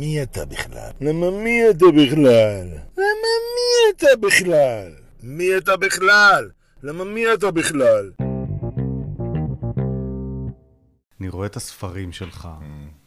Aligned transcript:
מי 0.00 0.22
אתה 0.22 0.44
בכלל? 0.44 0.90
למה 1.00 1.30
מי 1.30 1.70
אתה 1.70 1.86
בכלל? 1.86 2.68
למה 2.96 3.30
מי 3.56 3.96
אתה 3.96 4.06
בכלל? 4.20 4.92
מי 5.22 5.56
אתה 5.58 5.76
בכלל? 5.76 6.50
למה 6.82 7.04
מי 7.04 7.34
אתה 7.34 7.50
בכלל? 7.50 8.12
אני 11.20 11.28
רואה 11.28 11.46
את 11.46 11.56
הספרים 11.56 12.12
שלך, 12.12 12.48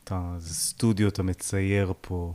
אתה, 0.04 0.36
זה 0.38 0.54
סטודיו, 0.54 1.08
אתה 1.08 1.24
מצייר 1.24 1.94
פה. 2.02 2.34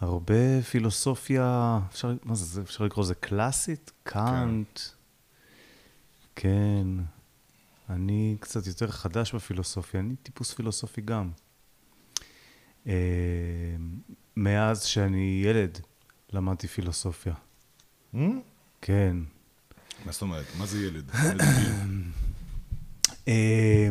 הרבה 0.00 0.62
פילוסופיה, 0.70 1.78
אפשר, 1.90 2.14
מה 2.24 2.34
זה, 2.34 2.44
זה, 2.44 2.60
אפשר 2.62 2.84
לקרוא 2.84 3.04
לזה 3.04 3.14
קלאסית? 3.14 3.92
קאנט. 4.02 4.80
כן. 6.36 6.86
אני 7.90 8.36
קצת 8.40 8.66
יותר 8.66 8.90
חדש 8.90 9.34
בפילוסופיה, 9.34 10.00
אני 10.00 10.16
טיפוס 10.16 10.54
פילוסופי 10.54 11.00
גם. 11.00 11.30
אה, 12.86 12.92
מאז 14.36 14.82
שאני 14.82 15.42
ילד 15.44 15.78
למדתי 16.32 16.68
פילוסופיה. 16.68 17.34
כן. 18.80 19.16
מה 20.06 20.12
זאת 20.12 20.22
אומרת? 20.22 20.46
מה 20.58 20.66
זה 20.66 20.86
ילד? 20.86 21.10
איזה 23.26 23.70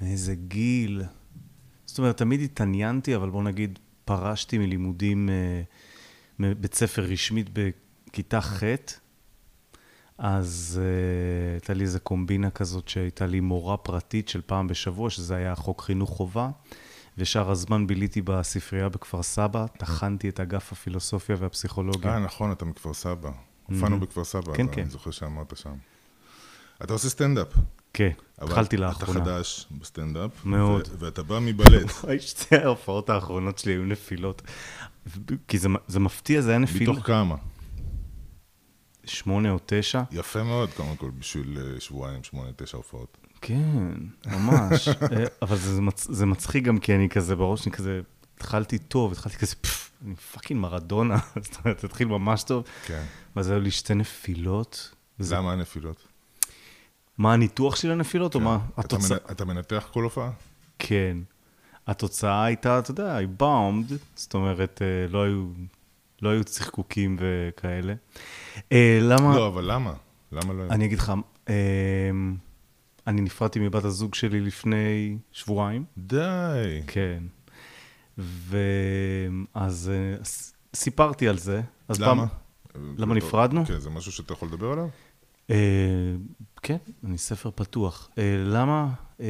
מאיזה 0.00 0.34
גיל? 0.34 1.02
זאת 1.86 1.98
אומרת, 1.98 2.16
תמיד 2.16 2.40
התעניינתי, 2.40 3.16
אבל 3.16 3.30
בוא 3.30 3.42
נגיד, 3.42 3.78
פרשתי 4.04 4.58
מלימודים 4.58 5.28
אה, 5.28 5.62
מבית 6.38 6.74
ספר 6.74 7.02
רשמית 7.02 7.46
בכיתה 7.52 8.40
ח', 8.40 8.62
אז 10.18 10.80
אה, 10.82 11.52
הייתה 11.52 11.74
לי 11.74 11.84
איזו 11.84 11.98
קומבינה 12.02 12.50
כזאת 12.50 12.88
שהייתה 12.88 13.26
לי 13.26 13.40
מורה 13.40 13.76
פרטית 13.76 14.28
של 14.28 14.40
פעם 14.46 14.66
בשבוע, 14.66 15.10
שזה 15.10 15.36
היה 15.36 15.54
חוק 15.54 15.82
חינוך 15.82 16.10
חובה, 16.10 16.50
ושאר 17.18 17.50
הזמן 17.50 17.86
ביליתי 17.86 18.22
בספרייה 18.22 18.88
בכפר 18.88 19.22
סבא, 19.22 19.66
טחנתי 19.78 20.28
את 20.28 20.40
אגף 20.40 20.72
הפילוסופיה 20.72 21.36
והפסיכולוגיה. 21.38 22.12
אה, 22.14 22.18
נכון, 22.18 22.52
אתה 22.52 22.64
מכפר 22.64 22.94
סבא. 22.94 23.30
הופענו 23.66 24.00
בכפר 24.00 24.24
סבא, 24.24 24.54
כן, 24.54 24.66
כן. 24.72 24.82
אני 24.82 24.90
זוכר 24.90 25.10
שאמרת 25.10 25.56
שם. 25.56 25.74
אתה 26.84 26.92
עושה 26.92 27.08
סטנדאפ. 27.08 27.48
כן, 27.92 28.10
התחלתי 28.38 28.76
לאחרונה. 28.76 29.20
אתה 29.20 29.24
חדש 29.24 29.66
בסטנדאפ. 29.70 30.44
מאוד. 30.44 30.88
ו- 30.90 30.94
ואתה 30.98 31.22
בא 31.22 31.38
מבלט. 31.42 31.90
שתי 32.20 32.56
ההופעות 32.56 33.10
האחרונות 33.10 33.58
שלי 33.58 33.72
היו 33.72 33.84
נפילות. 33.84 34.42
כי 35.48 35.58
זה, 35.58 35.68
זה 35.88 36.00
מפתיע, 36.00 36.40
זה 36.40 36.50
היה 36.50 36.58
נפיל 36.58 36.90
מתוך 36.90 37.06
כמה? 37.06 37.36
שמונה 39.04 39.50
או 39.50 39.58
תשע. 39.66 40.02
יפה 40.10 40.42
מאוד, 40.42 40.70
קודם 40.70 40.96
כל, 40.96 41.10
בשביל 41.18 41.58
אה, 41.58 41.80
שבועיים, 41.80 42.24
שמונה, 42.24 42.50
תשע 42.56 42.76
הופעות. 42.76 43.18
כן, 43.40 43.92
ממש. 44.26 44.88
אה, 45.12 45.24
אבל 45.42 45.56
זה, 45.56 45.74
זה, 45.74 45.80
מצ, 45.82 46.06
זה 46.10 46.26
מצחיק 46.26 46.64
גם 46.64 46.78
כי 46.78 46.94
אני 46.94 47.08
כזה, 47.08 47.36
בראש 47.36 47.62
שלי 47.62 47.72
כזה, 47.72 48.00
התחלתי 48.36 48.78
טוב, 48.78 49.12
התחלתי 49.12 49.36
כזה, 49.36 49.54
פפפ, 49.60 49.90
אני 50.06 50.14
fucking 50.16 50.60
מרדונה, 50.60 51.16
זאת 51.42 51.56
אומרת, 51.64 51.84
התחיל 51.84 52.08
ממש 52.08 52.42
טוב. 52.42 52.64
כן. 52.86 53.02
ואז 53.36 53.50
היו 53.50 53.60
לי 53.60 53.70
שתי 53.70 53.94
נפילות. 53.94 54.94
וזה- 55.20 55.34
למה 55.36 55.52
הנפילות? 55.52 56.06
מה 57.18 57.32
הניתוח 57.32 57.76
של 57.76 57.90
הנפילות, 57.90 58.34
או 58.34 58.40
מה 58.40 58.58
התוצאה? 58.76 59.16
אתה 59.30 59.44
מנתח 59.44 59.88
כל 59.92 60.04
הופעה? 60.04 60.30
כן. 60.78 61.16
התוצאה 61.86 62.44
הייתה, 62.44 62.78
אתה 62.78 62.90
יודע, 62.90 63.16
I 63.16 63.28
bombed, 63.28 63.86
זאת 64.14 64.34
אומרת, 64.34 64.82
אה, 64.82 65.12
לא 65.12 65.22
היו, 65.24 65.46
לא 66.22 66.28
היו 66.30 66.44
צחקוקים 66.44 67.16
וכאלה. 67.20 67.94
אה, 68.72 68.98
למה? 69.02 69.36
לא, 69.36 69.46
אבל 69.48 69.72
למה? 69.72 69.92
למה 70.32 70.52
לא? 70.52 70.62
אני 70.70 70.84
אגיד 70.84 70.98
לך, 70.98 71.12
אה, 71.48 71.54
אני 73.06 73.20
נפרדתי 73.20 73.58
מבת 73.60 73.84
הזוג 73.84 74.14
שלי 74.14 74.40
לפני 74.40 75.18
שבועיים. 75.32 75.84
די. 75.98 76.82
כן. 76.86 77.22
ואז 78.18 79.90
אה, 79.94 80.16
סיפרתי 80.74 81.28
על 81.28 81.38
זה. 81.38 81.62
אז 81.88 82.00
למה? 82.00 82.26
פעם- 82.72 82.94
למה 82.98 83.14
נפרדנו? 83.14 83.66
כן, 83.66 83.80
זה 83.80 83.90
משהו 83.90 84.12
שאתה 84.12 84.32
יכול 84.32 84.48
לדבר 84.48 84.72
עליו? 84.72 84.88
אה, 85.50 85.56
כן, 86.62 86.76
אני 87.04 87.18
ספר 87.18 87.50
פתוח. 87.54 88.10
אה, 88.18 88.36
למה? 88.46 88.88
אה, 89.20 89.26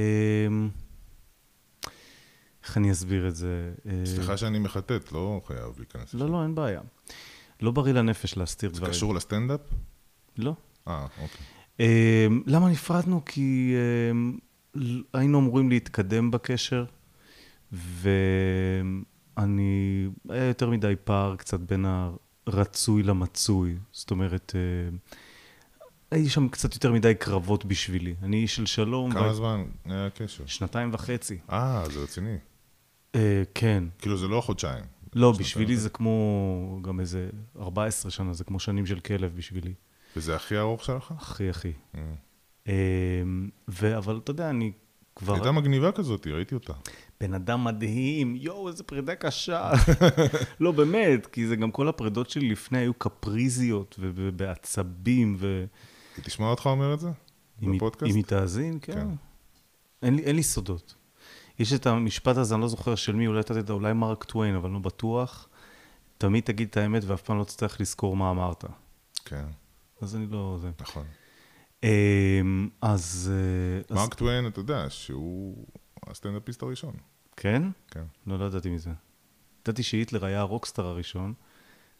איך 2.65 2.77
אני 2.77 2.93
אסביר 2.93 3.29
את 3.29 3.37
זה? 3.37 3.73
סליחה 4.05 4.37
שאני 4.37 4.59
מחטט, 4.59 5.13
לא 5.13 5.41
חייב 5.47 5.73
להיכנס. 5.79 6.15
לא, 6.15 6.29
לא, 6.31 6.43
אין 6.43 6.55
בעיה. 6.55 6.81
לא 7.63 7.71
בריא 7.71 7.93
לנפש 7.93 8.37
להסתיר 8.37 8.71
זה 8.71 8.77
דברים. 8.77 8.93
קשור 8.93 9.15
לסטנדאפ? 9.15 9.61
לא. 10.39 10.55
אה, 10.89 11.07
אוקיי. 11.23 11.47
אה, 11.81 12.27
למה 12.47 12.69
נפרדנו? 12.71 13.23
כי 13.27 13.75
ל- 14.75 15.03
היינו 15.15 15.39
אמורים 15.39 15.71
להתקדם 15.71 16.31
בקשר, 16.31 16.85
ואני, 19.37 20.07
היה 20.29 20.45
יותר 20.45 20.71
מדי 20.71 20.95
פער 21.05 21.37
קצת 21.37 21.61
בין 21.61 21.87
הרצוי 22.47 23.03
למצוי. 23.03 23.77
זאת 23.93 24.11
אומרת, 24.11 24.53
אה, 24.55 24.97
הייתי 26.11 26.29
שם 26.31 26.49
קצת 26.49 26.75
יותר 26.75 26.93
מדי 26.93 27.15
קרבות 27.15 27.65
בשבילי. 27.65 28.15
אני 28.23 28.37
איש 28.37 28.57
של 28.57 28.67
שלום. 28.67 29.13
כמה 29.13 29.35
זמן 29.35 29.65
היה 29.85 30.07
הקשר? 30.07 30.47
שנתיים 30.47 30.91
וחצי. 30.93 31.39
אה, 31.51 31.85
זה 31.93 32.01
רציני. 32.03 32.37
אה, 33.15 33.43
כן. 33.55 33.85
כאילו, 33.99 34.17
זה 34.17 34.29
לא 34.29 34.41
חודשיים. 34.41 34.85
לא, 35.15 35.33
בשבילי 35.33 35.73
וחצי. 35.73 35.83
זה 35.83 35.91
כמו 35.91 36.79
גם 36.83 37.01
איזה 37.01 37.31
14 37.61 38.11
שנה, 38.11 38.33
זה 38.33 38.45
כמו 38.45 38.61
שנים 38.61 38.87
של 38.87 39.01
כלב 39.01 39.33
בשבילי. 39.37 39.75
וזה 40.17 40.37
הכי 40.37 40.59
ארוך 40.59 40.85
שלך? 40.85 41.13
הכי, 41.17 41.51
הכי. 41.51 41.73
אה. 41.95 42.73
ו- 43.69 43.97
אבל 43.97 44.21
אתה 44.25 44.31
יודע, 44.31 44.51
אני 44.51 44.73
כבר... 45.17 45.35
הייתה 45.35 45.53
מגניבה 45.53 45.93
כזאת, 45.93 46.27
ראיתי 46.27 46.55
אותה. 46.55 46.73
בן 47.21 47.35
אדם 47.35 47.65
מדהים, 47.65 48.37
יואו, 48.37 48.69
איזה 48.69 48.83
פרידה 48.85 49.15
קשה. 49.15 49.73
לא, 50.61 50.73
באמת, 50.73 51.27
כי 51.27 51.47
זה 51.47 51.57
גם 51.57 51.71
כל 51.71 51.89
הפרידות 51.89 52.31
שלי 52.31 52.49
לפני 52.49 52.79
היו 52.79 52.95
קפריזיות 52.95 53.97
ובעצבים, 53.99 55.37
ו... 55.39 55.65
היא 56.17 56.25
תשמע 56.25 56.47
אותך 56.47 56.67
אומר 56.67 56.95
את 56.95 57.01
זה? 57.01 57.09
בפודקאסט? 57.63 58.11
אם 58.11 58.17
היא 58.17 58.25
תאזין, 58.25 58.79
כן. 58.83 58.93
כן. 58.93 59.09
אין 60.03 60.17
לי, 60.17 60.23
אין 60.23 60.37
לי 60.37 60.43
סודות. 60.43 60.95
יש 61.59 61.73
את 61.73 61.87
המשפט 61.87 62.37
הזה, 62.37 62.55
אני 62.55 62.63
לא 62.63 62.69
זוכר 62.69 62.95
של 62.95 63.15
מי, 63.15 63.27
אולי 63.27 63.41
אתה 63.41 63.55
יודע, 63.55 63.73
אולי 63.73 63.93
מרק 63.93 64.25
טוויין, 64.25 64.55
אבל 64.55 64.71
לא 64.71 64.79
בטוח. 64.79 65.49
תמיד 66.19 66.45
תגיד 66.45 66.69
את 66.71 66.77
האמת 66.77 67.03
ואף 67.05 67.23
פעם 67.23 67.39
לא 67.39 67.45
תצטרך 67.45 67.81
לזכור 67.81 68.17
מה 68.17 68.31
אמרת. 68.31 68.65
כן, 69.25 69.45
אז 70.01 70.17
אני 70.17 70.27
לא... 70.27 70.59
זה. 70.61 70.71
נכון. 70.81 71.07
אמ, 71.83 72.69
אז... 72.81 73.33
אה, 73.33 73.95
אז 73.97 73.97
מרק 73.97 74.15
טוויין, 74.15 74.47
אתה 74.47 74.61
יודע, 74.61 74.91
שהוא 74.91 75.67
הסטנדאפיסט 76.07 76.63
הראשון. 76.63 76.95
כן? 77.37 77.63
כן. 77.91 78.05
לא, 78.27 78.39
לא 78.39 78.45
ידעתי 78.45 78.71
מזה. 78.71 78.91
ידעתי 79.63 79.83
שהיטלר 79.83 80.25
היה 80.25 80.41
הרוקסטאר 80.41 80.87
הראשון, 80.87 81.35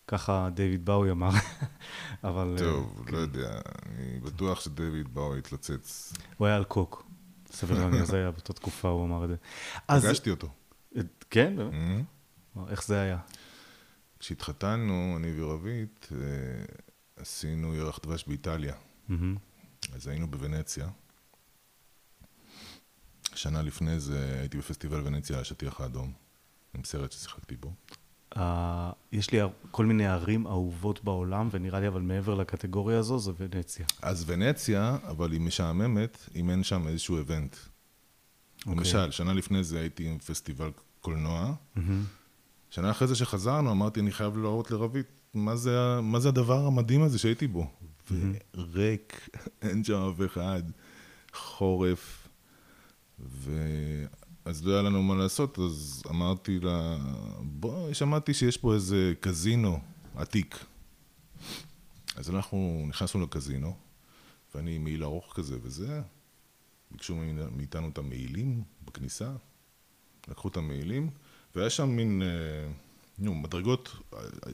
ככה 0.07 0.49
דיוויד 0.55 0.85
באוי 0.85 1.11
אמר, 1.11 1.31
אבל... 2.25 2.57
אה, 2.59 2.65
טוב, 2.65 3.05
לא 3.09 3.19
יודע, 3.19 3.61
אני 3.87 4.21
בטוח 4.21 4.61
שדויד 4.61 5.15
באו 5.15 5.37
התלוצץ. 5.37 6.13
הוא 6.37 6.47
היה 6.47 6.57
על 6.57 6.65
קוק. 6.65 7.07
סביר 7.53 7.79
להניח, 7.79 8.05
זה 8.05 8.17
היה 8.17 8.31
באותה 8.31 8.53
תקופה, 8.53 8.89
הוא 8.89 9.05
אמר 9.05 9.25
את 9.25 9.29
זה. 9.29 9.37
אז... 9.89 10.07
פגשתי 10.07 10.31
אותו. 10.31 10.49
אה, 10.97 11.03
כן? 11.31 11.57
באמת? 11.57 11.73
אה? 12.57 12.63
איך 12.71 12.85
זה 12.85 13.01
היה? 13.01 13.19
כשהתחתנו, 14.19 15.15
אני 15.17 15.43
ורבית, 15.43 16.09
עשינו 17.21 17.75
ירח 17.75 17.99
דבש 18.03 18.25
באיטליה. 18.27 18.75
אז 19.95 20.07
היינו 20.07 20.31
בוונציה. 20.31 20.89
שנה 23.35 23.63
לפני 23.63 24.01
זה 24.01 24.39
הייתי 24.41 24.59
בפסטיבל 24.59 25.01
ונציה 25.05 25.37
על 25.37 25.43
השטיח 25.43 25.81
האדום, 25.81 26.13
עם 26.75 26.85
סרט 26.85 27.13
ששיחקתי 27.13 27.57
בו. 27.57 27.73
אה, 28.37 28.93
יש 29.13 29.31
לי 29.33 29.39
כל 29.71 29.87
מיני 29.87 30.07
ערים 30.07 30.47
אהובות 30.47 31.05
בעולם, 31.05 31.49
ונראה 31.53 31.81
לי 31.81 31.89
אבל 31.89 32.01
מעבר 32.01 32.35
לקטגוריה 32.35 32.99
הזו, 32.99 33.19
זה 33.19 33.33
ונציה. 33.39 33.87
אז 34.03 34.25
ונציה, 34.27 34.97
אבל 35.09 35.33
היא 35.33 35.41
משעממת 35.41 36.19
אם 36.35 36.51
אין 36.51 36.65
שם 36.65 36.89
איזשהו 36.89 37.19
איבנט. 37.19 37.57
אוקיי. 38.59 38.75
למשל, 38.75 39.11
שנה 39.11 39.33
לפני 39.33 39.65
זה 39.65 39.81
הייתי 39.81 40.09
עם 40.09 40.19
פסטיבל 40.19 40.71
קולנוע. 41.01 41.55
מהמם. 41.77 42.05
שנה 42.71 42.91
אחרי 42.91 43.09
זה 43.09 43.15
שחזרנו, 43.15 43.71
אמרתי, 43.71 44.01
אני 44.01 44.13
חייב 44.13 44.37
להראות 44.37 44.71
לרבית, 44.71 45.07
מה 45.35 45.57
זה, 45.57 46.01
מה 46.03 46.21
זה 46.21 46.29
הדבר 46.29 46.67
המדהים 46.67 47.03
הזה 47.03 47.19
שהייתי 47.19 47.47
בו? 47.47 47.71
וריק, 48.55 49.29
אין 49.63 49.85
שם 49.85 50.13
אף 50.15 50.27
אחד, 50.27 50.63
חורף, 51.35 52.29
ואז 53.19 54.67
לא 54.67 54.73
היה 54.73 54.83
לנו 54.83 55.03
מה 55.03 55.15
לעשות, 55.15 55.59
אז 55.59 56.03
אמרתי 56.11 56.61
לה, 56.61 56.97
בואי, 57.41 57.95
שמעתי 57.95 58.35
שיש 58.35 58.57
פה 58.57 58.75
איזה 58.75 59.13
קזינו 59.21 59.81
עתיק. 60.17 60.65
אז 62.17 62.31
אנחנו 62.31 62.85
נכנסנו 62.89 63.23
לקזינו, 63.23 63.77
ואני 64.55 64.77
עם 64.77 64.85
מעיל 64.85 65.05
ארוך 65.05 65.33
כזה 65.37 65.59
וזה, 65.63 66.03
ביקשו 66.91 67.17
מאיתנו 67.57 67.89
את 67.89 67.99
המעילים 67.99 68.63
בכניסה, 68.85 69.33
לקחו 70.29 70.49
את 70.49 70.57
המעילים, 70.57 71.11
והיה 71.55 71.71
שם 71.71 71.89
מין, 71.89 72.23
אה, 72.23 72.73
נו, 73.21 73.35
מדרגות 73.35 73.97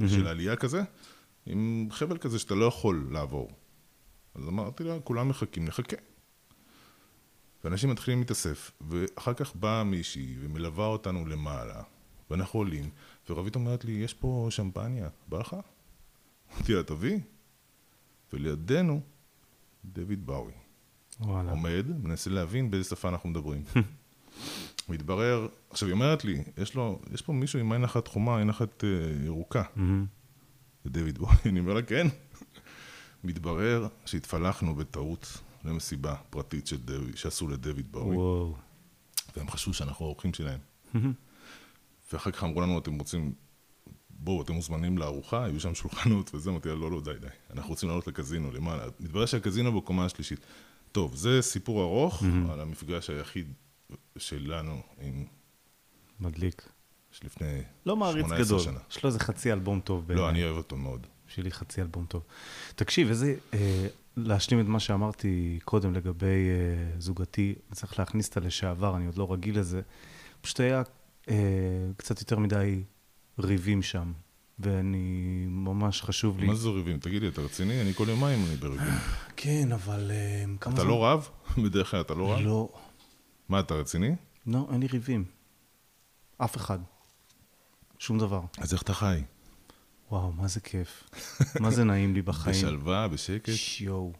של 0.08 0.26
עלייה 0.26 0.56
כזה, 0.56 0.82
עם 1.46 1.88
חבל 1.90 2.18
כזה 2.18 2.38
שאתה 2.38 2.54
לא 2.54 2.64
יכול 2.64 3.08
לעבור. 3.10 3.50
אז 4.34 4.48
אמרתי 4.48 4.84
לה, 4.84 5.00
כולם 5.00 5.28
מחכים, 5.28 5.64
נחכה. 5.64 5.96
ואנשים 7.64 7.90
מתחילים 7.90 8.18
להתאסף, 8.18 8.70
ואחר 8.88 9.34
כך 9.34 9.56
באה 9.56 9.84
מישהי 9.84 10.36
ומלווה 10.40 10.86
אותנו 10.86 11.26
למעלה, 11.26 11.82
ואנחנו 12.30 12.58
עולים, 12.58 12.90
ורבית 13.30 13.54
אומרת 13.54 13.84
לי, 13.84 13.92
יש 13.92 14.14
פה 14.14 14.46
שמפניה, 14.50 15.08
בא 15.28 15.38
לך? 15.38 15.56
אמרתי 16.52 16.72
לה, 16.72 16.82
תביא. 16.82 17.18
ולידינו, 18.32 19.00
דויד 19.84 20.26
באוי. 20.26 20.52
וואלה. 21.20 21.50
עומד, 21.50 21.86
מנסה 22.02 22.30
להבין 22.30 22.70
באיזה 22.70 22.88
שפה 22.88 23.08
אנחנו 23.08 23.28
מדברים. 23.28 23.64
מתברר, 24.88 25.48
עכשיו 25.70 25.88
היא 25.88 25.92
אומרת 25.92 26.24
לי, 26.24 26.42
יש 26.58 26.74
לו, 26.74 27.00
יש 27.14 27.22
פה 27.22 27.32
מישהו 27.32 27.58
עם 27.58 27.72
עין 27.72 27.84
אחת 27.84 28.08
חומה, 28.08 28.38
עין 28.38 28.50
אחת 28.50 28.84
אה, 28.84 28.88
ירוקה. 29.24 29.62
זה 30.84 30.90
דויד 30.90 31.18
בוי, 31.18 31.34
אני 31.46 31.60
אומר 31.60 31.74
לה, 31.74 31.82
כן. 31.82 32.06
מתברר 33.24 33.88
שהתפלחנו 34.06 34.74
בטעות 34.74 35.38
למסיבה 35.64 36.14
פרטית 36.30 36.66
של 36.66 36.76
דויד, 36.76 37.16
שעשו 37.16 37.48
לדויד 37.48 37.96
וואו. 37.96 38.56
והם 39.36 39.50
חשבו 39.50 39.74
שאנחנו 39.74 40.04
האורחים 40.04 40.34
שלהם. 40.34 40.58
ואחר 42.12 42.30
כך 42.30 42.44
אמרו 42.44 42.60
לנו, 42.60 42.78
אתם 42.78 42.98
רוצים, 42.98 43.32
בואו, 44.10 44.42
אתם 44.42 44.52
מוזמנים 44.52 44.98
לארוחה, 44.98 45.44
היו 45.44 45.60
שם 45.60 45.74
שולחנות 45.74 46.34
וזה, 46.34 46.50
אמרתי 46.50 46.68
לא, 46.68 46.90
לא, 46.90 47.00
די, 47.00 47.10
די, 47.20 47.26
אנחנו 47.50 47.70
רוצים 47.70 47.88
לעלות 47.88 48.06
לקזינו, 48.06 48.52
למעלה. 48.52 48.84
מתברר 49.00 49.26
שהקזינו 49.26 49.80
בקומה 49.80 50.04
השלישית. 50.04 50.40
טוב, 50.92 51.14
זה 51.14 51.42
סיפור 51.42 51.82
ארוך 51.82 52.22
על 52.50 52.60
המפגש 52.60 53.10
היחיד 53.10 53.52
שלנו 54.18 54.82
עם, 55.00 55.24
מדליק. 56.20 56.68
שלפני 57.10 57.62
לא 57.86 57.96
מעריץ 57.96 58.26
18 58.26 58.44
גדול. 58.46 58.60
שנה. 58.60 58.78
יש 58.90 59.02
לו 59.02 59.06
איזה 59.06 59.18
חצי 59.20 59.52
אלבום 59.52 59.80
טוב 59.80 60.06
בעיניי. 60.06 60.24
לא, 60.24 60.30
אני 60.30 60.44
אוהב 60.44 60.56
אותו 60.56 60.76
מאוד. 60.76 61.06
בשבילי 61.28 61.50
חצי 61.50 61.80
אלבום 61.82 62.06
טוב. 62.06 62.22
תקשיב, 62.74 63.08
איזה... 63.08 63.34
אה, 63.54 63.86
להשלים 64.16 64.60
את 64.60 64.66
מה 64.66 64.80
שאמרתי 64.80 65.58
קודם 65.64 65.94
לגבי 65.94 66.26
אה, 66.26 67.00
זוגתי, 67.00 67.54
צריך 67.72 67.98
להכניס 67.98 68.28
את 68.28 68.36
הלשעבר, 68.36 68.96
אני 68.96 69.06
עוד 69.06 69.18
לא 69.18 69.32
רגיל 69.32 69.58
לזה. 69.58 69.80
פשוט 70.40 70.60
היה 70.60 70.82
אה, 71.28 71.34
קצת 71.96 72.20
יותר 72.20 72.38
מדי 72.38 72.82
ריבים 73.38 73.82
שם, 73.82 74.12
ואני 74.58 75.46
ממש 75.48 76.02
חשוב 76.02 76.38
לי... 76.38 76.46
מה 76.46 76.54
זה 76.54 76.68
ריבים? 76.68 76.98
תגיד 76.98 77.22
לי, 77.22 77.28
אתה 77.28 77.40
רציני? 77.40 77.80
אני 77.80 77.94
כל 77.94 78.04
יומיים 78.08 78.44
אני 78.48 78.56
בריבים. 78.56 78.94
כן, 79.36 79.72
אבל 79.72 80.10
אה, 80.10 80.44
כמה 80.60 80.74
אתה 80.74 80.84
לא 80.84 81.04
רב? 81.04 81.28
בדרך 81.64 81.90
כלל 81.90 82.00
אתה 82.00 82.14
לא 82.14 82.32
רב? 82.32 82.40
לא, 82.40 82.68
מה, 83.48 83.60
אתה 83.60 83.74
רציני? 83.74 84.10
לא, 84.46 84.68
אין 84.72 84.80
לי 84.80 84.86
ריבים. 84.86 85.24
אף 86.38 86.56
אחד. 86.56 86.78
שום 87.98 88.18
דבר. 88.18 88.40
אז 88.58 88.72
איך 88.72 88.82
אתה 88.82 88.94
חי? 88.94 89.20
וואו, 90.10 90.32
מה 90.32 90.48
זה 90.48 90.60
כיף. 90.60 91.10
מה 91.60 91.70
זה 91.70 91.84
נעים 91.84 92.14
לי 92.14 92.22
בחיים. 92.22 92.56
בשלווה, 92.56 93.08
בשקט? 93.08 93.52
יואו. 93.80 94.12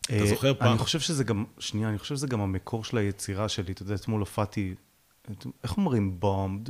אתה 0.00 0.12
אה, 0.14 0.26
זוכר 0.26 0.54
פעם- 0.54 0.68
אני 0.68 0.78
חושב 0.78 1.00
שזה 1.00 1.24
גם, 1.24 1.44
שנייה, 1.58 1.88
אני 1.88 1.98
חושב 1.98 2.16
שזה 2.16 2.26
גם 2.26 2.40
המקור 2.40 2.84
של 2.84 2.96
היצירה 2.98 3.48
שלי. 3.48 3.72
אתה 3.72 3.82
יודע, 3.82 3.94
אתמול 3.94 4.20
הופעתי, 4.20 4.74
איך 5.62 5.76
אומרים 5.76 6.20
bombed, 6.20 6.68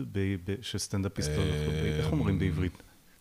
שסטנדאפיסט 0.63 1.29
לא 1.29 1.37
ב- 1.45 1.99
איך 1.99 2.13
אומרים 2.13 2.39
בעברית? 2.39 2.73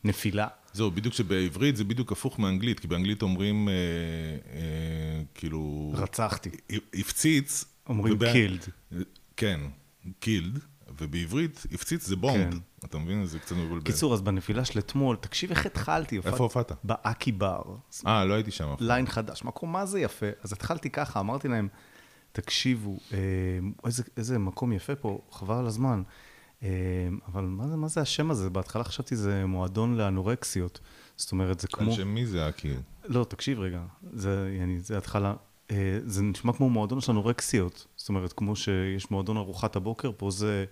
נפילה? 0.04 0.48
זהו, 0.74 0.92
בדיוק 0.92 1.14
שבעברית 1.14 1.76
זה 1.76 1.84
בדיוק 1.84 2.12
הפוך 2.12 2.40
מאנגלית, 2.40 2.80
כי 2.80 2.88
באנגלית 2.88 3.22
אומרים, 3.22 3.70
אה, 3.70 3.74
אה, 3.74 5.24
כאילו... 5.36 5.92
רצחתי. 5.96 6.50
הפציץ. 6.94 7.66
אומרים 7.90 8.18
killed. 8.22 8.96
כן, 9.38 9.60
killed, 10.20 10.60
ובעברית 11.00 11.64
הפציץ 11.72 12.06
זה 12.08 12.16
bomb. 12.16 12.52
כן. 12.52 12.58
אתה 12.86 12.98
מבין? 12.98 13.26
זה 13.26 13.40
קצת 13.40 13.56
מבלבל. 13.56 13.82
קיצור, 13.82 14.14
אז 14.14 14.22
בנפילה 14.22 14.66
של 14.66 14.80
אתמול, 14.80 15.16
תקשיב 15.16 15.50
איך 15.50 15.66
התחלתי. 15.66 16.18
איפה 16.18 16.44
הופעת? 16.44 16.72
באקי 16.84 17.32
בר. 17.32 17.62
אה, 18.08 18.26
לא 18.26 18.34
הייתי 18.34 18.52
שם. 18.52 18.76
ליין 18.80 19.08
חדש, 19.08 19.44
מקום 19.44 19.72
מה 19.72 19.86
זה 19.86 20.00
יפה. 20.00 20.26
אז 20.44 20.54
התחלתי 20.54 20.90
ככה, 20.90 21.20
אמרתי 21.20 21.48
להם, 21.48 21.68
תקשיבו, 22.32 22.98
אה, 23.14 23.18
איזה, 23.86 24.04
איזה 24.18 24.40
מקום 24.40 24.74
יפה 24.74 24.96
פה, 24.96 25.22
חבל 25.32 25.56
על 25.56 25.68
הזמן. 25.68 26.04
אה, 26.64 26.70
אבל 27.28 27.44
מה 27.44 27.68
זה, 27.68 27.76
מה 27.76 27.88
זה 27.88 28.02
השם 28.02 28.32
הזה? 28.32 28.50
בהתחלה 28.50 28.84
חשבתי 28.84 29.16
זה 29.16 29.46
מועדון 29.46 29.98
לאנורקסיות. 29.98 30.80
זאת 31.16 31.32
אומרת, 31.32 31.60
זה 31.60 31.68
כמו... 31.68 31.92
על 31.92 31.98
שם 31.98 32.08
מי 32.08 32.26
זה 32.26 32.48
הקיר? 32.48 32.82
לא, 33.04 33.24
תקשיב 33.24 33.60
רגע, 33.60 33.82
זה, 34.14 34.56
יעני, 34.60 34.80
זה 34.80 34.98
התחלה, 34.98 35.34
זה 36.06 36.22
נשמע 36.22 36.54
כמו 36.54 36.70
מועדון 36.70 37.02
של 37.02 37.12
אנורקסיות. 37.12 37.88
זאת 37.96 38.10
אומרת, 38.10 38.34
כמו 38.34 38.56
שיש 38.56 39.12
מועדון 39.12 39.38
ארוחת 39.38 39.76
הבוקר, 39.76 40.12
פה 40.18 40.32
זה 40.32 40.66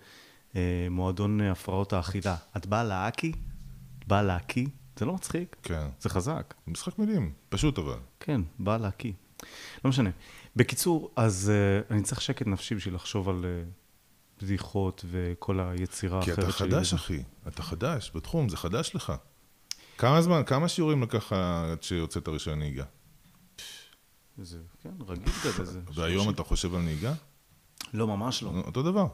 אה, 0.56 0.86
מועדון 0.90 1.40
אה, 1.40 1.50
הפרעות 1.50 1.92
האכילה. 1.92 2.36
את 2.56 2.66
באה 2.66 2.84
להאקי? 2.84 3.32
את 3.98 4.08
באה 4.08 4.22
להקיא? 4.22 4.66
זה 4.98 5.04
לא 5.04 5.14
מצחיק, 5.14 5.56
כן. 5.62 5.86
זה 6.00 6.08
חזק. 6.08 6.54
משחק 6.66 6.98
מילים, 6.98 7.32
פשוט 7.48 7.78
אבל. 7.78 7.98
כן, 8.20 8.40
באה 8.58 8.78
להקיא. 8.78 9.12
לא 9.84 9.90
משנה. 9.90 10.10
בקיצור, 10.56 11.10
אז 11.16 11.52
uh, 11.52 11.92
אני 11.92 12.02
צריך 12.02 12.20
שקט 12.20 12.46
נפשי 12.46 12.74
בשביל 12.74 12.94
לחשוב 12.94 13.28
על 13.28 13.44
uh, 13.44 14.42
בדיחות 14.42 15.04
וכל 15.10 15.60
היצירה 15.60 16.22
כי 16.22 16.30
האחרת 16.30 16.44
אתה 16.44 16.52
שלי. 16.52 16.70
חדש, 16.70 16.94
אחי. 16.94 17.22
אתה 17.48 17.62
חדש 17.62 18.12
בתחום, 18.14 18.48
זה 18.48 18.56
חדש 18.56 18.94
לך. 18.94 19.12
כמה 19.98 20.22
זמן, 20.22 20.42
כמה 20.46 20.68
שיעורים 20.68 21.02
לקח 21.02 21.32
עד 21.32 21.82
שהוצאת 21.82 22.28
רישיון 22.28 22.58
נהיגה? 22.58 22.84
זה, 24.44 24.58
כן, 24.82 24.90
רגיל 25.08 25.32
כזה. 25.32 25.64
זה 25.64 25.80
והיום. 25.94 26.30
אתה 26.30 26.42
חושב 26.42 26.74
על 26.74 26.80
נהיגה? 26.80 27.14
לא, 27.94 28.06
ממש 28.06 28.42
לא. 28.42 28.52
אותו 28.66 28.82
דבר. 28.82 29.06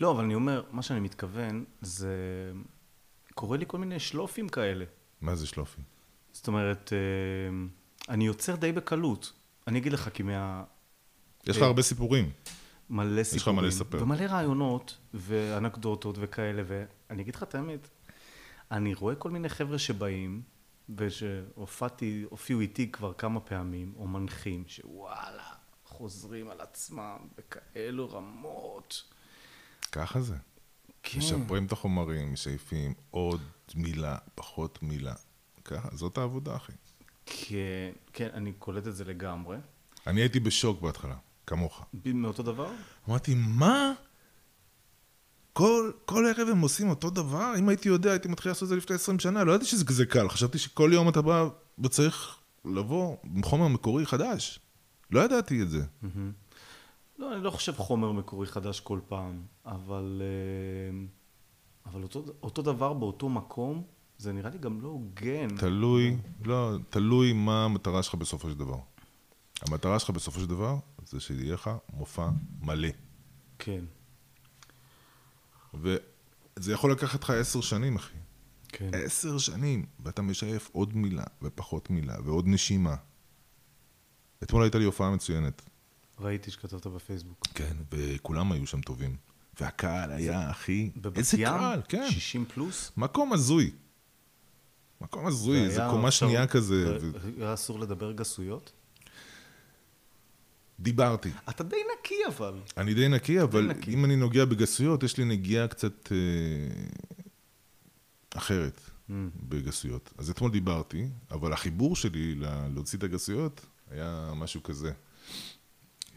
לא, 0.00 0.10
אבל 0.10 0.24
אני 0.24 0.34
אומר, 0.34 0.62
מה 0.70 0.82
שאני 0.82 1.00
מתכוון, 1.00 1.64
זה... 1.80 2.12
קורה 3.34 3.56
לי 3.56 3.64
כל 3.68 3.78
מיני 3.78 4.00
שלופים 4.00 4.48
כאלה. 4.48 4.84
מה 5.20 5.34
זה 5.34 5.46
שלופי? 5.46 5.80
זאת 6.32 6.48
אומרת, 6.48 6.92
אה, 6.92 7.66
אני 8.08 8.26
יוצר 8.26 8.56
די 8.56 8.72
בקלות. 8.72 9.32
אני 9.66 9.78
אגיד 9.78 9.92
לך, 9.92 10.08
כי 10.14 10.22
מה... 10.22 10.64
יש 11.46 11.56
לך 11.56 11.62
אה, 11.62 11.66
הרבה 11.66 11.82
סיפורים. 11.82 12.30
מלא 12.90 13.20
לך 13.20 13.22
סיפורים. 13.22 13.56
מה 13.56 13.62
לספר. 13.62 14.02
ומלא 14.02 14.24
רעיונות, 14.24 14.98
ואנקדוטות 15.14 16.16
וכאלה, 16.20 16.62
ואני 16.66 17.22
אגיד 17.22 17.34
לך 17.34 17.42
את 17.42 17.54
האמת, 17.54 17.88
אני 18.70 18.94
רואה 18.94 19.14
כל 19.14 19.30
מיני 19.30 19.48
חבר'ה 19.48 19.78
שבאים, 19.78 20.42
ושהופעתי, 20.96 22.24
הופיעו 22.30 22.60
איתי 22.60 22.90
כבר 22.92 23.12
כמה 23.12 23.40
פעמים, 23.40 23.94
או 23.96 24.06
מנחים, 24.06 24.64
שוואלה, 24.66 25.52
חוזרים 25.84 26.50
על 26.50 26.60
עצמם 26.60 27.16
בכאלו 27.36 28.10
רמות. 28.10 29.02
ככה 29.92 30.20
זה. 30.20 30.36
כן. 31.02 31.18
משפרים 31.18 31.66
את 31.66 31.72
החומרים, 31.72 32.32
משייפים 32.32 32.94
עוד 33.10 33.40
מילה, 33.74 34.16
פחות 34.34 34.82
מילה. 34.82 35.14
ככה, 35.64 35.88
זאת 35.92 36.18
העבודה, 36.18 36.56
אחי. 36.56 36.72
כן, 37.26 37.92
כן, 38.12 38.28
אני 38.34 38.52
קולט 38.52 38.86
את 38.86 38.96
זה 38.96 39.04
לגמרי. 39.04 39.56
אני 40.06 40.20
הייתי 40.20 40.40
בשוק 40.40 40.80
בהתחלה, 40.80 41.16
כמוך. 41.46 41.84
מאותו 42.04 42.42
דבר? 42.42 42.72
אמרתי, 43.08 43.34
מה? 43.34 43.92
כל, 45.58 45.90
כל 46.04 46.26
ערב 46.26 46.48
הם 46.48 46.60
עושים 46.60 46.88
אותו 46.90 47.10
דבר? 47.10 47.52
אם 47.58 47.68
הייתי 47.68 47.88
יודע, 47.88 48.10
הייתי 48.10 48.28
מתחיל 48.28 48.50
לעשות 48.50 48.62
את 48.62 48.68
זה 48.68 48.76
לפני 48.76 48.96
20 48.96 49.18
שנה. 49.18 49.44
לא 49.44 49.52
ידעתי 49.52 49.70
שזה 49.70 49.84
כזה 49.84 50.06
קל. 50.06 50.28
חשבתי 50.28 50.58
שכל 50.58 50.90
יום 50.92 51.08
אתה 51.08 51.22
בא 51.22 51.48
וצריך 51.78 52.36
לבוא 52.64 53.16
עם 53.24 53.42
חומר 53.42 53.68
מקורי 53.68 54.06
חדש. 54.06 54.60
לא 55.10 55.20
ידעתי 55.20 55.62
את 55.62 55.70
זה. 55.70 55.84
לא, 57.18 57.34
אני 57.34 57.42
לא 57.42 57.50
חושב 57.50 57.72
חומר 57.72 58.12
מקורי 58.12 58.46
חדש 58.46 58.80
כל 58.80 59.00
פעם, 59.08 59.42
אבל, 59.66 60.22
אה, 60.24 61.06
אבל 61.90 62.02
אותו, 62.02 62.24
אותו 62.42 62.62
דבר 62.62 62.92
באותו 62.92 63.28
מקום, 63.28 63.82
זה 64.18 64.32
נראה 64.32 64.50
לי 64.50 64.58
גם 64.58 64.80
לא 64.80 64.88
הוגן. 64.88 65.56
תלוי, 65.56 66.16
לא, 66.44 66.76
תלוי 66.90 67.32
מה 67.32 67.64
המטרה 67.64 68.02
שלך 68.02 68.14
בסופו 68.14 68.50
של 68.50 68.58
דבר. 68.58 68.78
המטרה 69.62 69.98
שלך 69.98 70.10
בסופו 70.10 70.40
של 70.40 70.46
דבר 70.46 70.76
זה 71.06 71.20
שיהיה 71.20 71.54
לך 71.54 71.70
מופע 71.92 72.28
מלא. 72.60 72.88
כן, 73.58 73.84
וזה 75.74 76.72
יכול 76.72 76.92
לקחת 76.92 77.22
לך 77.22 77.30
עשר 77.30 77.60
שנים, 77.60 77.96
אחי. 77.96 78.14
כן. 78.68 78.90
עשר 78.92 79.38
שנים, 79.38 79.86
ואתה 80.00 80.22
משייף 80.22 80.70
עוד 80.72 80.96
מילה, 80.96 81.24
ופחות 81.42 81.90
מילה, 81.90 82.14
ועוד 82.24 82.44
נשימה. 82.48 82.96
אתמול 84.42 84.62
הייתה 84.62 84.78
לי 84.78 84.84
הופעה 84.84 85.10
מצוינת. 85.10 85.62
ראיתי 86.20 86.50
שכתבת 86.50 86.86
בפייסבוק. 86.86 87.46
כן, 87.54 87.76
וכולם 87.92 88.52
היו 88.52 88.66
שם 88.66 88.80
טובים. 88.80 89.16
והקהל 89.60 90.12
היה, 90.12 90.50
אחי, 90.50 90.90
בבת 90.96 91.18
איזה 91.18 91.36
ים? 91.40 91.48
קהל, 91.48 91.80
כן. 91.88 92.10
60 92.10 92.44
פלוס? 92.44 92.92
מקום 92.96 93.32
הזוי. 93.32 93.70
מקום 95.00 95.26
הזוי, 95.26 95.64
איזה 95.64 95.82
קומה 95.90 96.10
שנייה 96.10 96.46
כזה. 96.46 96.98
היה 97.38 97.54
אסור 97.54 97.80
לדבר 97.80 98.12
גסויות? 98.12 98.72
דיברתי. 100.80 101.30
אתה 101.48 101.64
די 101.64 101.76
נקי 102.00 102.14
אבל. 102.28 102.60
אני 102.76 102.94
די 102.94 103.08
נקי, 103.08 103.42
אבל 103.42 103.66
נקי. 103.66 103.94
אם 103.94 104.04
אני 104.04 104.16
נוגע 104.16 104.44
בגסויות, 104.44 105.02
יש 105.02 105.16
לי 105.18 105.24
נגיעה 105.24 105.68
קצת 105.68 106.12
אה, 106.12 106.16
אחרת 108.38 108.80
Mm. 109.08 109.12
בגסויות. 109.36 110.12
אז 110.18 110.30
אתמול 110.30 110.50
דיברתי, 110.50 111.08
אבל 111.30 111.52
החיבור 111.52 111.96
שלי 111.96 112.34
להוציא 112.74 112.98
את 112.98 113.04
הגסויות 113.04 113.66
היה 113.90 114.32
משהו 114.36 114.62
כזה, 114.62 114.92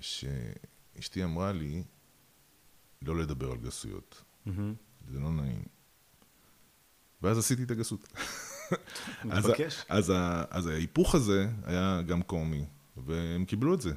שאשתי 0.01 1.23
אמרה 1.23 1.51
לי 1.51 1.83
לא 3.01 3.17
לדבר 3.17 3.51
על 3.51 3.57
גסויות, 3.57 4.23
מהמם. 4.45 4.73
זה 5.11 5.19
לא 5.19 5.31
נעים. 5.31 5.63
ואז 7.21 7.37
עשיתי 7.37 7.63
את 7.63 7.71
הגסות. 7.71 8.07
אז, 9.31 9.45
מתבקש. 9.45 9.85
אז, 9.89 10.09
ה- 10.09 10.43
אז 10.49 10.67
ההיפוך 10.67 11.15
הזה 11.15 11.47
היה 11.63 12.01
גם 12.07 12.21
קומי, 12.23 12.65
והם 12.97 13.45
קיבלו 13.45 13.73
את 13.73 13.81
זה. 13.81 13.93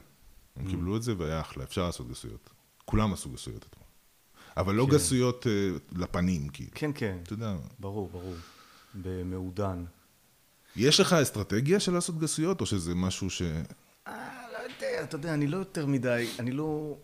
Mm. 0.56 0.60
הם 0.60 0.70
קיבלו 0.70 0.96
את 0.96 1.02
זה 1.02 1.14
והיה 1.18 1.40
אחלה, 1.40 1.64
אפשר 1.64 1.86
לעשות 1.86 2.08
גסויות. 2.08 2.50
כולם 2.84 3.12
עשו 3.12 3.30
גסויות 3.30 3.66
אתמול. 3.70 3.84
אבל 4.56 4.74
לא 4.74 4.86
כן. 4.86 4.92
גסויות 4.92 5.46
אה, 5.46 5.52
לפנים, 5.92 6.48
כאילו. 6.48 6.70
כן, 6.74 6.90
כן, 6.94 7.18
אתה 7.22 7.32
יודע, 7.32 7.56
ברור, 7.78 8.08
ברור. 8.08 8.34
במעודן. 8.94 9.84
יש 10.76 11.00
לך 11.00 11.12
אסטרטגיה 11.12 11.80
של 11.80 11.92
לעשות 11.92 12.18
גסויות, 12.18 12.60
או 12.60 12.66
שזה 12.66 12.94
משהו 12.94 13.30
ש... 13.30 13.42
אה, 14.06 14.42
לא 14.52 14.58
יודע, 14.58 15.02
אתה 15.02 15.16
יודע, 15.16 15.34
אני 15.34 15.46
לא 15.46 15.56
יותר 15.56 15.86
מדי, 15.86 16.28
אני 16.38 16.50
לא... 16.52 16.96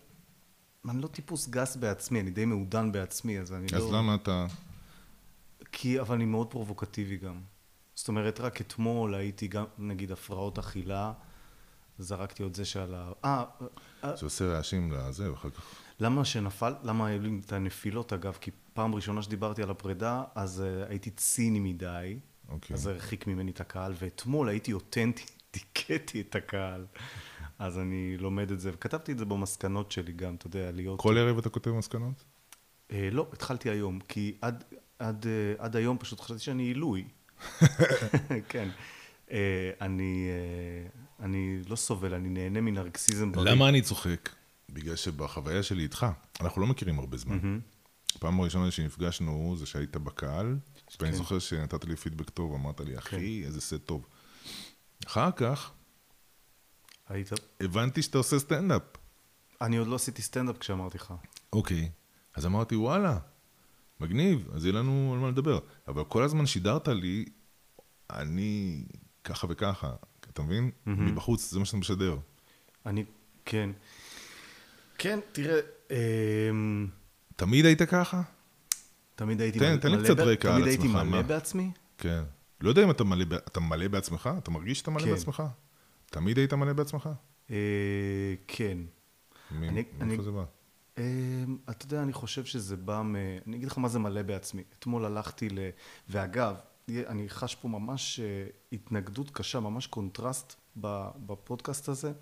אני 0.89 1.03
לא 1.03 1.07
טיפוס 1.07 1.49
גס 1.49 1.77
בעצמי, 1.77 2.21
אני 2.21 2.31
די 2.31 2.45
מעודן 2.45 2.93
בעצמי, 2.93 3.41
אז 3.41 3.53
אני 3.53 3.67
לא... 3.73 3.77
אז 3.79 3.93
למה 3.93 4.15
אתה... 4.15 4.47
כי, 5.73 6.01
אבל 6.01 6.15
אני 6.15 6.25
מאוד 6.25 6.51
פרובוקטיבי 6.51 7.17
גם. 7.17 7.41
זאת 7.95 8.09
אומרת, 8.09 8.41
רק 8.41 8.61
אתמול 8.61 9.15
הייתי 9.15 9.49
גם, 9.49 9.65
נגיד, 9.79 10.13
הפרעות 10.13 10.59
אכילה, 10.59 11.13
זרקתי 12.01 12.43
עוד 12.43 12.57
זה 12.57 12.65
שעל 12.65 12.95
ה... 12.95 13.13
אה, 13.25 13.45
אה, 14.05 14.17
זה 14.17 14.27
עושה 14.27 14.45
רעשים 14.45 14.93
לזה, 14.93 15.31
ואחר 15.31 15.51
כך... 15.51 15.61
למה 16.01 16.25
שנפל, 16.25 16.75
למה 16.83 17.07
היו 17.07 17.23
לי 17.23 17.41
את 17.47 17.53
הנפילות 17.53 18.13
אגב? 18.13 18.39
כי 18.41 18.51
פעם 18.73 18.95
ראשונה 18.95 19.23
שדיברתי 19.23 19.63
על 19.63 19.71
הפרידה, 19.71 20.25
אז 20.35 20.63
uh, 20.63 20.91
הייתי 20.91 21.11
ציני 21.11 21.61
מדי, 21.61 22.19
אוקיי. 22.49 22.75
אז 22.75 22.83
זה 22.83 22.91
הרחיק 22.91 23.27
ממני 23.27 23.51
את 23.51 23.61
הקהל, 23.61 23.93
ואתמול 23.99 24.49
הייתי 24.49 24.73
אותנטי, 24.73 25.25
דיכאתי 25.53 26.21
את 26.21 26.35
הקהל. 26.35 26.87
אז 27.59 27.79
אני 27.79 28.17
לומד 28.17 28.51
את 28.51 28.61
זה, 28.61 28.71
וכתבתי 28.75 29.13
את 29.13 29.19
זה 29.19 29.25
במסקנות 29.25 29.93
שלי 29.93 30.13
גם, 30.13 30.35
אתה 30.35 30.47
יודע, 30.47 30.73
להיות... 30.73 31.01
כל 31.01 31.19
ערב 31.19 31.39
אתה 31.39 31.49
כותב 31.49 31.71
מסקנות? 31.71 32.25
אה, 32.93 33.09
לא, 33.13 33.29
התחלתי 33.33 33.71
היום, 33.71 34.01
כי 34.09 34.37
עד, 34.41 34.65
עד, 34.99 35.27
אה, 35.27 35.65
עד 35.65 35.77
היום 35.77 35.99
פשוט 35.99 36.21
חשבתי 36.21 36.41
שאני 36.41 36.63
עילוי. 36.63 37.05
כן. 38.49 38.69
אה, 39.31 39.71
אני, 39.81 40.29
אה, 40.29 41.01
אני 41.21 41.63
לא 41.69 41.77
סובל, 41.77 42.15
אני 42.15 42.29
נהנה 42.29 42.61
מנרקסיזם 42.61 43.33
בריא. 43.33 43.51
למה 43.53 43.69
אני 43.69 43.83
צוחק? 43.83 44.29
בגלל 44.71 44.97
שבחוויה 44.97 45.63
שלי 45.63 45.83
איתך, 45.83 46.07
אנחנו 46.41 46.61
לא 46.61 46.67
מכירים 46.67 46.99
הרבה 46.99 47.17
זמן. 47.17 47.59
הפעם 48.17 48.41
הראשונה 48.41 48.71
שנפגשנו 48.71 49.55
זה 49.59 49.67
שהיית 49.67 49.97
בקהל, 49.97 50.57
ואני 51.01 51.13
כן. 51.13 51.19
זוכר 51.19 51.39
שנתת 51.39 51.85
לי 51.85 51.97
פידבק 51.97 52.31
טוב, 52.31 52.55
אמרת 52.55 52.81
לי, 52.81 52.99
אחי, 52.99 53.43
איזה 53.45 53.61
סט 53.61 53.87
טוב. 53.87 54.07
אחר 55.07 55.31
כך, 55.37 55.73
היית? 57.09 57.31
הבנתי 57.61 58.03
שאתה 58.03 58.19
עושה 58.19 58.39
סטנדאפ. 58.39 58.83
אני 59.61 59.77
עוד 59.77 59.89
לא 59.89 59.95
עשיתי 59.95 60.23
סטנדאפ 60.23 60.59
כשאמרתי 60.59 60.99
לך. 60.99 61.15
אוקיי. 61.53 61.91
אז 62.35 62.47
אמרתי, 62.47 62.77
וואלה, 62.77 63.19
מגניב, 64.01 64.49
אז 64.55 64.65
יהיה 64.65 64.73
לנו 64.79 65.11
על 65.15 65.19
מה 65.19 65.29
לדבר. 65.29 65.59
אבל 65.89 66.05
כל 66.05 66.23
הזמן 66.23 66.47
שידרת 66.47 66.89
לי, 66.89 67.25
אני 68.11 68.85
ככה 69.25 69.47
וככה, 69.51 69.95
אתה 70.41 70.49
מבין? 70.49 70.71
מבחוץ, 70.87 71.51
זה 71.53 71.59
מה 71.59 71.65
שאתה 71.65 71.77
משדר. 71.77 72.17
אני, 72.87 73.05
כן. 73.45 73.71
כן, 74.99 75.19
תראה, 75.33 75.61
אמ, 75.91 76.87
תמיד 77.37 77.65
היית 77.65 77.83
ככה? 77.83 78.23
תמיד 79.15 79.41
הייתי 79.41 79.59
תן- 79.59 79.73
מלא- 79.73 79.81
תן 79.81 79.91
לי 79.93 80.05
קצת 80.05 80.19
רקע 80.19 80.49
על 80.49 80.55
תמיד 80.55 80.67
הייתי 80.69 80.83
עצמך, 80.87 80.97
מלא 80.97 81.05
מה? 81.05 81.23
בעצמי? 81.23 81.71
כן. 81.99 82.23
לא 82.61 82.69
יודע 82.69 82.85
אם 82.85 82.91
אתה 82.91 83.05
מלא, 83.05 83.25
אתה 83.37 83.61
מלא 83.61 83.89
בעצמך? 83.89 84.31
אתה 84.39 84.51
מרגיש 84.51 84.79
שאתה 84.79 84.91
מלא 84.91 85.03
כן. 85.05 85.11
בעצמך? 85.11 85.43
תמיד 86.11 86.39
היית 86.39 86.55
מלא 86.55 86.73
בעצמך? 86.73 87.09
אה, 87.51 87.57
כן. 88.49 88.79
מ- 89.51 89.63
אני- 89.63 89.71
מאיפה 89.73 90.05
אני- 90.05 90.23
זה 90.23 90.31
בא? 90.31 90.45
אמ, 90.99 91.03
אתה 91.71 91.85
יודע, 91.87 92.03
אני 92.03 92.13
חושב 92.13 92.45
שזה 92.45 92.77
בא 92.77 93.03
מ... 93.03 93.17
אני 93.47 93.57
אגיד 93.57 93.69
לך 93.69 93.79
מה 93.79 93.89
זה 93.89 93.99
מלא 93.99 94.23
בעצמי. 94.23 94.63
אתמול 94.79 95.05
הלכתי 95.05 95.49
ל... 95.49 95.59
ואגב, 96.09 96.57
אני 97.07 97.29
חש 97.29 97.55
פה 97.55 97.69
ממש 97.69 98.21
אה, 98.21 98.47
התנגדות 98.73 99.31
קשה, 99.31 99.61
ממש 99.61 99.87
קונטרסט 99.87 100.61
בפודקאסט 101.27 101.89
הזה, 101.89 102.13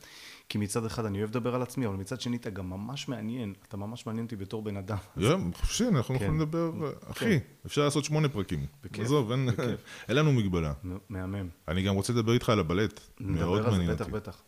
כי 0.48 0.58
מצד 0.58 0.84
אחד 0.84 1.04
אני 1.04 1.18
אוהב 1.18 1.30
לדבר 1.30 1.54
על 1.54 1.62
עצמי, 1.62 1.86
אבל 1.86 1.96
מצד 1.96 2.20
שני 2.20 2.36
אתה 2.36 2.50
גם 2.50 2.70
ממש 2.70 3.08
מעניין, 3.08 3.54
אתה 3.68 3.76
ממש 3.76 4.06
מעניין 4.06 4.24
אותי 4.24 4.36
בתור 4.36 4.62
בן 4.62 4.76
אדם. 4.76 4.96
יום, 5.16 5.52
חופשי, 5.54 5.88
אנחנו 5.88 6.18
כן. 6.18 6.24
יכולים 6.24 6.40
לדבר, 6.40 6.72
אחי, 7.10 7.38
אפשר 7.66 7.84
לעשות 7.84 8.04
שמונה 8.04 8.28
פרקים. 8.28 8.66
בכיף, 8.84 9.04
עזוב, 9.04 9.32
אין 10.08 10.16
לנו 10.16 10.32
מגבלה. 10.32 10.72
מהמם. 11.08 11.48
אני 11.68 11.82
גם 11.82 11.94
רוצה 11.94 12.12
לדבר 12.12 12.32
איתך 12.32 12.48
על 12.48 12.60
הבלט, 12.60 13.00
מאוד 13.20 13.62
מעניין 13.62 13.86
זה, 13.86 13.94
בטח, 13.94 14.04
אותי. 14.04 14.16
בטח. 14.16 14.42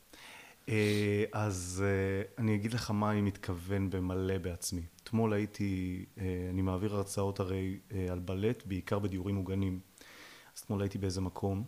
אה, 0.68 1.24
אז 1.32 1.84
אה, 1.86 2.42
אני 2.42 2.54
אגיד 2.54 2.72
לך 2.72 2.90
מה 2.90 3.10
אני 3.10 3.20
מתכוון 3.20 3.90
במלא 3.90 4.38
בעצמי. 4.38 4.82
אתמול 5.02 5.32
הייתי, 5.32 6.04
אני 6.50 6.62
מעביר 6.62 6.96
הרצאות 6.96 7.40
הרי 7.40 7.78
על 8.10 8.18
בלט, 8.18 8.62
בעיקר 8.66 8.98
בדיורים 8.98 9.34
מוגנים. 9.34 9.80
אז 10.60 10.64
אתמול 10.64 10.82
הייתי 10.82 10.98
באיזה 10.98 11.20
מקום, 11.20 11.64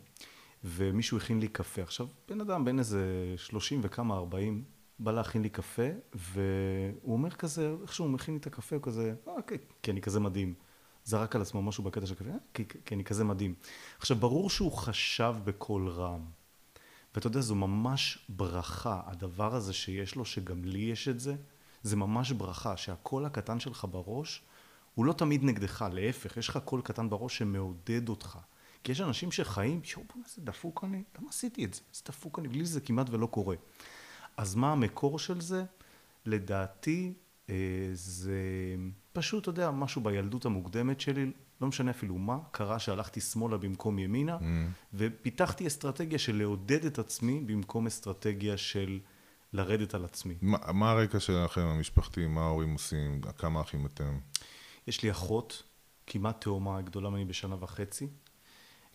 ומישהו 0.65 1.17
הכין 1.17 1.41
לי 1.41 1.49
קפה. 1.49 1.83
עכשיו, 1.83 2.07
בן 2.29 2.41
אדם 2.41 2.65
בן 2.65 2.79
איזה 2.79 3.35
שלושים 3.37 3.81
וכמה, 3.83 4.17
ארבעים, 4.17 4.65
בא 4.99 5.13
להכין 5.13 5.43
לי 5.43 5.49
קפה, 5.49 5.89
והוא 6.15 7.13
אומר 7.13 7.31
כזה, 7.31 7.75
איכשהו 7.83 8.05
הוא 8.05 8.13
מכין 8.13 8.35
לי 8.35 8.41
את 8.41 8.47
הקפה, 8.47 8.77
הוא 8.77 8.83
כזה, 8.83 9.15
אה, 9.29 9.43
כן, 9.47 9.57
כי 9.83 9.91
אני 9.91 10.01
כזה 10.01 10.21
מדהים. 10.21 10.55
זרק 11.05 11.37
על 11.37 11.43
עצמו 11.43 11.63
משהו 11.63 11.85
בקטע 11.85 12.07
של 12.07 12.15
קפה, 12.15 12.31
"אה, 12.31 12.35
כי, 12.55 12.65
כי 12.85 12.95
אני 12.95 13.05
כזה 13.05 13.25
מדהים. 13.25 13.55
עכשיו, 13.99 14.17
ברור 14.17 14.51
שהוא 14.51 14.73
חשב 14.73 15.35
בקול 15.45 15.89
רם. 15.89 16.25
ואתה 17.15 17.27
יודע, 17.27 17.41
זו 17.41 17.55
ממש 17.55 18.19
ברכה, 18.29 19.01
הדבר 19.07 19.55
הזה 19.55 19.73
שיש 19.73 20.15
לו, 20.15 20.25
שגם 20.25 20.65
לי 20.65 20.79
יש 20.79 21.09
את 21.09 21.21
זה, 21.21 21.35
זה 21.83 21.97
ממש 21.97 22.33
ברכה, 22.33 22.77
שהקול 22.77 23.25
הקטן 23.25 23.61
שלך 23.61 23.87
בראש, 23.91 24.43
הוא 24.95 25.05
לא 25.05 25.13
תמיד 25.13 25.45
נגדך, 25.45 25.85
להפך, 25.93 26.37
יש 26.37 26.49
לך 26.49 26.59
קול 26.65 26.81
קטן 26.81 27.11
בראש 27.11 27.39
שמעודד 27.39 28.09
אותך. 28.09 28.39
כי 28.85 28.93
יש 28.93 29.01
אנשים 29.01 29.33
שחיים, 29.33 29.81
יואו, 29.93 30.05
בוא'נה, 30.09 30.25
איזה 30.29 30.43
דפוק 30.43 30.85
אני, 30.85 31.03
למה 31.19 31.29
עשיתי 31.29 31.65
את 31.65 31.75
זה? 31.75 31.81
איזה 31.93 32.03
דפוק 32.07 32.39
אני, 32.39 32.49
בלי 32.49 32.65
זה 32.65 32.81
כמעט 32.81 33.11
ולא 33.11 33.27
קורה. 33.27 33.57
אז 34.37 34.55
מה 34.55 34.73
המקור 34.73 35.19
של 35.19 35.41
זה? 35.41 35.65
לדעתי, 36.27 37.15
אה, 37.51 37.55
זה 37.93 38.41
פשוט, 39.13 39.43
אתה 39.43 39.51
יודע, 39.51 39.71
משהו 39.71 40.03
בילדות 40.03 40.45
המוקדמת 40.45 41.01
שלי, 41.01 41.33
לא 41.61 41.69
משנה 41.69 41.91
אפילו 41.91 42.19
מה, 42.19 42.39
קרה 42.51 42.79
שהלכתי 42.79 43.21
שמאלה 43.21 43.57
במקום 43.57 43.99
ימינה, 43.99 44.39
ופיתחתי 44.95 45.67
אסטרטגיה 45.67 46.19
של 46.19 46.37
לעודד 46.37 46.85
את 46.85 46.99
עצמי 46.99 47.41
במקום 47.41 47.87
אסטרטגיה 47.87 48.57
של 48.57 49.01
לרדת 49.53 49.95
על 49.95 50.05
עצמי. 50.05 50.35
מה 50.43 50.59
מה 50.73 50.91
הרקע 50.91 51.21
שלכם, 51.21 51.61
המשפחתי, 51.61 52.27
מה 52.27 52.41
ההורים 52.41 52.73
עושים, 52.73 53.21
כמה 53.39 53.61
אחים 53.61 53.87
אתם? 53.87 54.19
יש 54.87 55.03
לי 55.03 55.11
אחות, 55.11 55.63
כמעט 56.07 56.41
תאומה, 56.41 56.81
גדולה 56.81 57.11
ממני 57.11 57.25
בשנה 57.25 57.57
וחצי. 57.61 58.09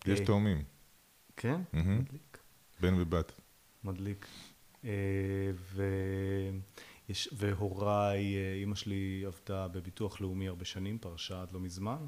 יש 0.06 0.20
אה, 0.20 0.26
תאומים, 0.26 0.64
כן? 1.38 1.62
מדליק. 1.74 2.38
בן 2.82 2.94
ובת. 3.02 3.32
מדליק. 3.84 4.28
אה, 4.86 4.92
ויש, 7.10 7.30
והוריי, 7.34 8.36
אה, 8.36 8.54
אימא 8.54 8.76
שלי 8.76 9.24
עבדה 9.26 9.68
בביטוח 9.68 10.22
לאומי 10.22 10.48
הרבה 10.48 10.66
שנים, 10.66 10.98
פרשה 10.98 11.42
עד 11.42 11.52
לא 11.52 11.60
מזמן, 11.60 12.06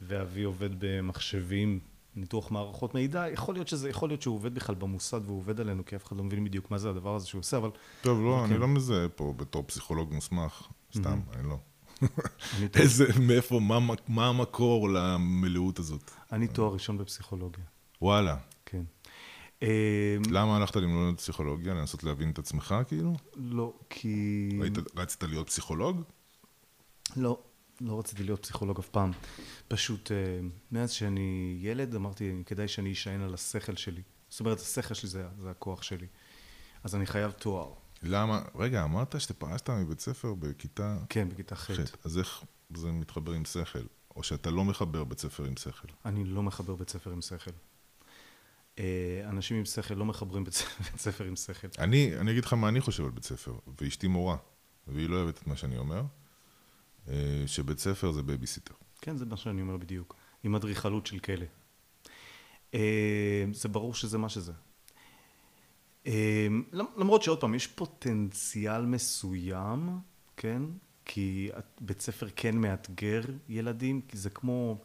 ואבי 0.00 0.42
עובד 0.42 0.70
במחשבים, 0.78 1.80
ניתוח 2.14 2.50
מערכות 2.50 2.94
מידע, 2.94 3.30
יכול 3.32 3.54
להיות 3.54 3.68
שזה, 3.68 3.90
יכול 3.90 4.08
להיות 4.08 4.22
שהוא 4.22 4.34
עובד 4.34 4.54
בכלל 4.54 4.74
במוסד 4.74 5.20
והוא 5.24 5.38
עובד 5.38 5.60
עלינו, 5.60 5.84
כי 5.84 5.96
אף 5.96 6.04
אחד 6.06 6.16
לא 6.16 6.24
מבין 6.24 6.44
בדיוק 6.44 6.70
מה 6.70 6.78
זה 6.78 6.90
הדבר 6.90 7.14
הזה 7.14 7.26
שהוא 7.26 7.38
עושה, 7.38 7.56
אבל 7.56 7.70
טוב, 8.02 8.20
לא, 8.22 8.40
אוקיי. 8.40 8.50
אני 8.50 8.60
לא 8.60 8.68
מזהה 8.68 9.08
פה 9.08 9.34
בתור 9.36 9.62
פסיכולוג 9.66 10.12
מוסמך, 10.12 10.68
סתם, 10.94 11.20
אני 11.32 11.48
לא. 11.48 11.58
איזה, 12.80 13.04
מאיפה, 13.20 13.60
מה- 13.60 13.78
מה 14.08 14.28
המקור 14.28 14.88
למלאות 14.90 15.78
הזאת? 15.78 16.10
אני 16.32 16.48
תואר 16.48 16.72
ראשון 16.72 16.98
בפסיכולוגיה, 16.98 17.64
וואלה. 18.02 18.36
כן. 18.66 18.82
למה 20.30 20.56
הלכת 20.56 20.76
ללמוד 20.76 21.16
פסיכולוגיה? 21.16 21.74
לנסות 21.74 22.04
להבין 22.04 22.30
את 22.30 22.38
עצמך, 22.38 22.74
כאילו? 22.88 23.12
לא, 23.36 23.72
כי... 23.90 24.48
היית, 24.62 24.74
רצית 24.96 25.22
להיות 25.22 25.46
פסיכולוג? 25.46 26.02
לא, 27.16 27.38
לא 27.80 27.98
רציתי 27.98 28.22
להיות 28.24 28.42
פסיכולוג 28.42 28.78
אף 28.78 28.88
פעם. 28.88 29.10
פשוט, 29.68 30.12
אה, 30.12 30.16
מאז 30.72 30.90
שאני 30.90 31.58
ילד, 31.60 31.94
אמרתי, 31.94 32.32
כדאי 32.46 32.68
שאני 32.68 32.92
אשען 32.92 33.20
על 33.20 33.34
השכל 33.34 33.76
שלי. 33.76 34.02
זאת 34.28 34.40
אומרת, 34.40 34.58
השכל 34.60 34.94
שלי 34.94 35.08
זה, 35.08 35.24
זה 35.42 35.50
הכוח 35.50 35.82
שלי. 35.82 36.06
אז 36.84 36.94
אני 36.94 37.06
חייב 37.06 37.30
תואר. 37.30 37.72
למה? 38.02 38.42
רגע, 38.54 38.84
אמרת 38.84 39.20
שפרשת 39.20 39.70
מבית 39.70 40.00
ספר 40.00 40.34
בכיתה 40.34 40.98
כן, 41.08 41.28
בכיתה 41.28 41.56
ח'. 41.56 41.70
אז 42.04 42.18
איך 42.18 42.42
זה 42.74 42.92
מתחבר 42.92 43.32
עם 43.32 43.44
שכל? 43.44 43.78
או 44.16 44.22
שאתה 44.22 44.50
לא 44.50 44.64
מחבר 44.64 45.04
בית 45.04 45.18
ספר 45.20 45.44
עם 45.44 45.56
שכל? 45.56 45.88
אני 46.04 46.24
לא 46.24 46.42
מחבר 46.42 46.74
בית 46.74 46.88
ספר 46.90 47.10
עם 47.10 47.20
שכל. 47.22 47.50
אה, 48.78 48.84
אנשים 49.28 49.56
עם 49.56 49.64
שכל 49.64 49.94
לא 49.94 50.04
מחברים 50.04 50.44
בית 50.44 50.54
ספר- 50.54 50.82
בית 50.90 51.00
ספר 51.00 51.24
עם 51.24 51.36
שכל. 51.36 51.68
אני, 51.78 52.18
אני 52.18 52.30
אגיד 52.30 52.44
לך 52.44 52.52
מה 52.52 52.68
אני 52.68 52.80
חושב 52.80 53.04
על 53.04 53.10
בית 53.10 53.24
ספר, 53.24 53.54
ואשתי 53.80 54.06
מורה, 54.06 54.36
והיא 54.88 55.08
לא 55.08 55.16
אוהבת 55.16 55.38
את 55.38 55.46
מה 55.46 55.56
שאני 55.56 55.76
אומר, 55.78 56.02
אה, 57.08 57.14
שבית 57.46 57.78
ספר 57.78 58.12
זה 58.12 58.22
בייביסיטר. 58.22 58.74
כן, 59.00 59.16
זה 59.16 59.24
מה 59.26 59.36
שאני 59.36 59.62
אומר 59.62 59.76
בדיוק. 59.76 60.14
עם 60.44 60.54
אדריכלות 60.54 61.06
של 61.06 61.18
כלא. 61.18 61.44
אה, 62.74 63.44
זה 63.52 63.68
ברור 63.68 63.94
שזה 63.94 64.18
מה 64.18 64.28
שזה. 64.28 64.52
אה, 66.06 66.46
למ- 66.72 66.86
למרות 66.96 67.22
שעוד 67.22 67.40
פעם, 67.40 67.54
יש 67.54 67.66
פוטנציאל 67.66 68.86
מסוים, 68.86 69.98
כן? 70.36 70.62
כי 71.04 71.50
את- 71.58 71.78
בית 71.80 72.00
ספר 72.00 72.26
כן 72.36 72.56
מאתגר 72.56 73.20
ילדים, 73.48 74.00
כי 74.00 74.16
זה 74.16 74.30
כמו 74.30 74.78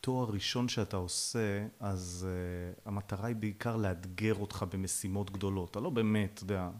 תואר 0.00 0.30
ראשון 0.30 0.68
שאתה 0.68 0.96
עושה, 0.96 1.66
אז 1.80 2.26
uh, 2.28 2.88
המטרה 2.88 3.26
היא 3.26 3.36
בעיקר 3.36 3.76
לאתגר 3.76 4.34
אותך 4.34 4.64
במשימות 4.72 5.30
גדולות. 5.30 5.70
אתה 5.70 5.80
לא 5.80 5.90
באמת, 5.90 6.30
אתה 6.34 6.42
יודע, 6.42 6.70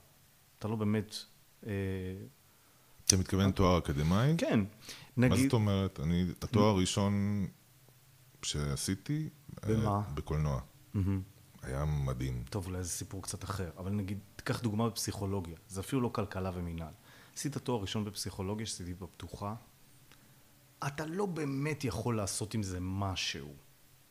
אתה 0.58 0.68
לא 0.68 0.76
באמת, 0.76 1.14
uh, 1.62 1.66
אתה 3.06 3.16
מתכוון 3.16 3.50
תואר 3.50 3.78
אקדמאי? 3.78 4.34
כן. 4.38 4.60
מה 5.16 5.28
נגיד... 5.28 5.42
זאת 5.44 5.52
אומרת? 5.52 6.00
אני, 6.00 6.26
התואר 6.42 6.64
הראשון 6.68 7.46
שעשיתי... 8.42 9.28
במה? 9.66 9.88
אה, 9.90 10.14
בקולנוע. 10.14 10.60
מהמם. 10.94 11.22
היה 11.66 11.84
מדהים. 11.84 12.44
טוב, 12.50 12.66
אולי 12.66 12.82
זה 12.82 12.88
סיפור 12.90 13.22
קצת 13.22 13.44
אחר, 13.44 13.70
אבל 13.78 13.90
נגיד, 13.90 14.18
תיקח 14.36 14.60
דוגמה 14.60 14.88
בפסיכולוגיה, 14.88 15.56
זה 15.68 15.80
אפילו 15.80 16.02
לא 16.02 16.08
כלכלה 16.08 16.50
ומינהל. 16.54 16.92
עשית 17.36 17.58
תואר 17.58 17.80
ראשון 17.80 18.04
בפסיכולוגיה 18.04 18.66
שעשיתי 18.66 18.94
בפתוחה, 18.94 19.54
אתה 20.86 21.06
לא 21.06 21.26
באמת 21.26 21.84
יכול 21.84 22.16
לעשות 22.16 22.54
עם 22.54 22.62
זה 22.62 22.78
משהו. 22.80 23.48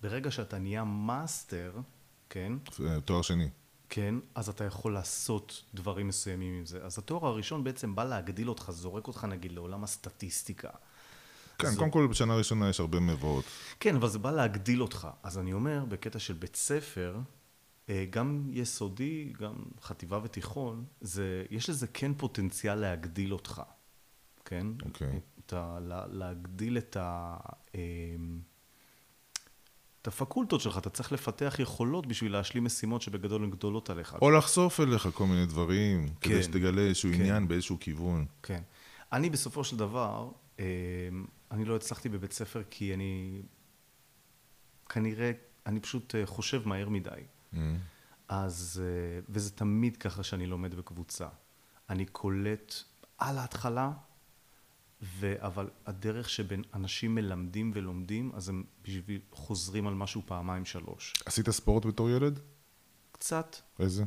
ברגע 0.01 0.31
שאתה 0.31 0.59
נהיה 0.59 0.83
מאסטר, 0.83 1.73
כן, 2.29 2.53
תואר 3.05 3.21
שני. 3.21 3.49
כן, 3.89 4.15
אז 4.35 4.49
אתה 4.49 4.63
יכול 4.63 4.93
לעשות 4.93 5.63
דברים 5.73 6.07
מסוימים 6.07 6.53
עם 6.59 6.65
זה. 6.65 6.85
אז 6.85 6.97
התואר 6.97 7.25
הראשון 7.27 7.63
בעצם 7.63 7.95
בא 7.95 8.03
להגדיל 8.03 8.49
אותך, 8.49 8.71
זורק 8.71 9.07
אותך 9.07 9.23
נגיד 9.23 9.51
לעולם 9.51 9.83
הסטטיסטיקה. 9.83 10.69
כן, 11.59 11.71
זו- 11.71 11.79
קודם 11.79 11.91
כל 11.91 12.07
בשנה 12.07 12.33
הראשונה 12.33 12.69
יש 12.69 12.79
הרבה 12.79 12.99
מבואות. 12.99 13.45
כן, 13.79 13.95
אבל 13.95 14.09
זה 14.09 14.19
בא 14.19 14.31
להגדיל 14.31 14.81
אותך. 14.81 15.07
אז 15.23 15.37
אני 15.37 15.53
אומר, 15.53 15.85
בקטע 15.89 16.19
של 16.19 16.33
בית 16.33 16.55
ספר, 16.55 17.17
גם 18.09 18.49
יסודי, 18.51 19.33
גם 19.39 19.53
חטיבה 19.81 20.19
ותיכון, 20.23 20.85
זה, 21.01 21.45
יש 21.49 21.69
לזה 21.69 21.87
כן 21.87 22.13
פוטנציאל 22.13 22.75
להגדיל 22.75 23.33
אותך, 23.33 23.61
כן? 24.45 24.67
אוקיי. 24.85 25.19
את 25.45 25.53
ה, 25.53 25.77
לה, 25.81 26.05
להגדיל 26.07 26.77
את 26.77 26.97
ה... 26.99 27.37
אה, 27.75 27.81
את 30.01 30.07
הפקולטות 30.07 30.61
שלך, 30.61 30.77
אתה 30.77 30.89
צריך 30.89 31.11
לפתח 31.11 31.55
יכולות 31.59 32.07
בשביל 32.07 32.31
להשלים 32.31 32.63
משימות 32.63 33.01
שבגדול 33.01 33.43
הן 33.43 33.49
גדולות 33.49 33.89
עליך. 33.89 34.17
או 34.21 34.31
לחשוף 34.31 34.79
אליך 34.79 35.07
כל 35.13 35.25
מיני 35.25 35.45
דברים, 35.45 36.07
כן. 36.07 36.29
כדי 36.29 36.43
שתגלה 36.43 36.81
איזשהו 36.81 37.09
כן. 37.13 37.19
עניין 37.19 37.47
באיזשהו 37.47 37.77
כיוון. 37.79 38.25
כן. 38.43 38.61
אני 39.11 39.29
בסופו 39.29 39.63
של 39.63 39.77
דבר, 39.77 40.31
אה, 40.59 40.65
אני 41.51 41.65
לא 41.65 41.75
הצלחתי 41.75 42.09
בבית 42.09 42.31
ספר 42.31 42.63
כי 42.69 42.93
אני 42.93 43.41
כנראה, 44.89 45.31
אני 45.65 45.79
פשוט 45.79 46.15
אה, 46.15 46.25
חושב 46.25 46.67
מהר 46.67 46.89
מדי. 46.89 47.09
Mm. 47.55 47.59
אז, 48.27 48.81
אה, 48.83 49.19
וזה 49.29 49.51
תמיד 49.51 49.97
ככה 49.97 50.23
שאני 50.23 50.47
לומד 50.47 50.75
בקבוצה. 50.75 51.27
אני 51.89 52.05
קולט 52.05 52.73
על 53.17 53.37
ההתחלה, 53.37 53.91
ו, 55.01 55.33
אבל 55.39 55.69
הדרך 55.85 56.29
שבין 56.29 56.63
אנשים 56.73 57.15
מלמדים 57.15 57.71
ולומדים, 57.75 58.31
אז 58.35 58.49
הם 58.49 58.63
בשביל 58.81 59.21
חוזרים 59.31 59.87
על 59.87 59.93
משהו 59.93 60.21
פעמיים 60.25 60.65
שלוש. 60.65 61.13
עשית 61.25 61.49
ספורט 61.49 61.85
בתור 61.85 62.09
ילד? 62.09 62.39
קצת 63.11 63.55
איזה? 63.79 64.03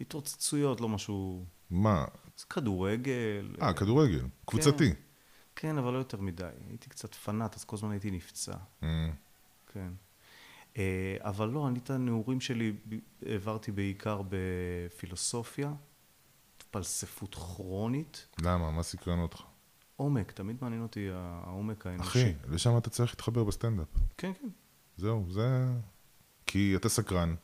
התרוצצויות, 0.00 0.80
לא 0.80 0.88
משהו... 0.88 1.44
מה? 1.70 2.04
זה 2.36 2.44
כדורגל. 2.50 3.56
אה, 3.62 3.72
כדורגל. 3.72 4.26
קבוצתי. 4.44 4.94
כן, 5.56 5.78
אבל 5.78 5.92
לא 5.92 5.98
יותר 5.98 6.20
מדי. 6.20 6.50
הייתי 6.68 6.88
קצת 6.88 7.14
פנאט, 7.14 7.56
אז 7.56 7.64
כל 7.64 7.76
הזמן 7.76 7.90
הייתי 7.90 8.10
נפצע. 8.10 8.54
Mm. 8.82 8.84
כן. 9.72 9.92
אה, 10.78 11.16
אבל 11.20 11.48
לא, 11.48 11.68
אני 11.68 11.78
את 11.78 11.90
הנעורים 11.90 12.40
שלי 12.40 12.72
העברתי 13.26 13.72
בעיקר 13.72 14.22
בפילוסופיה, 14.28 15.72
פלספות 16.70 17.34
כרונית, 17.34 18.26
למה? 18.42 18.70
מה 18.70 18.82
סקרן 18.82 19.18
אותך? 19.18 19.42
עומק, 19.96 20.32
תמיד 20.32 20.56
מעניין 20.60 20.82
אותי 20.82 21.08
העומק 21.12 21.86
האנושי. 21.86 22.08
אחי, 22.08 22.32
לשם 22.48 22.78
אתה 22.78 22.90
צריך 22.90 23.12
להתחבר 23.12 23.44
בסטנדאפ. 23.44 23.88
כן, 24.18 24.32
כן. 24.40 24.48
זהו, 24.96 25.26
זה... 25.30 25.66
כי 26.46 26.76
אתה 26.76 26.88
סקרן. 26.88 27.34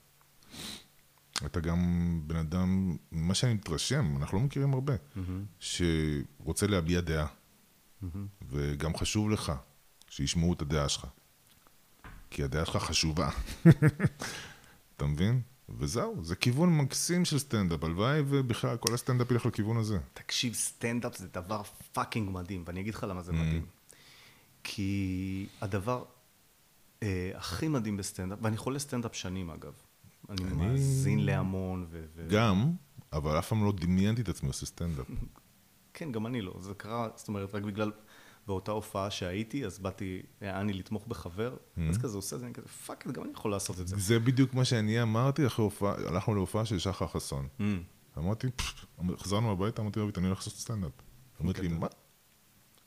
אתה 1.46 1.60
גם 1.60 1.78
בן 2.26 2.36
אדם, 2.36 2.96
מה 3.10 3.34
שאני 3.34 3.54
מתרשם, 3.54 4.16
אנחנו 4.16 4.38
לא 4.38 4.44
מכירים 4.44 4.74
הרבה, 4.74 4.94
מהמם, 5.16 5.44
שרוצה 5.58 6.66
להביע 6.66 7.00
דעה, 7.00 7.26
מהמם. 8.02 8.26
וגם 8.48 8.96
חשוב 8.96 9.30
לך 9.30 9.52
שישמעו 10.08 10.52
את 10.52 10.62
הדעה 10.62 10.88
שלך. 10.88 11.06
כי 12.30 12.42
הדעה 12.44 12.64
שלך 12.66 12.76
חשובה. 12.76 13.30
אתה 14.96 15.06
מבין? 15.06 15.40
וזהו, 15.78 16.24
זה 16.24 16.36
כיוון 16.36 16.76
מקסים 16.78 17.24
של 17.24 17.38
סטנדאפ, 17.38 17.84
הלוואי 17.84 18.20
ובכלל 18.28 18.76
כל 18.76 18.94
הסטנדאפ 18.94 19.30
ילך 19.30 19.46
לכיוון 19.46 19.76
הזה. 19.76 19.98
תקשיב, 20.14 20.54
סטנדאפ 20.54 21.16
זה 21.16 21.28
דבר 21.28 21.62
fucking 21.92 22.30
מדהים, 22.30 22.62
ואני 22.66 22.80
אגיד 22.80 22.94
לך 22.94 23.06
למה. 23.08 23.22
זה 23.22 23.32
מדהים. 23.32 23.66
כי 24.64 25.46
הדבר 25.60 26.04
אה, 27.02 27.30
הכי 27.34 27.68
מדהים 27.68 27.96
בסטנדאפ, 27.96 28.38
ואני 28.42 28.56
חולה 28.56 28.78
סטנדאפ 28.78 29.14
שנים 29.14 29.50
אגב. 29.50 29.72
אני 30.30 30.42
אני- 30.44 30.54
מאזין 30.56 31.18
להמון, 31.26 31.86
ו... 31.90 32.04
ו... 32.16 32.26
גם, 32.30 32.72
אבל 33.12 33.38
אף 33.38 33.48
פעם 33.48 33.64
לא 33.64 33.72
דמיינתי 33.72 34.22
את 34.22 34.28
עצמי 34.28 34.48
עושה 34.48 34.66
סטנדאפ. 34.66 35.06
כן, 35.94 36.12
גם 36.12 36.26
אני 36.26 36.40
לא. 36.42 36.54
זה 36.60 36.74
קרה, 36.74 37.08
זאת 37.16 37.28
אומרת, 37.28 37.54
רק 37.54 37.62
בגלל, 37.62 37.92
באותה 38.50 38.72
הופעה 38.72 39.10
שהייתי, 39.10 39.66
אז 39.66 39.78
באתי, 39.78 40.22
היה 40.40 40.60
אני 40.60 40.72
לתמוך 40.72 41.06
בחבר, 41.06 41.56
אז 41.90 41.98
כזה 41.98 42.16
עושה 42.16 42.36
את 42.36 42.40
זה, 42.40 42.46
אני 42.46 42.54
כזה, 42.54 42.68
fuck, 42.68 43.06
גם 43.06 43.24
אני 43.24 43.32
יכול 43.32 43.50
לעשות 43.50 43.80
את 43.80 43.88
זה. 43.88 43.96
זה 43.98 44.18
בדיוק 44.18 44.54
מה 44.54 44.64
שאני 44.64 45.02
אמרתי 45.02 45.46
אחרי 45.46 45.64
הופעה, 45.64 45.94
הלכנו 46.08 46.34
להופעה 46.34 46.64
של 46.64 46.78
שחר 46.78 47.06
חסון. 47.06 47.48
Mm, 47.58 47.62
אמרתי, 48.18 48.46
חזרנו 49.18 49.52
הביתה, 49.52 49.82
אמרתי 49.82 50.00
רבית, 50.00 50.18
אני 50.18 50.26
הולך 50.26 50.38
לעשות 50.38 50.54
סטנדאפ. 50.54 50.92
אמרת 51.40 51.58
לי. 51.58 51.68
מה? 51.68 51.86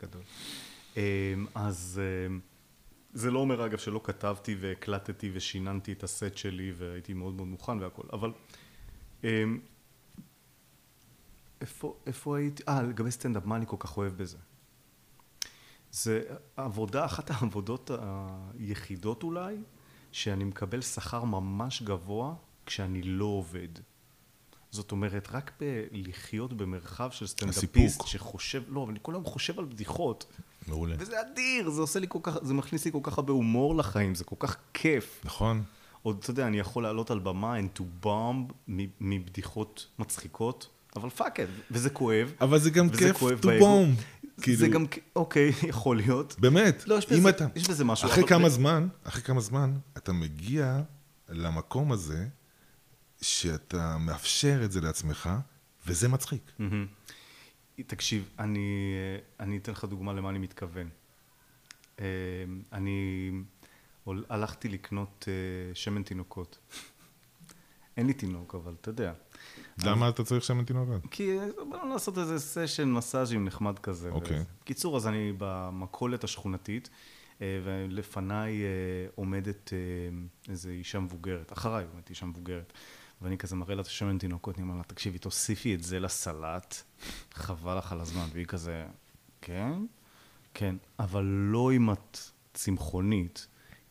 גדול. 0.01 0.21
אמ, 0.97 1.01
אז 1.55 2.01
אמ, 2.27 2.39
זה 3.13 3.31
לא 3.31 3.39
אומר, 3.39 3.65
אגב, 3.65 3.77
שלא 3.77 4.01
כתבתי 4.03 4.55
והקלטתי 4.59 5.31
ושיננתי 5.33 5.91
את 5.91 6.03
הסט 6.03 6.37
שלי 6.37 6.73
והייתי 6.77 7.13
מאוד 7.13 7.33
מאוד 7.33 7.47
מוכן 7.47 7.79
והכל, 7.79 8.03
אבל... 8.13 8.31
אמ, 9.23 9.59
איפה, 11.61 11.97
איפה 12.05 12.37
הייתי? 12.37 12.63
אה, 12.67 12.81
לגבי 12.81 13.11
סטנדאפ, 13.11 13.45
מה 13.45 13.55
אני 13.55 13.65
כל 13.67 13.77
כך 13.79 13.97
אוהב 13.97 14.13
בזה? 14.17 14.37
זה 15.93 16.21
עבודה, 16.57 17.05
אחת 17.05 17.31
העבודות 17.31 17.91
היחידות 18.59 19.23
אולי, 19.23 19.55
שאני 20.11 20.43
מקבל 20.43 20.81
שכר 20.81 21.23
ממש 21.23 21.81
גבוה 21.81 22.33
כשאני 22.65 23.01
לא 23.01 23.25
עובד. 23.25 23.67
זאת 24.71 24.91
אומרת, 24.91 25.27
רק 25.31 25.51
בלחיות 25.59 26.53
במרחב 26.53 27.11
של 27.11 27.27
סטנדאפיסט. 27.27 28.07
שחושב, 28.07 28.63
לא, 28.67 28.83
אבל 28.83 28.91
אני 28.91 28.99
כל 29.01 29.13
היום 29.13 29.25
חושב 29.25 29.59
על 29.59 29.65
בדיחות, 29.65 30.25
מעולה. 30.67 30.95
וזה 30.99 31.21
אדיר, 31.21 31.69
זה 31.69 31.81
עושה 31.81 31.99
לי 31.99 32.07
כל 32.09 32.19
כך, 32.23 32.37
זה 32.41 32.53
מכניס 32.53 32.85
לי 32.85 32.91
כל 32.91 32.99
כך 33.03 33.17
הרבה 33.17 33.33
הומור 33.33 33.75
לחיים, 33.75 34.15
זה 34.15 34.23
כל 34.23 34.35
כך 34.39 34.57
כיף. 34.73 35.21
נכון? 35.23 35.63
עוד, 36.01 36.17
אתה 36.19 36.29
יודע, 36.29 36.47
אני 36.47 36.59
יכול 36.59 36.83
לעלות 36.83 37.11
על 37.11 37.19
במה 37.19 37.59
and 37.59 37.79
to 37.79 38.05
bomb 38.05 38.71
מבדיחות 39.01 39.87
מצחיקות, 39.99 40.69
אבל 40.95 41.09
פאק 41.09 41.39
את, 41.39 41.47
וזה 41.71 41.89
כואב. 41.89 42.33
אבל 42.41 42.59
זה 42.59 42.69
גם 42.69 42.89
כיף 42.89 43.23
to 43.23 43.45
באגו. 43.45 43.85
Bomb. 44.37 44.45
זה 44.45 44.65
כאילו- 44.65 44.73
גם, 44.73 44.85
אוקיי, 45.15 45.51
יכול 45.69 45.97
להיות. 45.97 46.35
באמת. 46.39 46.87
לא, 46.87 46.95
יש 46.95 47.05
אם 47.11 47.17
בזה- 47.19 47.29
אתה- 47.29 47.45
יש 47.55 47.69
בזה 47.69 47.85
משהו, 47.85 48.09
אחרי 48.09 48.19
אבל- 48.23 48.29
כמה 48.29 48.49
זמן, 48.49 48.87
אחרי 49.03 49.21
כמה 49.21 49.41
זמן, 49.41 49.73
אתה 49.97 50.13
מגיע 50.13 50.81
למקום 51.29 51.91
הזה, 51.91 52.27
שאתה 53.21 53.97
מאפשר 53.97 54.61
את 54.65 54.71
זה 54.71 54.81
לעצמך, 54.81 55.29
וזה 55.87 56.07
מצחיק. 56.09 56.51
מהמם. 56.59 56.85
תקשיב, 57.87 58.29
אני, 58.39 58.93
אני 59.39 59.57
אתן 59.57 59.71
לך 59.71 59.83
דוגמה 59.85 60.13
למה 60.13 60.29
אני 60.29 60.39
מתכוון. 60.39 60.89
אה, 61.99 62.05
אני 62.73 63.31
הלכתי 64.29 64.69
לקנות 64.69 65.25
אה, 65.27 65.75
שמן 65.75 66.03
תינוקות. 66.03 66.57
אין 67.97 68.07
לי 68.07 68.13
תינוק, 68.13 68.55
אבל 68.55 68.73
אתה 68.81 68.89
יודע. 68.89 69.13
למה 69.83 70.09
אתה 70.09 70.23
צריך 70.23 70.43
שמן 70.43 70.63
תינוקות? 70.63 71.01
כי 71.11 71.39
אה, 71.39 71.45
באנו 71.71 71.93
לעשות 71.93 72.17
איזה 72.17 72.39
סשן 72.39 72.91
מסאז'ים 72.91 73.45
נחמד 73.45 73.79
כזה. 73.79 74.09
אוקיי. 74.09 74.37
וזה. 74.37 74.45
בקיצור, 74.61 74.97
אז 74.97 75.07
אני 75.07 75.33
במכולת 75.37 76.23
השכונתית, 76.23 76.89
אה, 77.41 77.59
ולפניי 77.63 78.63
אה, 78.63 78.67
עומדת 79.15 79.73
אה, 79.73 79.77
איזו 80.49 80.69
אישה 80.69 80.99
מבוגרת, 80.99 81.53
אחריי 81.53 81.85
עומדת 81.91 82.09
אישה 82.09 82.25
מבוגרת. 82.25 82.73
ואני 83.21 83.37
כזה 83.37 83.55
מראה 83.55 83.75
לה 83.75 83.81
את 83.81 83.87
השמן 83.87 84.17
תינוקות, 84.17 84.55
אני 84.55 84.63
אומר 84.63 84.75
לה, 84.75 84.83
תקשיבי, 84.83 85.17
תוסיפי 85.17 85.75
את 85.75 85.83
זה 85.83 85.99
לסלט, 85.99 86.75
חבל 87.33 87.77
לך 87.77 87.91
על 87.91 87.99
הזמן. 87.99 88.25
והיא 88.33 88.45
כזה, 88.45 88.85
כן? 89.41 89.73
כן, 90.53 90.75
אבל 90.99 91.23
לא 91.23 91.71
אם 91.71 91.91
את 91.91 92.17
צמחונית, 92.53 93.47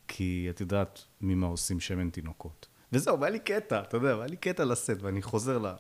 כי 0.09 0.47
את 0.51 0.61
יודעת 0.61 1.05
ממה 1.21 1.47
עושים 1.47 1.81
שמן 1.81 2.11
תינוקות. 2.11 2.67
וזהו, 2.93 3.21
והיה 3.21 3.31
לי 3.31 3.39
קטע, 3.39 3.81
אתה 3.81 3.97
יודע, 3.97 4.17
והיה 4.17 4.27
לי 4.27 4.37
קטע 4.37 4.65
לסט, 4.65 4.97
ואני 5.01 5.23
חוזר 5.23 5.59
ל... 5.59 5.73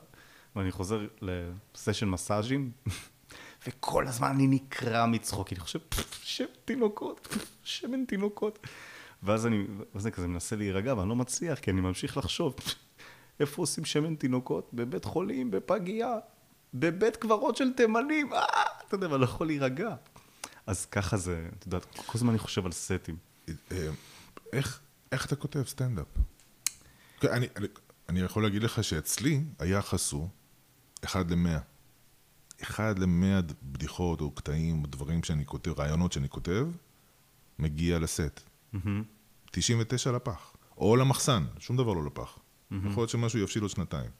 ואני 0.57 0.71
חוזר 0.73 1.07
לסשן 1.21 2.09
מסאז'ים, 2.09 2.71
וכל 3.67 4.07
הזמן 4.07 4.29
אני 4.29 4.47
נקרע 4.47 5.07
מצחוק, 5.07 5.49
כי 5.49 5.55
אני 5.55 5.61
חושב, 5.61 5.79
"פפ, 5.89 6.21
שמן 6.25 6.47
תינוקות, 6.65 7.37
שמן 7.65 8.05
תינוקות. 8.05 8.59
ואז 9.23 9.47
אני, 9.47 9.67
ואז 9.95 10.07
אני 10.07 10.13
כזה 10.13 10.27
מנסה 10.27 10.57
להירגע, 10.57 10.95
ואני 10.95 11.09
לא 11.09 11.17
מצליח, 11.17 11.59
כי 11.59 11.71
אני 11.71 11.81
ממשיך 11.81 12.17
לחשוב, 12.17 12.53
"פפ, 12.53 12.75
איפה 13.41 13.63
עושים 13.63 13.85
שמן 13.85 14.15
תינוקות? 14.15 14.71
בבית 14.73 15.05
חולים, 15.05 15.51
בפגייה, 15.51 16.19
בבית 16.75 17.17
קברות 17.17 17.57
של 17.57 17.73
תימנים, 17.73 18.33
אה, 18.33 18.45
אתה 18.89 18.95
יודע, 18.95 19.09
ואני 19.09 19.21
לא 19.21 19.25
יכול 19.25 19.47
להירגע. 19.47 19.95
אז 20.67 20.87
ככה 20.87 21.17
זה, 21.17 21.49
אתה 21.59 21.69
יודע, 21.69 21.79
כל 21.81 22.13
הזמן 22.15 22.31
אני 22.31 22.39
חושב 22.39 22.67
על 22.67 22.73
סטים. 22.73 23.17
אה, 23.49 23.89
איך, 24.53 24.81
איך 25.13 25.27
אתה 25.27 25.37
כותב 25.37 25.63
סטנדאפ? 25.67 26.07
כן, 27.23 27.33
אני, 27.33 27.47
אני, 27.57 27.67
אני 28.09 28.21
יכול 28.21 28.43
להגיד 28.43 28.63
לך 28.63 28.85
שאצלי 28.85 29.45
היחס 29.59 30.13
הוא 30.13 30.29
אחד 31.05 31.31
למאה. 31.31 31.59
אחד 32.63 32.99
למאה 32.99 33.41
בדיחות 33.63 34.21
או 34.21 34.31
קטעים 34.31 34.83
או 34.83 34.87
דברים 34.87 35.23
שאני 35.23 35.47
כותב, 35.47 35.81
רעיונות 35.81 36.13
שאני 36.13 36.29
כותב, 36.29 36.67
מגיע 37.59 37.99
לסט. 37.99 38.41
99 39.51 40.13
לפח. 40.13 40.57
או 40.79 40.97
למחסן, 40.97 41.45
שום 41.59 41.77
דבר 41.77 41.93
לא 41.93 42.05
לפח. 42.05 42.39
יכול 42.91 43.01
להיות 43.01 43.11
שמשהו 43.11 43.39
יבשיל 43.39 43.63
עוד 43.63 43.71
שנתיים. 43.71 44.11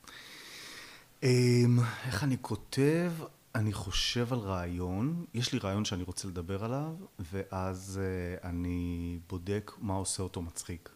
אמ, 1.23 1.79
איך 2.07 2.25
אני 2.25 2.37
כותב? 2.41 3.13
אני 3.55 3.73
חושב 3.73 4.33
על 4.33 4.39
רעיון, 4.39 5.25
יש 5.35 5.53
לי 5.53 5.59
רעיון 5.59 5.85
שאני 5.85 6.03
רוצה 6.03 6.29
לדבר 6.29 6.65
עליו, 6.65 6.95
ואז 7.19 8.01
uh, 8.01 8.47
אני 8.47 9.19
בודק 9.29 9.73
מה 9.79 9.95
עושה 9.95 10.23
אותו 10.23 10.43
מצחיק. 10.43 10.91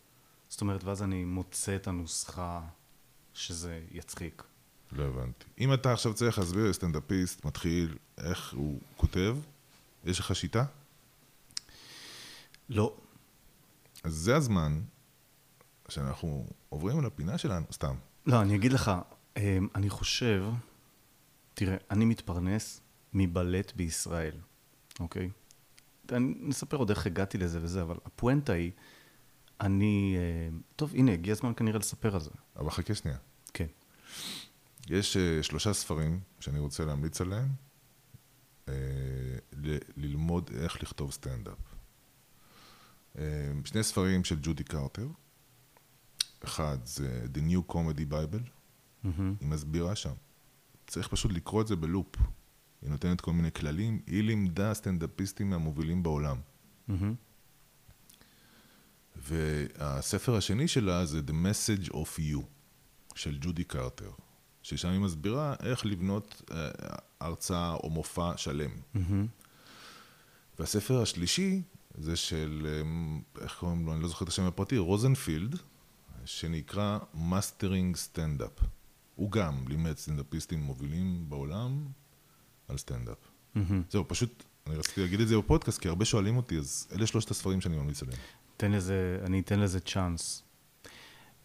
זאת 0.48 0.60
אומרת, 0.60 0.84
ואז 0.84 1.02
אני 1.02 1.24
מוצא 1.24 1.76
את 1.76 1.86
הנוסחה 1.86 2.62
שזה 3.34 3.80
יצחיק. 3.90 4.42
לא 4.92 5.04
הבנתי. 5.04 5.44
אם 5.58 5.74
אתה 5.74 5.92
עכשיו 5.92 6.14
צריך 6.14 6.38
להסביר 6.38 6.70
לסטנדאפיסט 6.70 7.44
מתחיל 7.44 7.96
איך 8.18 8.54
הוא 8.54 8.80
כותב, 8.96 9.36
יש 10.04 10.20
לך 10.20 10.36
שיטה? 10.36 10.64
לא. 12.68 12.96
אז 14.04 14.14
זה 14.14 14.36
הזמן 14.36 14.80
שאנחנו 15.88 16.46
עוברים 16.68 17.04
לפינה 17.04 17.38
שלנו, 17.38 17.66
סתם. 17.72 17.94
לא, 18.26 18.42
אני 18.42 18.56
אגיד 18.56 18.72
לך, 18.72 18.90
אמ, 19.36 19.68
אני 19.74 19.90
חושב, 19.90 20.44
תראה, 21.54 21.76
אני 21.90 22.04
מתפרנס 22.04 22.80
מבלט 23.12 23.72
בישראל, 23.76 24.34
אוקיי? 25.00 25.30
אני 26.12 26.34
נספר 26.40 26.76
עוד 26.76 26.90
איך 26.90 27.06
הגעתי 27.06 27.38
לזה 27.38 27.58
וזה, 27.62 27.82
אבל 27.82 27.96
הפואנטה 28.04 28.52
היא, 28.52 28.70
אני... 29.60 30.16
אמ, 30.50 30.60
טוב, 30.76 30.94
הנה, 30.94 31.12
הגיע 31.12 31.32
הזמן 31.32 31.52
כנראה 31.56 31.78
לספר 31.78 32.14
על 32.14 32.20
זה. 32.20 32.30
אבל 32.56 32.70
חכה 32.70 32.94
שנייה. 32.94 33.18
כן. 33.54 33.66
יש 34.88 35.16
uh, 35.16 35.42
שלושה 35.42 35.72
ספרים 35.72 36.20
שאני 36.40 36.58
רוצה 36.58 36.84
להמליץ 36.84 37.20
עליהם, 37.20 37.48
ל- 39.52 39.78
ללמוד 39.96 40.50
איך 40.60 40.82
לכתוב 40.82 41.12
סטנדאפ. 41.12 41.58
שני 43.64 43.82
ספרים 43.82 44.24
של 44.24 44.38
ג'ודי 44.42 44.64
קרטר. 44.64 45.08
אחד 46.44 46.78
זה 46.84 47.26
The 47.34 47.38
New 47.38 47.72
Comedy 47.72 48.12
Bible, 48.12 48.48
מהמם. 49.02 49.34
היא 49.40 49.48
מסבירה 49.48 49.96
שם. 49.96 50.12
צריך 50.86 51.08
פשוט 51.08 51.32
לקרוא 51.32 51.62
את 51.62 51.66
זה 51.66 51.76
בלופ. 51.76 52.16
היא 52.82 52.90
נותנת 52.90 53.20
כל 53.20 53.32
מיני 53.32 53.52
כללים, 53.52 54.00
היא 54.06 54.22
לימדה 54.22 54.74
סטנדאפיסטים 54.74 55.50
מהמובילים 55.50 56.02
בעולם. 56.02 56.36
מהמם. 56.88 57.14
והספר 59.22 60.36
השני 60.36 60.68
שלה 60.68 61.06
זה 61.06 61.20
The 61.26 61.30
Message 61.30 61.90
of 61.90 62.18
You, 62.18 62.40
של 63.14 63.38
ג'ודי 63.40 63.64
קרטר, 63.64 64.10
ששם 64.62 64.88
היא 64.88 65.00
מסבירה 65.00 65.54
איך 65.62 65.86
לבנות 65.86 66.42
אה, 66.50 66.68
הרצאה 67.20 67.74
או 67.74 67.90
מופע 67.90 68.36
שלם. 68.36 68.70
מהמם. 68.94 69.26
והספר 70.58 71.02
השלישי 71.02 71.62
זה 71.98 72.16
של, 72.16 72.66
אה, 72.68 73.42
איך 73.42 73.56
קוראים 73.58 73.86
לו, 73.86 73.92
אני 73.92 74.02
לא 74.02 74.08
זוכר 74.08 74.24
את 74.24 74.28
השם 74.28 74.42
הפרטי, 74.42 74.78
רוזנפילד, 74.78 75.58
שנקרא 76.24 76.98
Mastering 77.14 77.96
Stand-up. 77.96 78.64
הוא 79.14 79.30
גם 79.30 79.68
לימד 79.68 79.96
סטנדאפיסטים 79.96 80.60
מובילים 80.60 81.28
בעולם 81.28 81.86
על 82.68 82.78
סטנדאפ. 82.78 83.18
מהמם. 83.54 83.82
זהו, 83.90 84.04
פשוט, 84.08 84.44
אני 84.66 84.76
רציתי 84.76 85.00
להגיד 85.00 85.20
את 85.20 85.28
זה 85.28 85.38
בפודקאסט, 85.38 85.78
כי 85.78 85.88
הרבה 85.88 86.04
שואלים 86.04 86.36
אותי, 86.36 86.58
אז 86.58 86.88
אלה 86.92 87.06
שלושת 87.06 87.30
הספרים 87.30 87.60
שאני 87.60 87.76
ממליץ 87.76 88.02
עליהם. 88.02 88.18
תן 88.56 88.72
לזה, 88.72 89.18
אני 89.24 89.40
אתן 89.40 89.60
לזה 89.60 89.80
צ'אנס. 89.80 90.42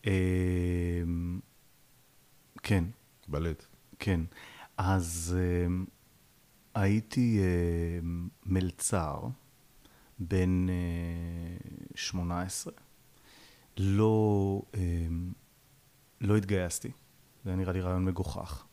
אמ, 0.08 1.40
כן, 2.64 2.84
בלט. 3.28 3.66
כן. 4.00 4.22
אז 4.78 5.38
אמ, 5.40 5.86
הייתי 6.76 7.40
אמ, 7.40 8.28
מלצר 8.46 9.20
בן 10.20 10.70
אה, 10.70 10.76
18. 11.96 12.74
לא, 13.78 14.62
אמ, 14.74 15.32
לא 16.22 16.38
התגייסתי, 16.38 16.92
זה 17.44 17.50
היה 17.50 17.58
נראה 17.58 17.74
לי 17.74 17.82
רעיון 17.82 18.06
מגוחך. 18.06 18.66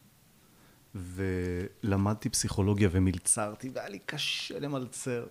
ולמדתי 0.95 2.29
פסיכולוגיה 2.29 2.89
ומלצרתי, 2.93 3.71
והיה 3.75 3.89
לי 3.89 3.99
קשה 3.99 4.59
למלצר. 4.59 5.27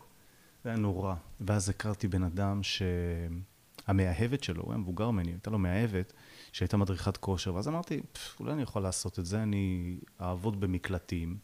זה 0.68 0.72
היה 0.72 0.80
נורא. 0.80 1.16
ואז 1.42 1.70
הכרתי 1.70 2.08
בן 2.08 2.24
אדם 2.24 2.62
שהמאהבת 2.64 4.44
שלו, 4.44 4.64
הוא 4.64 4.72
היה 4.72 4.78
מבוגר 4.78 5.12
ממני, 5.12 5.32
הייתה 5.32 5.50
לו 5.50 5.60
מאהבת 5.60 6.14
שהייתה 6.52 6.78
מדריכת 6.78 7.18
כושר, 7.18 7.56
ואז 7.56 7.68
אמרתי, 7.68 8.02
"פף, 8.12 8.40
אולי 8.40 8.54
אני 8.54 8.62
יכול 8.62 8.82
לעשות 8.82 9.20
את 9.20 9.26
זה, 9.26 9.44
אני 9.44 9.98
אעבוד 10.22 10.60
במקלטים. 10.60 11.38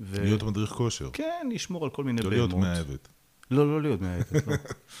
ו... 0.00 0.22
להיות 0.22 0.42
מדריך 0.42 0.70
כושר. 0.70 1.10
כן, 1.12 1.48
לשמור 1.50 1.84
על 1.84 1.90
כל 1.90 2.04
מיני 2.04 2.22
לא 2.22 2.30
בהמות. 2.30 2.50
להיות 2.50 2.60
מאהבת. 2.60 3.08
לא, 3.50 3.66
לא 3.66 3.82
להיות 3.82 4.00
מאהבת, 4.00 4.46
לא. 4.46 4.54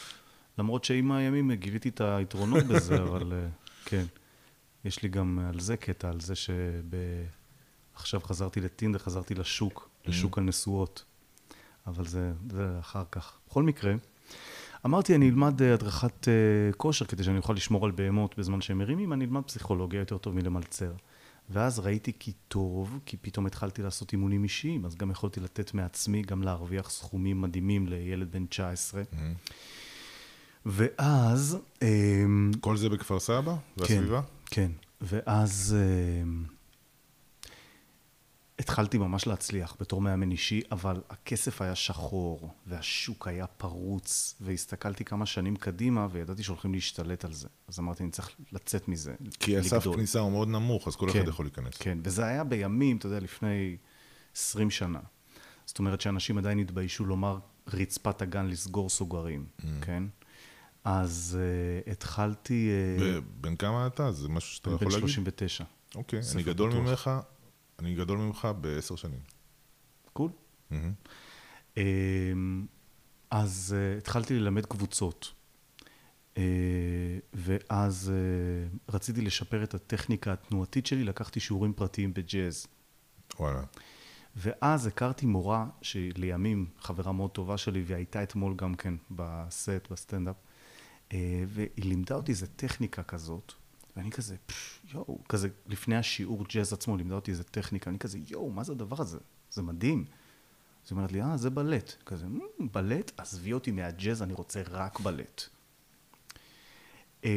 למרות 0.58 0.84
שעם 0.84 1.12
הימים 1.12 1.52
גיליתי 1.52 1.88
את 1.88 2.00
היתרונות 2.00 2.64
בזה, 2.64 3.02
אבל 3.08 3.32
אה, 3.32 3.48
כן. 3.84 4.04
יש 4.84 5.02
לי 5.02 5.08
גם 5.08 5.38
על 5.38 5.60
זה 5.60 5.76
קטע, 5.76 6.08
על 6.08 6.20
זה 6.20 6.34
שעכשיו 7.94 8.20
חזרתי 8.20 8.60
לטינדר, 8.60 8.98
חזרתי 8.98 9.34
לשוק, 9.34 9.90
לשוק 10.06 10.38
הנשואות. 10.38 11.04
אבל 11.88 12.06
זה, 12.06 12.32
זה 12.50 12.76
אחר 12.80 13.02
כך. 13.10 13.38
בכל 13.48 13.62
מקרה, 13.62 13.94
אמרתי, 14.86 15.14
אני 15.14 15.28
אלמד 15.28 15.62
אה, 15.62 15.74
הדרכת 15.74 16.28
אה, 16.28 16.72
כושר 16.76 17.04
כדי 17.04 17.24
שאני 17.24 17.38
אוכל 17.38 17.52
לשמור 17.52 17.84
על 17.84 17.90
בהמות 17.90 18.38
בזמן 18.38 18.60
שהם 18.60 18.78
מרימים, 18.78 19.12
אני 19.12 19.24
אלמד 19.24 19.42
פסיכולוגיה 19.42 20.00
יותר 20.00 20.18
טוב 20.18 20.34
מלמלצר. 20.34 20.92
ואז 21.50 21.78
ראיתי 21.78 22.12
כי 22.18 22.32
טוב, 22.48 22.98
כי 23.06 23.16
פתאום 23.16 23.46
התחלתי 23.46 23.82
לעשות 23.82 24.12
אימונים 24.12 24.44
אישיים, 24.44 24.84
אז 24.84 24.94
גם 24.94 25.10
יכולתי 25.10 25.40
לתת 25.40 25.74
מעצמי, 25.74 26.22
גם 26.22 26.42
להרוויח 26.42 26.90
סכומים 26.90 27.40
מדהימים 27.40 27.86
לילד 27.86 28.32
בן 28.32 28.46
19. 28.46 29.02
ואז... 30.66 31.58
אמ, 31.82 32.50
כל 32.60 32.76
זה 32.76 32.88
בכפר 32.88 33.20
סבא 33.20 33.54
והסביבה? 33.76 34.20
כן, 34.46 34.70
ואז 35.00 35.76
אמ, 36.22 36.44
התחלתי 38.58 38.98
ממש 38.98 39.26
להצליח 39.26 39.76
בתור 39.80 40.00
מאמן 40.00 40.30
אישי, 40.30 40.60
אבל 40.72 41.00
הכסף 41.10 41.62
היה 41.62 41.74
שחור, 41.74 42.50
והשוק 42.66 43.28
היה 43.28 43.46
פרוץ, 43.46 44.34
והסתכלתי 44.40 45.04
כמה 45.04 45.26
שנים 45.26 45.56
קדימה, 45.56 46.06
וידעתי 46.10 46.42
שהולכים 46.42 46.74
להשתלט 46.74 47.24
על 47.24 47.32
זה. 47.32 47.48
אז 47.68 47.78
אמרתי, 47.78 48.02
אני 48.02 48.10
צריך 48.10 48.30
לצאת 48.52 48.88
מזה, 48.88 49.14
כי 49.40 49.58
הסף. 49.58 49.84
כניסה 49.94 50.18
הוא 50.20 50.32
מאוד 50.32 50.48
נמוך, 50.48 50.88
אז 50.88 50.96
כל 50.96 51.10
כן, 51.12 51.18
אחד 51.18 51.28
יכול 51.28 51.44
להיכנס. 51.44 51.74
כן, 51.78 51.98
וזה 52.02 52.24
היה 52.26 52.44
בימים, 52.44 52.96
אתה 52.96 53.06
יודע, 53.06 53.20
לפני 53.20 53.76
20 54.36 54.70
שנה. 54.70 55.00
זאת 55.66 55.78
אומרת 55.78 56.00
שאנשים 56.00 56.38
עדיין 56.38 56.58
התביישו 56.58 57.04
לומר 57.04 57.38
רצפת 57.66 58.22
הגן 58.22 58.46
לסגור 58.46 58.90
סוגרים, 58.90 59.46
Mm. 59.60 59.64
כן? 59.82 60.02
אז 60.84 61.38
uh, 61.86 61.90
התחלתי... 61.90 62.70
uh, 62.98 63.20
בן 63.40 63.56
כמה 63.56 63.86
אתה? 63.86 64.12
זה 64.12 64.28
משהו 64.28 64.54
שאתה 64.56 64.70
יכול 64.70 64.78
בן 64.86 64.92
להגיד? 64.94 65.00
39. 65.08 65.64
אוקיי, 65.94 66.20
אני 66.34 66.42
גדול 66.42 66.70
פתוח. 66.70 66.82
ממך, 66.88 67.10
אני 67.78 67.94
גדול 67.94 68.18
ממך 68.18 68.48
בעשר 68.60 68.96
שנים. 68.96 69.20
קול. 70.12 70.30
אמ, 71.76 72.66
אז 73.30 73.74
uh, 73.76 73.98
התחלתי 73.98 74.34
ללמד 74.34 74.66
קבוצות. 74.66 75.32
Uh, 76.34 76.38
ואז 77.34 78.12
uh, 78.12 78.94
רציתי 78.94 79.20
לשפר 79.20 79.64
את 79.64 79.74
הטכניקה 79.74 80.32
התנועתית 80.32 80.86
שלי, 80.86 81.04
לקחתי 81.04 81.40
שיעורים 81.40 81.72
פרטיים 81.72 82.14
בג'אז. 82.14 82.66
וואלה. 83.38 83.62
ואז 84.36 84.86
הכרתי 84.86 85.26
מורה 85.26 85.66
שלימים 85.82 86.66
חברה 86.78 87.12
מאוד 87.12 87.30
טובה 87.30 87.58
שלי, 87.58 87.82
והייתה 87.86 88.22
אתמול 88.22 88.54
גם 88.56 88.74
כן 88.74 88.94
בסט, 89.10 89.90
בסטנדאפ, 89.90 90.36
אה, 91.12 91.44
והיא 91.46 91.84
לימדה 91.84 92.14
אותי 92.14 92.32
איזה 92.32 92.46
טכניקה 92.46 93.02
כזאת, 93.02 93.52
ואני 93.98 94.10
כזה, 94.10 94.36
"פש, 94.46 94.80
יואו, 94.94 95.18
כזה, 95.28 95.48
לפני 95.66 95.96
השיעור 95.96 96.44
ג'אז 96.48 96.72
עצמו 96.72 96.96
לימדה 96.96 97.14
אותי 97.14 97.30
איזה 97.30 97.44
טכניקה, 97.44 97.90
אני 97.90 97.98
כזה, 97.98 98.18
יואו, 98.28 98.50
מה 98.50 98.64
זה 98.64 98.72
הדבר 98.72 98.96
הזה? 99.02 99.18
זה 99.50 99.62
מדהים. 99.62 100.04
אז 100.84 100.92
היא 100.92 100.96
אומרת 100.96 101.12
לי, 101.12 101.22
אה, 101.22 101.36
זה 101.36 101.50
בלט. 101.50 101.92
כזה, 102.06 102.26
"מ, 102.26 102.38
בלט? 102.72 103.12
עזבי 103.16 103.52
אותי 103.52 103.70
מהג'אז, 103.70 104.22
אני 104.22 104.32
רוצה 104.32 104.62
רק 104.70 105.00
בלט. 105.00 105.42
אה, 107.24 107.30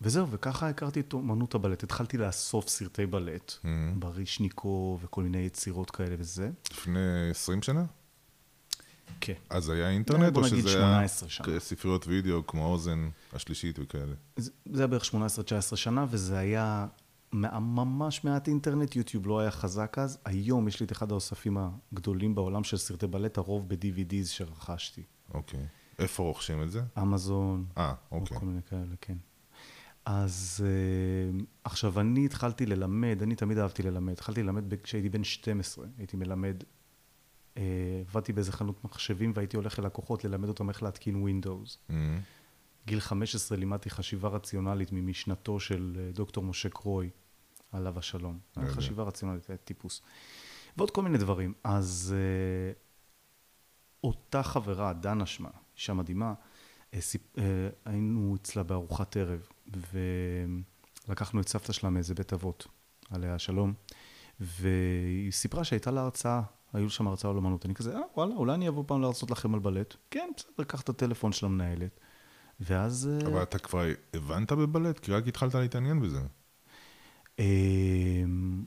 וזהו, 0.00 0.30
וככה 0.30 0.68
הכרתי 0.68 1.00
את 1.00 1.12
אומנות 1.12 1.54
הבלט. 1.54 1.82
התחלתי 1.82 2.18
לאסוף 2.18 2.68
סרטי 2.68 3.06
בלט, 3.06 3.52
Mhm. 3.62 3.66
ברישניקו 3.98 4.98
וכל 5.02 5.22
מיני 5.22 5.38
יצירות 5.38 5.90
כאלה 5.90 6.14
וזה. 6.18 6.50
לפני 6.72 7.00
20 7.30 7.62
שנה? 7.62 7.84
כן. 9.20 9.32
אז 9.50 9.70
היה 9.70 9.90
אינטרנט, 9.90 10.36
או 10.36 10.44
שזה 10.44 10.68
18 10.68 11.28
היה. 11.46 11.60
ספריות 11.60 12.06
וידאו 12.06 12.46
כמו 12.46 12.64
האוזן 12.64 13.08
השלישית 13.32 13.78
וכאלה? 13.78 14.14
זה 14.36 14.50
זה 14.72 14.82
היה 14.82 14.86
בערך 14.86 15.04
18-19 15.72 15.76
שנה, 15.76 16.06
וזה 16.10 16.38
היה 16.38 16.86
ממש 17.32 18.24
מעט 18.24 18.48
אינטרנט, 18.48 18.96
יוטיוב 18.96 19.26
לא 19.26 19.40
היה 19.40 19.50
חזק 19.50 19.98
אז. 19.98 20.18
היום 20.24 20.68
יש 20.68 20.80
לי 20.80 20.86
את 20.86 20.92
אחד 20.92 21.10
האוספים 21.10 21.56
הגדולים 21.92 22.34
בעולם 22.34 22.64
של 22.64 22.76
סרטי 22.76 23.06
בלט, 23.06 23.38
הרוב 23.38 23.68
ב-DVDs 23.68 24.26
שרכשתי. 24.26 25.02
אוקיי. 25.34 25.66
איפה 25.98 26.22
רוכשים 26.22 26.62
את 26.62 26.70
זה? 26.70 26.82
אמזון, 27.02 27.64
אה, 27.78 27.94
או 28.12 28.20
אוקיי. 28.20 28.38
כל 28.38 28.46
מיני 28.46 28.60
כאלה, 28.70 28.94
כן. 29.00 29.16
אז 30.04 30.64
אה, 30.66 31.44
עכשיו, 31.64 32.00
אני 32.00 32.24
התחלתי 32.24 32.66
ללמד, 32.66 33.18
אני 33.22 33.36
תמיד 33.36 33.58
אהבתי 33.58 33.82
ללמד. 33.82 34.12
התחלתי 34.12 34.42
ללמד 34.42 34.74
כשהייתי 34.82 35.08
בן 35.08 35.24
12, 35.24 35.86
הייתי 35.98 36.16
מלמד. 36.16 36.56
אה, 37.56 37.62
עבדתי 38.08 38.32
באיזה 38.32 38.52
חנות 38.52 38.84
מחשבים 38.84 39.32
והייתי 39.34 39.56
הולך 39.56 39.78
ללקוחות 39.78 40.24
ללמד 40.24 40.48
אותם 40.48 40.68
איך 40.68 40.82
להתקין 40.82 41.26
Windows. 41.26 41.90
Mm. 41.90 41.92
גיל 42.86 43.00
15 43.00 43.58
לימדתי 43.58 43.90
חשיבה 43.90 44.28
רציונלית 44.28 44.92
ממשנתו 44.92 45.60
של 45.60 45.96
אה, 45.98 46.10
דוקטור 46.12 46.44
משה 46.44 46.68
קרוי, 46.68 47.10
עליו 47.72 47.98
השלום. 47.98 48.38
יודע. 48.56 48.70
חשיבה 48.70 49.02
רציונלית, 49.02 49.50
היה 49.50 49.56
טיפוס. 49.56 50.02
ועוד 50.76 50.90
כל 50.90 51.02
מיני 51.02 51.18
דברים. 51.18 51.52
אז 51.64 52.14
אה, 52.16 52.72
אותה 54.04 54.42
חברה, 54.42 54.92
דנה 54.92 55.26
שמה, 55.26 55.48
אישה 55.76 55.94
מדהימה, 55.94 56.34
אה, 56.94 57.00
סיפ- 57.00 57.38
אה, 57.38 57.42
היינו 57.84 58.36
אצלה 58.36 58.62
בארוחת 58.62 59.16
ערב, 59.16 59.48
ולקחנו 61.08 61.40
את 61.40 61.48
סבתא 61.48 61.72
שלה 61.72 61.90
מאיזה 61.90 62.14
בית 62.14 62.32
אבות, 62.32 62.66
עליה 63.10 63.34
השלום, 63.34 63.72
והיא 64.40 65.32
סיפרה 65.32 65.64
שהייתה 65.64 65.90
לה 65.90 66.00
הרצאה, 66.00 66.42
היו 66.74 66.90
שם 66.90 67.06
הרצאה 67.06 67.30
על 67.30 67.36
אמנות. 67.36 67.66
אני 67.66 67.74
כזה, 67.74 67.96
אה, 67.96 68.00
וואלה, 68.16 68.34
אולי 68.34 68.54
אני 68.54 68.68
אבוא 68.68 68.84
פעם 68.86 69.00
להרצות 69.02 69.30
לכם 69.30 69.54
על 69.54 69.60
בלט. 69.60 69.94
כן, 70.10 70.28
בסדר, 70.36 70.64
קח 70.64 70.80
את 70.80 70.88
הטלפון 70.88 71.32
של 71.32 71.46
המנהלת. 71.46 72.00
ואז... 72.60 73.10
אה, 73.12 73.28
אבל 73.28 73.42
אתה 73.42 73.58
כבר 73.58 73.84
הבנת 74.14 74.52
בבלט? 74.52 74.98
כי 74.98 75.12
רק 75.12 75.28
התחלת 75.28 75.54
להתעניין 75.54 76.00
בזה. 76.00 76.20
אמ, 77.38 78.64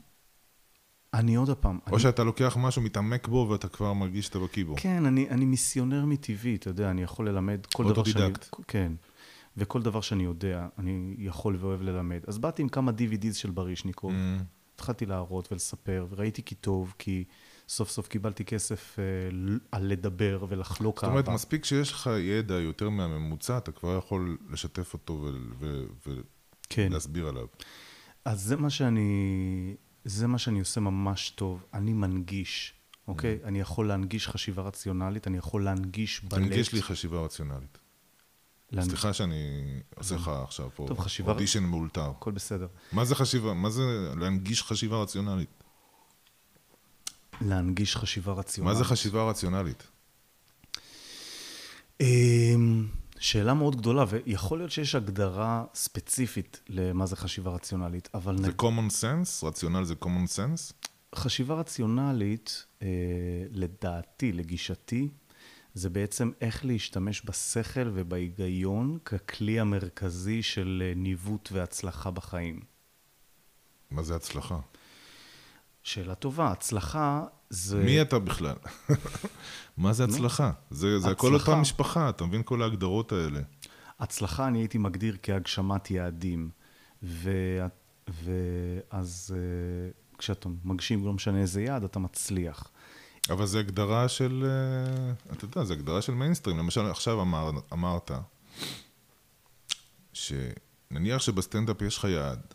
אני 1.14 1.34
עוד 1.34 1.50
הפעם, 1.50 1.78
או 1.86 1.92
אני, 1.92 2.02
שאתה 2.02 2.24
לוקח 2.24 2.56
משהו, 2.60 2.82
מתעמק 2.82 3.28
בו, 3.28 3.46
ואתה 3.50 3.68
כבר 3.68 3.92
מרגיש 3.92 4.26
שאתה 4.26 4.38
בקיא 4.38 4.64
בו. 4.64 4.74
כן, 4.76 5.06
אני, 5.06 5.30
אני 5.30 5.44
מיסיונר 5.44 6.04
מטבעי, 6.04 6.54
אתה 6.54 6.70
יודע, 6.70 6.90
אני 6.90 7.02
יכול 7.02 7.28
ללמד 7.28 7.66
כל 7.74 7.84
דבר 7.84 8.04
שאני... 8.04 8.24
אוטודידקט. 8.24 8.54
כן, 8.68 8.92
וכל 9.56 9.82
דבר 9.82 10.00
שאני 10.00 10.24
יודע, 10.24 10.66
אני 10.78 11.14
יכול 11.18 11.56
ואוהב 11.56 11.82
ללמד. 11.82 12.20
אז 12.26 12.38
באתי 12.38 12.62
עם 12.62 12.68
כמה 12.68 12.92
DVDs 12.92 13.34
של 13.34 13.50
ברישניקוב, 13.50 14.12
Mm. 14.12 14.42
התחלתי 14.74 15.06
להראות 15.06 15.52
ולספר, 15.52 16.06
וראיתי 16.10 16.42
כי 16.42 16.54
טוב, 16.54 16.94
כי 16.98 17.24
סוף 17.68 17.90
סוף 17.90 18.08
קיבלתי 18.08 18.44
כסף 18.44 18.96
אה, 18.98 19.04
על 19.72 19.86
לדבר 19.86 20.44
ולחלוק 20.48 20.96
זאת 21.00 21.04
אומרת, 21.10 21.24
אהבה. 21.24 21.34
מספיק 21.34 21.64
שיש 21.64 21.92
לך 21.92 22.10
ידע 22.18 22.54
יותר 22.54 22.88
מהממוצע, 22.90 23.58
אתה 23.58 23.72
כבר 23.72 23.98
יכול 23.98 24.38
לשתף 24.50 24.92
אותו 24.92 25.26
כן. 26.68 26.88
ולהסביר 26.90 27.28
עליו. 27.28 27.46
אז 28.24 28.42
זה 28.42 28.56
מה 28.56 28.70
שאני, 28.70 29.10
זה 30.04 30.26
מה 30.26 30.38
שאני 30.38 30.58
עושה 30.60 30.80
ממש 30.80 31.30
טוב. 31.30 31.64
אני 31.74 31.92
מנגיש, 31.92 32.74
אוקיי? 33.08 33.38
אני 33.44 33.60
יכול 33.60 33.88
להנגיש 33.88 34.28
חשיבה 34.28 34.62
רציונלית, 34.62 35.26
אני 35.26 35.36
יכול 35.38 35.64
להנגיש 35.64 36.20
בלט. 36.24 36.32
תנגיש 36.32 36.72
לי 36.72 36.82
חשיבה 36.82 37.20
רציונלית. 37.20 37.78
להנ- 38.72 38.82
סליחה 38.82 39.12
שאני 39.12 39.62
עושה 39.96 40.14
לך 40.14 40.28
עכשיו 40.44 40.70
פה 40.74 40.84
טוב, 40.88 41.00
חשיבה- 41.00 41.32
אודישן 41.32 41.62
מאולתר. 41.64 42.10
הכל 42.10 42.30
בסדר. 42.30 42.66
מה 42.92 43.04
זה 43.04 43.14
חשיבה? 43.14 43.54
מה 43.54 43.70
זה 43.70 43.82
להנגיש 44.16 44.62
חשיבה 44.62 45.02
רציונלית? 45.02 45.57
להנגיש 47.40 47.96
חשיבה 47.96 48.32
רציונלית. 48.32 48.74
מה 48.74 48.78
זה 48.78 48.84
חשיבה 48.84 49.30
רציונלית? 49.30 49.86
אמ, 52.00 52.86
שאלה 53.18 53.54
מאוד 53.54 53.76
גדולה, 53.76 54.04
ויכול 54.08 54.58
להיות 54.58 54.70
שיש 54.70 54.94
הגדרה 54.94 55.64
ספציפית 55.74 56.60
למה 56.68 57.06
זה 57.06 57.16
חשיבה 57.16 57.50
רציונלית, 57.50 58.08
אבל 58.14 58.38
זה 58.38 58.48
נג... 58.48 58.62
common 58.62 58.90
sense? 59.00 59.46
רציונל 59.46 59.84
זה 59.84 59.94
common 60.04 60.28
sense? 60.36 60.88
חשיבה 61.14 61.54
רציונלית, 61.54 62.66
אה, 62.82 62.88
לדעתי, 63.50 64.32
לגישתי, 64.32 65.08
זה 65.74 65.90
בעצם 65.90 66.30
איך 66.40 66.64
להשתמש 66.64 67.22
בשכל 67.24 67.90
ובהיגיון 67.94 68.98
ככלי 69.04 69.60
המרכזי 69.60 70.42
של 70.42 70.82
אה, 70.86 70.92
ניווט 70.96 71.48
והצלחה 71.52 72.10
בחיים. 72.10 72.60
מה 73.90 74.02
זה 74.02 74.16
הצלחה? 74.16 74.58
שאלה 75.88 76.14
טובה, 76.14 76.50
הצלחה 76.50 77.24
זה... 77.50 77.76
מי 77.84 78.02
אתה 78.02 78.18
בכלל? 78.18 78.56
מה 79.76 79.92
זה 79.92 80.04
הצלחה? 80.04 80.50
זה 80.70 80.98
זה 80.98 81.10
הכל 81.10 81.34
הצלחה. 81.34 81.50
אותה 81.50 81.60
משפחה, 81.60 82.08
אתה 82.08 82.24
מבין 82.24 82.42
כל 82.44 82.62
ההגדרות 82.62 83.12
האלה. 83.12 83.40
הצלחה 84.00 84.46
אני 84.46 84.58
הייתי 84.58 84.78
מגדיר 84.78 85.16
כהגשמת 85.22 85.90
יעדים. 85.90 86.50
ו... 87.02 87.30
ואז 88.08 89.34
אה, 89.36 89.90
כשאתה 90.18 90.48
מגשים, 90.64 91.06
לא 91.06 91.12
משנה 91.12 91.38
איזה 91.38 91.62
יעד, 91.62 91.84
אתה 91.84 91.98
מצליח. 91.98 92.70
אבל 93.30 93.46
זה 93.46 93.58
הגדרה 93.58 94.08
של, 94.08 94.44
אה, 94.46 95.32
אתה 95.32 95.44
יודע, 95.44 95.64
זה 95.64 95.72
הגדרה 95.72 96.02
של 96.02 96.14
מיינסטרים. 96.14 96.58
למשל, 96.58 96.86
עכשיו 96.86 97.22
אמר, 97.22 97.50
אמרת, 97.72 98.10
שנניח 100.12 101.18
שבסטנדאפ 101.18 101.82
יש 101.82 101.98
לך 101.98 102.04
יעד, 102.04 102.54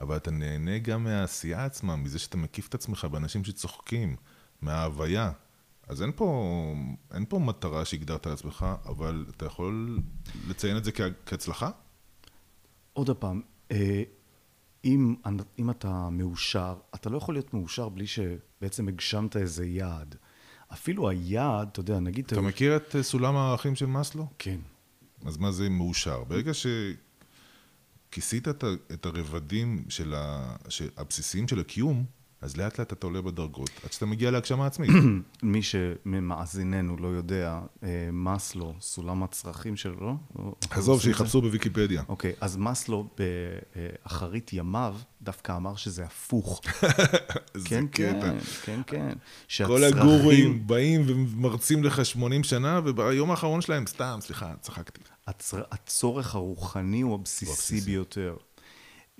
אבל 0.00 0.16
אתה 0.16 0.30
נהנה 0.30 0.78
גם 0.78 1.04
מהעשייה 1.04 1.64
עצמה, 1.64 1.96
מזה 1.96 2.18
שאתה 2.18 2.36
מקיף 2.36 2.68
את 2.68 2.74
עצמך 2.74 3.04
באנשים 3.04 3.44
שצוחקים, 3.44 4.16
מההוויה. 4.62 5.32
אז 5.88 6.02
אין 6.02 6.12
פה, 6.16 6.54
אין 7.14 7.24
פה 7.28 7.38
מטרה 7.38 7.84
שהגדרת 7.84 8.26
לעצמך, 8.26 8.66
אבל 8.86 9.24
אתה 9.36 9.46
יכול 9.46 9.98
לציין 10.48 10.76
את 10.76 10.84
זה 10.84 10.92
כ- 10.92 11.00
כהצלחה? 11.26 11.70
עוד 12.92 13.10
פעם, 13.10 13.40
אה, 13.70 14.02
אם, 14.84 15.14
אם 15.58 15.70
אתה 15.70 16.08
מאושר, 16.10 16.74
אתה 16.94 17.10
לא 17.10 17.16
יכול 17.16 17.34
להיות 17.34 17.54
מאושר 17.54 17.88
בלי 17.88 18.06
שבעצם 18.06 18.88
הגשמת 18.88 19.36
איזה 19.36 19.66
יעד. 19.66 20.14
אפילו 20.72 21.08
היעד, 21.08 21.68
אתה 21.72 21.80
יודע, 21.80 22.00
נגיד... 22.00 22.24
אתה 22.24 22.40
מכיר 22.40 22.76
את 22.76 22.96
אה, 22.96 23.02
סולם 23.02 23.36
הערכים 23.36 23.74
של 23.74 23.86
מאסלו? 23.86 24.26
כן. 24.38 24.60
אז 25.24 25.36
מה 25.36 25.52
זה 25.52 25.68
מאושר? 25.68 26.24
ברגע 26.24 26.52
שכיסית 26.54 27.09
ה- 28.64 28.92
את 28.92 29.06
הרבדים 29.06 29.84
של 29.88 30.14
הבסיסיים 30.96 31.48
של 31.48 31.60
הקיום, 31.60 32.04
אז 32.42 32.56
לאט 32.56 32.78
לאט 32.78 32.92
אתה 32.92 33.06
עולה 33.06 33.22
בדרגות, 33.22 33.70
עד 33.84 33.92
שאתה 33.92 34.06
מגיע 34.06 34.30
להגשמה 34.30 34.66
עצמית. 34.66 34.90
מי 35.42 35.60
שמאזיננו 35.62 36.96
לא 36.96 37.08
יודע, 37.08 37.60
אה, 37.82 37.88
מאסלו, 38.12 38.74
סולם 38.80 39.22
הצרכים 39.22 39.76
שלו? 39.76 40.16
עזוב? 40.70 41.00
שיחפשו 41.00 41.42
בוויקיפדיה. 41.42 42.02
אוקיי, 42.08 42.32
אז 42.40 42.56
מאסלו 42.56 43.08
באחרית 43.18 44.52
ימיו 44.52 44.96
דווקא 45.22 45.56
אמר 45.56 45.76
שזה 45.76 46.04
הפוך. 46.04 46.60
כן. 47.64 47.84
כן, 47.92 48.38
כן, 48.64 48.80
כן. 48.86 49.08
כל 49.66 49.84
הגורואים 49.84 50.66
באים 50.66 51.02
ומרצים 51.06 51.84
לך 51.84 52.06
80 52.06 52.44
שנה, 52.44 52.80
וביום 52.84 53.30
האחרון 53.30 53.60
שלהם, 53.60 53.86
סתם, 53.86 54.18
סליחה, 54.20 54.54
צחקתי. 54.60 55.00
הצר... 55.30 55.62
הצורך 55.70 56.34
הרוחני 56.34 57.00
הוא 57.00 57.14
הבסיסי 57.14 57.52
הבסיסי. 57.52 57.80
ביותר. 57.80 58.36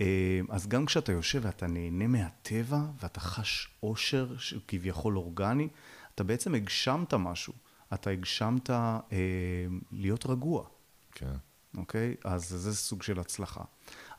אה, 0.00 0.40
אז 0.48 0.66
גם 0.66 0.86
כשאתה 0.86 1.12
יושב 1.12 1.40
ואתה 1.42 1.66
נהנה 1.66 2.06
מהטבע, 2.06 2.80
ואתה 3.00 3.20
חש 3.20 3.68
אושר 3.82 4.36
שהוא 4.38 4.62
כביכול 4.68 5.16
אורגני, 5.16 5.68
אתה 6.14 6.24
בעצם 6.24 6.54
הגשמת 6.54 7.14
משהו. 7.14 7.52
אתה 7.94 8.10
הגשמת 8.10 8.70
אה, 8.70 8.96
להיות 9.90 10.26
רגוע, 10.26 10.66
כן. 11.12 11.34
אוקיי? 11.76 12.14
אז 12.24 12.48
זה 12.48 12.76
סוג 12.76 13.02
של 13.02 13.20
הצלחה. 13.20 13.64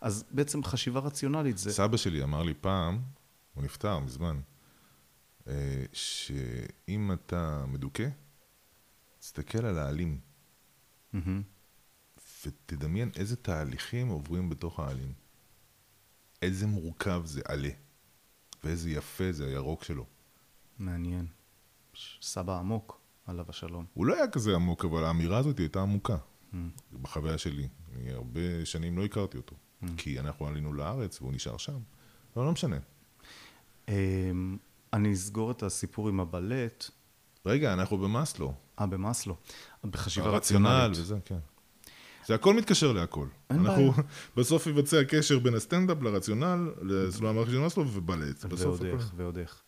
אז 0.02 0.24
בעצם 0.32 0.64
חשיבה 0.64 1.00
רציונלית 1.00 1.58
זה... 1.58 1.72
סבא 1.72 1.98
שלי 1.98 2.24
אמר 2.24 2.44
לי 2.44 2.54
פעם, 2.54 3.02
הוא 3.54 3.64
נפטר 3.64 4.00
מזמן, 4.00 4.42
אה, 5.48 5.84
שאם 5.94 7.12
אתה 7.14 7.66
מדוכא, 7.68 8.08
תסתכל 9.20 9.66
על 9.66 9.78
העלים, 9.80 10.20
מהמם. 11.14 11.42
ותדמיין 12.46 13.12
איזה 13.16 13.36
תהליכים 13.36 14.08
עוברים 14.08 14.50
בתוך 14.50 14.80
העלים. 14.80 15.14
איזה 16.42 16.68
מורכב 16.68 17.22
זה 17.26 17.42
עלה, 17.46 17.70
ואיזה 18.64 18.90
יפה 18.90 19.32
זה 19.32 19.46
הירוק 19.46 19.84
שלו. 19.84 20.06
מעניין. 20.80 21.26
סבא 22.22 22.60
עמוק, 22.60 23.02
עליו 23.26 23.46
השלום. 23.50 23.86
הוא 23.94 24.06
לא 24.06 24.16
היה 24.16 24.28
כזה 24.28 24.56
עמוק, 24.56 24.86
אבל 24.86 25.04
האמירה 25.04 25.38
הזאת 25.38 25.60
הייתה 25.60 25.82
עמוקה, 25.82 26.18
בחוויה 27.02 27.38
שלי. 27.38 27.68
אני 27.96 28.12
הרבה 28.12 28.66
שנים 28.66 28.98
לא 28.98 29.06
הכרתי 29.06 29.38
אותו, 29.38 29.56
כי 29.98 30.20
אנחנו 30.20 30.48
עלינו 30.48 30.74
לארץ 30.74 31.22
והוא 31.22 31.34
נשאר 31.34 31.58
שם. 31.58 31.80
אבל 32.36 32.46
לא 32.46 32.52
משנה. 32.52 32.78
אמ, 33.88 34.58
אני 34.94 35.14
אסגור 35.14 35.52
את 35.52 35.64
הסיפור 35.64 36.10
עם 36.10 36.20
הבלט. 36.20 36.90
רגע, 37.46 37.74
אנחנו 37.74 37.98
במאסלו. 37.98 38.54
אה, 38.80 38.86
במאסלו. 38.88 39.36
בחשיבה 39.84 40.28
הרציונל 40.28 40.68
רציונלית. 40.68 41.00
וזה, 41.00 41.18
כן. 41.26 41.40
זה 42.26 42.36
הכל 42.36 42.54
מתקשר 42.54 42.92
להכל. 42.92 43.28
אין 43.50 43.66
אנחנו. 43.66 43.94
בסוף 44.38 44.68
יבצע 44.68 45.04
קשר 45.04 45.40
בין 45.40 45.54
הסטנדאפ 45.54 46.02
לרציונל, 46.02 46.72
לסולם 46.82 47.36
הערכים 47.36 47.54
של 47.54 47.60
מאסלו 47.60 47.88
ובלט. 47.94 48.46
ועוד. 48.50 48.86
איך, 48.86 49.12
ועוד 49.16 49.38
איך. 49.38 49.62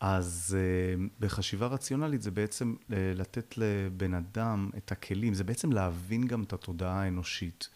אז 0.00 0.56
אה, 0.58 1.04
בחשיבה 1.20 1.66
רציונלית 1.66 2.22
זה 2.22 2.30
בעצם 2.30 2.74
אה, 2.92 3.12
לתת 3.14 3.54
לבן 3.58 4.14
אדם 4.14 4.70
את 4.76 4.92
הכלים, 4.92 5.34
זה 5.34 5.44
בעצם 5.44 5.72
להבין 5.72 6.26
גם 6.26 6.42
את 6.42 6.52
התודעה 6.52 7.02
האנושית. 7.02 7.68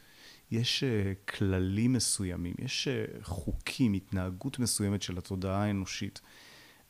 יש 0.51 0.85
אה, 0.85 1.13
כללים 1.29 1.93
מסוימים, 1.93 2.55
יש 2.59 2.89
אה, 2.89 3.05
חוקים, 3.23 3.93
התנהגות 3.93 4.59
מסוימת 4.59 5.03
של 5.03 5.19
התודעה 5.19 5.65
האנושית, 5.65 6.21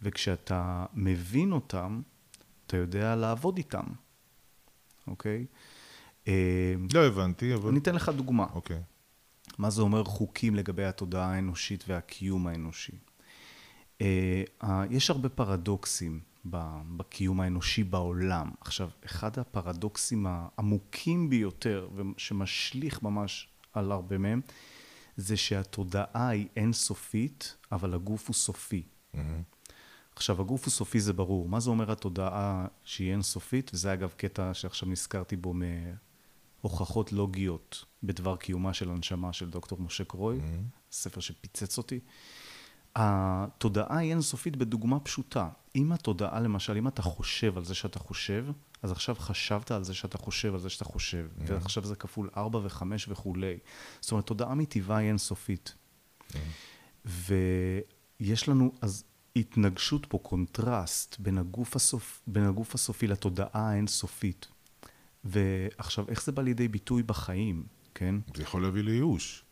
וכשאתה 0.03 0.87
מבין 0.95 1.53
אותם, 1.53 2.03
אתה 2.67 2.77
יודע 2.77 3.17
לעבוד 3.17 3.57
איתם, 3.57 3.85
אוקיי? 5.07 5.39
אה, 5.39 5.45
לא 6.95 7.07
הבנתי, 7.07 7.55
אבל... 7.55 7.71
אני 7.71 7.79
אתן 7.79 7.95
לך 7.95 8.09
דוגמה. 8.09 8.47
אוקיי. 8.55 8.83
מה 9.59 9.71
זה 9.71 9.83
אומר 9.83 10.05
חוקים 10.05 10.55
לגבי 10.55 10.85
התודעה 10.85 11.35
האנושית 11.35 11.85
והקיום 11.89 12.47
האנושי? 12.47 12.99
אה, 14.01 14.43
אה, 14.63 14.85
יש 14.91 15.11
הרבה 15.11 15.29
פרדוקסים 15.29 16.21
בקיום 16.45 17.41
האנושי 17.41 17.85
בעולם. 17.85 18.51
עכשיו, 18.61 18.91
אחד 19.05 19.39
הפרדוקסים 19.39 20.27
העמוקים 20.29 21.31
ביותר, 21.31 21.89
שמשליך 22.17 23.03
ממש 23.03 23.49
על 23.73 23.93
הרבה 23.93 24.19
מהם, 24.19 24.41
זה 25.17 25.37
שהתודעה 25.37 26.29
היא 26.29 26.47
אינסופית, 26.57 27.57
אבל 27.73 27.95
הגוף 27.95 28.29
הוא 28.29 28.35
סופי. 28.35 28.83
עכשיו, 30.17 30.41
הגוף 30.41 30.65
הוא 30.65 30.71
סופי 30.71 31.01
זה 31.01 31.13
ברור. 31.13 31.49
מה 31.49 31.61
זה 31.61 31.71
אומר 31.71 31.93
התודעה 31.93 32.67
שהיא 32.85 33.13
אינסופית? 33.13 33.71
וזה 33.75 33.93
אגב 33.93 34.13
קטע 34.17 34.55
שעכשיו 34.55 34.89
נזכרתי 34.89 35.37
בו 35.37 35.55
מהוכחות 36.65 37.13
לוגיות 37.13 37.85
בדבר 38.03 38.37
קיומה 38.37 38.75
של 38.75 38.91
הנשמה 38.91 39.33
של 39.33 39.51
דוקטור 39.51 39.81
משה 39.81 40.05
קרוי, 40.05 40.41
ספר 40.93 41.21
שפיצץ 41.21 41.79
אותי. 41.79 42.01
התודעה 42.97 43.99
היא 43.99 44.11
אינסופית 44.11 44.57
בדוגמה 44.57 45.01
פשוטה. 45.01 45.49
אם 45.77 45.93
התודעה, 45.93 46.41
למשל, 46.41 46.77
אם 46.77 46.89
אתה 46.89 47.03
חושב 47.03 47.57
על 47.57 47.65
זה 47.65 47.75
שאתה 47.75 47.99
חושב, 47.99 48.47
אז 48.83 48.93
עכשיו 48.93 49.15
חשבת 49.15 49.71
על 49.71 49.85
זה 49.85 49.95
שאתה 49.95 50.19
חושב 50.19 50.55
על 50.55 50.61
זה 50.61 50.71
שאתה 50.71 50.85
חושב, 50.85 51.27
mm-hmm. 51.27 51.43
ועכשיו 51.47 51.85
זה 51.85 51.97
כפול 51.97 52.31
ארבע 52.37 52.61
וחמש 52.63 53.09
וכולי. 53.09 53.59
זאת 54.01 54.13
אומרת, 54.13 54.27
תודעה 54.27 54.55
מטבעה 54.55 54.99
היא 54.99 55.09
אינסופית. 55.09 55.75
Mm-hmm. 56.31 56.37
ויש 58.21 58.49
לנו 58.49 58.73
אז 58.81 59.05
התנגשות 59.37 60.07
פה, 60.07 60.19
קונטרסט, 60.19 61.17
בין 61.19 61.39
הגוף, 61.39 61.77
הסופ... 61.77 62.21
בין 62.27 62.45
הגוף 62.45 62.75
הסופי 62.75 63.07
לתודעה 63.07 63.71
האינסופית. 63.71 64.47
ועכשיו, 65.25 66.09
איך 66.09 66.25
זה 66.25 66.33
בא 66.33 66.43
לידי 66.43 66.69
ביטוי 66.69 67.03
בחיים, 67.03 67.67
כן? 67.95 68.15
זה 68.35 68.43
יכול 68.43 68.63
להביא 68.63 68.83
לייאוש. 68.83 69.45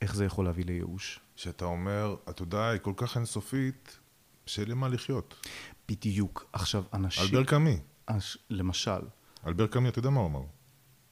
איך 0.00 0.14
זה 0.14 0.24
יכול 0.24 0.44
להביא 0.44 0.64
לייאוש? 0.64 1.20
שאתה 1.36 1.64
אומר, 1.64 2.16
התודעה 2.26 2.70
היא 2.70 2.80
כל 2.80 2.92
כך 2.96 3.16
אינסופית, 3.16 3.98
שאין 4.46 4.68
לי 4.68 4.74
מה 4.74 4.88
לחיות. 4.88 5.46
בדיוק. 5.88 6.46
עכשיו, 6.52 6.84
אנשים... 6.92 7.24
אלבר 7.24 7.44
קאמי. 7.44 7.80
הש... 8.08 8.38
למשל. 8.50 9.00
אלבר 9.46 9.66
קאמי, 9.66 9.88
אתה 9.88 9.98
יודע 9.98 10.10
מה 10.10 10.20
הוא 10.20 10.26
אמר? 10.26 10.42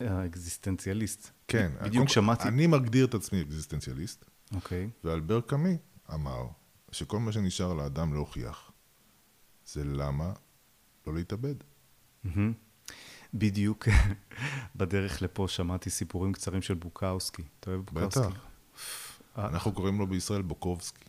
האקזיסטנציאליסט. 0.00 1.30
כן. 1.48 1.72
בדיוק 1.82 2.08
שמעתי. 2.08 2.48
אני 2.48 2.66
מגדיר 2.66 3.06
את 3.06 3.14
עצמי 3.14 3.42
אקזיסטנציאליסט. 3.42 4.24
אוקיי. 4.54 4.90
ואלבר 5.04 5.40
קאמי 5.40 5.76
אמר 6.14 6.46
שכל 6.92 7.18
מה 7.18 7.32
שנשאר 7.32 7.74
לאדם 7.74 8.14
להוכיח 8.14 8.72
זה 9.66 9.84
למה 9.84 10.32
לא 11.06 11.14
להתאבד. 11.14 11.54
בדיוק 13.34 13.88
בדרך 14.76 15.22
לפה 15.22 15.48
שמעתי 15.48 15.90
סיפורים 15.90 16.32
קצרים 16.32 16.62
של 16.62 16.74
בוקאוסקי. 16.74 17.42
אתה 17.60 17.70
אוהב 17.70 17.80
בוקאוסקי? 17.80 18.20
בטח. 18.20 18.46
אנחנו 19.38 19.72
קוראים 19.72 19.98
לו 19.98 20.06
בישראל 20.06 20.42
בוקובסקי. 20.42 21.04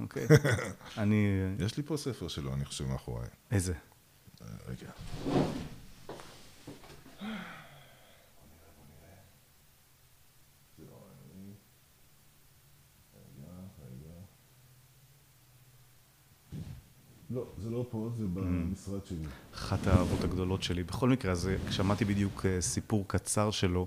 אוקיי. 0.00 0.26
אני... 0.98 1.26
יש 1.58 1.76
לי 1.76 1.82
פה 1.82 1.96
ספר 1.96 2.28
שלו, 2.28 2.54
אני 2.54 2.64
חושב, 2.64 2.84
מאחוריי. 2.84 3.28
איזה? 3.50 3.74
רגע. 4.68 4.90
לא, 17.30 17.46
זה 17.58 17.70
לא 17.70 17.86
פה, 17.90 18.10
זה 18.16 18.24
במשרד 18.34 19.06
שלי. 19.06 19.24
אחת 19.54 19.86
האהבות 19.86 20.24
הגדולות 20.24 20.62
שלי. 20.62 20.82
בכל 20.82 21.08
מקרה, 21.08 21.32
אז 21.32 21.50
שמעתי 21.70 22.04
בדיוק 22.04 22.46
סיפור 22.60 23.04
קצר 23.06 23.50
שלו 23.50 23.86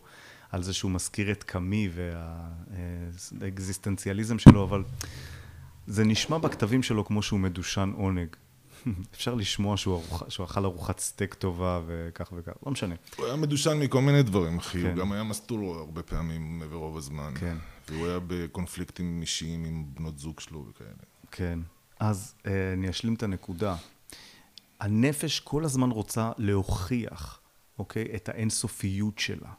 על 0.52 0.64
זה 0.64 0.74
שהוא 0.74 0.92
מזכיר 0.92 1.32
את 1.32 1.44
קאמי 1.44 1.90
והאקזיסטנציאליזם 3.40 4.40
שלו, 4.40 4.64
אבל 4.64 4.84
זה 5.88 6.04
נשמע 6.04 6.38
בכתבים 6.38 6.84
שלו 6.84 7.06
כמו 7.06 7.22
שהוא 7.22 7.40
מדושן 7.40 7.92
עונג. 7.96 8.28
אפשר 9.16 9.36
לשמוע 9.36 9.78
שהוא, 9.78 9.94
ארוח, 9.96 10.30
שהוא 10.30 10.46
אכל 10.46 10.66
ארוחת 10.66 11.00
סטייק 11.00 11.34
טובה 11.34 11.82
וכך 11.86 12.32
וכך, 12.36 12.52
לא 12.66 12.72
משנה. 12.72 12.96
הוא 13.18 13.26
היה 13.26 13.36
מדושן 13.36 13.80
מכל 13.80 14.02
מיני 14.02 14.24
דברים, 14.24 14.58
אחי. 14.58 14.82
כן. 14.82 14.88
הוא 14.88 14.96
גם 14.96 15.12
היה 15.12 15.24
מסטול 15.24 15.66
הרבה 15.66 16.04
פעמים 16.04 16.64
ורוב 16.70 16.98
הזמן. 16.98 17.34
כן. 17.40 17.58
והוא 17.90 18.08
היה 18.08 18.20
בקונפליקטים 18.28 19.22
אישיים 19.22 19.66
עם 19.66 19.86
בנות 19.94 20.20
זוג 20.20 20.40
שלו 20.40 20.66
וכאלה. 20.70 20.90
כן. 21.32 21.60
אז 22.04 22.36
אה, 22.46 22.74
אני 22.74 22.89
אשלים 22.89 23.13
את 23.13 23.24
הנקודה. 23.24 23.76
הנפש 24.80 25.39
כל 25.39 25.66
הזמן 25.66 25.92
רוצה 25.92 26.32
להוכיח, 26.38 27.39
אוקיי, 27.80 28.16
את 28.16 28.30
האינסופיות 28.30 29.20
שלה. 29.20 29.52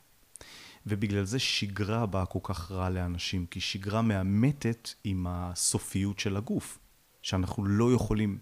ובגלל 0.87 1.25
זה 1.25 1.39
שגרה 1.39 2.07
באה 2.07 2.27
כל 2.27 2.39
כך 2.43 2.71
רע 2.71 2.91
לאנשים, 2.91 3.47
כי 3.47 3.61
שגרה 3.61 4.03
מאמתת 4.03 4.89
עם 5.05 5.27
הסופיות 5.29 6.19
של 6.19 6.37
הגוף, 6.37 6.79
שאנחנו 7.23 7.65
לא 7.65 7.93
יכולים... 7.93 8.39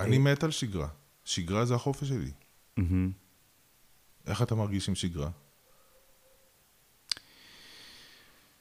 אני 0.00 0.16
אה... 0.16 0.22
מת 0.22 0.44
על 0.44 0.50
שגרה. 0.50 0.88
שגרה 1.24 1.64
זה 1.64 1.74
החופש 1.74 2.08
שלי. 2.08 2.30
Mm-hmm. 2.78 2.82
איך 4.26 4.42
אתה 4.42 4.54
מרגיש 4.54 4.88
עם 4.88 4.94
שגרה? 4.94 5.30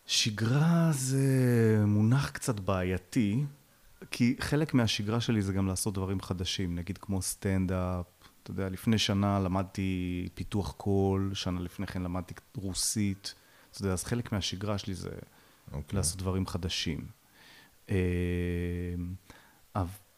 שגרה 0.06 0.90
זה 0.92 1.26
מונח 1.86 2.30
קצת 2.30 2.60
בעייתי, 2.60 3.44
כי 4.12 4.36
חלק 4.40 4.74
מהשגרה 4.74 5.22
שלי 5.22 5.42
זה 5.42 5.54
גם 5.54 5.68
לעשות 5.68 5.94
דברים 5.94 6.22
חדשים, 6.22 6.76
נגיד 6.76 6.98
כמו 6.98 7.22
סטנדאפ. 7.22 8.06
אתה 8.44 8.52
יודע, 8.52 8.70
לפני 8.70 8.98
שנה 8.98 9.40
למדתי 9.40 10.30
פיתוח 10.34 10.72
קול, 10.72 11.32
שנה 11.34 11.60
לפני 11.60 11.88
כן 11.88 12.02
למדתי 12.02 12.34
רוסית. 12.56 13.36
אתה 13.72 13.82
יודע, 13.82 13.94
אז 13.94 14.04
חלק 14.04 14.32
מהשגרה 14.32 14.78
שלי 14.78 14.94
זה 14.94 15.10
okay. 15.10 15.74
אוקיי. 15.74 15.98
לעשות 15.98 16.18
דברים 16.18 16.48
חדשים. 16.48 17.08
אמ, 17.90 17.96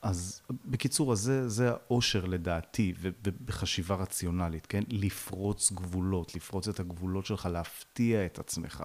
אז 0.01 0.41
בקיצור, 0.65 1.13
אז 1.13 1.19
זה, 1.19 1.49
זה 1.49 1.69
האושר 1.69 2.25
לדעתי, 2.25 2.93
ובחשיבה 3.01 3.95
רציונלית, 3.95 4.65
כן? 4.65 4.83
לפרוץ 4.87 5.71
גבולות, 5.71 6.35
לפרוץ 6.35 6.67
את 6.67 6.79
הגבולות 6.79 7.25
שלך, 7.25 7.45
להפתיע 7.45 8.25
את 8.25 8.39
עצמך, 8.39 8.83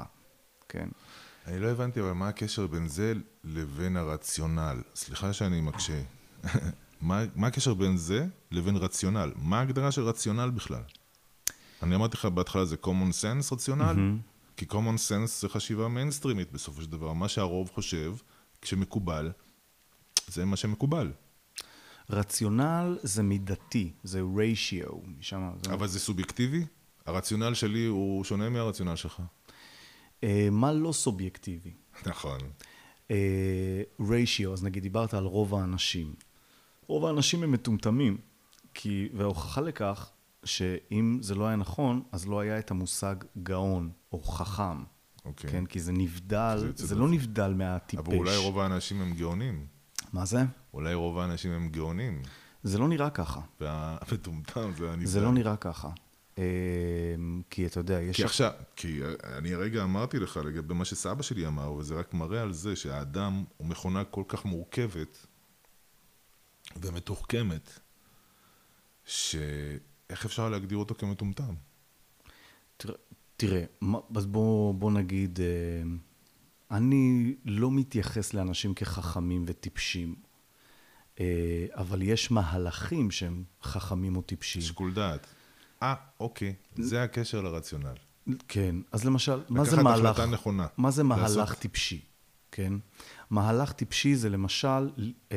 כן? 0.69 0.89
אני 1.47 1.61
לא 1.61 1.69
הבנתי, 1.69 2.01
אבל 2.01 2.13
מה 2.13 2.29
הקשר 2.29 2.67
בין 2.67 2.89
זה 2.89 3.15
לבין 3.45 3.97
הרציונל? 3.97 4.83
סליחה 4.95 5.33
שאני 5.33 5.61
מקשה. 5.61 6.03
מה, 7.01 7.23
מה 7.35 7.47
הקשר 7.47 7.75
בין 7.75 7.97
זה 7.97 8.27
לבין 8.51 8.77
רציונל? 8.77 9.33
מה 9.37 9.59
ההגדרה 9.59 9.93
של 9.93 10.03
רציונל 10.03 10.51
בכלל? 10.51 10.83
אני 11.83 11.95
אמרתי 11.95 12.17
לך 12.17 12.25
בהתחלה 12.25 12.65
זה 12.65 12.77
common 12.83 13.13
sense 13.23 13.53
רציונל, 13.53 13.95
mm-hmm. 13.97 14.57
כי 14.57 14.67
common 14.71 14.99
sense 15.09 15.41
זה 15.41 15.49
חשיבה 15.49 15.89
מיינסטרימית 15.89 16.53
בסופו 16.53 16.83
של 16.83 16.91
דבר. 16.91 17.13
מה 17.13 17.29
שהרוב 17.29 17.71
חושב, 17.71 18.15
כשמקובל, 18.63 19.33
זה 20.27 20.45
מה 20.45 20.57
שמקובל. 20.57 21.13
רציונל 22.11 22.99
זה 23.03 23.23
מידתי, 23.23 23.93
זה 24.05 24.21
ratio. 24.21 24.95
זה... 25.65 25.73
אבל 25.73 25.87
זה 25.87 26.01
סובייקטיבי? 26.01 26.65
הרציונל 27.07 27.55
שלי 27.55 27.85
הוא 27.85 28.25
שונה 28.25 28.49
מהרציונל 28.49 28.97
שלך. 28.97 29.23
אה, 30.25 30.49
מה 30.51 30.73
לא 30.73 30.93
סובייקטיבי? 30.93 31.73
נכון. 32.07 32.39
ריישיו, 34.09 34.49
אה, 34.49 34.53
אז 34.53 34.65
נגיד 34.65 34.83
דיברת 34.83 35.15
על 35.15 35.25
רוב 35.25 35.55
האנשים. 35.55 36.15
רוב 36.87 37.07
האנשים 37.07 37.43
הם 37.43 37.53
מטומטמים, 37.53 38.19
כי, 38.75 39.09
וההוכחה 39.15 39.61
לכך 39.61 40.11
שאם 40.45 41.19
זה 41.21 41.35
לא 41.35 41.47
היה 41.47 41.57
נכון, 41.57 42.03
אז 42.13 42.27
לא 42.27 42.41
היה 42.41 42.59
את 42.59 42.71
המושג 42.71 43.17
גאון 43.43 43.91
או 44.13 44.23
חכם. 44.23 44.83
אוקיי. 45.25 45.51
כן, 45.51 45.67
כי 45.67 45.81
זה 45.81 45.93
נבדל, 45.93 46.73
זה, 46.77 46.87
זה 46.87 46.95
לא 46.95 47.09
נבדל 47.09 47.55
מהטיפש. 47.57 48.07
אבל 48.07 48.17
אולי 48.17 48.37
רוב 48.37 48.59
האנשים 48.59 49.01
הם 49.01 49.15
גאונים. 49.15 49.67
מה 50.13 50.25
זה? 50.25 50.45
אולי 50.75 50.95
רוב 50.95 51.19
האנשים 51.19 51.53
הם 51.53 51.69
גאונים. 51.69 52.23
זה 52.63 52.79
לא 52.79 52.89
נראה 52.89 53.11
ככה. 53.11 53.41
והמטומטם 53.61 54.71
זה 54.79 54.91
הנבדל. 54.91 55.07
זה 55.07 55.21
לא 55.21 55.33
נראה 55.33 55.57
ככה. 55.57 55.89
אמ, 56.39 57.43
כי 57.51 57.67
אתה 57.67 57.81
יודע, 57.81 58.01
יש... 58.01 58.17
כי 58.17 58.25
עכשיו, 58.25 58.51
כי 58.77 59.01
אני 59.25 59.55
הרגע 59.55 59.83
אמרתי 59.83 60.19
לך 60.19 60.37
לגבי 60.37 60.75
מה 60.75 60.85
שסבא 60.85 61.23
שלי 61.23 61.47
אמר, 61.47 61.73
וזה 61.73 61.95
רק 61.95 62.15
מראה 62.15 62.43
על 62.43 62.53
זה 62.53 62.77
שהאדם 62.77 63.45
הוא 63.57 63.67
מכונה 63.67 64.05
כל 64.05 64.23
כך 64.29 64.45
מורכבת 64.45 65.27
ומתוחכמת, 66.77 67.81
שאיך 69.05 70.25
אפשר 70.25 70.49
להגדיר 70.49 70.79
אותו 70.79 70.95
כמטומטם? 70.95 71.55
תראה, 72.77 72.95
תראה 73.37 73.65
אז 74.17 74.27
בוא, 74.27 74.75
בוא 74.75 74.93
נגיד, 74.93 75.41
אה, 75.41 75.83
אני 76.77 77.35
לא 77.45 77.71
מתייחס 77.71 78.35
לאנשים 78.35 78.75
כחכמים 78.75 79.45
וטיפשים, 79.47 80.15
אה, 81.21 81.67
אבל 81.73 82.03
יש 82.03 82.31
מהלכים 82.31 83.11
שהם 83.11 83.45
חכמים 83.63 84.17
או 84.17 84.23
טיפשים. 84.23 84.63
שיקול 84.63 84.95
דעת. 84.95 85.27
אה, 85.83 85.95
אוקיי, 86.21 86.55
זה 86.77 87.03
הקשר 87.03 87.41
לרציונל. 87.41 87.95
כן, 88.49 88.77
אז 88.93 89.05
למשל, 89.05 89.43
מה 89.49 89.65
זה 89.65 89.83
מהלך... 89.83 89.99
לקחת 89.99 90.11
החלטה 90.11 90.31
נכונה. 90.31 90.67
מה 90.77 90.91
זה 90.91 91.03
מהלך 91.03 91.23
לעשות... 91.23 91.59
טיפשי, 91.59 92.01
כן? 92.53 92.73
מהלך 93.31 93.73
טיפשי 93.73 94.17
זה 94.17 94.31
למשל, 94.31 94.91
אה, 95.33 95.37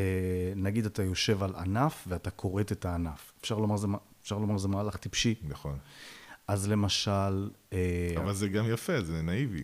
נגיד 0.55 0.85
אתה 0.85 1.03
יושב 1.03 1.43
על 1.43 1.55
ענף 1.55 2.03
ואתה 2.07 2.29
כורת 2.29 2.71
את 2.71 2.85
הענף. 2.85 3.33
אפשר 3.41 3.57
לומר 3.57 3.77
זה, 3.77 3.87
אפשר 4.21 4.37
לומר 4.37 4.57
זה 4.57 4.67
מהלך 4.67 4.95
טיפשי. 4.95 5.35
נכון. 5.43 5.77
אז 6.47 6.69
למשל... 6.69 7.49
אה, 7.73 8.13
אבל 8.17 8.33
זה 8.33 8.47
גם 8.47 8.65
יפה, 8.69 9.01
זה 9.01 9.21
נאיבי. 9.21 9.63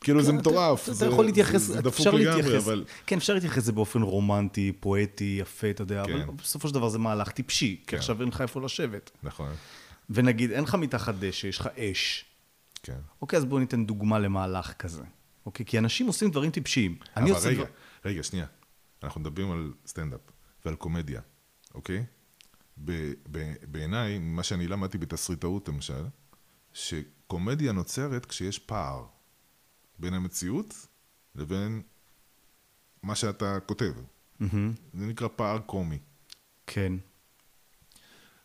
כאילו 0.00 0.22
זה 0.22 0.32
כן, 0.32 0.38
מטורף. 0.38 0.88
אתה, 0.88 1.06
יכול 1.06 1.24
להתייחס, 1.24 1.70
אפשר 1.70 2.10
להתייחס. 2.10 2.68
כן, 3.06 3.16
אפשר 3.16 3.34
להתייחס 3.34 3.58
לזה 3.58 3.72
באופן 3.72 4.02
רומנטי, 4.02 4.72
פואטי, 4.80 5.38
יפה, 5.40 5.70
אתה 5.70 5.82
יודע, 5.82 6.04
כן. 6.06 6.12
אבל 6.12 6.34
בסופו 6.34 6.68
של 6.68 6.74
דבר 6.74 6.88
זה 6.88 6.98
מהלך 6.98 7.30
טיפשי, 7.30 7.76
כי 7.80 7.86
כן. 7.86 7.96
עכשיו 7.96 8.20
אין 8.20 8.28
לך 8.28 8.40
איפה 8.40 8.60
לשבת. 8.60 9.10
נכון, 9.22 9.50
ונגיד, 10.10 10.50
אין 10.50 10.64
לך 10.64 10.74
מתחת 10.74 11.14
דשא, 11.14 11.46
יש 11.46 11.58
לך 11.58 11.66
אש. 11.66 12.24
כן. 12.82 12.98
אוקיי, 13.22 13.36
אז 13.36 13.44
בואו 13.44 13.60
ניתן 13.60 13.86
דוגמה 13.86 14.18
למהלך 14.18 14.72
כזה. 14.72 15.02
אוקיי? 15.46 15.66
כי 15.66 15.78
אנשים 15.78 16.06
עושים 16.06 16.30
דברים 16.30 16.50
טיפשיים. 16.50 16.96
אני 17.16 17.30
אבל 17.30 17.38
עושה 17.38 17.48
רגע. 17.48 17.64
רגע, 18.04 18.22
שנייה. 18.22 18.46
אנחנו 19.02 19.20
מדברים 19.20 19.50
על 19.50 19.72
סטנדאפ 19.86 20.20
ועל 20.64 20.74
קומדיה, 20.74 21.20
אוקיי? 21.74 22.04
בעיניי, 23.62 24.18
מה 24.18 24.42
שאני 24.42 24.68
למדתי 24.68 24.98
בתסריטאות 24.98 25.68
למשל, 25.68 26.04
שקומדיה 26.72 27.72
נוצרת 27.72 28.26
כשיש 28.26 28.58
פער 28.58 29.06
בין 29.98 30.14
המציאות 30.14 30.86
לבין 31.34 31.82
מה 33.02 33.14
שאתה 33.14 33.60
כותב. 33.66 33.92
מהמם, 34.40 34.72
זה 34.94 35.06
נקרא 35.06 35.28
פער 35.36 35.58
קומי. 35.58 35.98
כן. 36.66 36.92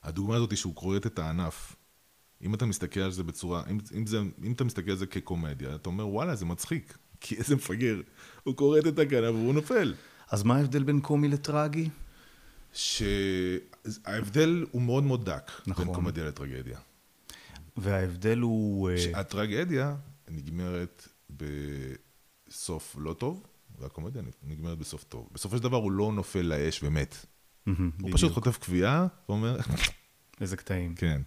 הדוגמה 0.04 0.36
הזאת 0.36 0.51
היא 0.51 0.58
שהוא 0.58 0.76
כורת 0.76 1.06
את 1.06 1.20
הענף. 1.20 1.76
אם 2.41 2.54
אתה 2.54 2.66
מסתכל 2.66 2.99
על 2.99 3.12
זה 3.12 3.24
בצורה, 3.24 3.64
אם, 3.70 3.78
אם, 3.97 4.06
זה, 4.06 4.22
אם 4.43 4.51
אתה 4.51 4.64
מסתכל 4.64 4.91
על 4.91 4.97
זה 4.97 5.06
כקומדיה, 5.06 5.76
אתה 5.76 5.89
אומר, 5.89 6.08
וואלה, 6.08 6.36
זה 6.36 6.45
מצחיק. 6.45 6.97
כי 7.22 7.36
איזה 7.36 7.56
מפגר. 7.56 8.01
הוא 8.43 8.56
כורת 8.56 8.88
את 8.88 8.99
הכנף 8.99 9.36
והוא 9.36 9.54
נופל. 9.54 9.93
אז 10.30 10.43
מה 10.43 10.56
ההבדל 10.56 10.84
בין 10.84 10.99
קומי 10.99 11.28
לטרגי? 11.28 11.89
שההבדל 12.74 14.66
הוא 14.72 14.82
מאוד 14.82 15.04
מאוד 15.04 15.26
דק 15.26 15.51
נכון. 15.68 15.86
בין 15.86 15.95
קומדיה 15.95 16.24
לטרגדיה. 16.24 16.80
וההבדל 17.78 18.39
הוא... 18.39 18.89
אה, 18.89 18.97
שהטרגדיה 18.97 19.95
נגמרת 20.30 21.08
בסוף 21.38 22.95
לא 22.99 23.13
טוב, 23.13 23.43
והקומדיה 23.79 24.21
נגמרת 24.43 24.77
בסוף 24.77 25.03
טוב. 25.03 25.29
בסופו 25.31 25.57
של 25.57 25.63
דבר 25.63 25.77
הוא 25.77 25.91
לא 25.91 26.11
נופל 26.13 26.41
לאש 26.41 26.84
ומת. 26.84 27.25
הוא 27.65 27.73
בדיוק. 27.97 28.13
פשוט 28.17 28.31
חוטף 28.31 28.57
קביעה 28.57 29.07
ואומר, 29.29 29.57
איזה 30.41 30.57
קטעים. 30.57 30.95
כן, 30.95 31.21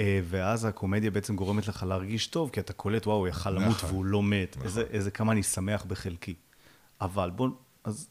אה, 0.00 0.20
ואז 0.24 0.64
הקומדיה 0.64 1.10
בעצם 1.10 1.36
גורמת 1.36 1.68
לך 1.68 1.82
להרגיש 1.82 2.26
טוב, 2.26 2.50
כי 2.50 2.60
אתה 2.60 2.72
קולט, 2.72 3.06
וואו, 3.06 3.16
הוא 3.18 3.28
יכל 3.28 3.50
למות 3.50 3.68
נכון. 3.76 3.90
והוא 3.90 4.04
לא 4.04 4.22
מת. 4.22 4.50
נכון. 4.56 4.62
איזה, 4.66 4.80
איזה 4.90 5.10
כמה 5.10 5.32
אני 5.32 5.42
שמח 5.42 5.84
בחלקי. 5.84 6.34
אבל 7.00 7.30
בוא, 7.30 7.48
אז 7.84 8.10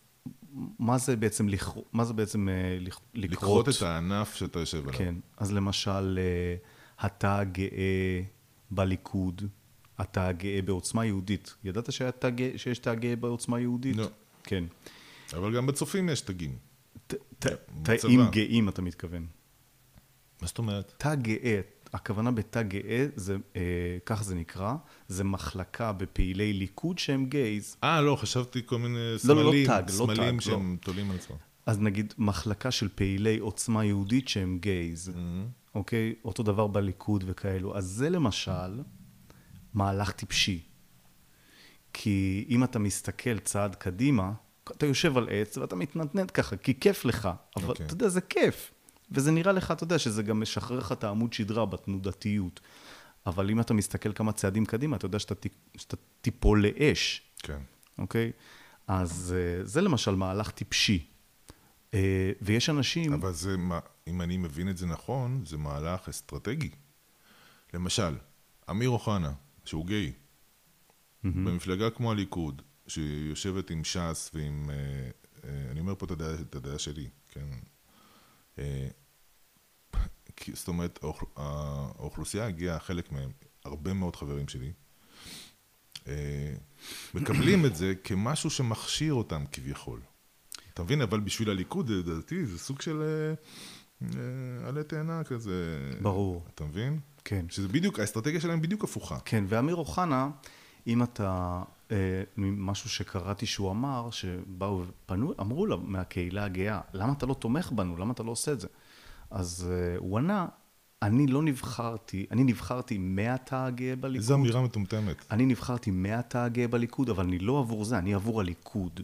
מה 0.79 0.97
זה 0.97 1.15
בעצם, 1.15 1.49
לכר... 1.49 1.71
מה 1.93 2.05
זה 2.05 2.13
בעצם 2.13 2.49
אה, 2.49 2.53
לכ- 2.79 2.99
לקרות? 3.13 3.37
לכרות 3.67 3.69
את 3.69 3.81
הענף 3.81 4.35
שאתה 4.35 4.59
יושב 4.59 4.81
עליו. 4.87 4.93
כן, 4.99 5.15
אז 5.37 5.51
למשל, 5.51 6.19
אה, 6.21 6.55
התא 6.99 7.27
הגאה 7.39 8.21
בליכוד, 8.71 9.41
התא 9.97 10.19
הגאה 10.19 10.61
בעוצמה 10.61 11.05
יהודית. 11.05 11.55
ידעת 11.63 11.89
גאה- 12.35 12.57
שיש 12.57 12.79
תא 12.79 12.93
גאה 12.93 13.15
בעוצמה 13.15 13.59
יהודית? 13.59 13.95
לא. 13.95 14.07
כן. 14.43 14.63
אבל 15.33 15.55
גם 15.55 15.65
בצופים 15.65 16.09
יש 16.09 16.21
תגים. 16.21 16.55
תאים 17.83 18.21
גאים, 18.31 18.69
אתה 18.69 18.81
מתכוון. 18.81 19.25
מה 20.41 20.47
זאת 20.47 20.57
אומרת? 20.57 20.93
תא 20.97 21.15
גאה, 21.15 21.61
הכוונה 21.93 22.31
בתא 22.31 22.61
גאה, 22.61 23.05
זה, 23.15 23.35
אה, 23.55 23.61
כך 24.05 24.23
זה 24.23 24.35
נקרא, 24.35 24.73
זה 25.07 25.23
מחלקה 25.23 25.91
בפעילי 25.93 26.53
ליכוד 26.53 26.99
שהם 26.99 27.25
גייז. 27.25 27.77
אה, 27.83 28.01
לא, 28.01 28.15
חשבתי 28.15 28.61
כל 28.65 28.77
מיני 28.79 28.95
לא, 28.95 29.35
לא, 29.35 29.43
לא 29.43 29.49
סמלים, 29.51 29.67
תג, 29.67 29.83
לא 29.87 29.91
סמלים 29.91 30.35
תג, 30.35 30.41
שהם 30.41 30.77
תולים 30.81 31.11
על 31.11 31.17
עצמם. 31.17 31.35
אז 31.65 31.79
נגיד 31.79 32.13
מחלקה 32.17 32.71
של 32.71 32.87
פעילי 32.95 33.37
עוצמה 33.39 33.85
יהודית 33.85 34.27
שהם 34.27 34.57
גייז, 34.61 35.11
אוקיי? 35.75 36.15
אותו 36.25 36.43
דבר 36.43 36.67
בליכוד 36.67 37.23
וכאלו. 37.27 37.77
אז 37.77 37.85
זה 37.85 38.09
למשל 38.09 38.81
מהלך 39.75 40.11
טיפשי. 40.11 40.61
כי 41.93 42.45
אם 42.49 42.63
אתה 42.63 42.79
מסתכל 42.79 43.39
צעד 43.39 43.75
קדימה, 43.75 44.31
אתה 44.71 44.85
יושב 44.85 45.17
על 45.17 45.27
עץ 45.31 45.57
ואתה 45.57 45.75
מתנדנד 45.75 46.31
ככה, 46.31 46.57
כי 46.57 46.79
כיף 46.79 47.05
לך. 47.05 47.29
אבל 47.55 47.67
אוקיי. 47.67 47.85
אתה 47.85 47.93
יודע, 47.93 48.07
זה 48.09 48.21
כיף. 48.21 48.71
וזה 49.11 49.31
נראה 49.31 49.51
לך, 49.51 49.71
אתה 49.71 49.83
יודע, 49.83 49.99
שזה 49.99 50.23
גם 50.23 50.41
משחרר 50.41 50.79
לך 50.79 50.91
את 50.91 51.03
העמוד 51.03 51.33
שדרה 51.33 51.65
בתנודתיות. 51.65 52.59
אבל 53.25 53.49
אם 53.49 53.59
אתה 53.59 53.73
מסתכל 53.73 54.13
כמה 54.13 54.31
צעדים 54.31 54.65
קדימה, 54.65 54.95
אתה 54.97 55.05
יודע 55.05 55.19
שאתה, 55.19 55.49
שאתה 55.77 55.95
תיפול 56.21 56.65
לאש. 56.65 57.21
כן. 57.37 57.59
אוקיי? 57.97 58.31
אז 58.87 59.35
אה, 59.37 59.65
זה 59.65 59.81
למשל 59.81 60.15
מהלך 60.15 60.51
טיפשי. 60.51 61.05
אה, 61.93 62.31
ויש 62.41 62.69
אנשים... 62.69 63.13
אבל 63.13 63.33
זה, 63.33 63.55
אם 64.07 64.21
אני 64.21 64.37
מבין 64.37 64.69
את 64.69 64.77
זה 64.77 64.85
נכון, 64.85 65.43
זה 65.45 65.57
מהלך 65.57 66.09
אסטרטגי. 66.09 66.69
למשל, 67.73 68.15
אמיר 68.69 68.89
אוחנה, 68.89 69.31
שהוא 69.65 69.85
גיי, 69.85 70.13
במפלגה 71.23 71.89
כמו 71.89 72.11
הליכוד, 72.11 72.61
שיושבת 72.87 73.69
עם 73.69 73.83
ש"ס 73.83 74.31
ועם... 74.33 74.69
אה, 74.69 74.75
אה, 75.43 75.71
אני 75.71 75.79
אומר 75.79 75.95
פה 75.95 76.05
את 76.05 76.11
הדעה, 76.11 76.33
את 76.41 76.55
הדעה 76.55 76.79
שלי, 76.79 77.09
כן? 77.31 77.45
אה, 78.59 78.87
זאת 80.53 80.67
אומרת, 80.67 80.99
האוכ- 81.03 81.31
האוכלוסייה 81.35 82.45
הגיעה, 82.47 82.79
חלק 82.79 83.11
מהם, 83.11 83.31
הרבה 83.65 83.93
מאוד 83.93 84.15
חברים 84.15 84.45
שלי, 84.47 84.71
מקבלים 87.13 87.65
את 87.65 87.75
זה 87.75 87.93
כמשהו 88.03 88.49
שמכשיר 88.49 89.13
אותם 89.13 89.45
כביכול. 89.51 90.01
אתה 90.73 90.83
מבין? 90.83 91.01
אבל 91.01 91.19
בשביל 91.19 91.49
הליכוד, 91.49 91.89
לדעתי, 91.89 92.45
זה 92.45 92.59
סוג 92.59 92.81
של 92.81 93.03
עלה 94.67 94.83
תאנה 94.83 95.23
כזה. 95.23 95.79
ברור. 96.01 96.45
אתה 96.55 96.63
מבין? 96.63 96.99
כן. 97.25 97.45
שזה 97.49 97.67
בדיוק, 97.67 97.99
האסטרטגיה 97.99 98.41
שלהם 98.41 98.61
בדיוק 98.61 98.83
הפוכה. 98.83 99.17
כן, 99.25 99.43
ואמיר 99.47 99.75
אוחנה, 99.75 100.29
אם 100.87 101.03
אתה... 101.03 101.61
אה, 101.91 102.23
משהו 102.37 102.89
שקראתי 102.89 103.45
שהוא 103.45 103.71
אמר, 103.71 104.11
שבאו 104.11 104.83
ופנו, 104.87 105.33
אמרו 105.39 105.65
לו 105.65 105.77
מהקהילה 105.77 106.45
הגאה, 106.45 106.81
למה 106.93 107.13
אתה 107.13 107.25
לא 107.25 107.33
תומך 107.33 107.71
בנו? 107.71 107.97
למה 107.97 108.13
אתה 108.13 108.23
לא 108.23 108.31
עושה 108.31 108.51
את 108.51 108.59
זה? 108.59 108.67
אז 109.31 109.71
אה, 109.71 109.97
הוא 109.97 110.17
ענה, 110.17 110.45
אני 111.01 111.27
לא 111.27 111.43
נבחרתי, 111.43 112.25
אני 112.31 112.43
נבחרתי 112.43 112.97
מהתא 112.97 113.55
הגאה 113.55 113.95
בליכוד. 113.95 114.15
איזו 114.15 114.35
אמירה 114.35 114.61
מטומטמת. 114.61 115.25
אני 115.31 115.45
נבחרתי 115.45 115.91
מהתא 115.91 116.37
הגאה 116.37 116.67
בליכוד, 116.67 117.09
אבל 117.09 117.23
אני 117.23 117.39
לא 117.39 117.59
עבור 117.59 117.85
זה, 117.85 117.97
אני 117.97 118.13
עבור 118.13 118.41
הליכוד, 118.41 118.99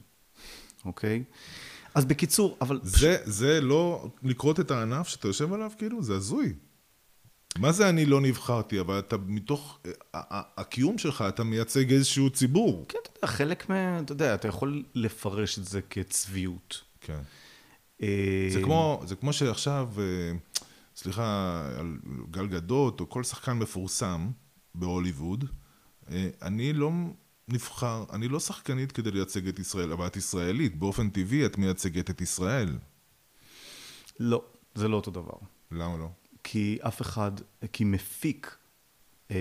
אוקיי? 0.85 1.23
אז 1.95 2.05
בקיצור, 2.05 2.57
אבל... 2.61 2.79
זה, 2.83 3.17
זה 3.23 3.61
לא 3.61 4.09
לכרות 4.23 4.59
את 4.59 4.71
הענף 4.71 5.07
שאתה 5.07 5.27
יושב 5.27 5.53
עליו, 5.53 5.71
כאילו? 5.77 6.03
זה 6.03 6.15
הזוי. 6.15 6.53
מה 7.59 7.71
זה 7.71 7.89
אני 7.89 8.05
לא 8.05 8.21
נבחרתי, 8.21 8.79
אבל 8.79 8.99
אתה 8.99 9.17
מתוך 9.17 9.79
אה, 9.85 9.91
ה- 10.13 10.37
ה- 10.37 10.61
הקיום 10.61 10.97
שלך, 10.97 11.23
אתה 11.27 11.43
מייצג 11.43 11.91
איזשהו 11.93 12.29
ציבור. 12.29 12.85
כן, 12.89 12.97
אתה 13.03 13.17
יודע, 13.17 13.27
חלק 13.27 13.69
מה... 13.69 13.99
אתה 13.99 14.11
יודע, 14.11 14.35
אתה 14.35 14.47
יכול 14.47 14.83
לפרש 14.95 15.59
את 15.59 15.65
זה 15.65 15.81
כצביעות. 15.81 16.81
כן. 17.01 17.19
אה, 18.01 18.47
זה 18.51 18.61
כמו, 18.63 19.01
זה 19.05 19.15
כמו 19.15 19.33
שעכשיו, 19.33 19.89
אה, 19.99 20.37
סליחה, 20.95 21.61
על 21.79 21.97
גל 22.31 22.47
גדות, 22.47 22.99
או 22.99 23.09
כל 23.09 23.23
שחקן 23.23 23.53
מפורסם 23.53 24.29
בהוליווד, 24.75 25.45
אה, 26.11 26.29
אני 26.41 26.73
לא 26.73 26.91
נבחר, 27.47 28.03
אני 28.13 28.27
לא 28.27 28.39
שחקנית 28.39 28.91
כדי 28.91 29.11
לייצג 29.11 29.47
את 29.47 29.59
ישראל, 29.59 29.91
אבל 29.91 30.07
את 30.07 30.15
ישראלית, 30.17 30.75
באופן 30.75 31.09
טבעי 31.09 31.45
את 31.45 31.57
מייצגת 31.57 32.09
את 32.09 32.21
ישראל. 32.21 32.77
לא, 34.19 34.43
זה 34.75 34.87
לא 34.87 34.95
אותו 34.95 35.11
דבר. 35.11 35.33
למה 35.71 35.97
לא? 35.97 36.09
כי 36.43 36.77
אף 36.81 37.01
אחד, 37.01 37.31
כי 37.73 37.83
מפיק 37.83 38.57
אה, 39.31 39.35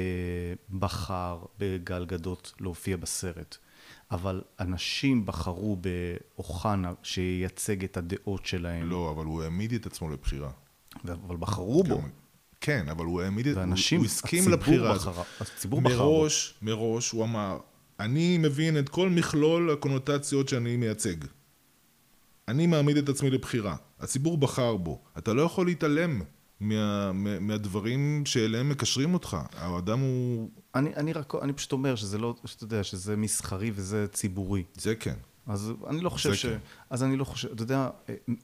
בחר 0.71 1.43
בגל 1.59 2.05
גדות 2.05 2.53
להופיע 2.61 2.97
בסרט. 2.97 3.57
אבל 4.11 4.43
אנשים 4.61 5.27
בחרו 5.27 5.77
באוחנה 5.77 6.93
שייצג 7.03 7.85
את 7.85 7.97
הדעות 7.97 8.47
שלהם. 8.47 8.91
לא, 8.91 9.11
אבל 9.11 9.25
הוא 9.25 9.43
העמיד 9.43 9.73
את 9.73 9.87
עצמו 9.87 10.11
לבחירה. 10.11 10.51
אבל 11.05 11.37
בחרו 11.37 11.85
בו. 11.85 12.03
כן, 12.61 12.89
אבל 12.89 13.05
הוא 13.05 13.23
העמיד 13.23 13.47
את... 13.47 13.57
ואנשים, 13.57 13.99
הוא 13.99 14.07
הסכים 14.07 14.49
לבחירה 14.49 14.93
הזאת. 14.93 15.27
הציבור 15.41 15.81
בחר 15.81 15.97
בו. 15.97 16.19
מראש, 16.19 16.55
מראש 16.63 17.11
הוא 17.11 17.25
אמר, 17.25 17.59
אני 18.01 18.39
מבין 18.39 18.79
את 18.79 18.89
כל 18.89 19.09
מכלול 19.09 19.71
הקונוטציות 19.71 20.49
שאני 20.49 20.77
מייצג. 20.77 21.17
אני 22.49 22.67
מעמיד 22.67 22.97
את 22.97 23.09
עצמי 23.09 23.31
לבחירה. 23.31 23.77
הציבור 24.01 24.39
בחר 24.39 24.77
בו. 24.77 25.03
אתה 25.19 25.35
לא 25.35 25.43
יכול 25.43 25.67
להתעלם 25.67 26.23
מה, 26.61 27.13
מה, 27.13 27.41
מהדברים 27.41 28.23
שאליהם 28.27 28.69
מקשרים 28.69 29.15
אותך. 29.15 29.37
האדם 29.57 30.01
הוא... 30.01 30.51
אני, 30.75 30.95
אני 30.97 31.13
רק, 31.13 31.35
אני 31.43 31.53
פשוט 31.53 31.73
אומר 31.73 31.95
שזה 31.95 32.19
לא, 32.19 32.35
שאתה 32.45 32.65
יודע, 32.65 32.85
שזה 32.85 33.17
מסחרי 33.17 33.71
וזה 33.75 34.07
ציבורי. 34.13 34.65
זה 34.75 34.95
כן. 34.95 35.15
אז 35.47 35.73
אני 35.87 36.01
לא 36.01 36.11
חושב 36.11 36.35
ש... 36.35 36.47
כן. 36.47 36.59
אז 36.91 37.03
אני 37.03 37.17
לא 37.17 37.25
חושב, 37.25 37.49
אתה 37.53 37.63
יודע, 37.63 37.89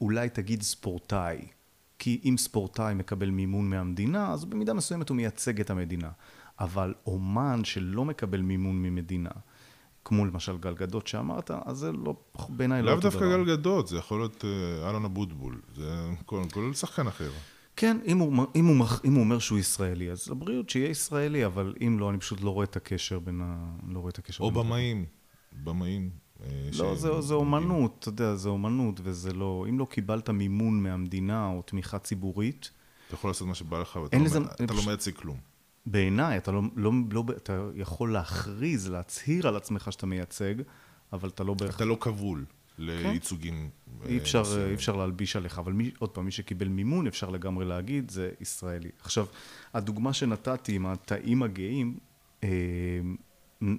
אולי 0.00 0.28
תגיד 0.28 0.62
ספורטאי. 0.62 1.38
כי 1.98 2.20
אם 2.24 2.34
ספורטאי 2.38 2.94
מקבל 2.94 3.30
מימון 3.30 3.70
מהמדינה, 3.70 4.32
אז 4.32 4.44
במידה 4.44 4.74
מסוימת 4.74 5.08
הוא 5.08 5.16
מייצג 5.16 5.60
את 5.60 5.70
המדינה. 5.70 6.10
אבל 6.60 6.94
אומן 7.06 7.64
שלא 7.64 8.04
מקבל 8.04 8.40
מימון 8.40 8.82
ממדינה, 8.82 9.30
כמו 10.04 10.24
למשל 10.24 10.56
גל 10.58 10.74
גדות 10.74 11.06
שאמרת, 11.06 11.50
אז 11.50 11.76
זה 11.76 11.92
לא, 11.92 12.14
בעיניי 12.48 12.82
לא 12.82 12.92
לאו 12.92 13.00
דווקא 13.00 13.20
דבר. 13.20 13.36
גל 13.36 13.44
גדות, 13.44 13.88
זה 13.88 13.96
יכול 13.96 14.18
להיות 14.18 14.44
אה, 14.44 14.90
אלון 14.90 15.04
אבוטבול. 15.04 15.60
זה 15.76 16.06
כל, 16.26 16.42
כל 16.52 16.72
שחקן 16.74 17.06
אחר. 17.06 17.30
כן, 17.76 17.98
אם 18.06 18.18
הוא, 18.18 18.46
אם, 18.54 18.66
הוא, 18.66 18.76
אם 19.04 19.14
הוא 19.14 19.20
אומר 19.20 19.38
שהוא 19.38 19.58
ישראלי, 19.58 20.10
אז 20.10 20.28
לבריאות 20.30 20.70
שיהיה 20.70 20.90
ישראלי, 20.90 21.46
אבל 21.46 21.74
אם 21.86 21.96
לא, 22.00 22.10
אני 22.10 22.18
פשוט 22.18 22.40
לא 22.40 22.50
רואה 22.50 22.64
את 22.64 22.76
הקשר 22.76 23.18
בין 23.18 23.40
ה... 23.44 23.56
לא 23.88 23.98
רואה 23.98 24.10
את 24.10 24.18
הקשר 24.18 24.44
או 24.44 24.50
במאים, 24.50 25.04
במאים. 25.64 26.10
אה, 26.42 26.68
לא, 26.78 26.94
זה, 26.96 27.20
זה 27.20 27.34
אומנות, 27.34 27.96
אתה 27.98 28.08
יודע, 28.08 28.34
זה 28.34 28.48
אומנות, 28.48 29.00
וזה 29.02 29.32
לא... 29.32 29.66
אם 29.68 29.78
לא 29.78 29.84
קיבלת 29.90 30.30
מימון 30.30 30.82
מהמדינה 30.82 31.46
או 31.48 31.62
תמיכה 31.62 31.98
ציבורית, 31.98 32.70
אתה 33.06 33.14
יכול 33.14 33.30
לעשות 33.30 33.48
מה 33.48 33.54
שבא 33.54 33.78
לך, 33.80 33.96
ואתה 33.96 34.18
לא 34.18 34.24
לזה- 34.24 34.38
אתה 34.38 34.66
פשוט- 34.66 34.70
לא 34.80 34.86
מייצג 34.86 35.14
כלום. 35.14 35.36
בעיניי, 35.86 36.36
אתה 36.38 36.52
לא, 36.52 36.62
לא, 36.76 36.92
לא... 37.10 37.24
אתה 37.36 37.68
יכול 37.74 38.12
להכריז, 38.12 38.88
להצהיר 38.90 39.48
על 39.48 39.56
עצמך 39.56 39.88
שאתה 39.92 40.06
מייצג, 40.06 40.54
אבל 41.12 41.28
אתה 41.28 41.44
לא 41.44 41.54
בהכרח... 41.54 41.76
אתה 41.76 41.84
לא 41.84 41.96
כבול 42.00 42.44
לייצוגים. 42.78 43.70
אה, 44.02 44.08
אי 44.08 44.18
אפשר, 44.18 44.40
מסוימים. 44.42 44.68
אי 44.68 44.74
אפשר 44.74 44.96
להלביש 44.96 45.36
עליך, 45.36 45.58
אבל 45.58 45.72
מי, 45.72 45.90
עוד 45.98 46.10
פעם, 46.10 46.24
מי 46.24 46.30
שקיבל 46.30 46.68
מימון, 46.68 47.06
אפשר 47.06 47.30
לגמרי 47.30 47.64
להגיד, 47.64 48.10
זה 48.10 48.30
ישראלי. 48.40 48.90
עכשיו, 49.00 49.26
הדוגמה 49.74 50.12
שנתתי 50.12 50.74
עם 50.74 50.86
התאים 50.86 51.42
הגאים, 51.42 51.98
אה, 52.44 52.48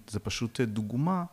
זה 0.07 0.19
פשוט 0.19 0.61
דוגמה 0.61 1.23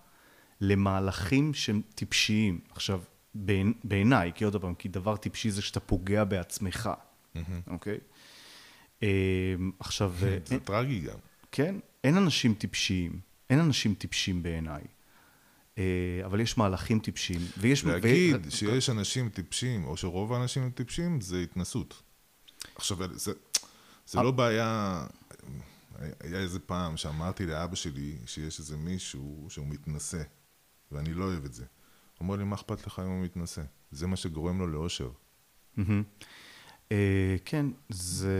למהלכים 0.60 1.54
שהם 1.54 1.80
טיפשיים. 1.94 2.60
עכשיו, 2.70 3.00
בעיני- 3.34 3.72
בעיניי, 3.84 4.32
כי 4.34 4.44
עוד 4.44 4.56
פעם, 4.56 4.74
כי 4.74 4.88
דבר 4.88 5.16
טיפשי 5.16 5.50
זה 5.50 5.62
שאתה 5.62 5.80
פוגע 5.80 6.24
בעצמך, 6.24 6.90
אוקיי? 7.66 7.98
אה, 9.02 9.08
עכשיו, 9.78 10.12
אה, 10.22 10.38
זה 10.44 10.60
טרגי 10.60 11.00
גם. 11.00 11.18
כן, 11.52 11.74
אין 12.04 12.16
אנשים 12.16 12.54
טיפשיים. 12.54 13.20
אין 13.50 13.58
אנשים 13.58 13.94
טיפשים 13.94 14.42
בעיניי. 14.42 14.82
אה, 15.78 16.20
אבל 16.24 16.40
יש 16.40 16.58
מהלכים 16.58 16.98
טיפשיים, 16.98 17.40
ויש... 17.58 17.84
להגיד 17.84 18.46
ו- 18.46 18.50
שיש 18.50 18.90
אנשים 18.90 19.28
טיפשים, 19.28 19.84
או 19.84 19.96
שרוב 19.96 20.32
האנשים 20.32 20.62
הם 20.62 20.70
טיפשים, 20.70 21.20
זה 21.20 21.40
התנסות. 21.40 22.02
עכשיו, 22.74 22.98
זה, 23.16 23.32
זה 24.06 24.22
לא 24.22 24.30
בעיה... 24.30 25.06
היה 26.20 26.38
איזה 26.38 26.58
פעם 26.60 26.96
שאמרתי 26.96 27.46
לאבא 27.46 27.74
שלי 27.74 28.16
שיש 28.26 28.58
איזה 28.58 28.76
מישהו 28.76 29.46
שהוא 29.48 29.66
מתנשא, 29.66 30.22
ואני 30.92 31.14
לא 31.14 31.24
אוהב 31.24 31.44
את 31.44 31.54
זה. 31.54 31.64
הוא 31.64 32.26
אומר 32.26 32.36
לי, 32.36 32.44
מה 32.44 32.56
אכפת 32.56 32.86
לך 32.86 32.98
אם 33.04 33.10
הוא 33.10 33.24
מתנשא? 33.24 33.62
זה 33.90 34.06
מה 34.06 34.16
שגורם 34.16 34.58
לו 34.58 34.66
לאושר. 34.66 35.10
אה, 36.92 37.36
כן, 37.44 37.66
זה... 37.88 38.32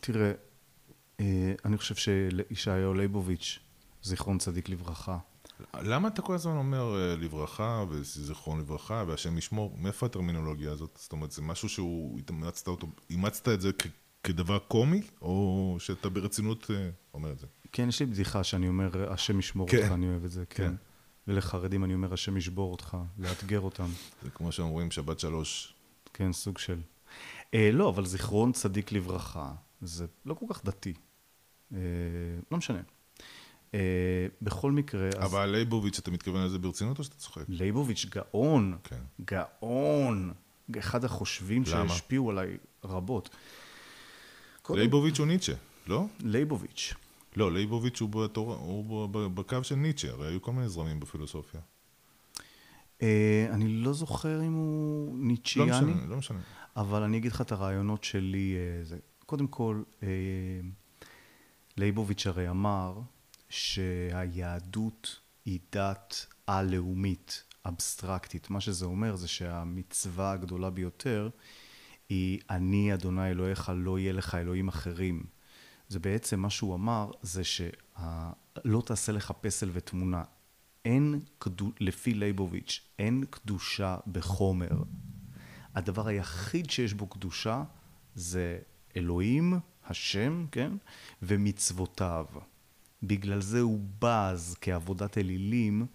תראה, 0.00 0.32
אה, 1.20 1.54
אני 1.64 1.78
חושב 1.78 1.94
שישעיהו 1.94 2.94
ליבוביץ', 2.94 3.58
זיכרון 4.02 4.38
צדיק 4.38 4.68
לברכה, 4.68 5.18
למה 5.74 6.08
אתה 6.08 6.22
כל 6.22 6.34
הזמן 6.34 6.56
אומר 6.56 6.96
אה, 6.96 7.16
לברכה, 7.16 7.84
וזיכרון 7.88 8.60
לברכה, 8.60 9.04
והשם 9.06 9.38
ישמור? 9.38 9.76
מאיפה 9.78 10.06
הטרמינולוגיה 10.06 10.72
הזאת? 10.72 10.98
זאת 11.02 11.12
אומרת, 11.12 11.30
זה 11.30 11.42
משהו 11.42 11.68
שהוא, 11.68 12.20
אימצת 12.30 12.68
אותו, 12.68 12.86
אימצת 13.10 13.48
את 13.48 13.60
זה 13.60 13.70
כדבר 14.22 14.58
קומי, 14.58 15.02
או 15.22 15.76
שאתה 15.78 16.08
ברצינות 16.08 16.70
אה, 16.70 16.90
אומר 17.14 17.32
את 17.32 17.38
זה? 17.38 17.46
כן, 17.72 17.88
יש 17.88 18.00
לי 18.00 18.06
בדיחה 18.06 18.44
שאני 18.44 18.68
אומר, 18.68 19.12
השם 19.12 19.38
ישמור 19.38 19.68
כן. 19.68 19.78
אותך, 19.78 19.92
אני 19.92 20.06
אוהב 20.06 20.24
את 20.24 20.30
זה, 20.30 20.44
כן. 20.50 20.68
כן. 20.68 20.74
ולחרדים 21.28 21.84
אני 21.84 21.94
אומר, 21.94 22.12
השם 22.14 22.36
ישבור 22.36 22.72
אותך, 22.72 22.96
לאתגר 23.18 23.60
אותם. 23.60 23.88
זה 24.22 24.30
כמו 24.30 24.52
שאומרים 24.52 24.90
שבת 24.90 25.20
שלוש. 25.20 25.74
כן, 26.12 26.32
סוג 26.32 26.58
של... 26.58 26.80
אה, 27.54 27.70
לא, 27.72 27.88
אבל 27.88 28.06
זיכרון 28.06 28.52
צדיק 28.52 28.92
לברכה, 28.92 29.52
זה 29.80 30.06
לא 30.26 30.34
כל 30.34 30.46
כך 30.48 30.64
דתי. 30.64 30.94
אה, 31.72 31.78
לא 32.50 32.58
משנה. 32.58 32.80
אה, 33.74 34.26
בכל 34.42 34.72
מקרה, 34.72 35.08
אבל 35.18 35.46
ליבוביץ', 35.46 35.98
אתה 35.98 36.10
מתכוון 36.10 36.44
לזה 36.44 36.58
ברצינות 36.58 36.98
או 36.98 37.04
שאתה 37.04 37.16
צוחק? 37.16 37.42
ליבוביץ' 37.48 38.06
גאון, 38.10 38.76
כן. 38.84 39.00
גאון, 39.24 40.32
אחד 40.78 41.04
החושבים? 41.04 41.64
שהשפיעו 41.64 42.30
עליי 42.30 42.56
רבות. 42.84 43.28
ליבוביץ' 44.70 45.18
הוא 45.18 45.26
ניטשה, 45.26 45.54
לא? 45.86 46.06
ליבוביץ'. 46.20 46.94
לא, 47.36 47.52
ליבוביץ' 47.52 48.00
הוא, 48.00 48.08
בתור, 48.08 48.54
הוא 48.54 49.08
בקו 49.08 49.64
של 49.64 49.74
ניטשה, 49.74 50.10
הרי 50.10 50.28
היו 50.28 50.42
כל 50.42 50.52
מיני 50.52 50.68
זרמים 50.68 51.00
בפילוסופיה. 51.00 51.60
אה, 53.02 53.46
אני 53.50 53.68
לא 53.68 53.92
זוכר 53.92 54.42
אם 54.42 54.52
הוא 54.52 55.18
לא 55.18 55.24
ניטשיאני. 55.24 55.70
משנה, 55.70 56.06
לא 56.06 56.16
משנה. 56.16 56.40
אבל 56.76 57.02
אני 57.02 57.16
אגיד 57.16 57.32
לך 57.32 57.40
את 57.40 57.52
הרעיונות 57.52 58.04
שלי. 58.04 58.54
אה, 58.56 58.84
זה. 58.84 58.98
קודם 59.26 59.46
כל, 59.46 59.82
לייבוביץ' 61.76 62.26
הרי 62.26 62.50
אמר 62.50 63.00
שהיהדות 63.52 65.20
היא 65.44 65.58
דת 65.72 66.26
על-לאומית, 66.46 67.44
אבסטרקטית. 67.66 68.50
מה 68.50 68.60
שזה 68.60 68.84
אומר 68.84 69.16
זה 69.16 69.28
שהמצווה 69.28 70.32
הגדולה 70.32 70.70
ביותר 70.70 71.28
היא 72.08 72.40
אני 72.50 72.94
אדוני 72.94 73.30
אלוהיך, 73.30 73.72
לא 73.74 73.98
יהיה 73.98 74.12
לך 74.12 74.34
אלוהים 74.34 74.68
אחרים. 74.68 75.24
זה 75.88 75.98
בעצם 75.98 76.40
מה 76.40 76.50
שהוא 76.50 76.74
אמר, 76.74 77.10
זה 77.22 77.42
שלא 77.44 78.82
תעשה 78.86 79.12
לך 79.12 79.32
פסל 79.40 79.70
ותמונה. 79.72 80.22
אין, 80.84 81.20
קדו- 81.38 81.72
לפי 81.80 82.14
לייבוביץ', 82.14 82.80
אין 82.98 83.24
קדושה 83.30 83.96
בחומר. 84.12 84.82
הדבר 85.74 86.06
היחיד 86.06 86.70
שיש 86.70 86.94
בו 86.94 87.06
קדושה 87.06 87.64
זה 88.14 88.58
אלוהים, 88.96 89.54
השם, 89.86 90.46
כן? 90.52 90.72
ומצוותיו. 91.22 92.26
בגלל 93.02 93.40
זה 93.40 93.60
הוא 93.60 93.80
בז 93.98 94.56
כעבודת 94.60 95.18
אלילים 95.18 95.86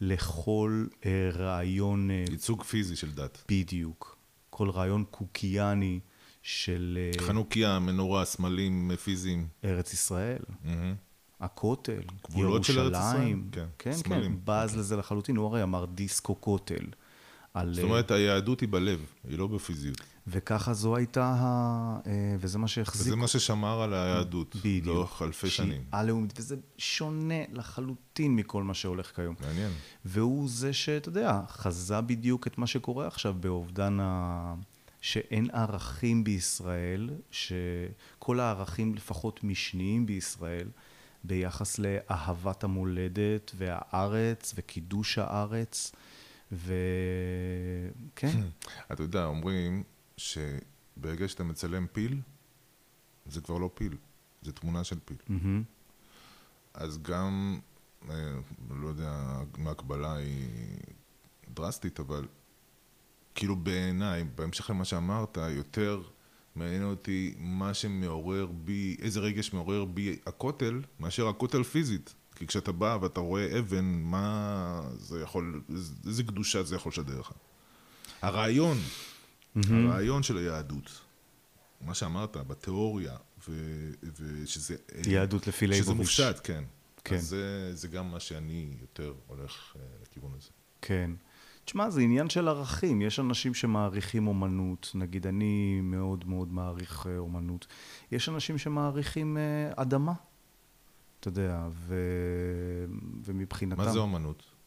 לכל 0.00 0.86
אה, 1.06 1.30
רעיון 1.32 2.10
אה, 2.10 2.24
ייצוג 2.30 2.62
פיזי 2.62 2.96
של 2.96 3.12
דת. 3.14 3.44
בדיוק. 3.48 4.18
כל 4.50 4.70
רעיון 4.70 5.04
קוקיאני 5.10 6.00
של 6.42 6.98
אה, 7.00 7.26
חנוכיה, 7.26 7.78
מנורה, 7.78 8.24
סמלים 8.24 8.90
פיזיים. 9.04 9.48
ארץ 9.64 9.92
ישראל. 9.92 10.42
מהמם. 10.64 10.94
הכותל, 11.40 12.00
גבולות 12.28 12.64
של 12.64 12.80
ארץ 12.80 12.92
ישראל? 12.92 13.14
ירושלים. 13.14 13.48
כן, 13.52 13.66
כן, 13.78 13.90
כן, 13.90 13.96
סמלים. 13.96 14.40
בז 14.44 14.76
לזה 14.76 14.96
לחלוטין. 14.96 15.36
הוא 15.36 15.46
הרי 15.46 15.62
אמר 15.62 15.84
דיסקו 15.84 16.40
כותל. 16.40 16.84
על, 17.54 17.74
זאת 17.74 17.84
אה, 17.84 17.88
אומרת, 17.88 18.10
היהדות 18.10 18.60
היא 18.60 18.68
בלב, 18.68 19.00
היא 19.28 19.38
לא 19.38 19.46
בפיזיות. 19.46 20.00
וככה 20.30 20.74
זו 20.74 20.96
הייתה, 20.96 21.24
ה... 21.24 21.98
אה, 22.06 22.36
וזה 22.38 22.58
מה 22.58 22.68
שהחזיק. 22.68 23.06
וזה 23.06 23.16
מה 23.16 23.28
ששמר 23.28 23.82
על 23.82 23.94
היהדות, 23.94 24.56
בדיוק. 24.56 24.86
לאורך 24.86 25.22
אלפי 25.22 25.50
שהיא 25.50 25.66
שנים. 25.66 25.82
על-לאומית, 25.92 26.32
וזה 26.38 26.56
שונה 26.78 27.42
לחלוטין 27.52 28.36
מכל 28.36 28.62
מה 28.62 28.74
שהולך 28.74 29.16
כיום. 29.16 29.34
מעניין. 29.40 29.70
והוא 30.04 30.48
זה 30.48 30.72
שאתה 30.72 31.08
יודע, 31.08 31.40
חזה 31.48 32.00
בדיוק 32.00 32.46
את 32.46 32.58
מה 32.58 32.66
שקורה 32.66 33.06
עכשיו 33.06 33.34
באובדן 33.40 33.98
ה... 34.00 34.54
שאין 35.00 35.50
ערכים 35.52 36.24
בישראל, 36.24 37.10
שכל 37.30 38.40
הערכים 38.40 38.94
לפחות 38.94 39.44
משניים 39.44 40.06
בישראל, 40.06 40.68
ביחס 41.24 41.78
לאהבת 41.78 42.64
המולדת 42.64 43.52
והארץ 43.54 44.54
וקידוש 44.56 45.18
הארץ, 45.18 45.92
וכן, 46.52 46.68
אתה 48.92 49.02
יודע, 49.02 49.24
אומרים 49.24 49.82
שברגע 50.18 51.28
שאתה 51.28 51.44
מצלם 51.44 51.86
פיל, 51.92 52.20
זה 53.26 53.40
כבר 53.40 53.58
לא 53.58 53.70
פיל, 53.74 53.96
זה 54.42 54.52
תמונה 54.52 54.84
של 54.84 54.98
פיל. 55.04 55.16
מהמם. 55.28 55.62
אז 56.74 57.02
גם, 57.02 57.60
אה, 58.10 58.34
לא 58.70 58.88
יודע 58.88 59.42
אם 59.58 59.66
ההקבלה 59.66 60.14
היא 60.14 60.48
דרסטית, 61.54 62.00
אבל 62.00 62.26
כאילו 63.34 63.56
בעיניי, 63.56 64.24
בהמשך 64.34 64.70
למה 64.70 64.84
שאמרת, 64.84 65.38
יותר 65.50 66.02
מעניין 66.54 66.84
אותי 66.84 67.34
מה 67.38 67.74
שמעורר 67.74 68.46
בי, 68.46 68.96
איזה 69.00 69.20
רגש 69.20 69.52
מעורר 69.52 69.84
בי 69.84 70.18
הכותל, 70.26 70.82
מאשר 71.00 71.28
הכותל 71.28 71.62
פיזית. 71.62 72.14
כי 72.34 72.46
כשאתה 72.46 72.72
בא 72.72 72.98
ואתה 73.00 73.20
רואה 73.20 73.58
אבן, 73.58 73.84
מה 73.84 74.82
זה 74.96 75.20
יכול, 75.20 75.62
איזה 76.06 76.22
קדושה 76.22 76.62
זה 76.62 76.76
יכול 76.76 76.90
לשדר 76.92 77.20
לך. 77.20 77.32
הרעיון, 78.22 78.78
הרעיון 79.56 80.22
של 80.22 80.36
היהדות, 80.36 81.00
מה 81.80 81.94
שאמרת, 81.94 82.36
בתיאוריה, 82.36 83.16
ו- 83.48 83.90
ושזה... 84.16 84.76
אה, 84.94 85.12
יהדות 85.12 85.46
לפי 85.46 85.66
שזה 85.66 85.74
ליבוביץ'. 85.74 85.98
מופשט, 85.98 86.40
כן. 86.44 86.64
כן. 87.04 87.16
אז 87.16 87.28
זה, 87.28 87.74
זה 87.74 87.88
גם 87.88 88.10
מה 88.10 88.20
שאני 88.20 88.76
יותר 88.80 89.14
הולך 89.26 89.76
אה, 89.76 89.82
לכיוון 90.02 90.30
הזה. 90.36 90.50
כן. 90.82 91.10
תשמע, 91.64 91.90
זה 91.90 92.00
עניין 92.00 92.30
של 92.30 92.48
ערכים. 92.48 93.02
יש 93.02 93.20
אנשים 93.20 93.54
שמעריכים 93.54 94.26
אומנות, 94.26 94.90
נגיד 94.94 95.26
אני 95.26 95.80
מאוד 95.82 96.28
מאוד 96.28 96.52
מעריך 96.52 97.06
אה, 97.06 97.18
אומנות. 97.18 97.66
יש 98.12 98.28
אנשים 98.28 98.58
שמעריכים 98.58 99.36
אדמה, 99.76 100.12
אתה 101.20 101.28
יודע, 101.28 101.68
ו... 101.70 101.94
ומבחינתם... 103.24 103.76
מה 103.76 103.92
זה 103.92 103.98
אומנות? 103.98 104.57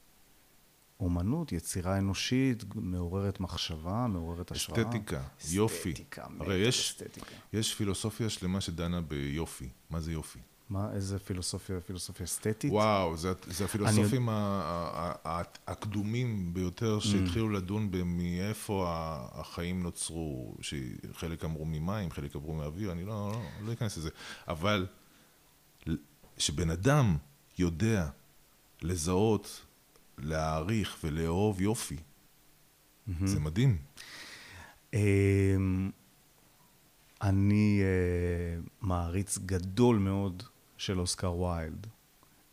אומנות, 1.01 1.51
יצירה 1.51 1.97
אנושית, 1.97 2.63
מעוררת 2.75 3.39
מחשבה, 3.39 4.07
מעוררת 4.09 4.51
השראה. 4.51 4.81
אסתטיקה, 4.81 5.21
יופי. 5.49 5.89
אסתטיקה, 5.91 6.25
הרי 6.39 6.55
יש- 6.55 6.89
אסתטיקה. 6.91 7.31
יש 7.53 7.75
פילוסופיה 7.75 8.29
שלמה 8.29 8.61
שדנה 8.61 9.01
ביופי. 9.01 9.69
מה 9.89 9.99
זה 10.01 10.11
יופי? 10.11 10.39
מה, 10.69 10.91
איזה 10.93 11.19
פילוסופיה? 11.19 11.81
פילוסופיה 11.81 12.23
אסתטית? 12.23 12.71
וואו, 12.71 13.17
זה, 13.17 13.33
זה 13.47 13.65
הפילוסופים 13.65 14.29
ה- 14.29 14.33
ה- 15.25 15.41
הקדומים 15.67 16.53
ביותר 16.53 16.99
שהתחילו 16.99 17.49
לדון 17.49 17.91
במאיפה 17.91 18.85
החיים 19.31 19.83
נוצרו, 19.83 20.55
שחלק 20.61 21.45
אמרו 21.45 21.65
ממים, 21.65 22.11
חלק 22.11 22.35
אמרו 22.35 22.53
מאוויר, 22.55 22.91
אני 22.91 23.05
לא, 23.05 23.31
לא, 23.31 23.41
לא 23.67 23.73
אכנס 23.73 23.97
לזה, 23.97 24.09
אבל 24.47 24.87
שבן 26.37 26.69
אדם 26.69 27.17
יודע 27.59 28.09
לזהות, 28.81 29.61
להעריך 30.21 30.97
ולאהוב 31.03 31.61
יופי, 31.61 31.97
זה 33.25 33.39
מדהים. 33.39 33.77
אמ, 34.93 35.91
אני 37.21 37.81
אה, 37.81 38.61
מעריץ 38.81 39.37
גדול 39.37 39.97
מאוד 39.97 40.43
של 40.77 40.99
אוסקר 40.99 41.33
ויילד. 41.33 41.87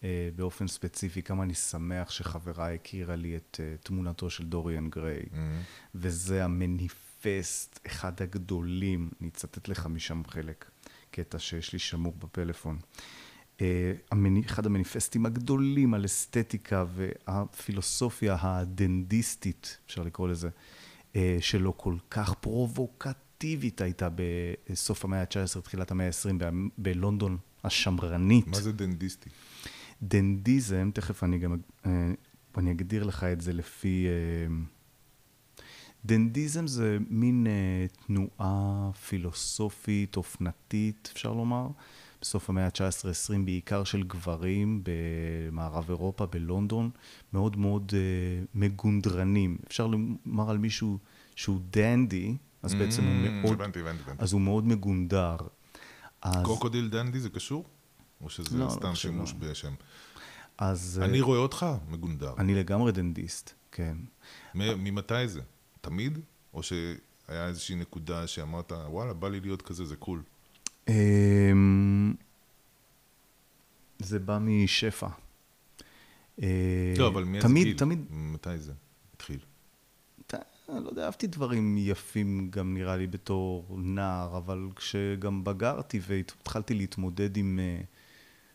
אה, 0.04 0.28
באופן 0.36 0.66
ספציפי, 0.68 1.22
כמה 1.22 1.42
אני 1.42 1.54
שמח 1.54 2.10
שחברה 2.10 2.74
הכירה 2.74 3.16
לי 3.16 3.36
את 3.36 3.60
אה, 3.62 3.74
תמונתו 3.82 4.30
של 4.30 4.44
דוריאן 4.44 4.90
גריי. 4.90 5.22
וזה 5.94 6.44
המניפסט, 6.44 7.80
אחד 7.86 8.22
הגדולים, 8.22 9.10
אני 9.20 9.28
אצטט 9.28 9.68
לך 9.68 9.86
משם 9.86 10.22
חלק, 10.28 10.70
קטע 11.10 11.38
שיש 11.38 11.72
לי 11.72 11.78
שמור 11.78 12.14
בפלאפון. 12.18 12.78
אה, 13.61 13.92
אחד 14.46 14.66
המניפסטים 14.66 15.26
הגדולים 15.26 15.94
על 15.94 16.04
אסתטיקה 16.04 16.84
והפילוסופיה 16.94 18.36
הדנדיסטית, 18.40 19.78
אפשר 19.86 20.02
לקרוא 20.02 20.28
לזה, 20.28 20.48
אה, 21.16 21.36
שלו 21.40 21.78
כל 21.78 21.96
כך 22.11 22.34
פרובוקטיבית 22.34 23.80
הייתה 23.80 24.09
בסוף 24.70 25.04
המאה 25.04 25.20
ה-19, 25.20 25.61
תחילת 25.61 25.90
המאה 25.90 26.06
ה-20, 26.06 26.34
ב- 26.38 26.66
בלונדון 26.78 27.36
השמרנית. 27.64 28.46
מה 28.46 28.61
זה 28.61 28.72
דנדיסטי? 28.72 29.30
דנדיזם, 30.02 30.90
תכף 30.94 31.24
אני 31.24 31.38
גם, 31.38 31.56
אה, 31.86 31.90
אני 32.59 32.70
אגדיר 32.70 33.04
לך 33.04 33.24
את 33.24 33.40
זה 33.40 33.52
לפי... 33.52 34.06
דנדיזם 36.04 36.66
זה 36.66 36.98
מין 37.11 37.46
תנועה 38.06 38.90
פילוסופית, 39.09 40.16
אופנתית, 40.16 41.11
אפשר 41.12 41.32
לומר, 41.32 41.68
בסוף 42.22 42.50
המאה 42.50 42.64
ה-19-20, 42.66 43.38
בעיקר 43.44 43.84
של 43.84 44.02
גברים 44.02 44.82
במערב 44.84 45.84
אירופה, 45.88 46.26
בלונדון, 46.26 46.90
מאוד 47.32 47.56
מאוד 47.56 47.92
אה, 47.94 47.98
מגונדרנים. 48.54 49.58
אפשר 49.66 49.86
לומר 49.86 50.50
על 50.50 50.58
מישהו 50.58 50.98
שהוא 51.36 51.60
דנדי, 51.70 52.36
אז 52.62 52.74
בעצם 52.74 53.02
הוא 53.04 53.10
אממ, 53.26 53.28
מאוד, 53.28 53.52
הבנתי, 53.52 53.80
הבנתי, 53.80 54.02
הבנתי. 54.02 54.22
אז 54.22 54.32
הוא 54.32 54.40
מאוד 54.40 54.66
מגונדר. 54.66 55.36
אז, 56.22 56.44
קרוקודיל 56.44 56.88
דנדי 56.88 57.20
זה 57.20 57.30
קשור? 57.30 57.64
או 58.20 58.30
שזה 58.30 58.58
לא, 58.58 58.64
לא 58.64 58.70
סתם 58.70 58.90
חושב, 58.90 59.08
שימוש 59.08 59.34
לא. 59.40 59.48
בשם? 59.50 59.74
אז 60.58 60.98
אה, 61.02 61.08
אני 61.08 61.20
רואה 61.20 61.38
אותך 61.38 61.66
מגונדר. 61.88 62.34
אני 62.38 62.54
לגמרי 62.54 62.92
דנדיסט, 62.92 63.52
כן. 63.72 63.96
ממתי 64.54 65.28
זה? 65.28 65.40
תמיד? 65.80 66.18
או 66.54 66.62
שהיה 66.62 67.46
איזושהי 67.46 67.76
נקודה 67.76 68.26
שאמרת, 68.26 68.72
וואלה, 68.72 69.12
בא 69.12 69.28
לי 69.28 69.40
להיות 69.40 69.62
כזה, 69.62 69.84
זה 69.84 69.96
קול. 69.96 70.18
אמ, 70.18 70.22
זה 73.99 74.18
בא 74.18 74.39
משפע. 74.41 75.09
אה, 76.43 76.95
לא, 76.99 77.09
אבל 77.09 77.24
מאיזה 77.24 77.49
תמיד, 77.49 77.64
גיל? 77.64 77.78
תמיד, 77.78 78.05
מתי 78.11 78.59
זה 78.59 78.72
התחיל? 79.14 79.39
לא 80.68 80.89
יודע, 80.89 81.05
אהבתי 81.05 81.26
דברים 81.26 81.76
יפים 81.78 82.49
גם 82.51 82.74
נראה 82.74 82.97
לי 82.97 83.07
בתור 83.07 83.76
נער, 83.78 84.36
אבל 84.36 84.68
כשגם 84.76 85.45
בגרתי 85.45 86.01
והתחלתי 86.07 86.74
להתמודד 86.74 87.36
עם 87.36 87.61
אה, 87.62 87.80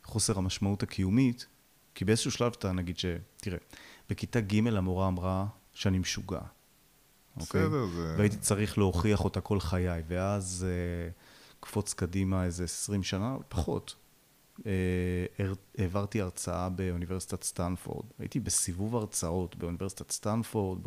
חוסר 0.03 0.37
המשמעות 0.37 0.83
הקיומית, 0.83 1.45
כי 1.95 2.05
באיזשהו 2.05 2.31
שלב 2.31 2.53
אתה 2.59 2.71
נגיד 2.71 2.97
ש... 2.97 3.05
תראה, 3.37 3.57
בכיתה 4.09 4.41
ג' 4.41 4.67
המורה 4.67 5.07
אמרה 5.07 5.45
שאני 5.73 5.99
משוגע. 5.99 6.39
אוקיי? 7.39 7.61
בסדר, 7.61 7.85
זה... 7.85 8.15
והייתי 8.17 8.37
צריך 8.37 8.77
להוכיח 8.77 9.23
אותה 9.23 9.41
כל 9.41 9.59
חיי, 9.59 10.03
ואז 10.07 10.65
אה, 10.69 11.11
קפוץ 11.63 11.93
קדימה 11.93 12.43
איזה 12.45 12.63
20 12.63 13.03
שנה, 13.03 13.37
פחות. 13.49 13.95
אה, 14.65 15.25
העברתי 15.77 16.21
הרצאה 16.21 16.69
באוניברסיטת 16.69 17.43
סטנפורד. 17.43 18.05
הייתי 18.19 18.39
בסיבוב 18.39 18.95
הרצאות 18.95 19.55
באוניברסיטת 19.55 20.11
סטנפורד, 20.11 20.79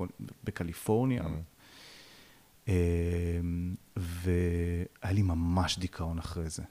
בקליפורניה. 0.44 1.24
אה, 2.68 2.74
והיה 3.96 5.12
לי 5.12 5.22
ממש 5.22 5.78
דיכאון 5.78 6.18
אחרי 6.18 6.50
זה. 6.50 6.62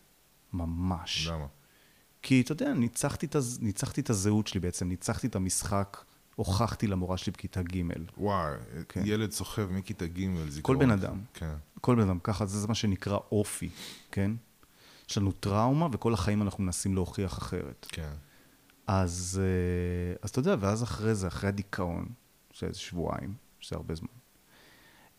ממש. 0.53 1.27
למה? 1.27 1.45
כי 2.21 2.41
אתה 2.41 2.51
יודע, 2.51 2.73
ניצחתי 2.73 3.25
את, 3.25 3.35
הז... 3.35 3.59
ניצחתי 3.61 4.01
את 4.01 4.09
הזהות 4.09 4.47
שלי 4.47 4.59
בעצם, 4.59 4.87
ניצחתי 4.87 5.27
את 5.27 5.35
המשחק, 5.35 5.97
הוכחתי 6.36 6.88
למורה 6.88 7.17
שלי 7.17 7.31
בכיתה 7.31 7.61
ג'. 7.61 7.81
וואי, 8.17 8.53
כן. 8.89 9.01
ילד 9.05 9.31
סוחב 9.31 9.71
מכיתה 9.71 10.07
ג' 10.07 10.49
זיכרון. 10.49 10.77
כל 10.77 10.86
בן 10.86 10.91
אדם. 10.91 11.21
כן. 11.33 11.55
כל 11.81 11.95
בן 11.95 12.01
אדם, 12.01 12.19
ככה, 12.19 12.45
זה, 12.45 12.59
זה 12.59 12.67
מה 12.67 12.75
שנקרא 12.75 13.17
אופי, 13.31 13.69
כן? 14.11 14.31
יש 15.09 15.17
לנו 15.17 15.31
טראומה, 15.31 15.88
וכל 15.91 16.13
החיים 16.13 16.41
אנחנו 16.41 16.63
מנסים 16.63 16.95
להוכיח 16.95 17.38
אחרת. 17.38 17.86
כן. 17.89 18.13
אז, 18.88 19.41
אה, 19.43 20.15
אז 20.21 20.29
אתה 20.29 20.39
יודע, 20.39 20.55
ואז 20.59 20.83
אחרי 20.83 21.15
זה, 21.15 21.27
אחרי 21.27 21.49
הדיכאון, 21.49 22.05
שזה 22.51 22.79
שבועיים, 22.79 23.33
שזה 23.59 23.75
הרבה 23.75 23.95
זמן. 23.95 24.07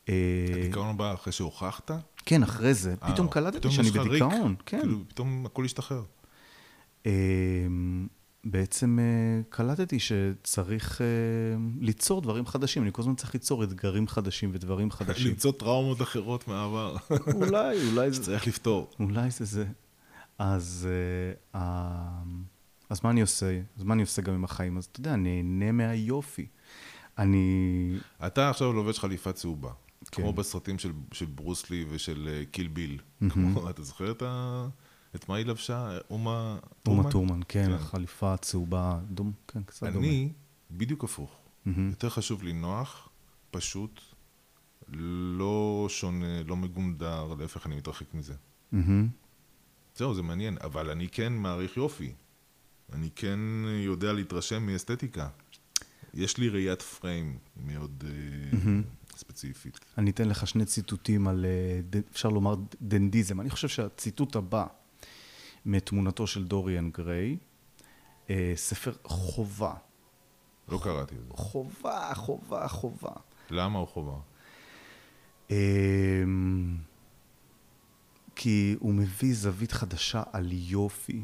אה, 0.08 0.46
הדיכאון 0.50 0.88
הבא 0.88 1.14
אחרי 1.14 1.32
שהוכחת? 1.32 1.90
כן, 2.16 2.42
אחרי 2.42 2.74
זה, 2.74 2.94
אה, 3.02 3.12
פתאום 3.12 3.28
קלטתי 3.28 3.70
שאני. 3.70 3.90
בדיכאון, 3.90 4.54
כן. 4.66 4.80
כאילו, 4.80 4.98
פתאום 5.08 5.46
הכל 5.46 5.64
השתחרר. 5.64 6.04
בעצם 8.50 8.98
אה, 8.98 9.42
קלטתי 9.48 9.98
שצריך 9.98 11.00
אה, 11.00 11.06
ליצור 11.80 12.22
דברים 12.22 12.46
חדשים. 12.46 12.82
אני 12.82 12.90
כל 12.92 13.02
הזמן 13.02 13.14
צריך 13.14 13.34
ליצור 13.34 13.64
אתגרים 13.64 14.08
חדשים 14.08 14.50
ודברים 14.52 14.90
חדשים. 14.96 15.30
למצוא 15.30 15.52
טראומות 15.52 16.02
אחרות 16.02 16.48
מהעבר. 16.48 16.96
אולי, 17.34 17.76
אולי 17.90 18.10
זה... 18.10 18.22
שצריך 18.22 18.46
לפתור. 18.46 18.90
אולי 19.00 19.30
זה 19.30 19.44
זה. 19.44 19.66
אז, 20.38 20.88
אה, 21.54 22.22
אז 22.90 23.00
מה 23.04 23.10
אני 23.10 23.20
עושה? 23.20 23.60
אז 23.76 23.82
מה 23.82 23.94
אני 23.94 24.02
עושה 24.02 24.22
גם 24.22 24.34
עם 24.34 24.44
החיים? 24.44 24.78
אז 24.78 24.84
אתה 24.84 25.00
יודע, 25.00 25.16
נהנה 25.16 25.72
מהיופי. 25.72 26.46
אני... 27.18 27.98
אתה 28.26 28.50
עכשיו 28.50 28.72
לובש 28.72 28.98
חליפה 28.98 29.32
צהובה. 29.32 29.70
כן. 30.10 30.22
כמו 30.22 30.32
בסרטים 30.32 30.78
של, 30.78 30.92
של 31.12 31.26
ברוסלי 31.26 31.84
ושל 31.90 32.44
קיל 32.50 32.68
ביל. 32.68 32.98
כמו, 33.28 33.60
אתה 33.70 33.82
זוכר 33.82 34.10
את, 34.10 34.22
ה... 34.22 34.68
את 35.16 35.28
מה 35.28 35.36
היא 35.36 35.46
לבשה? 35.46 35.98
אומה 36.10 36.58
אומה 36.86 37.10
טורמן, 37.10 37.40
כן, 37.48 37.66
כן. 37.66 37.72
החליפה 37.72 38.34
הצהובה, 38.34 38.98
דום, 39.10 39.32
כן, 39.48 39.62
קצת 39.62 39.86
דומה. 39.86 39.98
אני 39.98 40.32
בדיוק 40.70 41.04
הפוך. 41.04 41.30
מהמם. 41.64 41.90
יותר 41.90 42.10
חשוב 42.10 42.42
לי 42.42 42.52
נוח, 42.52 43.08
פשוט, 43.50 44.00
לא 45.38 45.86
שונה, 45.88 46.42
לא 46.42 46.56
מגונדר, 46.56 47.34
להפך, 47.38 47.66
אני 47.66 47.76
מתרחק 47.76 48.14
מזה. 48.14 48.34
מהמם. 48.72 49.08
זהו, 49.96 50.14
זה 50.14 50.22
מעניין, 50.22 50.56
אבל 50.64 50.90
אני 50.90 51.08
כן 51.08 51.32
מעריך 51.32 51.76
יופי. 51.76 52.12
אני 52.92 53.10
כן 53.14 53.38
יודע 53.84 54.12
להתרשם 54.12 54.66
מאסתטיקה. 54.66 55.28
יש 56.14 56.38
לי 56.38 56.48
ראיית 56.48 56.82
פריים 56.82 57.38
מאוד 57.56 58.04
אה, 58.06 58.58
ספציפית. 59.16 59.80
אני 59.98 60.10
אתן 60.10 60.28
לך 60.28 60.46
שני 60.46 60.64
ציטוטים 60.64 61.28
על, 61.28 61.44
אה, 61.44 62.00
אפשר 62.12 62.28
לומר, 62.28 62.54
דנדיזם. 62.82 63.40
אני 63.40 63.50
חושב 63.50 63.68
שהציטוט 63.68 64.36
הבא 64.36 64.66
מתמונתו 65.66 66.26
של 66.26 66.44
דוריאן 66.44 66.90
גריי, 66.90 67.36
אה, 68.30 68.52
ספר 68.56 68.92
חובה. 69.04 69.74
לא 70.68 70.78
קראתי 70.82 71.14
את 71.14 71.20
זה. 71.28 71.32
חובה, 71.34 72.10
חובה, 72.14 72.68
חובה. 72.68 73.12
למה 73.50 73.78
הוא 73.78 73.88
חובה? 73.88 74.18
אמ, 75.50 76.76
כי 78.36 78.76
הוא 78.80 78.94
מביא 78.94 79.34
זווית 79.34 79.72
חדשה 79.72 80.22
על 80.32 80.48
יופי, 80.52 81.22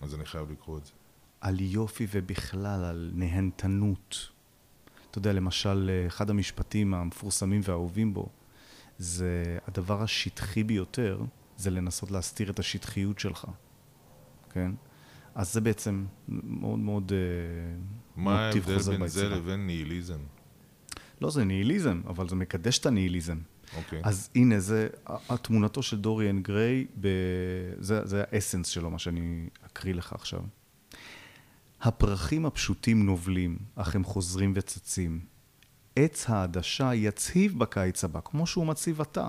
אז 0.00 0.14
אני 0.14 0.24
חייב 0.24 0.50
לקרוא 0.50 0.78
את 0.78 0.86
זה. 0.86 0.92
על 1.40 1.60
יופי 1.60 2.06
ובכלל 2.10 2.84
על 2.84 3.10
נהנתנות. 3.14 4.28
אתה 5.10 5.18
יודע, 5.18 5.32
למשל, 5.32 5.90
אחד 6.06 6.30
המשפטים 6.30 6.94
המפורסמים 6.94 7.60
והאהובים 7.64 8.14
בו, 8.14 8.28
זה 8.98 9.58
הדבר 9.66 10.02
השטחי 10.02 10.64
ביותר, 10.64 11.22
זה 11.56 11.70
לנסות 11.70 12.10
להסתיר 12.10 12.50
את 12.50 12.58
השטחיות 12.58 13.18
שלך, 13.18 13.46
כן? 14.54 14.72
אז 15.34 15.52
זה 15.52 15.60
בעצם 15.60 16.04
מאוד 16.28 16.78
מאוד 16.78 17.12
אה, 17.12 17.18
מה 18.16 18.40
ההבדל 18.40 18.78
בין 18.78 19.06
זה. 19.06 19.28
לבין 19.28 19.66
ניהיליזם? 19.66 20.18
לא, 21.20 21.30
זה 21.30 21.44
ניהיליזם, 21.44 22.00
אבל 22.06 22.28
זה 22.28 22.36
מקדש 22.36 22.78
את 22.78 22.86
הניהיליזם. 22.86 23.38
אוקיי. 23.76 24.00
אז 24.04 24.30
הנה, 24.34 24.60
זה 24.60 24.88
התמונתו 25.06 25.82
של 25.82 26.00
דוריאן 26.00 26.42
גריי, 26.42 26.86
ב... 27.00 27.08
זה, 27.78 28.06
זה 28.06 28.24
האסנס 28.32 28.66
שלו, 28.66 28.90
מה 28.90 28.98
שאני 28.98 29.48
אקריא 29.66 29.94
לך 29.94 30.12
עכשיו. 30.12 30.40
הפרחים 31.80 32.46
הפשוטים 32.46 33.06
נובלים, 33.06 33.58
אך 33.74 33.94
הם 33.94 34.04
חוזרים 34.04 34.52
וצצים. 34.56 35.20
עץ 35.96 36.30
העדשה 36.30 36.94
יצהיב 36.94 37.58
בקיץ 37.58 38.04
הבא, 38.04 38.20
כמו 38.24 38.46
שהוא 38.46 38.66
מציב 38.66 39.00
עתה. 39.00 39.28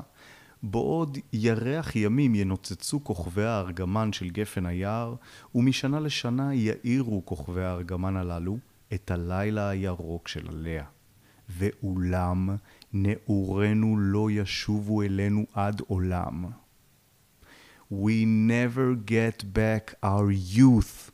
בעוד 0.72 1.18
ירח 1.34 1.95
ימים 1.95 2.36
ינוצצו 2.36 3.03
כוכבי 3.03 3.43
הארגמן 3.43 4.13
של 4.13 4.30
גפן 4.30 4.66
היער, 4.66 5.16
ומשנה 5.55 5.99
לשנה 5.99 6.53
יאירו 6.53 7.26
כוכבי 7.26 7.63
הארגמן 7.63 8.16
הללו 8.16 8.57
את 8.93 9.11
הלילה 9.11 9.70
הירוק 9.70 10.28
של 10.28 10.47
עליה. 10.47 10.86
ואולם 11.49 12.49
נעורינו 12.93 13.97
לא 13.99 14.32
ישובו 14.32 15.01
אלינו 15.01 15.45
עד 15.53 15.82
עולם. 15.88 16.45
We 17.91 18.26
never 18.49 19.09
get 19.09 19.43
back 19.43 20.05
our 20.05 20.55
youth. 20.55 21.11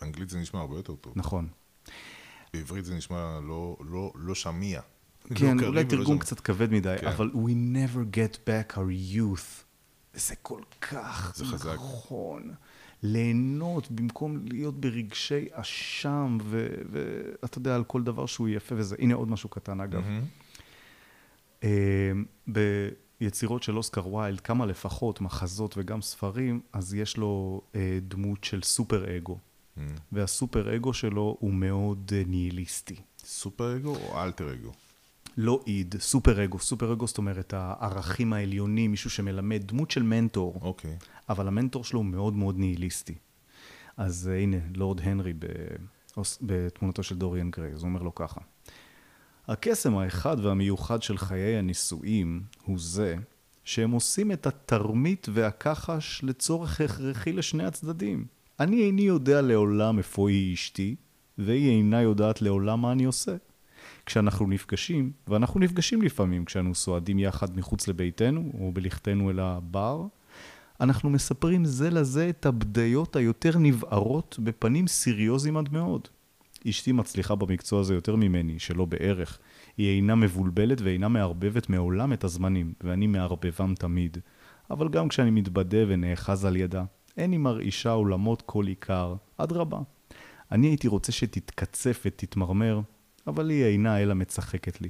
באנגלית 0.00 0.28
זה 0.28 0.38
נשמע 0.38 0.60
הרבה 0.60 0.76
יותר 0.76 0.94
טוב. 0.94 1.12
נכון. 1.16 1.48
בעברית 2.52 2.84
זה 2.84 2.94
נשמע 2.94 3.40
לא, 3.42 3.76
לא, 3.80 4.12
לא 4.14 4.34
שמיע. 4.34 4.80
כן, 5.34 5.56
לא 5.58 5.66
אולי 5.66 5.84
תרגום. 5.84 6.18
קצת 6.18 6.40
כבד 6.40 6.72
מדי, 6.72 6.96
כן. 7.00 7.06
אבל 7.06 7.30
we 7.34 7.50
never 7.74 8.16
get 8.16 8.36
back 8.48 8.76
our 8.76 9.14
youth. 9.14 9.64
זה 10.14 10.34
כל 10.42 10.60
כך 10.80 11.32
זה 11.36 11.44
חזק. 11.44 11.74
נכון. 11.74 12.54
ליהנות 13.02 13.90
במקום 13.90 14.44
להיות 14.46 14.80
ברגשי 14.80 15.44
אשם, 15.52 16.38
ואתה 16.90 17.58
יודע, 17.58 17.74
על 17.74 17.84
כל 17.84 18.02
דבר 18.02 18.26
שהוא 18.26 18.48
יפה 18.48 18.74
וזה. 18.78 18.96
הנה 18.98 19.14
עוד 19.14 19.28
משהו 19.28 19.48
קטן, 19.48 19.80
אגב. 19.80 20.02
אה, 21.64 22.12
ביצירות 23.20 23.62
של 23.62 23.76
אוסקר 23.76 24.14
ויילד, 24.14 24.40
כמה 24.40 24.66
לפחות, 24.66 25.20
מחזות 25.20 25.74
וגם 25.78 26.02
ספרים, 26.02 26.60
אז 26.72 26.94
יש 26.94 27.16
לו 27.16 27.62
אה, 27.74 27.98
דמות 28.08 28.44
של 28.44 28.62
סופר 28.62 29.16
אגו. 29.16 29.38
מהמם. 29.76 29.94
והסופר 30.12 30.76
אגו 30.76 30.92
שלו 30.92 31.36
הוא 31.40 31.54
מאוד 31.54 32.12
אה, 32.14 32.22
ניהיליסטי. 32.26 32.96
סופר 33.18 33.76
אגו 33.76 33.96
או 33.96 34.22
אלטר 34.22 34.54
אגו? 34.54 34.72
לא 35.36 35.60
איד, 35.66 35.94
סופר 35.98 36.44
אגו. 36.44 36.58
סופר 36.58 36.92
אגו 36.92 37.06
זאת 37.06 37.18
אומרת 37.18 37.54
הערכים 37.56 38.32
העליונים, 38.32 38.90
מישהו 38.90 39.10
שמלמד, 39.10 39.62
דמות 39.64 39.90
של 39.90 40.02
מנטור, 40.02 40.58
אוקיי. 40.62 40.96
אבל 41.28 41.48
המנטור 41.48 41.84
שלו 41.84 41.98
הוא 41.98 42.06
מאוד 42.06 42.34
מאוד 42.34 42.58
ניהיליסטי. 42.58 43.14
אז 43.96 44.30
אה, 44.32 44.38
הנה, 44.38 44.56
לורד 44.74 45.00
הנרי 45.00 45.32
באוס- 45.32 46.38
בתמונתו 46.42 47.02
של 47.02 47.16
דוריאן 47.18 47.50
גריי, 47.50 47.72
אז 47.72 47.82
הוא 47.82 47.88
אומר 47.88 48.02
לו 48.02 48.14
ככה: 48.14 48.40
הקסם 49.48 49.96
האחד 49.96 50.36
והמיוחד 50.44 51.02
של 51.02 51.18
חיי 51.18 51.56
הנישואים 51.56 52.42
הוא 52.64 52.78
זה 52.78 53.16
שהם 53.64 53.90
עושים 53.90 54.32
את 54.32 54.46
התרמית 54.46 55.26
והכחש 55.32 56.20
לצורך 56.24 56.80
הכרחי 56.80 57.32
לשני 57.32 57.64
הצדדים. 57.64 58.24
אני 58.60 58.82
איני 58.82 59.02
יודע 59.02 59.40
לעולם 59.40 59.98
איפה 59.98 60.28
היא 60.28 60.54
אשתי, 60.54 60.96
והיא 61.38 61.70
אינה 61.70 62.02
יודעת 62.02 62.42
לעולם 62.42 62.80
מה 62.80 62.92
אני 62.92 63.04
עושה. 63.04 63.36
כשאנחנו 64.06 64.46
נפגשים, 64.46 65.12
ואנחנו 65.28 65.60
נפגשים 65.60 66.02
לפעמים 66.02 66.44
כשאנו 66.44 66.74
סועדים 66.74 67.18
יחד 67.18 67.56
מחוץ 67.56 67.88
לביתנו, 67.88 68.52
או 68.60 68.72
בלכתנו 68.72 69.30
אל 69.30 69.40
הבר, 69.40 70.06
אנחנו 70.80 71.10
מספרים 71.10 71.64
זה 71.64 71.90
לזה 71.90 72.28
את 72.28 72.46
הבדיות 72.46 73.16
היותר 73.16 73.58
נבערות 73.58 74.38
בפנים 74.42 74.86
סיריוזיים 74.86 75.56
עד 75.56 75.72
מאוד. 75.72 76.08
אשתי 76.68 76.92
מצליחה 76.92 77.34
במקצוע 77.34 77.80
הזה 77.80 77.94
יותר 77.94 78.16
ממני, 78.16 78.58
שלא 78.58 78.84
בערך. 78.84 79.38
היא 79.76 79.96
אינה 79.96 80.14
מבולבלת 80.14 80.80
ואינה 80.80 81.08
מערבבת 81.08 81.68
מעולם 81.68 82.12
את 82.12 82.24
הזמנים, 82.24 82.72
ואני 82.82 83.06
מערבבם 83.06 83.74
תמיד. 83.74 84.18
אבל 84.70 84.88
גם 84.88 85.08
כשאני 85.08 85.30
מתבדה 85.30 85.78
ונאחז 85.88 86.44
על 86.44 86.56
ידה, 86.56 86.84
אין 87.16 87.32
היא 87.32 87.40
מרעישה 87.40 87.90
עולמות 87.90 88.42
כל 88.42 88.66
עיקר, 88.66 89.14
אדרבה. 89.36 89.78
אני 90.52 90.66
הייתי 90.66 90.88
רוצה 90.88 91.12
שתתקצף 91.12 92.02
ותתמרמר, 92.04 92.80
אבל 93.26 93.50
היא 93.50 93.64
אינה 93.64 94.02
אלא 94.02 94.14
מצחקת 94.14 94.80
לי. 94.80 94.88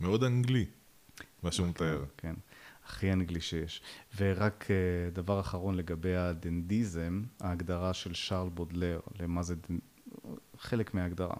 מאוד 0.00 0.24
אנגלי, 0.24 0.64
מה 1.42 1.52
שהוא 1.52 1.68
מתאר. 1.68 2.04
כן, 2.16 2.34
הכי 2.86 3.12
אנגלי 3.12 3.40
שיש. 3.40 3.82
ורק 4.16 4.66
אה, 4.70 5.10
דבר 5.10 5.40
אחרון 5.40 5.74
לגבי 5.74 6.16
הדנדיזם, 6.16 7.22
ההגדרה 7.40 7.94
של 7.94 8.14
שרל 8.14 8.48
בודלר, 8.48 9.00
למה 9.20 9.42
זה 9.42 9.54
דנ... 9.54 9.78
חלק 10.58 10.94
מההגדרה. 10.94 11.36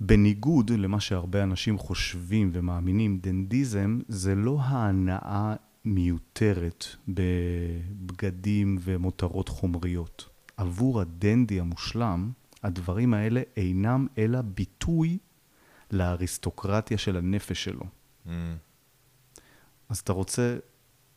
בניגוד 0.00 0.70
למה 0.70 1.00
שהרבה 1.00 1.42
אנשים 1.42 1.78
חושבים 1.78 2.50
ומאמינים, 2.52 3.18
דנדיזם 3.18 4.00
זה 4.08 4.34
לא 4.34 4.58
ההנאה 4.60 5.54
מיותרת 5.84 6.84
בבגדים 7.08 8.78
ומותרות 8.80 9.48
חומריות. 9.48 10.28
עבור 10.56 11.00
הדנדי 11.00 11.60
המושלם, 11.60 12.30
הדברים 12.62 13.14
האלה 13.14 13.42
אינם 13.56 14.06
אלא 14.18 14.40
ביטוי 14.40 15.18
לאריסטוקרטיה 15.90 16.98
של 16.98 17.16
הנפש 17.16 17.64
שלו. 17.64 17.84
מהמם. 18.24 18.56
אז 19.88 19.98
אתה 19.98 20.12
רוצה 20.12 20.56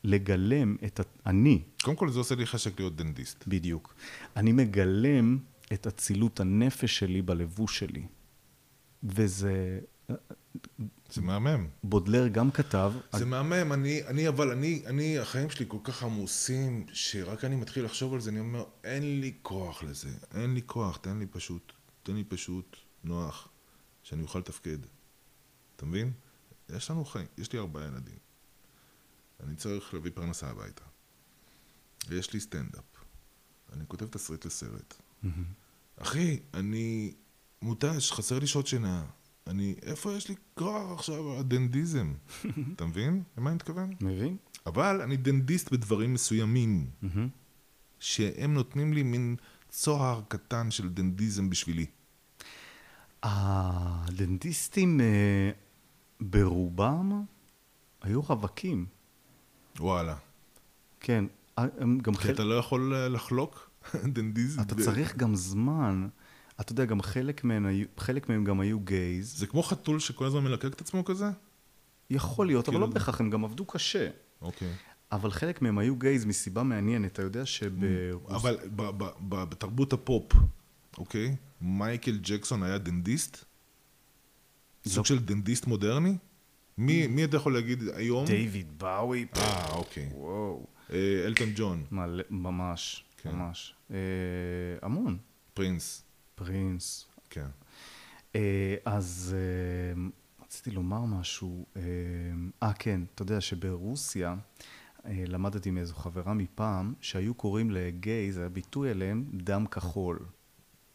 לגלם 0.03 0.75
את. 0.85 0.99
אני, 1.25 1.63
קודם 1.83 1.97
כל 1.97 2.09
זה 2.09 2.19
עושה 2.19 2.35
לי 2.35 2.45
חשק 2.45 2.79
להיות 2.79 2.95
דנדיסט. 2.95 3.43
בדיוק. 3.47 3.95
אני 4.35 4.51
מגלם 4.51 5.37
את 5.73 5.87
אצילות 5.87 6.39
הנפש 6.39 6.99
שלי 6.99 7.21
בלבוש 7.21 7.79
שלי. 7.79 8.05
וזה... 9.03 9.79
זה 11.10 11.22
מהמם. 11.22 11.68
בודלר 11.84 12.28
גם 12.28 12.51
כתב, 12.51 12.93
זה 13.14 13.26
מהמם, 13.26 13.74
אני, 13.74 14.08
אני 14.08 14.28
אבל, 14.28 14.51
אני, 14.51 14.84
אני, 14.86 15.20
החיים 15.20 15.49
שלי 15.49 15.66
כל 15.68 15.78
כך 15.84 16.03
עמוסים, 16.03 16.86
שרק 16.93 17.45
אני 17.45 17.56
מתחיל 17.56 17.86
לחשוב 17.86 18.14
על 18.14 18.22
זה, 18.22 18.30
אני 18.30 18.39
אומר, 18.39 18.64
אין 18.84 19.22
לי 19.22 19.34
כוח 19.41 19.84
לזה, 19.84 20.10
אין 20.34 20.53
לי 20.53 20.62
כוח, 20.66 20.97
תן 20.97 21.20
לי 21.20 21.26
פשוט, 21.26 21.74
תן 22.03 22.16
לי 22.16 22.24
פשוט 22.24 22.78
נוח, 23.03 23.47
שאני 24.03 24.24
אוכל 24.24 24.39
לתפקד. 24.39 24.78
אתה 25.76 25.86
מבין? 25.86 26.12
יש 26.70 26.91
לנו 26.91 27.06
חיים, 27.06 27.28
יש 27.38 27.53
לי 27.53 27.60
ארבעה 27.60 27.88
ילדים. 27.88 28.18
אני 29.43 29.56
צריך 29.56 29.93
להביא 29.93 30.12
פרנסה 30.14 30.47
הביתה. 30.47 30.84
ויש 32.08 32.34
לי 32.34 32.39
סטנדאפ. 32.39 32.84
אני 33.74 33.84
כותב 33.88 34.08
תסריט 34.08 34.45
לסרט. 34.45 34.95
אחי, 35.97 36.39
אני 36.53 37.14
מותש, 37.62 38.12
חסר 38.12 38.39
לי 38.39 38.47
שעות 38.47 38.68
שינה. 38.68 39.06
אני, 39.47 39.75
איפה 39.81 40.13
יש 40.13 40.29
לי 40.29 40.35
כוח 40.53 40.91
עכשיו, 40.91 41.39
הדנדיזם? 41.39 42.13
אתה 42.75 42.85
מבין 42.85 43.23
למה 43.37 43.49
אני 43.49 43.55
מתכוון? 43.55 43.93
מבין? 44.01 44.37
אבל 44.65 45.01
אני 45.01 45.17
דנדיסט 45.17 45.71
בדברים 45.71 46.13
מסוימים, 46.13 46.89
שהם 47.99 48.53
נותנים 48.53 48.93
לי 48.93 49.03
מין 49.03 49.35
צוהר 49.69 50.21
קטן 50.27 50.71
של 50.71 50.89
דנדיזם 50.89 51.49
בשבילי. 51.49 51.85
הדנטיסטים 53.23 55.01
אה, 55.01 55.51
ברובם 56.21 57.23
היו 58.01 58.21
רווקים. 58.21 58.85
וואלה. 59.79 60.15
כן, 60.99 61.25
הם 61.57 61.99
גם 61.99 62.15
כי. 62.15 62.31
אתה 62.31 62.43
לא 62.43 62.55
יכול 62.55 62.93
אה, 62.93 63.09
לחלוק 63.09 63.69
דנדיזם. 64.15 64.61
אתה 64.61 64.75
צריך 64.75 65.17
גם 65.17 65.35
זמן. 65.35 66.07
אתה 66.62 66.72
יודע, 66.72 66.86
גם 66.86 67.01
חלק 67.01 67.43
מהם, 67.43 67.66
היו, 67.66 67.86
חלק 67.97 68.30
מהם 68.30 68.43
גם 68.43 68.60
היו 68.60 68.80
גייז. 68.80 69.38
זה 69.38 69.47
כמו 69.47 69.64
חתול 69.64 69.99
שכל 69.99 70.26
הזמן 70.26 70.43
מלקק 70.43 70.74
את 70.74 70.82
עצמו 70.82 71.06
כזה? 71.06 71.26
יכול 72.10 72.47
להיות, 72.47 72.68
אבל 72.68 72.78
כאילו- 72.78 72.88
לא 72.88 72.93
בהכרח, 72.93 73.20
הם 73.22 73.30
גם 73.30 73.45
עבדו 73.45 73.66
קשה. 73.66 74.10
אוקיי. 74.41 74.72
אבל 75.12 75.32
חלק 75.32 75.62
מהם 75.62 75.78
היו 75.78 75.95
gays 75.95 76.26
מסיבה 76.26 76.64
מעניינת. 76.64 77.12
אתה 77.12 77.22
יודע 77.22 77.45
שב... 77.45 77.72
אבל 78.30 78.58
ב- 78.76 78.82
ב- 79.03 79.12
ב- 79.30 79.43
בתרבות 79.43 79.93
הפופ, 79.93 80.32
אוקיי? 80.97 81.36
מייקל 81.62 82.18
ג'קסון 82.22 82.64
היה 82.64 82.78
דנדיסט? 82.78 83.45
סוג 84.88 85.06
של 85.06 85.20
דנדיסט 85.20 85.68
מודרני? 85.68 86.18
מי 86.78 87.08
מי 87.08 87.24
אתה 87.26 87.38
יכול 87.38 87.53
להגיד 87.53 87.84
היום? 87.95 88.26
דיוויד 88.26 88.80
באוי. 88.80 89.26
אה, 89.36 89.70
אוקיי. 89.74 90.10
וואו. 90.14 90.66
אה, 90.93 91.24
אלטון 91.26 91.49
ג'ון, 91.56 91.84
מלא, 91.91 92.24
ממש, 92.30 93.03
כן. 93.18 93.32
ממש. 93.32 93.76
אה, 93.91 93.97
המון. 94.82 95.18
פרינס, 95.53 96.03
פרינס. 96.36 97.05
כן. 97.29 97.47
אה, 98.36 98.75
אז 98.86 99.36
אה, 99.38 100.01
רציתי 100.45 100.71
לומר 100.71 101.05
משהו. 101.05 101.65
אה, 101.75 101.81
אה, 102.63 102.73
כן, 102.73 103.01
אתה 103.15 103.21
יודע 103.21 103.41
שברוסיה 103.41 104.36
למדתי 105.05 105.71
מאיזו 105.71 105.95
חברה 105.95 106.33
מפעם, 106.33 106.93
שהיו 107.01 107.33
קוראים 107.33 107.71
לגיי, 107.71 108.31
זה 108.31 108.45
הביטוי 108.45 108.91
אליהם, 108.91 109.25
דם 109.33 109.65
כחול. 109.67 110.19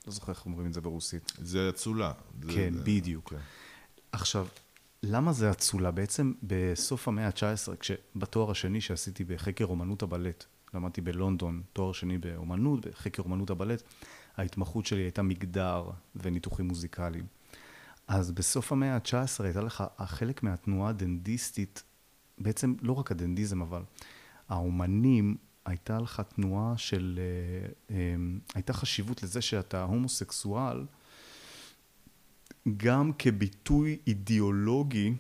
לא 0.07 0.13
זוכר 0.13 0.33
איך 0.33 0.47
אומרים 0.47 0.67
את 0.67 0.73
זה 0.75 0.81
ברוסית. 0.81 1.33
זה 1.39 1.69
אצולה. 1.69 2.13
כן, 2.55 2.73
זה- 2.75 2.83
בדיוק. 2.85 3.31
כן. 3.31 3.37
עכשיו, 4.13 4.47
למה 5.03 5.33
זה 5.33 5.51
אצולה? 5.51 5.91
בעצם 5.91 6.33
בסוף 6.43 7.09
המאה 7.09 7.27
ה-19, 7.27 7.77
כשבתואר 7.81 8.51
השני 8.51 8.81
שעשיתי 8.81 9.25
בחקר 9.25 9.65
אומנות 9.65 10.03
הבלט, 10.03 10.45
למדתי 10.75 11.01
בלונדון, 11.01 11.63
תואר 11.73 11.93
שני 11.93 12.19
באומנות, 12.19 12.87
בחקר 12.87 13.23
אומנות 13.23 13.51
הבלט, 13.51 13.83
ההתמחות 14.41 14.87
שלי 14.87 15.03
הייתה 15.03 15.23
מגדר 15.23 15.91
וניתוחים 16.15 16.69
מוזיקליים. 16.69 17.27
אז 18.09 18.31
בסוף 18.31 18.73
המאה 18.73 18.95
ה-19 18.95 19.45
הייתה 19.45 19.61
לך 19.61 19.85
חלק 20.05 20.43
מהתנועה 20.43 20.91
הדנדיסטית, 20.91 21.83
בעצם 22.39 22.75
לא 22.83 22.93
רק 22.93 23.11
הדנדיזם, 23.11 23.63
אבל 23.63 23.83
האומנים, 24.49 25.37
הייתה 25.65 25.99
לך 25.99 26.23
תנועה 26.35 26.79
של... 26.79 27.21
אה, 27.23 27.97
אה, 27.97 28.15
הייתה 28.55 28.73
חשיבות 28.73 29.23
לזה 29.23 29.41
שאתה 29.41 29.83
הומוסקסואל, 29.83 30.87
גם 32.77 33.13
כביטוי 33.19 33.99
אידיאולוגי 34.07 35.15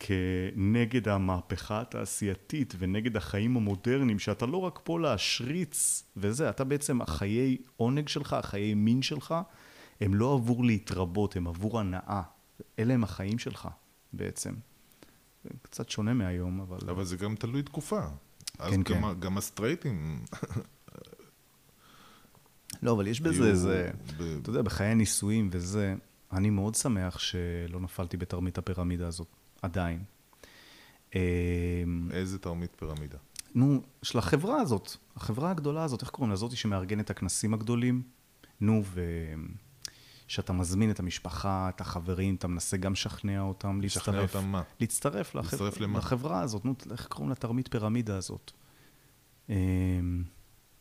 כנגד 0.00 1.08
המהפכה 1.08 1.80
התעשייתית 1.80 2.74
ונגד 2.78 3.16
החיים 3.16 3.56
המודרניים, 3.56 4.18
שאתה 4.18 4.46
לא 4.46 4.56
רק 4.56 4.80
פה 4.84 5.00
להשריץ 5.00 6.04
וזה, 6.16 6.50
אתה 6.50 6.64
בעצם, 6.64 7.02
החיי 7.02 7.56
עונג 7.76 8.08
שלך, 8.08 8.32
החיי 8.32 8.74
מין 8.74 9.02
שלך, 9.02 9.34
הם 10.00 10.14
לא 10.14 10.34
עבור 10.34 10.64
להתרבות, 10.64 11.36
הם 11.36 11.46
עבור 11.46 11.80
הנאה. 11.80 12.22
אלה 12.78 12.94
הם 12.94 13.04
החיים 13.04 13.38
שלך 13.38 13.68
בעצם. 14.12 14.54
זה 15.44 15.50
קצת 15.62 15.90
שונה 15.90 16.14
מהיום, 16.14 16.60
אבל... 16.60 16.90
אבל 16.90 17.04
זה 17.04 17.16
גם 17.16 17.34
תלוי 17.34 17.62
תקופה. 17.62 18.00
אז 18.58 18.72
כן, 18.72 18.82
גם, 18.82 19.02
כן. 19.02 19.20
גם 19.20 19.38
הסטרייטים, 19.38 20.24
לא, 22.82 22.92
אבל 22.92 23.06
יש 23.06 23.20
בזה 23.26 23.48
איזה... 23.48 23.90
ב- 24.18 24.38
אתה 24.42 24.50
יודע, 24.50 24.62
בחיי 24.62 24.86
הנישואים 24.86 25.48
וזה, 25.52 25.94
אני 26.32 26.50
מאוד 26.50 26.74
שמח 26.74 27.18
שלא 27.18 27.80
נפלתי 27.80 28.16
בתרמית 28.16 28.58
הפירמידה 28.58 29.06
הזאת, 29.06 29.28
עדיין. 29.62 30.04
אמ, 31.14 31.20
איזה 32.12 32.38
תרמית 32.38 32.76
פירמידה. 32.78 33.18
נו, 33.54 33.82
של 34.02 34.18
החברה 34.18 34.60
הזאת, 34.60 34.96
החברה 35.16 35.50
הגדולה 35.50 35.84
הזאת, 35.84 36.02
איך 36.02 36.10
קוראים 36.10 36.30
לה? 36.30 36.36
זאתי 36.36 36.56
שמארגנת 36.56 37.04
את 37.04 37.10
הכנסים 37.10 37.54
הגדולים? 37.54 38.02
נו, 38.60 38.82
ו... 38.84 39.00
שאתה 40.30 40.52
מזמין 40.52 40.90
את 40.90 41.00
המשפחה, 41.00 41.68
את 41.68 41.80
החברים, 41.80 42.34
אתה 42.34 42.48
מנסה 42.48 42.76
גם 42.76 42.92
לשכנע 42.92 43.40
אותם 43.40 43.80
לשכנע 43.80 44.20
להצטרף. 44.20 44.36
אותם 44.36 44.48
מה? 44.48 44.62
להצטרף. 44.80 45.34
להצטרף 45.34 45.80
למה? 45.80 45.98
לחברה 45.98 46.40
הזאת, 46.40 46.64
נו, 46.64 46.74
איך 46.90 47.06
קוראים 47.06 47.30
לתרמית 47.30 47.68
פירמידה 47.68 48.16
הזאת? 48.16 48.52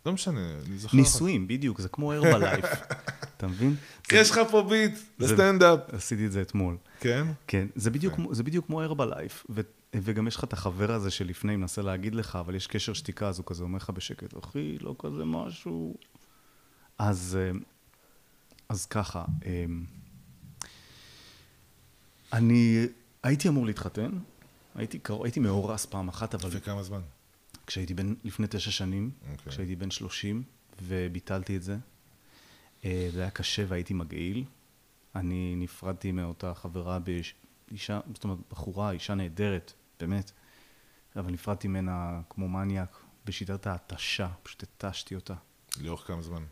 אמ, 0.06 0.10
לא 0.10 0.14
משנה, 0.14 0.54
אני 0.68 0.78
זוכר... 0.78 0.98
נישואים, 0.98 1.48
בדיוק, 1.48 1.82
זה 1.82 1.90
כמו 1.90 2.14
הרבלייף, 2.14 2.66
אתה 3.38 3.48
מבין? 3.48 3.76
יש 4.12 4.32
לך 4.32 4.40
פה 4.52 4.62
ביט 4.70 4.94
לסטנדאפ. 5.20 5.80
עשיתי 5.94 6.26
את 6.26 6.32
זה 6.32 6.42
אתמול. 6.42 6.78
כן? 7.00 7.28
כן, 7.48 7.68
זה 7.76 7.92
בדיוק, 7.92 8.14
זה 8.32 8.44
בדיוק 8.44 8.66
כמו 8.66 8.82
הרבלייף, 8.82 9.46
ו- 9.50 9.62
וגם 9.96 10.28
יש 10.28 10.36
לך 10.36 10.44
את 10.44 10.54
החבר 10.54 10.92
הזה 10.92 11.12
שלפני 11.12 11.56
מנסה 11.56 11.82
להגיד 11.82 12.16
לך, 12.16 12.36
אבל 12.36 12.56
יש 12.56 12.68
קשר 12.68 12.94
שתיקה, 12.94 13.28
אז 13.28 13.38
הוא 13.38 13.46
כזה 13.46 13.64
אומר 13.64 13.78
לך 13.78 13.90
בשקט, 13.90 14.38
אחי, 14.44 14.78
לא 14.82 14.96
כזה 15.00 15.26
משהו. 15.26 15.96
אז, 16.98 17.38
אה, 17.42 17.60
אז 18.70 18.86
ככה, 18.86 19.26
אה, 19.46 19.66
אני 22.34 22.88
הייתי 23.24 23.48
אמור 23.48 23.66
להתחתן, 23.66 24.12
הייתי, 24.76 25.00
הייתי 25.24 25.40
מאורס 25.40 25.86
פעם 25.86 26.08
אחת, 26.08 26.36
אבל 26.36 26.50
וכמה 26.54 26.84
זמן? 26.84 27.02
כשהייתי 27.70 27.94
בן, 27.94 28.14
לפני 28.24 28.48
תשע 28.50 28.72
שנים, 28.72 29.12
אוקיי. 29.32 29.52
כשהייתי 29.52 29.76
בן 29.76 29.92
שלושים, 29.92 30.44
וביטלתי 30.82 31.56
את 31.58 31.64
זה. 31.64 31.78
אה, 32.86 33.10
זה 33.14 33.22
היה 33.22 33.30
קשה 33.30 33.66
והייתי 33.68 33.94
מגעיל. 33.94 34.44
אני 35.16 35.56
נפרדתי 35.58 36.12
מאותה 36.12 36.54
חברה 36.54 37.00
באישה, 37.00 38.00
זאת 38.14 38.24
אומרת, 38.24 38.38
בחורה, 38.52 38.92
אישה 38.92 39.16
נהדרת, 39.16 39.74
באמת. 40.00 40.32
אבל 41.16 41.32
נפרדתי 41.32 41.68
ממנה 41.68 42.22
כמו 42.30 42.50
מניאק, 42.50 43.00
בשיטת 43.26 43.68
ההתשה, 43.68 44.30
פשוט 44.44 44.64
התשתי 44.64 45.16
אותה. 45.16 45.36
לאורך 45.82 46.08
כמה 46.08 46.22
זמן? 46.22 46.44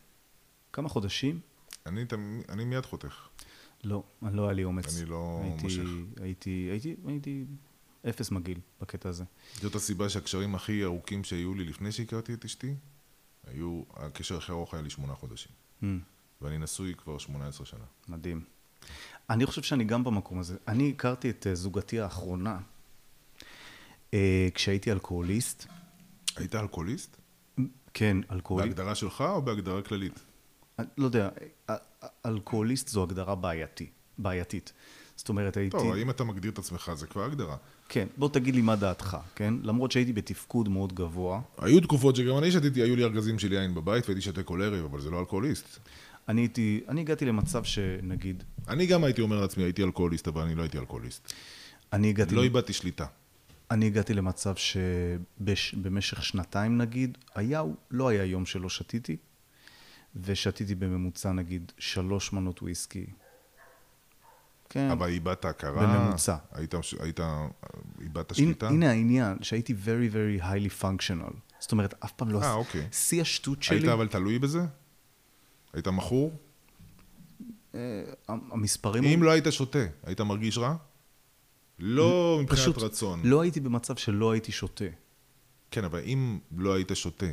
כמה 0.74 0.90
חודשים? 0.90 1.40
אני, 1.86 2.06
אני 2.50 2.66
מיד 2.66 2.86
חותך. 2.86 3.28
לא, 3.84 4.04
לא 4.22 4.44
היה 4.44 4.54
לי 4.54 4.64
אומץ. 4.64 4.98
אני 4.98 5.10
לא 5.10 5.42
הייתי, 5.44 5.64
מושך. 5.64 5.82
הייתי, 6.22 6.68
הייתי, 6.72 6.96
הייתי 7.08 7.46
אפס 8.10 8.32
מגעיל 8.32 8.60
בקטע 8.82 9.10
הזה. 9.10 9.24
זאת 9.62 9.76
הסיבה 9.76 10.10
שהקשרים 10.10 10.56
הכי 10.56 10.84
ארוכים 10.84 11.24
שהיו 11.24 11.54
לי 11.54 11.64
לפני 11.64 11.92
שהכרתי 11.92 12.34
את 12.34 12.46
אשתי, 12.46 12.76
היו, 13.48 13.84
הקשר 13.94 14.38
הכי 14.38 14.52
ארוך 14.52 14.74
היה 14.74 14.84
לי 14.84 14.90
שמונה 14.90 15.16
חודשים. 15.16 15.52
Mm. 15.82 15.86
ואני 16.42 16.58
נשוי 16.58 16.94
כבר 16.98 17.18
18 17.18 17.66
שנה. 17.66 17.86
מדהים. 18.08 18.42
אני 19.30 19.46
חושב 19.46 19.62
שאני 19.62 19.84
גם 19.84 20.04
במקום 20.04 20.40
הזה. 20.40 20.58
אני 20.68 20.90
הכרתי 20.90 21.30
את 21.30 21.48
אה, 21.48 21.56
זוגתי 21.56 22.00
האחרונה 22.00 22.60
אה, 24.14 24.48
כשהייתי 24.54 24.92
אלכוהוליסט. 24.92 25.66
היית 26.36 26.56
אלכוהוליסט? 26.56 27.18
כן, 27.94 28.18
אלכוהוליסט. 28.32 28.76
בהגדרה 28.76 28.96
שלך 28.96 29.22
או 29.22 29.42
בהגדרה 29.42 29.82
כללית? 29.82 30.20
לא 30.98 31.06
יודע, 31.06 31.30
אה, 31.70 31.76
אלכוהוליסט 32.26 32.88
זו 32.88 33.04
הגדרה 33.04 33.36
בעייתי, 33.36 33.90
בעייתית. 34.18 34.74
זאת 35.18 35.30
אומרת, 35.30 35.58
הייתי... 35.58 35.78
טוב, 35.78 35.94
האם 35.94 36.10
אתה 36.10 36.24
מגדיר 36.24 36.52
את 36.52 36.58
עצמך, 36.58 36.92
זה 36.96 37.08
כבר 37.08 37.24
הגדרה. 37.24 37.56
כן, 37.90 38.08
בוא 38.18 38.30
תגיד 38.30 38.56
לי 38.56 38.62
מה 38.62 38.76
דעתך, 38.76 39.18
כן? 39.36 39.54
למרות 39.64 39.92
שהייתי 39.92 40.14
בתפקוד 40.14 40.70
מאוד 40.70 40.94
גבוה, 40.94 41.42
היו 41.58 41.82
תקופות 41.82 42.16
שגם 42.16 42.38
אני 42.38 42.52
שתיתי, 42.52 42.82
היו 42.82 42.96
לי 42.96 43.04
ארגזים 43.04 43.40
של 43.40 43.54
יין 43.54 43.76
בבית 43.76 44.06
והייתי 44.06 44.22
שותה 44.22 44.44
כל 44.44 44.62
ערב, 44.62 44.86
אבל 44.86 45.02
זה 45.02 45.10
לא 45.10 45.20
אלכוהוליסט. 45.20 45.80
אני 46.28 46.42
הייתי... 46.42 46.82
אני 46.88 47.02
הגעתי 47.02 47.26
למצב 47.26 47.64
שנגיד... 47.64 48.44
אני 48.68 48.86
גם 48.86 49.04
הייתי 49.04 49.22
אומר 49.22 49.42
לעצמי, 49.42 49.64
הייתי 49.64 49.84
אלכוהוליסט, 49.84 50.28
אבל 50.28 50.42
אני 50.42 50.56
לא 50.56 50.62
הייתי 50.62 50.78
אלכוהוליסט. 50.78 51.34
אני 51.94 52.10
הגעתי... 52.10 52.36
לא 52.36 52.44
איבדתי 52.44 52.74
שליטה. 52.74 53.06
אני 53.72 53.86
הגעתי 53.86 54.14
למצב 54.14 54.56
שבמשך 54.56 56.24
שנתיים 56.24 56.78
נגיד, 56.78 57.18
היה, 57.36 57.64
לא 57.92 58.08
היה 58.08 58.26
יום 58.26 58.46
שלא 58.46 58.70
שתיתי, 58.70 59.18
ושתיתי 60.24 60.76
בממוצע 60.76 61.32
נגיד 61.32 61.72
שלוש 61.78 62.34
מנות 62.34 62.62
וויסקי. 62.62 63.06
כן. 64.70 64.90
אבל 64.92 65.08
איבדת 65.08 65.46
הכרה? 65.46 65.88
בממוצע. 65.88 66.36
היית, 66.52 66.74
היית, 67.00 67.20
איבדת 68.02 68.36
שליטה? 68.36 68.68
הנה 68.68 68.90
העניין, 68.90 69.38
שהייתי 69.42 69.74
very 69.86 70.14
very 70.14 70.44
highly 70.44 70.84
functional. 70.84 71.34
זאת 71.60 71.72
אומרת, 71.72 71.94
אף 72.00 72.12
פעם 72.12 72.30
לא... 72.30 72.42
אה, 72.42 72.54
אוקיי. 72.54 72.88
שיא 72.92 73.22
השטות 73.22 73.64
שלי, 73.64 73.78
היית 73.78 73.90
אבל 73.90 74.08
תלוי 74.08 74.40
בזה? 74.40 74.66
היית 75.74 75.88
מכור? 75.88 76.32
אה, 77.76 78.04
המספרים... 78.28 79.04
אם 79.04 79.24
לא 79.24 79.32
היית 79.32 79.46
שותה, 79.50 79.86
היית 80.04 80.22
מרגיש 80.22 80.58
רע? 80.58 80.76
לא 81.80 82.40
מבחינת 82.42 82.60
פשוט 82.60 82.78
רצון. 82.78 83.22
לא 83.24 83.42
הייתי 83.42 83.60
במצב 83.60 83.96
שלא 83.96 84.32
הייתי 84.32 84.52
שותה. 84.52 84.86
כן, 85.72 85.84
אבל 85.84 86.00
אם 86.00 86.40
לא 86.58 86.74
היית 86.74 86.92
שותה, 86.94 87.26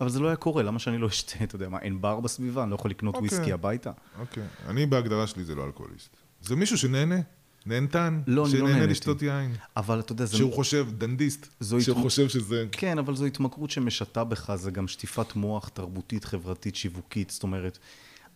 אבל 0.00 0.08
זה 0.08 0.20
לא 0.20 0.26
היה 0.26 0.36
קורה, 0.36 0.62
למה 0.62 0.78
שאני 0.78 0.98
לא 0.98 1.06
אשתה? 1.06 1.44
אתה 1.44 1.56
יודע 1.56 1.68
מה, 1.68 1.78
אין 1.78 2.00
בר 2.00 2.20
בסביבה, 2.20 2.62
אני 2.62 2.70
לא 2.70 2.74
יכול 2.74 2.90
לקנות 2.90 3.14
אוקיי. 3.14 3.28
וויסקי 3.28 3.52
הביתה. 3.52 3.92
אוקיי. 4.18 4.46
אני 4.66 4.86
בהגדרה 4.86 5.26
שלי 5.26 5.44
זה 5.44 5.54
לא 5.54 5.64
אלכוהוליסט. 5.64 6.16
זה 6.40 6.56
מישהו 6.56 6.78
שנהנה, 6.78 7.20
נהנתן, 7.66 8.22
לא, 8.26 8.42
לא 8.42 8.48
שנהנה 8.48 8.68
נהניתי. 8.68 8.86
לשתות 8.86 9.22
יין. 9.22 9.54
אבל 9.76 10.00
אתה 10.00 10.12
יודע, 10.12 10.24
זה... 10.24 10.36
שהוא 10.36 10.52
חושב, 10.52 10.86
דנדיסט, 10.98 11.46
שהוא 11.62 11.80
התמ- 11.80 12.02
חושב 12.02 12.28
שזה... 12.28 12.66
כן, 12.72 12.98
אבל 12.98 13.16
זו 13.16 13.24
התמכרות 13.24 13.70
שמשתה 13.70 14.24
בך, 14.24 14.54
זה 14.54 14.70
גם 14.70 14.88
שטיפת 14.88 15.36
מוח 15.36 15.68
תרבותית, 15.68 16.24
חברתית, 16.24 16.76
שיווקית. 16.76 17.30
זאת 17.30 17.42
אומרת, 17.42 17.78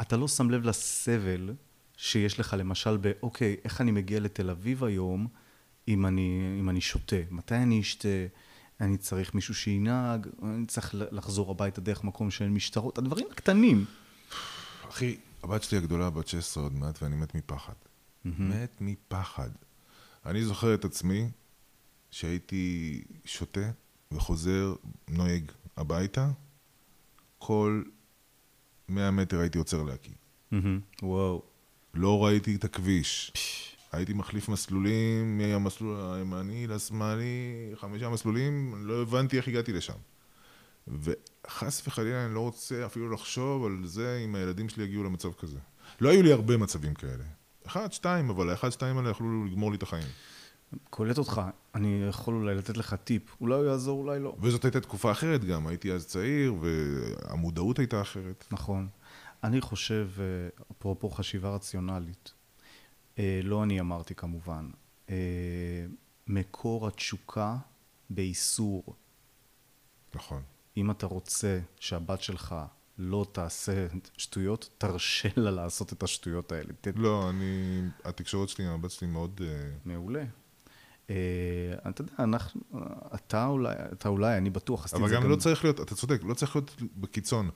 אתה 0.00 0.16
לא 0.16 0.28
שם 0.28 0.50
לב 0.50 0.64
לסבל 0.64 1.50
שיש 1.96 2.40
לך, 2.40 2.56
למשל, 2.58 2.96
ב, 3.00 3.12
אוקיי, 3.22 3.56
איך 3.64 3.80
אני 3.80 3.90
מגיע 3.90 4.20
לתל 4.20 4.50
אביב 4.50 4.84
היום 4.84 5.26
אם 5.88 6.06
אני, 6.06 6.56
אם 6.60 6.70
אני 6.70 6.80
שותה? 6.80 7.16
מתי 7.30 7.54
אני 7.54 7.80
אשתה? 7.80 8.08
אני 8.80 8.96
צריך 8.96 9.34
מישהו 9.34 9.54
שינהג, 9.54 10.26
אני 10.42 10.66
צריך 10.66 10.90
לחזור 11.10 11.50
הביתה 11.50 11.80
דרך 11.80 12.04
מקום 12.04 12.30
שאין 12.30 12.54
משטרות, 12.54 12.98
הדברים 12.98 13.26
הקטנים. 13.32 13.84
אחי, 14.90 15.16
הבת 15.42 15.62
שלי 15.62 15.78
הגדולה, 15.78 16.10
בת 16.10 16.28
16 16.28 16.62
עוד 16.62 16.74
מעט, 16.74 17.02
ואני 17.02 17.16
מת 17.16 17.34
מפחד. 17.34 17.72
מת 18.24 18.76
מפחד. 18.80 19.50
אני 20.26 20.44
זוכר 20.44 20.74
את 20.74 20.84
עצמי 20.84 21.30
שהייתי 22.10 23.02
שותה 23.24 23.70
וחוזר, 24.12 24.74
נוהג 25.08 25.52
הביתה, 25.76 26.30
כל 27.38 27.82
100 28.88 29.10
מטר 29.10 29.38
הייתי 29.38 29.58
עוצר 29.58 29.82
להקיא. 29.82 30.12
מהמם, 30.50 30.80
וואו. 31.02 31.42
לא 31.94 32.24
ראיתי 32.24 32.56
את 32.56 32.64
הכביש. 32.64 33.32
הייתי 33.92 34.12
מחליף 34.12 34.48
מסלולים 34.48 35.38
מהמסלול 35.38 36.14
הימני 36.14 36.66
לשמאלי, 36.66 37.70
חמישה 37.74 38.08
מסלולים, 38.08 38.74
לא 38.86 39.02
הבנתי 39.02 39.36
איך 39.36 39.48
הגעתי 39.48 39.72
לשם. 39.72 39.98
וחס 40.88 41.86
וחלילה 41.86 42.26
אני 42.26 42.34
לא 42.34 42.40
רוצה 42.40 42.86
אפילו 42.86 43.10
לחשוב 43.10 43.64
על 43.64 43.86
זה 43.86 44.20
אם 44.24 44.34
הילדים 44.34 44.68
שלי 44.68 44.84
יגיעו 44.84 45.04
למצב 45.04 45.32
כזה. 45.32 45.58
לא 46.00 46.08
היו 46.08 46.22
לי 46.22 46.32
הרבה 46.32 46.56
מצבים 46.56 46.94
כאלה. 46.94 47.24
אחד, 47.66 47.92
שתיים, 47.92 48.30
אבל 48.30 48.50
האחד, 48.50 48.70
שתיים 48.70 48.98
האלה 48.98 49.10
יכלו 49.10 49.44
לגמור 49.44 49.70
לי 49.70 49.76
את 49.76 49.82
החיים. 49.82 50.08
קולט 50.90 51.18
אותך, 51.18 51.42
אני 51.74 52.04
יכול 52.08 52.34
אולי 52.34 52.54
לתת 52.54 52.76
לך 52.76 52.94
טיפ. 52.94 53.22
אולי 53.40 53.54
הוא 53.54 53.64
יעזור, 53.64 54.00
אולי 54.00 54.20
לא. 54.20 54.36
וזאת 54.40 54.64
הייתה 54.64 54.80
תקופה 54.80 55.12
אחרת 55.12 55.44
גם, 55.44 55.66
הייתי 55.66 55.92
אז 55.92 56.06
צעיר, 56.06 56.54
והמודעות 56.60 57.78
הייתה 57.78 58.00
אחרת. 58.00 58.44
נכון. 58.50 58.88
אני 59.44 59.60
חושב, 59.60 60.08
אה, 60.18 60.24
אפרופו 60.72 61.10
חשיבה 61.10 61.54
רציונלית, 61.54 62.32
אה, 63.18 63.40
לא 63.42 63.62
אני 63.62 63.80
אמרתי 63.80 64.14
כמובן, 64.14 64.70
אה, 65.10 65.14
מקור 66.26 66.88
התשוקה 66.88 67.56
באיסור. 68.10 68.84
נכון. 70.14 70.42
אם 70.76 70.90
אתה 70.90 71.06
רוצה 71.06 71.60
שהבת 71.80 72.20
שלך 72.20 72.54
לא 72.98 73.26
תעשה 73.32 73.86
שטויות, 74.16 74.70
תרשה 74.78 75.28
לה 75.36 75.50
לעשות 75.50 75.92
את 75.92 76.02
השטויות 76.02 76.52
האלה. 76.52 76.72
לא, 76.96 77.30
אני... 77.30 77.82
התקשורת 78.04 78.48
שלי 78.48 78.64
עם 78.64 78.70
הבת 78.70 78.90
שלי 78.90 79.06
מאוד... 79.06 79.40
אה, 79.44 79.70
מעולה. 79.84 80.24
אה, 81.10 81.14
אתה 81.88 82.00
יודע, 82.02 82.12
אנחנו, 82.18 82.60
אתה 83.14 83.46
אולי, 83.46 83.74
אתה 83.92 84.08
אולי, 84.08 84.38
אני 84.38 84.50
בטוח, 84.50 84.84
עשיתי 84.84 84.96
את 84.96 85.00
אבל 85.00 85.08
זה 85.08 85.14
גם 85.14 85.30
לא 85.30 85.36
צריך 85.36 85.64
להיות, 85.64 85.80
אתה 85.80 85.94
צודק, 85.94 86.20
לא 86.24 86.34
צריך 86.34 86.56
להיות 86.56 86.76
בקיצון. 86.96 87.50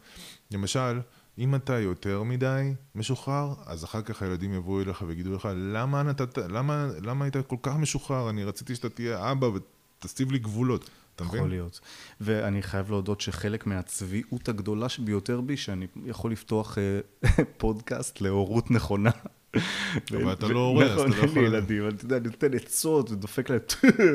למשל, 0.51 1.01
אם 1.39 1.55
אתה 1.55 1.79
יותר 1.79 2.23
מדי 2.23 2.75
משוחרר, 2.95 3.55
אז 3.67 3.85
אחר 3.85 4.03
כך 4.03 4.23
הילדים 4.23 4.55
יבואו 4.55 4.83
אליך 4.83 5.05
ויגידו 5.07 5.35
לך, 5.35 5.49
למה, 5.57 6.03
נתת, 6.03 6.39
למה, 6.39 6.89
למה 7.03 7.25
היית 7.25 7.37
כל 7.47 7.57
כך 7.63 7.77
משוחרר? 7.77 8.31
אני 8.31 8.45
רציתי 8.45 8.75
שאתה 8.75 8.89
תהיה 8.89 9.33
אבא 9.33 9.47
ותציב 9.47 10.33
לי 10.33 10.39
גבולות. 10.39 10.91
אתה 11.19 11.27
מבין? 11.27 11.39
יכול 11.39 11.51
להיות. 11.51 11.81
ואני 12.21 12.63
חייב 12.63 12.91
להודות 12.91 13.21
שחלק 13.21 13.67
מהצביעות 13.67 14.49
הגדולה 14.49 14.87
ביותר 14.99 15.41
בי, 15.41 15.57
שאני 15.57 15.87
יכול 16.07 16.33
לפתוח 16.33 16.79
אה, 16.79 17.01
פודקאסט 17.59 18.21
להורות 18.21 18.71
נכונה. 18.71 19.11
אבל 20.17 20.33
אתה 20.33 20.49
לא 20.49 20.59
הורה, 20.59 20.85
אז 20.85 20.91
אתה 20.93 21.03
לא 21.03 21.09
נכון, 21.09 21.25
יכול- 21.25 21.43
לי 21.43 21.47
ילדים, 21.49 21.89
אתה 21.89 22.05
יודע, 22.05 22.17
אני 22.17 22.25
נותן 22.29 22.55
עצות 22.55 23.11
ודופק 23.11 23.51
להם, 23.51 23.61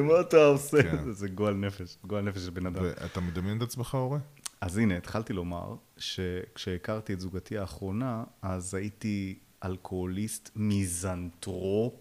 מה 0.07 0.19
אתה 0.21 0.45
עושה? 0.45 0.83
כן. 0.83 1.11
זה 1.19 1.27
גועל 1.27 1.53
נפש, 1.53 1.97
גועל 2.07 2.23
נפש 2.23 2.41
של 2.41 2.49
בן 2.49 2.65
אדם. 2.65 2.83
ואתה 2.83 3.21
מדמיין 3.21 3.57
את 3.57 3.61
עצמך 3.61 3.95
הורה? 3.95 4.19
אז 4.61 4.77
הנה, 4.77 4.97
התחלתי 4.97 5.33
לומר 5.33 5.75
שכשהכרתי 5.97 7.13
את 7.13 7.19
זוגתי 7.19 7.57
האחרונה, 7.57 8.23
אז 8.41 8.73
הייתי 8.73 9.39
אלכוהוליסט 9.63 10.49
מיזנטרופ, 10.55 11.93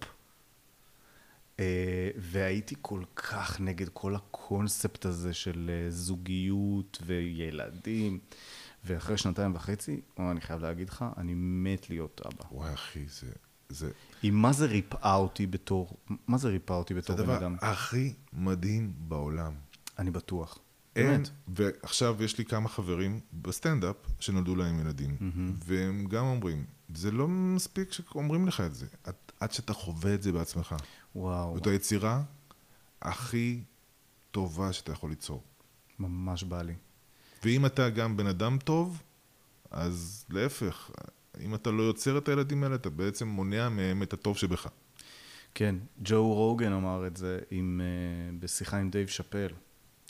והייתי 2.16 2.74
כל 2.82 3.02
כך 3.16 3.60
נגד 3.60 3.88
כל 3.88 4.14
הקונספט 4.14 5.04
הזה 5.04 5.34
של 5.34 5.70
אה, 5.72 5.90
זוגיות 5.90 7.02
וילדים. 7.06 8.18
ואחרי 8.84 9.18
שנתיים 9.18 9.54
וחצי, 9.54 10.00
או, 10.18 10.30
אני 10.30 10.40
חייב 10.40 10.62
להגיד 10.62 10.88
לך, 10.88 11.04
אני 11.16 11.32
מת 11.36 11.90
להיות 11.90 12.20
אבא. 12.26 12.44
וואי, 12.52 12.74
אחי, 12.74 13.04
זה... 13.08 13.32
זה... 13.68 13.90
היא 14.22 14.32
מה 14.32 14.52
זה 14.52 14.66
ריפאה 14.66 15.14
אותי 15.14 15.46
בתור, 15.46 15.96
מה 16.26 16.38
זה 16.38 16.48
ריפאה 16.48 16.76
אותי 16.76 16.94
זה 16.94 17.00
בתור 17.00 17.16
בן 17.16 17.22
הדבר 17.22 17.36
אדם? 17.36 17.56
הכי 17.60 18.14
מדהים 18.32 18.92
בעולם. 18.98 19.52
אני 19.98 20.10
בטוח. 20.10 20.58
אין, 20.96 21.06
באמת. 21.06 21.30
ועכשיו 21.48 22.22
יש 22.22 22.38
לי 22.38 22.44
כמה 22.44 22.68
חברים 22.68 23.20
בסטנדאפ 23.32 23.96
שנולדו 24.20 24.56
להם 24.56 24.80
ילדים, 24.80 25.16
והם 25.64 26.04
גם 26.04 26.24
אומרים, 26.24 26.64
זה 26.94 27.10
לא 27.10 27.28
מספיק 27.28 27.92
שאומרים 27.92 28.46
לך 28.48 28.60
את 28.60 28.74
זה, 28.74 28.86
את- 29.08 29.32
עד 29.40 29.52
שאתה 29.52 29.72
חווה 29.72 30.14
את 30.14 30.22
זה 30.22 30.32
בעצמך. 30.32 30.74
וואו, 31.16 31.54
זאת 31.56 31.66
היצירה 31.66 32.22
הכי 33.02 33.62
טובה 34.30 34.72
שאתה 34.72 34.92
יכול 34.92 35.10
ליצור. 35.10 35.42
ממש 35.98 36.44
בא 36.44 36.62
לי. 36.62 36.74
ואם 37.44 37.66
אתה 37.66 37.90
גם 37.90 38.16
בן 38.16 38.26
אדם 38.26 38.58
טוב, 38.64 39.02
אז 39.70 40.24
להפך, 40.30 40.90
אם 41.40 41.54
אתה 41.54 41.70
לא 41.70 41.82
יוצר 41.82 42.18
את 42.18 42.28
הילדים 42.28 42.64
האלה, 42.64 42.74
אתה 42.74 42.90
בעצם 42.90 43.28
מונע 43.28 43.68
מהם 43.68 44.02
את 44.02 44.12
הטוב 44.12 44.36
שבך. 44.36 44.66
כן, 45.54 45.74
ג'ו 46.02 46.34
רוגן 46.34 46.72
אמר 46.72 47.06
את 47.06 47.16
זה 47.16 47.38
עם, 47.50 47.80
אה, 47.80 48.42
בשיחה 48.44 48.78
עם 48.78 48.90
דייב 48.90 49.08
שאפל. 49.08 49.48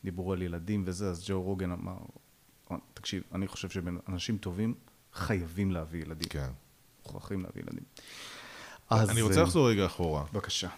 דיברו 0.05 0.33
על 0.33 0.43
ילדים 0.43 0.83
וזה, 0.87 1.11
אז 1.11 1.24
ג'ו 1.28 1.43
רוגן 1.43 1.70
אמר, 1.70 1.97
תקשיב, 2.95 3.22
אני 3.33 3.49
חושב 3.49 3.68
שאנשים 3.70 4.39
טובים 4.39 4.74
חייבים 5.12 5.70
להביא 5.70 6.03
ילדים. 6.03 6.28
כן. 6.28 6.51
מוכרחים 7.07 7.43
להביא 7.43 7.63
ילדים. 7.63 7.85
אני 8.91 9.23
רוצה 9.23 9.39
אה, 9.39 9.43
לחזור 9.43 9.71
רגע 9.71 9.87
אחורה. 9.87 10.25
בבקשה. 10.33 10.69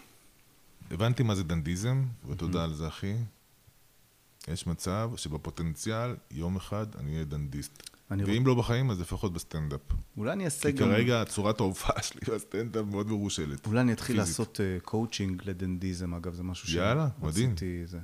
הבנתי 0.91 1.23
מה 1.23 1.35
זה 1.35 1.43
דנדיזם, 1.43 2.05
ותודה 2.27 2.63
על 2.63 2.73
זה, 2.73 2.87
אחי. 2.87 3.15
יש 4.47 4.67
מצב 4.67 5.11
שבפוטנציאל, 5.15 6.15
יום 6.31 6.55
אחד 6.55 6.87
אני 6.95 7.13
אהיה 7.13 7.25
דנדיסט. 7.25 7.89
אני 8.11 8.23
ואם 8.23 8.47
לא 8.47 8.55
בחיים, 8.55 8.91
אז 8.91 9.01
לפחות 9.01 9.33
בסטנדאפ. 9.33 9.81
אולי 10.17 10.31
אני 10.31 10.45
אעשה 10.45 10.71
כי 10.71 10.77
גם... 10.77 10.87
כרגע 10.87 11.23
צורת 11.25 11.59
ההופעה 11.59 12.01
שלי 12.07 12.21
בסטנדאפ 12.35 12.85
מאוד 12.85 13.07
מרושלת. 13.07 13.67
אולי 13.67 13.81
אני 13.81 13.93
אתחיל 13.93 14.15
פיזית. 14.15 14.29
לעשות 14.29 14.59
קואוצ'ינג 14.83 15.41
לדנדיזם, 15.45 16.13
אגב, 16.13 16.33
זה 16.33 16.43
משהו 16.43 16.67
ש... 16.67 16.73
יאללה, 16.73 17.07
מדהים. 17.21 17.55
זה. 17.85 17.99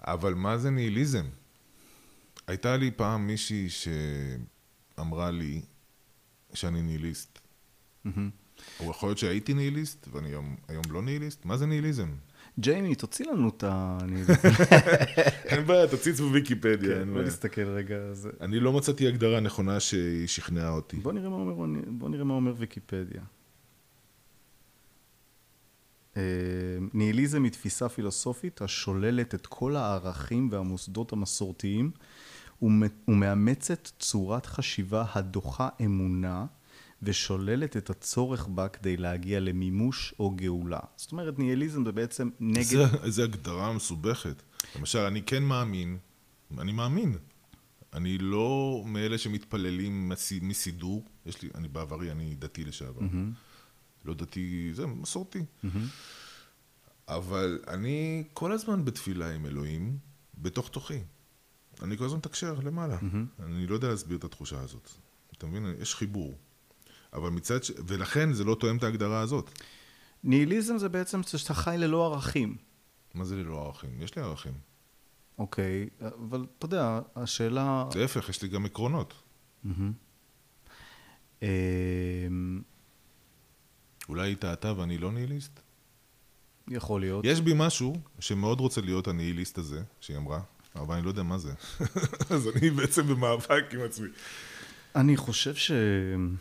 אבל 0.00 0.34
מה 0.34 0.58
זה 0.58 0.70
ניהיליזם? 0.70 1.24
הייתה 2.46 2.76
לי 2.76 2.90
פעם 2.90 3.26
מישהי 3.26 3.68
שאמרה 3.70 5.30
לי 5.30 5.62
שאני 6.54 6.82
ניהיליסט. 6.82 7.38
או 8.80 8.90
יכול 8.90 9.08
להיות 9.08 9.18
שהייתי 9.18 9.54
ניהיליסט, 9.54 10.08
ואני 10.12 10.28
היום, 10.28 10.56
היום 10.68 10.84
לא 10.90 11.02
ניהיליסט? 11.02 11.44
מה 11.44 11.56
זה 11.56 11.66
ניהיליזם? 11.66 12.08
ג'יימי, 12.58 12.94
תוציא 12.94 13.26
לנו 13.26 13.48
את 13.48 13.64
ה... 13.64 13.98
אין 15.50 15.66
בעיה, 15.66 15.86
תציץ 15.88 16.20
בוויקיפדיה. 16.20 16.94
כן, 16.98 17.12
בוא. 17.12 17.22
נסתכל 17.22 17.62
רגע. 17.68 17.96
זה- 18.12 18.30
אני 18.40 18.60
לא 18.60 18.72
מצאתי 18.72 19.08
הגדרה 19.08 19.40
נכונה 19.40 19.80
שהיא 19.80 20.26
שכנעה 20.26 20.70
אותי. 20.70 20.96
בוא 20.96 21.12
נראה 21.12 21.28
מה 21.28 21.36
אומר, 21.36 21.54
בוא 21.86 22.08
נראה 22.08 22.24
מה 22.24 22.34
אומר 22.34 22.54
ויקיפדיה. 22.56 23.22
אה, 26.16 26.22
ניהיליזם 26.92 27.44
היא 27.44 27.52
תפיסה 27.52 27.88
פילוסופית 27.88 28.62
השוללת 28.62 29.34
את 29.34 29.46
כל 29.46 29.76
הערכים 29.76 30.48
והמוסדות 30.52 31.12
המסורתיים 31.12 31.90
ומאמצת 32.62 33.90
צורת 33.98 34.46
חשיבה 34.46 35.04
הדוחה 35.14 35.68
אמונה 35.84 36.46
ושוללת 37.02 37.76
את 37.76 37.90
הצורך 37.90 38.46
בה 38.46 38.68
כדי 38.68 38.96
להגיע 38.96 39.40
למימוש 39.40 40.14
או 40.18 40.30
גאולה. 40.30 40.80
זאת 40.96 41.12
אומרת, 41.12 41.38
ניהיליזם 41.38 41.84
זה 41.84 41.92
בעצם 41.92 42.30
נגד... 42.40 42.62
זה, 42.64 42.84
איזה 43.02 43.24
הגדרה 43.24 43.72
מסובכת. 43.72 44.42
למשל, 44.78 44.98
אני 44.98 45.22
כן 45.22 45.42
מאמין, 45.42 45.98
אני 46.58 46.72
מאמין. 46.72 47.16
אני 47.92 48.18
לא 48.18 48.82
מאלה 48.86 49.18
שמתפללים 49.18 50.08
מסי- 50.08 50.40
מסידור. 50.42 51.04
יש 51.26 51.42
לי, 51.42 51.48
אני 51.54 51.68
בעברי, 51.68 52.10
אני 52.12 52.34
דתי 52.34 52.64
לשעבר. 52.64 53.00
לא 54.04 54.14
דתי, 54.14 54.70
זה 54.74 54.86
מסורתי. 54.86 55.44
אבל 57.08 57.58
אני 57.68 58.24
כל 58.32 58.52
הזמן 58.52 58.84
בתפילה 58.84 59.34
עם 59.34 59.46
אלוהים, 59.46 59.98
בתוך 60.38 60.68
תוכי. 60.68 60.98
אני 61.84 61.96
כל 61.96 62.04
הזמן 62.04 62.18
מתקשר 62.18 62.54
למעלה. 62.64 62.98
אני 63.42 63.66
לא 63.66 63.74
יודע 63.74 63.88
להסביר 63.88 64.18
את 64.18 64.24
התחושה 64.24 64.60
הזאת. 64.60 64.90
אתה 65.38 65.46
מבין? 65.46 65.74
יש 65.80 65.94
חיבור. 65.94 66.34
אבל 67.12 67.30
מצד 67.30 67.64
ש... 67.64 67.70
ולכן 67.86 68.32
זה 68.32 68.44
לא 68.44 68.54
תואם 68.60 68.76
את 68.76 68.82
ההגדרה 68.82 69.20
הזאת. 69.20 69.50
ניהיליזם 70.24 70.78
זה 70.78 70.88
בעצם 70.88 71.22
שאתה 71.22 71.54
חי 71.54 71.74
ללא 71.78 72.06
ערכים. 72.06 72.56
מה 73.14 73.24
זה 73.24 73.36
ללא 73.36 73.66
ערכים? 73.66 73.90
יש 74.02 74.16
לי 74.16 74.22
ערכים. 74.22 74.52
אוקיי, 75.38 75.88
אבל 76.00 76.46
אתה 76.58 76.66
יודע, 76.66 77.00
השאלה... 77.16 77.88
להפך, 77.94 78.28
יש 78.28 78.42
לי 78.42 78.48
גם 78.48 78.66
עקרונות. 78.66 79.14
אמ, 81.42 81.46
אולי 84.08 84.28
היית 84.28 84.44
אתה 84.44 84.72
ואני 84.76 84.98
לא 84.98 85.12
ניהיליסט? 85.12 85.60
יכול 86.68 87.00
להיות. 87.00 87.24
יש 87.24 87.40
בי 87.40 87.52
משהו 87.56 87.96
שמאוד 88.18 88.60
רוצה 88.60 88.80
להיות 88.80 89.08
הניהיליסט 89.08 89.58
הזה, 89.58 89.82
שהיא 90.00 90.16
אמרה, 90.16 90.40
אבל 90.76 90.94
אני 90.94 91.04
לא 91.04 91.08
יודע 91.08 91.22
מה 91.22 91.38
זה. 91.38 91.52
אז 92.34 92.48
אני 92.48 92.70
בעצם 92.70 93.06
במאבק 93.06 93.64
עם 93.72 93.80
עצמי. 93.80 94.08
אני 94.96 95.16
חושב 95.16 95.54
שאני 95.54 96.36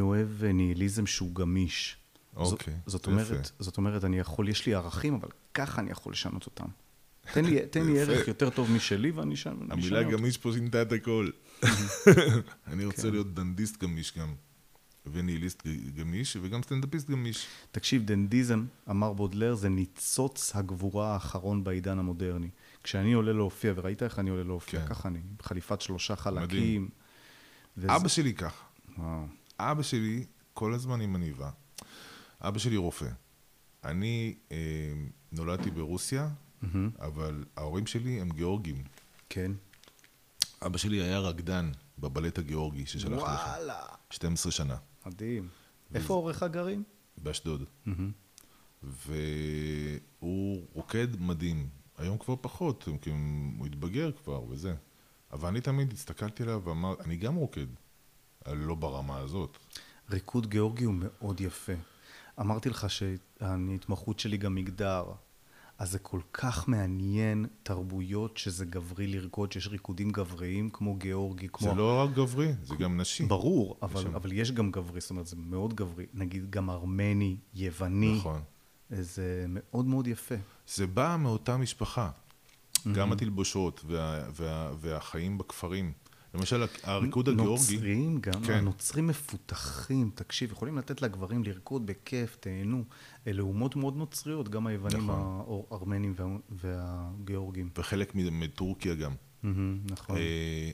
אוהב 0.00 0.44
ניהיליזם 0.44 1.06
שהוא 1.06 1.34
גמיש. 1.34 1.96
אוקיי, 2.36 2.74
זאת, 2.74 2.86
זאת, 2.86 3.00
יפה. 3.02 3.10
אומרת, 3.10 3.50
זאת 3.58 3.76
אומרת, 3.76 4.04
אני 4.04 4.18
יכול, 4.18 4.48
יש 4.48 4.66
לי 4.66 4.74
ערכים, 4.74 5.14
אבל 5.14 5.28
ככה 5.54 5.80
אני 5.80 5.90
יכול 5.90 6.12
לשנות 6.12 6.46
אותם. 6.46 6.66
תן 7.34 7.44
לי, 7.44 7.66
תן 7.66 7.86
לי. 7.86 8.00
ערך 8.00 8.28
יותר 8.28 8.50
טוב 8.50 8.70
משלי 8.70 9.10
ואני 9.10 9.36
שם. 9.36 9.56
המילה. 9.70 10.02
גמיש 10.02 10.36
פה 10.36 10.52
שינתה 10.52 10.82
את 10.82 10.92
הכל. 10.92 11.30
אני 12.72 12.84
רוצה 12.84 13.10
להיות 13.10 13.34
דנדיסט 13.34 13.82
גמיש 13.82 14.18
גם, 14.18 14.34
וניהיליסט 15.12 15.62
גמיש, 15.96 16.36
וגם 16.42 16.62
סטנדאפיסט 16.62 17.10
גמיש. 17.10 17.46
תקשיב, 17.72 18.04
דנדיזם, 18.04 18.66
אמר 18.90 19.12
בודלר, 19.12 19.54
זה 19.54 19.68
ניצוץ 19.68 20.56
הגבורה 20.56 21.12
האחרון 21.14 21.64
בעידן 21.64 21.98
המודרני. 21.98 22.48
כשאני 22.82 23.12
עולה 23.12 23.32
להופיע, 23.32 23.72
וראית 23.76 24.02
איך 24.02 24.18
אני 24.18 24.30
עולה 24.30 24.42
להופיע, 24.44 24.80
כן. 24.80 24.86
ככה 24.88 25.08
אני, 25.08 25.18
בחליפת 25.38 25.80
שלושה 25.80 26.16
חלקים. 26.16 26.42
מדהים. 26.44 26.88
וזה- 27.76 27.96
אבא 27.96 28.08
שלי 28.08 28.34
ככה. 28.34 28.64
וואו. 28.98 29.24
אבא 29.58 29.82
שלי 29.82 30.24
כל 30.54 30.74
הזמן 30.74 31.00
עם 31.00 31.14
עניבה. 31.16 31.50
אבא 32.40 32.58
שלי 32.58 32.76
רופא. 32.76 33.06
אני 33.84 34.34
אה, 34.52 34.56
נולדתי 35.32 35.70
ברוסיה, 35.70 36.28
מהמם. 36.62 36.90
אבל 37.00 37.44
ההורים 37.56 37.86
שלי 37.86 38.20
הם 38.20 38.28
גיאורגים. 38.30 38.82
כן. 39.30 39.52
אבא 40.66 40.78
שלי 40.78 41.02
היה 41.02 41.18
רקדן 41.18 41.70
בבלט 41.98 42.38
הגיאורגי 42.38 42.86
ששלחתי 42.86 43.14
לך. 43.16 43.22
וואלה. 43.22 43.80
12 44.10 44.52
שנה, 44.52 44.76
מדהים. 45.06 45.48
איפה 45.94 46.14
הוריך 46.14 46.42
גרים? 46.42 46.82
באשדוד. 47.22 47.64
והוא 48.82 50.66
רוקד 50.72 51.20
מדהים. 51.20 51.68
היום 51.96 52.18
כבר 52.18 52.34
פחות, 52.40 52.88
כי 53.02 53.10
הוא 53.58 53.66
התבגר 53.66 54.12
כבר 54.12 54.42
וזה. 54.48 54.74
אבל 55.32 55.48
אני 55.48 55.60
תמיד 55.60 55.92
הסתכלתי 55.92 56.42
עליו 56.42 56.62
ואמרתי, 56.64 57.02
אני 57.02 57.16
גם 57.16 57.34
רוקד, 57.34 57.66
אבל 58.46 58.56
לא 58.56 58.74
ברמה 58.74 59.18
הזאת. 59.18 59.58
ריקוד 60.10 60.46
גיאורגי 60.46 60.84
הוא 60.84 60.94
מאוד 60.98 61.40
יפה. 61.40 61.72
אמרתי 62.40 62.68
לך 62.70 62.86
שההתמחות 62.90 64.18
שלי 64.18 64.36
גם 64.36 64.54
מגדר. 64.54 65.04
אז 65.78 65.90
זה 65.90 65.98
כל 65.98 66.20
כך 66.32 66.68
מעניין 66.68 67.46
תרבויות 67.62 68.36
שזה 68.36 68.64
גברי 68.64 69.06
לרקוד, 69.06 69.52
שיש 69.52 69.68
ריקודים 69.68 70.10
גבריים 70.10 70.70
כמו 70.70 70.94
גיאורגי, 70.94 71.48
כמו... 71.52 71.68
זה 71.68 71.74
לא 71.74 72.02
רק 72.02 72.10
גברי, 72.14 72.52
זה 72.62 72.74
גם 72.76 73.00
נשי. 73.00 73.26
ברור, 73.26 73.76
אבל, 73.82 74.02
שם. 74.02 74.14
אבל 74.14 74.32
יש 74.32 74.52
גם 74.52 74.70
גברי, 74.70 75.00
זאת 75.00 75.10
אומרת, 75.10 75.26
זה 75.26 75.36
מאוד 75.36 75.74
גברי. 75.74 76.06
נגיד 76.14 76.50
גם 76.50 76.70
ארמני, 76.70 77.36
יווני, 77.54 78.16
נכון. 78.16 78.40
זה 78.90 79.44
מאוד 79.48 79.86
מאוד 79.86 80.06
יפה. 80.06 80.34
זה 80.68 80.86
בא 80.86 81.16
מאותה 81.20 81.56
משפחה. 81.56 82.10
גם 82.92 83.12
התלבושות 83.12 83.84
וה, 83.86 84.24
וה, 84.36 84.72
והחיים 84.80 85.38
בכפרים. 85.38 85.92
למשל, 86.38 86.64
הריקוד 86.82 87.28
הגיאורגי... 87.28 87.74
נוצרים 87.76 88.20
גם, 88.20 88.42
כן. 88.46 88.52
הנוצרים 88.52 89.06
מפותחים, 89.06 90.10
תקשיב, 90.14 90.52
יכולים 90.52 90.78
לתת 90.78 91.02
לגברים 91.02 91.44
לרקוד 91.44 91.86
בכיף, 91.86 92.36
תהנו. 92.40 92.84
אלה 93.26 93.42
אומות 93.42 93.76
מאוד 93.76 93.96
נוצריות, 93.96 94.48
גם 94.48 94.66
היוונים, 94.66 95.10
נכון. 95.10 95.66
הארמנים 95.70 96.14
וה- 96.16 96.38
והגיאורגים. 96.50 97.70
וחלק 97.78 98.14
מטורקיה 98.14 98.94
גם. 98.94 99.14
נכון. 99.90 100.16
אה, 100.16 100.70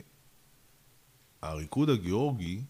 הריקוד 1.41 1.89
הגיאורגי, 1.89 2.63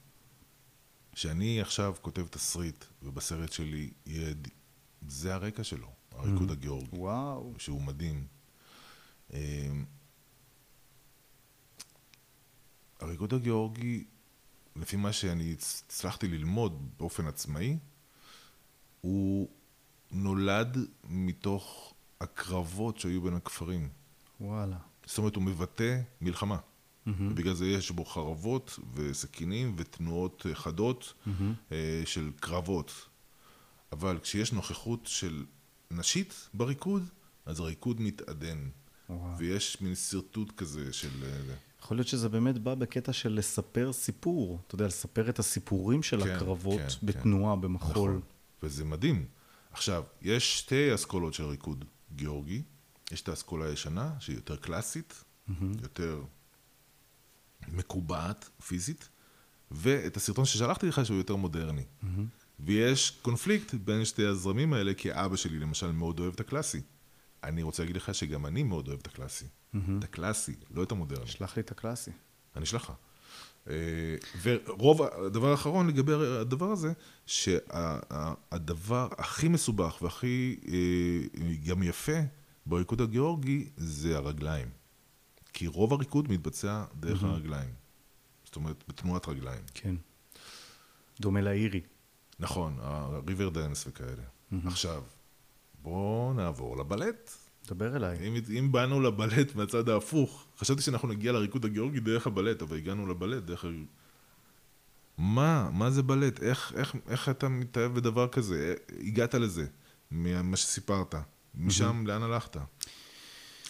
שאני 1.14 1.62
עכשיו 1.62 1.96
כותב 2.02 2.28
תסריט, 2.28 2.86
ובסרט 3.04 3.52
שלי 3.52 3.92
יהיה... 4.06 4.34
זה 5.08 5.34
הרקע 5.36 5.64
שלו, 5.64 5.92
הריקוד 6.12 6.52
הגיאורגי. 6.52 6.88
וואו. 6.94 7.54
שהוא 7.58 7.82
מדהים. 7.82 8.28
אה, 9.34 9.70
הריקוד 13.00 13.34
הגיאורגי, 13.34 14.04
לפי 14.76 14.96
מה 14.96 15.14
שאני 15.14 15.56
הצ- 15.60 15.84
הצלחתי 15.88 16.28
ללמוד 16.28 16.90
באופן 16.98 17.28
עצמאי, 17.28 17.78
הוא 19.02 19.50
נולד 20.12 20.78
מתוך 21.10 21.94
הקרבות 22.22 23.00
שהיו 23.00 23.22
בין 23.22 23.34
הכפרים. 23.34 23.90
וואלה. 24.42 24.78
זאת 25.06 25.18
אומרת, 25.18 25.36
הוא 25.36 25.44
מבטא 25.44 26.02
מלחמה. 26.22 26.58
ובגלל 27.08 27.54
זה 27.54 27.68
יש 27.68 27.92
בו 27.92 28.06
חרבות 28.06 28.80
וסכינים 28.94 29.74
ותנועות 29.78 30.46
אה, 30.50 30.56
חדות 30.56 31.14
אה, 31.72 32.02
של 32.06 32.32
קרבות. 32.40 32.92
אבל 33.92 34.20
כשיש 34.20 34.54
נוכחות 34.54 35.00
של 35.06 35.46
נשית 35.92 36.50
בריקוד, 36.54 37.04
אז 37.46 37.60
הריקוד 37.60 38.02
מתעדן. 38.02 38.70
וואו. 39.10 39.38
ויש 39.38 39.82
מין 39.82 39.96
שרטוט 39.96 40.52
כזה 40.58 40.94
של... 40.94 41.24
יכול 41.86 41.98
להיות 41.98 42.08
שזה 42.08 42.30
באמת 42.30 42.58
בא 42.58 42.76
בקטע 42.76 43.14
של 43.14 43.34
לספר 43.34 43.94
סיפור. 43.94 44.60
אתה 44.68 44.76
יודע, 44.76 44.88
לספר 44.88 45.30
את 45.30 45.40
הסיפורים 45.40 46.04
של 46.04 46.24
כן, 46.24 46.30
הקרבות 46.30 46.80
כן, 46.80 47.08
בתנועה, 47.08 47.56
במחול. 47.56 48.10
נכון. 48.10 48.22
וזה 48.64 48.86
מדהים. 48.86 49.26
עכשיו, 49.72 50.04
יש 50.22 50.60
שתי 50.60 50.96
אסכולות 50.96 51.34
של 51.34 51.46
ריקוד 51.46 51.86
גיאורגי. 52.16 52.62
יש 53.12 53.22
את 53.22 53.30
האסכולה 53.30 53.66
הישנה, 53.66 54.14
שהיא 54.20 54.36
יותר 54.36 54.56
קלאסית, 54.56 55.24
יותר 55.82 56.22
מקובעת 57.68 58.50
פיזית, 58.68 59.10
ואת 59.72 60.18
הסרטון 60.18 60.46
ששלחתי 60.46 60.88
לך 60.88 61.06
שהוא 61.06 61.18
יותר 61.18 61.36
מודרני. 61.36 61.84
ויש 62.60 63.20
קונפליקט 63.22 63.74
בין 63.74 64.06
שתי 64.06 64.26
הזרמים 64.26 64.74
האלה, 64.74 64.94
כי 64.94 65.10
אבא 65.14 65.36
שלי 65.36 65.60
למשל 65.60 65.92
מאוד 65.92 66.20
אוהב 66.20 66.34
את 66.34 66.40
הקלאסי. 66.40 66.82
אני 67.46 67.64
רוצה 67.64 67.84
להגיד 67.84 67.96
לך 67.96 68.16
שגם 68.16 68.46
אני 68.46 68.64
מאוד 68.64 68.88
אוהב 68.88 69.00
את 69.00 69.08
הקלאסי. 69.08 69.46
את 69.76 70.04
הקלאסי, 70.04 70.56
לא 70.72 70.84
את 70.84 70.92
המודרני. 70.92 71.28
שלח 71.28 71.58
לי 71.58 71.62
את 71.62 71.72
הקלאסי. 71.72 72.12
אני 72.56 72.64
אשלח 72.64 72.84
לך. 72.84 72.94
אה, 73.70 73.76
ורוב, 74.42 75.02
הדבר 75.02 75.52
האחרון 75.52 75.88
לגבי 75.88 76.14
הדבר 76.14 76.72
הזה, 76.72 76.94
שהדבר 77.26 79.08
הכי 79.18 79.48
מסובך 79.48 80.02
והכי 80.02 80.60
אה, 80.68 81.56
גם 81.66 81.84
יפה 81.84 82.20
בריקוד 82.66 83.02
הגיאורגי 83.02 83.70
זה 83.78 84.18
הרגליים. 84.18 84.70
כי 85.54 85.68
רוב 85.68 85.94
הריקוד 85.94 86.32
מתבצע 86.32 86.84
דרך 87.00 87.24
הרגליים. 87.24 87.70
זאת 88.46 88.56
אומרת, 88.56 88.84
בתנועת 88.88 89.28
רגליים. 89.28 89.62
כן. 89.74 89.96
דומה 91.20 91.42
לאירי. 91.42 91.82
נכון, 92.40 92.78
ה 92.80 93.50
Riverdance 93.50 93.88
וכאלה. 93.88 94.24
עכשיו, 94.66 95.04
בואו 95.86 96.34
נעבור 96.34 96.78
לבלט. 96.78 97.32
דבר 97.68 97.96
אליי. 97.96 98.18
אם, 98.28 98.36
אם 98.60 98.72
באנו 98.72 99.02
לבלט 99.02 99.56
מהצד 99.56 99.90
ההפוך, 99.90 100.46
חשבתי 100.58 100.82
שאנחנו 100.82 101.08
נגיע 101.08 101.32
לריקוד 101.32 101.66
הגיאורגי 101.66 102.00
דרך 102.00 102.28
הבלט, 102.28 102.62
אבל 102.62 102.78
הגענו 102.78 103.08
לבלט 103.08 103.44
דרך... 103.44 103.66
ה- 103.66 103.68
מה? 105.18 105.70
מה 105.74 105.92
זה 105.92 106.04
בלט? 106.04 106.44
איך, 106.44 106.74
איך, 106.76 106.96
איך 107.10 107.30
אתה 107.30 107.48
מתאהב 107.50 107.94
בדבר 107.96 108.28
כזה? 108.28 108.74
אה, 108.92 108.98
הגעת 109.08 109.34
לזה, 109.36 109.66
ממה 110.12 110.58
שסיפרת. 110.58 111.16
משם 111.56 112.08
לאן 112.08 112.24
הלכת? 112.24 112.58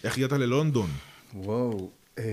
איך 0.04 0.18
הגעת 0.18 0.32
ללונדון? 0.32 0.90
וואו, 1.34 1.92
אמ, 2.18 2.24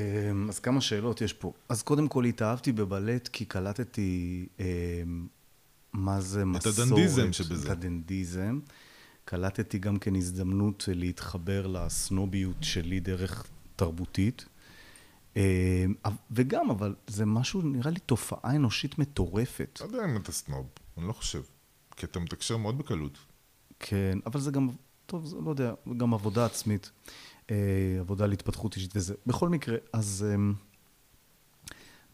אז 0.48 0.58
כמה 0.58 0.80
שאלות 0.80 1.20
יש 1.20 1.32
פה. 1.32 1.52
אז 1.68 1.82
קודם 1.82 2.08
כל 2.08 2.24
התאהבתי 2.24 2.72
בבלט 2.72 3.28
כי 3.28 3.44
קלטתי 3.44 4.46
אמ, 4.60 4.64
מה 5.92 6.20
זה 6.20 6.44
מסורת. 6.44 6.78
הדנדיזם 6.78 7.32
שבזה. 7.32 7.66
את 7.66 7.72
הדנדיזם. 7.72 8.60
קלטתי 9.24 9.78
גם 9.78 9.98
כן 9.98 10.16
הזדמנות 10.16 10.84
להתחבר 10.92 11.66
לסנוביות 11.66 12.56
שלי 12.60 13.00
דרך 13.00 13.46
תרבותית. 13.76 14.44
אמ, 15.36 15.42
וגם, 16.30 16.70
אבל 16.70 16.94
זה 17.06 17.26
משהו, 17.26 17.62
נראה 17.62 17.90
לי 17.90 18.00
תופעה 18.00 18.56
אנושית 18.56 18.98
מטורפת. 18.98 19.78
לא 19.80 19.86
יודע 19.86 20.04
אם 20.04 20.16
אתה 20.16 20.32
סנוב, 20.32 20.66
אני 20.98 21.08
לא 21.08 21.12
חושב. 21.12 21.42
כי 21.96 22.06
אתה 22.06 22.20
מתקשר 22.20 22.56
מאוד 22.56 22.78
בקלות. 22.78 23.18
כן, 23.78 24.18
אבל 24.26 24.40
זה 24.40 24.50
גם, 24.50 24.68
טוב, 25.06 25.26
זה 25.26 25.36
לא 25.44 25.50
יודע, 25.50 25.74
גם 25.96 26.14
עבודה 26.14 26.46
עצמית, 26.46 26.90
אה, 27.50 27.56
עבודה 28.00 28.24
על 28.24 28.32
התפתחות 28.32 28.76
אישית 28.76 28.96
וזה. 28.96 29.14
בכל 29.26 29.48
מקרה, 29.48 29.76
אז 29.92 30.26
אה, 30.28 30.36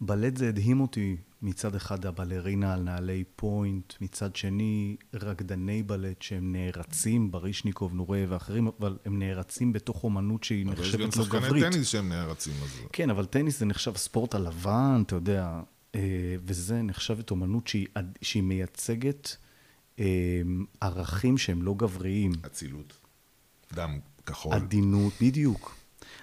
בלט 0.01 0.37
זה 0.37 0.49
הדהים 0.49 0.81
אותי 0.81 1.17
מצד 1.43 1.75
אחד 1.75 2.07
הבלרינה 2.07 2.75
על 2.75 2.83
נעלי 2.83 3.25
פוינט, 3.37 3.95
מצד 4.01 4.37
שני 4.37 4.97
רקדני 5.15 5.83
בלט 5.83 6.23
שהם 6.23 6.53
נערצים, 6.53 7.31
ברישניקוב, 7.31 7.95
נורא 7.95 8.19
ואחרים, 8.29 8.69
אבל 8.81 8.99
הם 9.05 9.19
נערצים 9.19 9.73
בתוך 9.73 10.05
אומנות 10.05 10.45
שהיא 10.45 10.67
אבל 10.67 10.73
יש 10.73 10.95
נחשבת 10.95 11.01
גם 11.01 11.07
לא 11.07 11.25
שחקני 11.25 11.41
גברית. 11.41 11.65
טניס 11.65 11.89
שהם 11.89 12.09
נערצים, 12.09 12.55
אז... 12.63 12.81
כן, 12.93 13.11
אבל 13.11 13.27
טניס 13.27 13.59
זה 13.59 13.65
נחשב 13.65 13.97
ספורט 13.97 14.35
הלבן, 14.35 15.03
אתה 15.07 15.15
יודע, 15.15 15.61
אה, 15.95 16.01
וזה 16.45 16.83
נחשבת 16.83 17.31
אומנות 17.31 17.67
שהיא, 17.67 17.87
שהיא 18.23 18.43
מייצגת 18.43 19.37
אה, 19.99 20.05
ערכים 20.81 21.39
שהם 21.39 21.63
לא 21.63 21.75
גבריים. 21.75 22.33
אצילות. 22.47 22.93
דם 23.73 23.99
כחול. 24.27 24.53
עדינות, 24.53 25.13
בדיוק. 25.21 25.78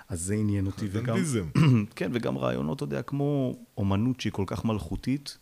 אז 0.09 0.21
זה 0.21 0.33
עניין 0.35 0.65
אותי, 0.65 0.87
וגם... 0.91 1.05
דנדיזם. 1.15 1.45
כן, 1.95 2.11
וגם 2.13 2.37
רעיונות, 2.37 2.77
אתה 2.77 2.83
יודע, 2.83 3.01
כמו 3.01 3.55
אומנות 3.77 4.21
שהיא 4.21 4.33
כל 4.33 4.43
כך 4.47 4.65
מלכותית, 4.65 5.37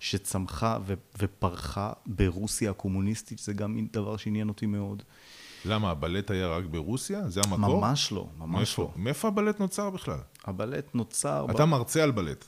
שצמחה 0.00 0.78
ו- 0.86 0.94
ופרחה 1.18 1.92
ברוסיה 2.06 2.70
הקומוניסטית, 2.70 3.38
זה 3.38 3.52
גם 3.52 3.86
דבר 3.92 4.16
שעניין 4.16 4.48
אותי 4.48 4.66
מאוד. 4.66 5.02
למה, 5.64 5.90
הבלט 5.90 6.30
היה 6.30 6.48
רק 6.48 6.64
ברוסיה? 6.64 7.28
זה 7.28 7.40
המקור? 7.44 7.80
ממש 7.80 8.12
לא, 8.12 8.28
ממש 8.38 8.56
מאיפה? 8.56 8.82
לא. 8.82 8.90
מאיפה 8.96 9.28
הבלט 9.28 9.60
נוצר 9.60 9.90
בכלל? 9.90 10.18
הבלט 10.44 10.94
נוצר... 10.94 11.46
ב- 11.46 11.50
אתה 11.50 11.66
מרצה 11.66 12.02
על 12.02 12.10
בלט. 12.10 12.44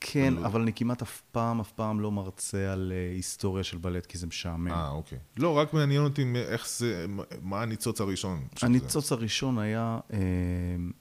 כן, 0.00 0.34
אבל 0.44 0.60
אני 0.60 0.72
כמעט 0.72 1.02
אף 1.02 1.22
פעם, 1.32 1.60
אף 1.60 1.72
פעם 1.72 2.00
לא 2.00 2.12
מרצה 2.12 2.72
על 2.72 2.92
אה, 2.96 3.12
היסטוריה 3.14 3.64
של 3.64 3.78
בלט, 3.78 4.06
כי 4.06 4.18
זה 4.18 4.26
משעמם. 4.26 4.68
אה, 4.68 4.88
אוקיי. 4.90 5.18
לא, 5.36 5.58
רק 5.58 5.74
מעניין 5.74 6.02
אותי 6.02 6.24
איך 6.36 6.68
זה, 6.68 7.06
מה- 7.42 7.62
הניצוץ 7.62 8.00
הראשון. 8.00 8.46
הניצוץ 8.62 9.12
הראשון 9.12 9.58
היה 9.58 9.98
אה, 10.12 10.18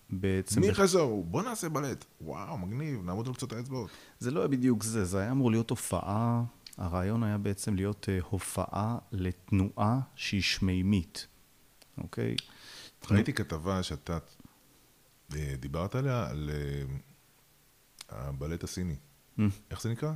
בעצם... 0.09 0.61
מי 0.61 0.73
חזור? 0.73 1.23
בוא 1.23 1.43
נעשה 1.43 1.69
בלט. 1.69 2.05
וואו, 2.21 2.57
מגניב, 2.57 3.01
נעמוד 3.03 3.27
על 3.27 3.33
קצות 3.33 3.53
האצבעות. 3.53 3.89
זה 4.19 4.31
לא 4.31 4.39
היה 4.39 4.47
בדיוק 4.47 4.83
זה, 4.83 5.05
זה 5.05 5.19
היה 5.19 5.31
אמור 5.31 5.51
להיות 5.51 5.69
הופעה, 5.69 6.43
הרעיון 6.77 7.23
היה 7.23 7.37
בעצם 7.37 7.75
להיות 7.75 8.05
אה, 8.09 8.19
הופעה 8.29 8.97
לתנועה 9.11 9.99
שהיא 10.15 10.41
שמימית, 10.41 11.27
אוקיי? 11.97 12.35
ראיתי 13.11 13.33
כתבה 13.33 13.83
שאתה 13.83 14.17
אה, 15.36 15.53
דיברת 15.59 15.95
עליה, 15.95 16.28
על 16.29 16.49
הבלט 18.17 18.63
הסיני. 18.63 18.96
Mm, 19.39 19.42
איך 19.71 19.82
זה 19.82 19.89
נקרא? 19.89 20.12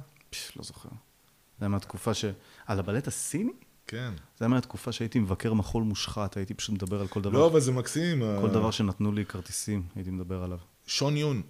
לא 0.55 0.63
זוכר. 0.63 0.89
זה 0.89 1.65
היה 1.65 1.69
מהתקופה 1.69 2.13
ש... 2.13 2.25
על 2.65 2.79
הבלט 2.79 3.07
הסיני? 3.07 3.51
כן. 3.87 4.13
זה 4.37 4.45
היה 4.45 4.49
מהתקופה 4.49 4.91
שהייתי 4.91 5.19
מבקר 5.19 5.53
מחול 5.53 5.83
מושחת, 5.83 6.37
הייתי 6.37 6.53
פשוט 6.53 6.75
מדבר 6.75 7.01
על 7.01 7.07
כל 7.07 7.21
דבר. 7.21 7.39
לא, 7.39 7.47
אבל 7.47 7.59
זה 7.59 7.71
מקסים. 7.71 8.23
כל 8.41 8.49
דבר 8.49 8.71
שנתנו 8.71 9.11
לי 9.11 9.25
כרטיסים, 9.25 9.83
הייתי 9.95 10.11
מדבר 10.11 10.43
עליו. 10.43 10.59
שון 10.85 11.17
יון. 11.17 11.41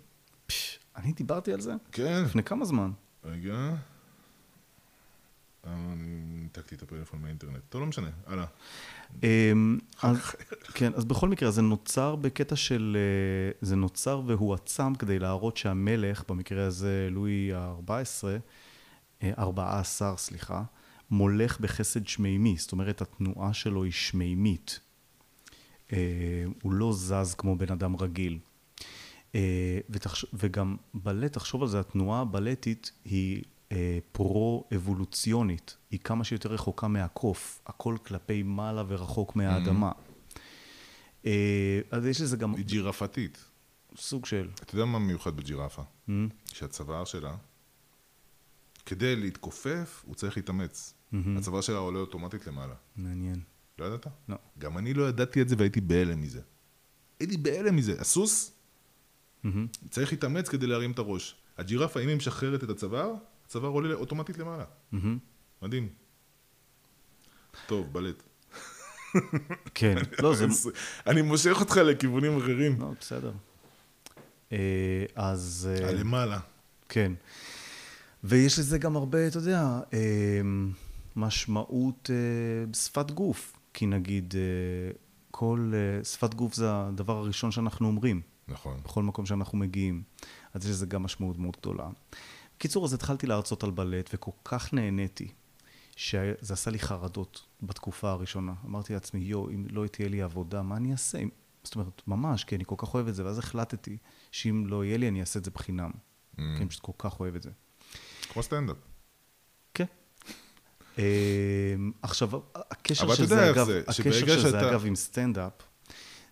אני 0.96 1.12
דיברתי 1.12 1.54
על 1.54 1.62
זה? 1.62 1.74
כן. 1.92 2.24
לפני 2.26 2.44
כמה 2.44 2.66
זמן? 2.66 2.92
רגע. 3.24 3.76
אה, 5.70 5.94
ניתקתי 6.42 6.76
את 6.76 6.82
הפלאפון 6.82 7.22
מהאינטרנט. 7.22 7.60
טוב, 7.70 7.82
לא 7.82 7.88
משנה. 7.88 8.10
הלאה. 8.28 8.46
אמ, 9.24 9.78
כן, 10.74 10.92
אז 10.96 11.06
בכל 11.06 11.30
מקרה, 11.30 11.52
זה 11.52 11.62
נוצר 11.62 12.16
בקטע 12.16 12.56
של... 12.56 12.98
אה, 13.00 13.52
זה 13.62 13.76
נוצר 13.76 14.22
והועצם 14.26 14.96
כדי 14.96 15.20
להראות 15.20 15.58
שהמלך, 15.58 16.24
במקרה 16.28 16.66
הזה 16.66 17.08
לואי 17.12 17.54
ה-14, 17.54 19.24
14, 19.38 20.18
סליחה, 20.18 20.64
מולך 21.12 21.60
בחסד 21.60 22.08
שמימי, 22.08 22.56
זאת 22.58 22.72
אומרת, 22.72 23.02
התנועה 23.02 23.54
שלו 23.54 23.84
היא 23.84 23.92
שמימית. 23.92 24.80
אה, 25.94 25.98
הוא 26.62 26.74
לא 26.74 26.94
זז 26.94 27.36
כמו 27.38 27.56
בן 27.56 27.72
אדם 27.72 27.96
רגיל. 27.96 28.40
אה, 29.36 29.80
ותחש... 29.90 30.26
וגם 30.34 30.76
בלט, 30.94 31.34
תחשוב 31.34 31.62
על 31.62 31.68
זה, 31.68 31.80
התנועה 31.80 32.22
הבלטית 32.22 32.92
היא 33.06 33.38
אה, 33.38 33.42
פרו-אבולוציונית, 34.12 35.78
היא 35.92 36.00
כמה 36.00 36.24
שיותר 36.24 36.50
רחוקה 36.50 36.88
מהקוף, 36.88 37.62
הכל 37.66 37.98
כלפי 38.06 38.44
מעלה 38.44 38.84
ורחוק 38.88 39.36
מהאדמה. 39.36 39.92
אה, 41.26 41.82
אז 41.92 42.06
יש 42.06 42.22
לזה 42.22 42.38
גם... 42.38 42.56
היא 42.56 42.66
ג'ירפתית. 42.66 43.46
סוג 43.96 44.26
של. 44.26 44.50
אתה 44.62 44.76
יודע 44.76 44.86
מה 44.86 45.00
מיוחד 45.00 45.36
בג'ירפה? 45.38 45.82
Mm, 45.82 46.12
שהצוואר 46.46 47.06
שלה, 47.06 47.36
כדי 48.86 49.16
להתכופף, 49.16 50.04
הוא 50.06 50.16
צריך 50.16 50.38
להתאמץ. 50.38 50.94
מהמם. 51.12 51.38
הצוואר 51.38 51.62
שלה 51.62 51.78
עולה 51.78 52.00
אוטומטית 52.00 52.48
למעלה. 52.48 52.74
מעניין. 52.96 53.42
לא 53.80 53.86
ידעת? 53.86 54.08
לא. 54.30 54.36
גם 54.58 54.78
אני 54.78 54.94
לא 54.94 55.10
ידעתי 55.10 55.42
את 55.42 55.50
זה 55.50 55.56
והייתי 55.58 55.82
בהלם 55.82 56.22
מזה. 56.22 56.42
הייתי 57.20 57.38
בהלם 57.38 57.76
מזה. 57.76 58.02
הסוס. 58.02 58.52
צריך 59.90 60.12
להתאמץ 60.12 60.50
כדי 60.50 60.68
להרים 60.68 60.92
את 60.92 61.00
הראש. 61.00 61.36
הג'ירפה, 61.58 62.00
אם 62.00 62.08
היא 62.08 62.16
משחררת 62.16 62.64
את 62.64 62.70
הצוואר, 62.70 63.14
הצוואר 63.50 63.70
עולה 63.70 63.96
אוטומטית 63.96 64.38
למעלה. 64.38 64.64
מדהים. 65.62 65.88
טוב, 67.68 67.94
בלט. 67.94 68.24
כן. 69.76 69.96
לא, 70.22 70.36
זה... 70.36 70.46
אני 71.08 71.22
מושך 71.22 71.58
אותך 71.60 71.78
לכיוונים 71.78 72.38
אחרים. 72.38 72.82
לא, 72.82 72.92
בסדר. 73.00 73.32
אה, 74.52 75.06
אז... 75.16 75.70
אה, 75.72 75.90
הלמעלה. 75.90 76.40
כן. 76.90 77.12
ויש 78.24 78.60
לזה 78.60 78.78
גם 78.78 78.96
הרבה, 78.96 79.28
אתה 79.28 79.38
יודע, 79.38 79.80
אה, 79.94 80.42
משמעות 81.16 82.10
אה, 82.14 82.74
שפת 82.74 83.12
גוף. 83.12 83.54
כי 83.74 83.86
נגיד, 83.86 84.34
אה, 84.38 84.92
כל 85.32 85.72
אה, 85.74 86.04
שפת 86.04 86.34
גוף 86.34 86.54
זה 86.54 86.66
הדבר 86.70 87.18
הראשון 87.18 87.52
שאנחנו 87.52 87.88
אומרים, 87.88 88.22
נכון. 88.48 88.78
בכל 88.84 89.04
מקום 89.04 89.26
שאנחנו 89.26 89.58
מגיעים. 89.58 90.04
אז 90.54 90.66
יש 90.66 90.72
לזה 90.72 90.86
גם 90.86 91.04
משמעות 91.04 91.38
מאוד 91.38 91.58
גדולה. 91.62 91.88
בקיצור, 92.60 92.86
אז 92.86 92.94
התחלתי 92.94 93.28
להרצות 93.28 93.64
על 93.64 93.72
בלט, 93.72 94.10
וכל 94.14 94.32
כך 94.46 94.74
נהניתי, 94.74 95.32
שזה 95.96 96.54
עשה 96.54 96.72
לי 96.72 96.80
חרדות 96.80 97.46
בתקופה 97.62 98.12
הראשונה. 98.12 98.54
אמרתי 98.66 98.94
לעצמי, 98.94 99.20
יואו, 99.20 99.50
אם 99.50 99.66
לא 99.72 99.88
תהיה 99.88 100.10
לי 100.10 100.22
עבודה, 100.22 100.62
מה 100.62 100.78
אני 100.78 100.92
אעשה? 100.92 101.20
זאת 101.64 101.76
אומרת, 101.76 102.02
ממש, 102.08 102.44
כי 102.44 102.56
אני 102.56 102.64
כל 102.68 102.76
כך 102.78 102.94
אוהב 102.94 103.08
את 103.08 103.16
זה, 103.16 103.26
ואז 103.26 103.40
החלטתי 103.40 103.98
שאם 104.32 104.64
לא 104.68 104.86
יהיה 104.86 104.98
לי, 104.98 105.08
אני 105.08 105.22
אעשה 105.22 105.40
את 105.40 105.46
זה 105.46 105.52
בחינם. 105.52 105.92
Mm. 105.92 106.36
כי 106.36 106.44
אני 106.62 106.70
פשוט 106.70 106.82
כל 106.82 106.92
כך 106.98 107.20
אוהב 107.20 107.36
את 107.36 107.44
זה. 107.44 107.50
כמו 108.30 108.44
סטנדאפ. 108.44 108.78
כן. 109.74 109.86
אמ, 110.98 111.04
עכשיו, 112.02 112.30
הקשר 112.56 113.16
של 113.16 113.26
זה, 113.26 113.50
אגב, 113.50 113.66
זה, 113.66 113.82
הקשר 113.88 114.28
של 114.28 114.50
זה, 114.50 114.70
אגב, 114.70 114.86
עם 114.86 114.96
סטנדאפ, 114.96 115.54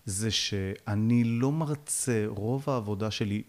זה 0.05 0.31
שאני 0.31 1.23
לא 1.23 1.51
מרצה, 1.51 2.23
רוב 2.27 2.69
העבודה 2.69 3.11
שלי, 3.11 3.43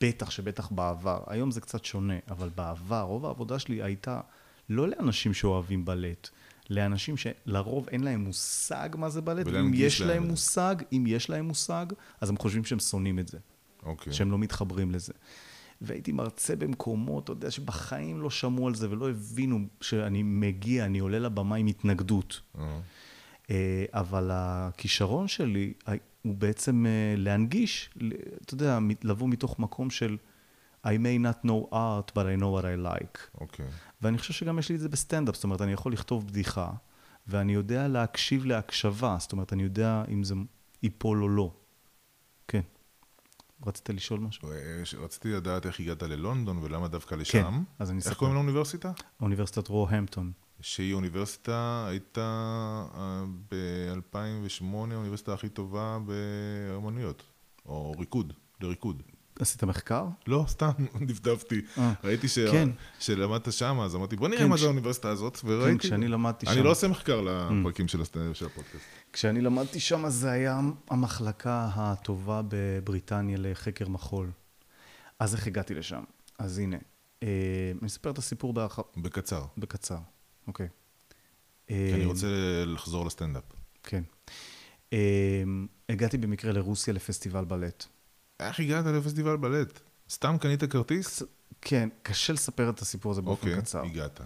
בטח 0.00 0.30
שבטח 0.30 0.70
בעבר, 0.70 1.22
היום 1.26 1.50
זה 1.50 1.60
קצת 1.60 1.84
שונה, 1.84 2.14
אבל 2.30 2.48
בעבר, 2.54 3.02
רוב 3.02 3.26
העבודה 3.26 3.58
שלי 3.58 3.82
הייתה 3.82 4.20
לא 4.68 4.88
לאנשים 4.88 5.34
שאוהבים 5.34 5.84
בלט, 5.84 6.28
לאנשים 6.70 7.14
שלרוב 7.16 7.88
אין 7.88 8.04
להם 8.04 8.20
מושג 8.20 8.88
מה 8.98 9.10
זה 9.10 9.20
בלט, 9.20 9.46
ואם 9.46 9.54
ולהנגיש 9.54 9.80
יש 9.80 10.00
להם 10.00 10.22
להם. 10.22 10.30
מושג, 10.30 10.76
אם 10.92 11.04
יש 11.06 11.30
להם 11.30 11.44
מושג, 11.44 11.86
אז 12.20 12.30
הם 12.30 12.36
חושבים 12.36 12.64
שהם 12.64 12.78
שונאים 12.78 13.18
את 13.18 13.28
זה. 13.28 13.38
אוקיי. 13.82 14.12
שהם 14.12 14.30
לא 14.30 14.38
מתחברים 14.38 14.90
לזה. 14.90 15.12
והייתי 15.80 16.12
מרצה 16.12 16.56
במקומות, 16.56 17.24
אתה 17.24 17.32
יודע, 17.32 17.50
שבחיים 17.50 18.20
לא 18.22 18.30
שמעו 18.30 18.68
על 18.68 18.74
זה 18.74 18.90
ולא 18.90 19.10
הבינו 19.10 19.58
שאני 19.80 20.22
מגיע, 20.22 20.84
אני 20.84 20.98
עולה 20.98 21.18
לבמה 21.18 21.56
עם 21.56 21.66
התנגדות. 21.66 22.40
אה, 23.50 23.84
אבל 23.92 24.30
הכישרון 24.32 25.28
שלי 25.28 25.72
הוא 26.24 26.34
בעצם 26.34 26.86
אה, 26.86 27.14
להנגיש, 27.16 27.90
אתה 28.42 28.54
יודע, 28.54 28.78
לבוא 29.02 29.28
מתוך 29.28 29.58
מקום 29.58 29.90
של 29.90 30.16
I 30.84 30.86
may 30.86 31.18
not 31.18 31.46
know 31.46 31.72
art, 31.72 32.10
but 32.14 32.24
I 32.26 32.40
know 32.40 32.50
what 32.56 32.64
I 32.64 32.86
like. 32.86 33.40
אוקיי. 33.40 33.66
ואני 34.02 34.18
חושב 34.18 34.32
שגם 34.32 34.58
יש 34.58 34.68
לי 34.68 34.74
את 34.74 34.80
זה 34.80 34.88
בסטנדאפ, 34.88 35.34
זאת 35.34 35.44
אומרת, 35.44 35.60
אני 35.60 35.72
יכול 35.72 35.92
לכתוב 35.92 36.26
בדיחה, 36.26 36.72
ואני 37.26 37.54
יודע 37.54 37.88
להקשיב 37.88 38.44
להקשבה, 38.44 39.16
זאת 39.20 39.32
אומרת, 39.32 39.52
אני 39.52 39.62
יודע 39.62 40.04
אם 40.08 40.24
זה 40.24 40.34
ייפול 40.82 41.22
או 41.22 41.28
לא. 41.28 41.54
כן. 42.48 42.60
רצית 43.66 43.90
לשאול 43.90 44.20
משהו? 44.20 44.50
אה, 44.50 44.82
רציתי 44.98 45.28
לדעת 45.28 45.66
איך 45.66 45.80
הגעת 45.80 46.02
ללונדון 46.02 46.58
ולמה 46.62 46.88
דווקא 46.88 47.14
לשם. 47.14 47.62
אז 47.78 47.90
אני 47.90 47.98
איך 47.98 48.06
אספר. 48.06 48.18
קוראים 48.18 48.34
לאוניברסיטה? 48.34 48.92
אוניברסיטת 49.20 49.68
רו-המפטון. 49.68 50.32
שהיא 50.60 50.94
אוניברסיטה, 50.94 51.86
הייתה 51.88 52.84
ב-2008 53.50 54.64
האוניברסיטה 54.92 55.34
הכי 55.34 55.48
טובה 55.48 55.98
באמנויות, 56.06 57.22
או 57.66 57.94
ריקוד, 57.98 58.32
לריקוד. 58.60 59.02
עשית 59.40 59.64
מחקר? 59.64 60.06
לא, 60.26 60.44
סתם, 60.48 60.70
דפדפתי. 61.08 61.60
אה, 61.78 61.92
ראיתי 62.04 62.28
ש... 62.28 62.38
כן. 62.38 62.68
שלמדת 63.00 63.52
שם, 63.52 63.80
אז 63.80 63.94
אמרתי, 63.96 64.16
בוא 64.16 64.28
נראה 64.28 64.40
כן, 64.42 64.48
מה 64.48 64.56
זה 64.56 64.64
האוניברסיטה 64.64 65.08
הזאת, 65.08 65.36
כן, 65.36 65.48
וראיתי... 65.50 65.78
כשאני 65.78 66.08
למדתי 66.08 66.46
אני 66.46 66.54
שם. 66.56 66.62
לא 66.64 66.70
עושה 66.70 66.88
מחקר 66.88 67.20
לפרקים 67.20 67.88
של 67.88 68.00
הסט- 68.00 68.16
של 68.32 68.46
הפודקאסט. 68.46 68.84
כשאני 69.12 69.40
למדתי 69.40 69.80
שם, 69.80 70.08
זה 70.08 70.30
היה 70.30 70.60
המחלקה 70.90 71.68
הטובה 71.74 72.40
בבריטניה 72.48 73.36
לחקר 73.40 73.88
מחול. 73.88 74.30
אז 75.18 75.34
איך 75.34 75.46
הגעתי 75.46 75.74
לשם? 75.74 76.02
אז 76.38 76.58
הנה, 76.58 76.76
אה, 77.22 77.28
אני 77.80 77.86
אספר 77.88 78.10
את 78.10 78.18
הסיפור 78.18 78.52
בהרח... 78.52 78.78
בקצר, 78.96 79.44
בקצר, 79.58 79.98
אוקיי. 80.46 80.68
כי 81.66 81.74
אה, 81.74 81.94
אני 81.94 82.04
רוצה 82.04 82.26
לחזור 82.66 83.06
לסטנדאפ. 83.06 83.44
כן. 83.82 84.02
אה, 84.92 85.42
הגעתי 85.88 86.18
במקרה 86.18 86.52
לרוסיה 86.52 86.94
לפסטיבל 86.94 87.44
בלט. 87.44 87.84
איך 88.40 88.60
הגעת 88.60 88.86
לפסטיבל 88.86 89.36
בלט? 89.36 89.80
סתם 90.10 90.36
קנית 90.40 90.64
כרטיס? 90.64 91.22
כן, 91.60 91.88
קשה 92.02 92.32
לספר 92.32 92.70
את 92.70 92.80
הסיפור 92.80 93.12
הזה 93.12 93.22
באופן 93.22 93.48
אוקיי, 93.48 93.62
קצר. 93.62 93.82
הגעת. 93.84 94.20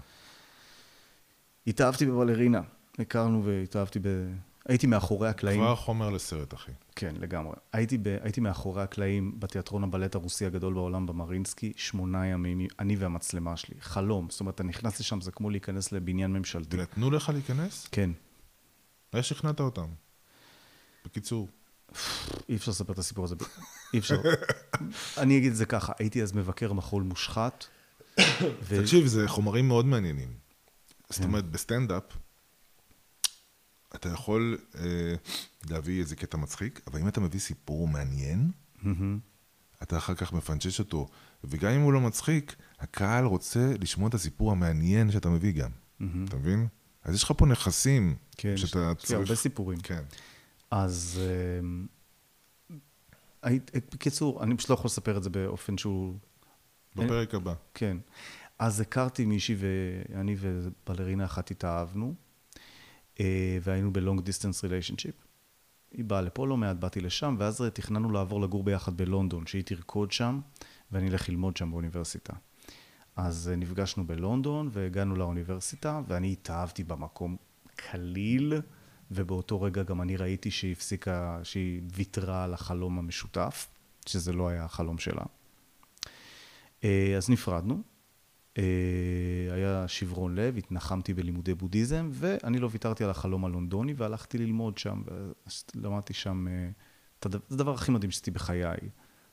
התאהבתי 1.66 2.06
בבלרינה. 2.06 2.60
הכרנו 2.98 3.44
והתאהבתי 3.44 3.98
ב... 3.98 4.06
הייתי 4.68 4.86
מאחורי 4.86 5.28
הקלעים. 5.28 5.60
כבר 5.60 5.76
חומר 5.76 6.10
לסרט, 6.10 6.54
אחי. 6.54 6.72
כן, 6.96 7.14
לגמרי. 7.18 7.54
הייתי, 7.72 7.98
ב, 7.98 8.06
הייתי 8.22 8.40
מאחורי 8.40 8.82
הקלעים 8.82 9.40
בתיאטרון 9.40 9.84
הבלט 9.84 10.14
הרוסי 10.14 10.46
הגדול 10.46 10.74
בעולם 10.74 11.06
במרינסקי, 11.06 11.72
שמונה 11.76 12.26
ימים, 12.26 12.66
אני 12.78 12.96
והמצלמה 12.96 13.56
שלי. 13.56 13.74
חלום. 13.80 14.26
זאת 14.30 14.40
אומרת, 14.40 14.54
אתה 14.54 14.62
נכנס 14.62 15.00
לשם, 15.00 15.20
זה 15.20 15.32
כמו 15.32 15.50
להיכנס 15.50 15.92
לבניין 15.92 16.32
ממשלתי. 16.32 16.76
ונתנו 16.76 17.10
לך 17.10 17.28
להיכנס? 17.28 17.88
כן. 17.92 18.10
איך 19.14 19.24
שכנעת 19.24 19.60
אותם? 19.60 19.86
בקיצור, 21.04 21.48
אי 22.48 22.56
אפשר 22.56 22.70
לספר 22.70 22.92
את 22.92 22.98
הסיפור 22.98 23.24
הזה. 23.24 23.34
אי 23.94 23.98
אפשר. 23.98 24.16
אני 25.18 25.38
אגיד 25.38 25.50
את 25.50 25.56
זה 25.56 25.66
ככה, 25.66 25.92
הייתי 25.98 26.22
אז 26.22 26.32
מבקר 26.32 26.72
מחול 26.72 27.02
מושחת. 27.02 27.66
ו... 28.62 28.80
תקשיב, 28.82 29.06
זה 29.06 29.28
חומרים 29.28 29.68
מאוד 29.68 29.86
מעניינים. 29.86 30.28
זאת 31.08 31.18
כן. 31.18 31.24
אומרת, 31.24 31.50
בסטנדאפ, 31.50 32.02
אתה 33.94 34.08
יכול 34.08 34.58
אה, 34.74 35.14
להביא 35.70 36.00
איזה 36.00 36.16
קטע 36.16 36.36
מצחיק, 36.36 36.80
אבל 36.86 37.00
אם 37.00 37.08
אתה 37.08 37.20
מביא 37.20 37.40
סיפור 37.40 37.88
מעניין, 37.88 38.50
מהמם. 38.82 39.18
אתה 39.82 39.96
אחר 39.98 40.14
כך 40.14 40.32
מפנצ'ש 40.32 40.78
אותו, 40.78 41.08
וגם 41.44 41.70
אם 41.72 41.80
הוא 41.80 41.92
לא 41.92 42.00
מצחיק, 42.00 42.56
הקהל 42.78 43.24
רוצה 43.24 43.72
לשמוע 43.80 44.08
את 44.08 44.14
הסיפור 44.14 44.52
המעניין 44.52 45.10
שאתה 45.10 45.28
מביא 45.30 45.52
גם. 45.52 45.70
אתה 46.24 46.36
מבין? 46.36 46.66
אז 47.04 47.14
יש 47.14 47.22
לך 47.22 47.32
פה 47.36 47.46
נכסים 47.46 48.16
כן, 48.36 48.56
שאתה 48.56 48.92
יש 49.04 49.10
לי 49.10 49.16
הרבה 49.16 49.34
סיפורים. 49.34 49.80
כן. 49.80 50.02
אז 50.70 51.20
אמ, 51.60 51.86
היית- 53.42 53.70
בקיצור, 53.94 54.42
אני 54.42 54.56
פשוט 54.56 54.70
לא 54.70 54.74
יכול 54.74 54.86
לספר 54.88 55.16
את 55.16 55.22
זה 55.22 55.30
באופן 55.30 55.78
שהוא... 55.78 56.14
בפרק 56.96 57.34
הבא. 57.34 57.54
כן. 57.74 57.96
אז 58.58 58.80
הכרתי 58.80 59.24
מישהי 59.24 59.56
ואני 59.58 60.36
ובלרינה 60.38 61.24
אחת 61.24 61.50
התאהבנו, 61.50 62.06
אה, 62.06 62.12
והיינו 63.62 63.92
ב-long 63.92 64.20
distance 64.20 64.62
relationship. 64.62 65.28
היא 65.92 66.04
באה 66.04 66.20
לפה 66.20 66.46
לא 66.46 66.56
מעט, 66.56 66.76
באתי 66.76 67.00
לשם, 67.00 67.36
ואז 67.38 67.64
תכננו 67.72 68.10
לעבור 68.10 68.40
לגור 68.40 68.64
ביחד 68.64 68.96
בלונדון, 68.96 69.46
שהיא 69.46 69.64
תרקוד 69.64 70.12
שם, 70.12 70.40
ואני 70.92 71.08
אלך 71.08 71.28
ללמוד 71.28 71.56
שם 71.56 71.70
באוניברסיטה. 71.70 72.32
אז 73.16 73.48
אה, 73.48 73.56
נפגשנו 73.56 74.06
בלונדון, 74.06 74.68
והגענו 74.72 75.16
לאוניברסיטה, 75.16 76.00
ואני 76.08 76.32
התאהבתי 76.32 76.84
במקום 76.84 77.36
כליל, 77.90 78.52
ובאותו 79.10 79.62
רגע 79.62 79.82
גם 79.82 80.02
אני 80.02 80.16
ראיתי 80.16 80.50
שהיא 80.50 80.72
הפסיקה, 80.72 81.40
שהיא 81.42 81.80
ויתרה 81.94 82.44
על 82.44 82.54
החלום 82.54 82.98
המשותף, 82.98 83.68
שזה 84.06 84.32
לא 84.32 84.48
היה 84.48 84.64
החלום 84.64 84.98
שלה. 84.98 85.22
אה, 86.84 87.14
אז 87.16 87.30
נפרדנו. 87.30 87.82
אה, 88.58 89.54
היה 89.54 89.88
שברון 89.88 90.34
לב, 90.34 90.56
התנחמתי 90.56 91.14
בלימודי 91.14 91.54
בודהיזם, 91.54 92.10
ואני 92.12 92.58
לא 92.58 92.68
ויתרתי 92.72 93.04
על 93.04 93.10
החלום 93.10 93.44
הלונדוני, 93.44 93.94
והלכתי 93.96 94.38
ללמוד 94.38 94.78
שם, 94.78 95.02
ולמדתי 95.76 96.14
שם, 96.14 96.48
אה, 96.48 96.70
זה 97.24 97.38
הדבר 97.50 97.74
הכי 97.74 97.90
מדהים 97.90 98.10
שעשיתי 98.10 98.30
בחיי. 98.30 98.76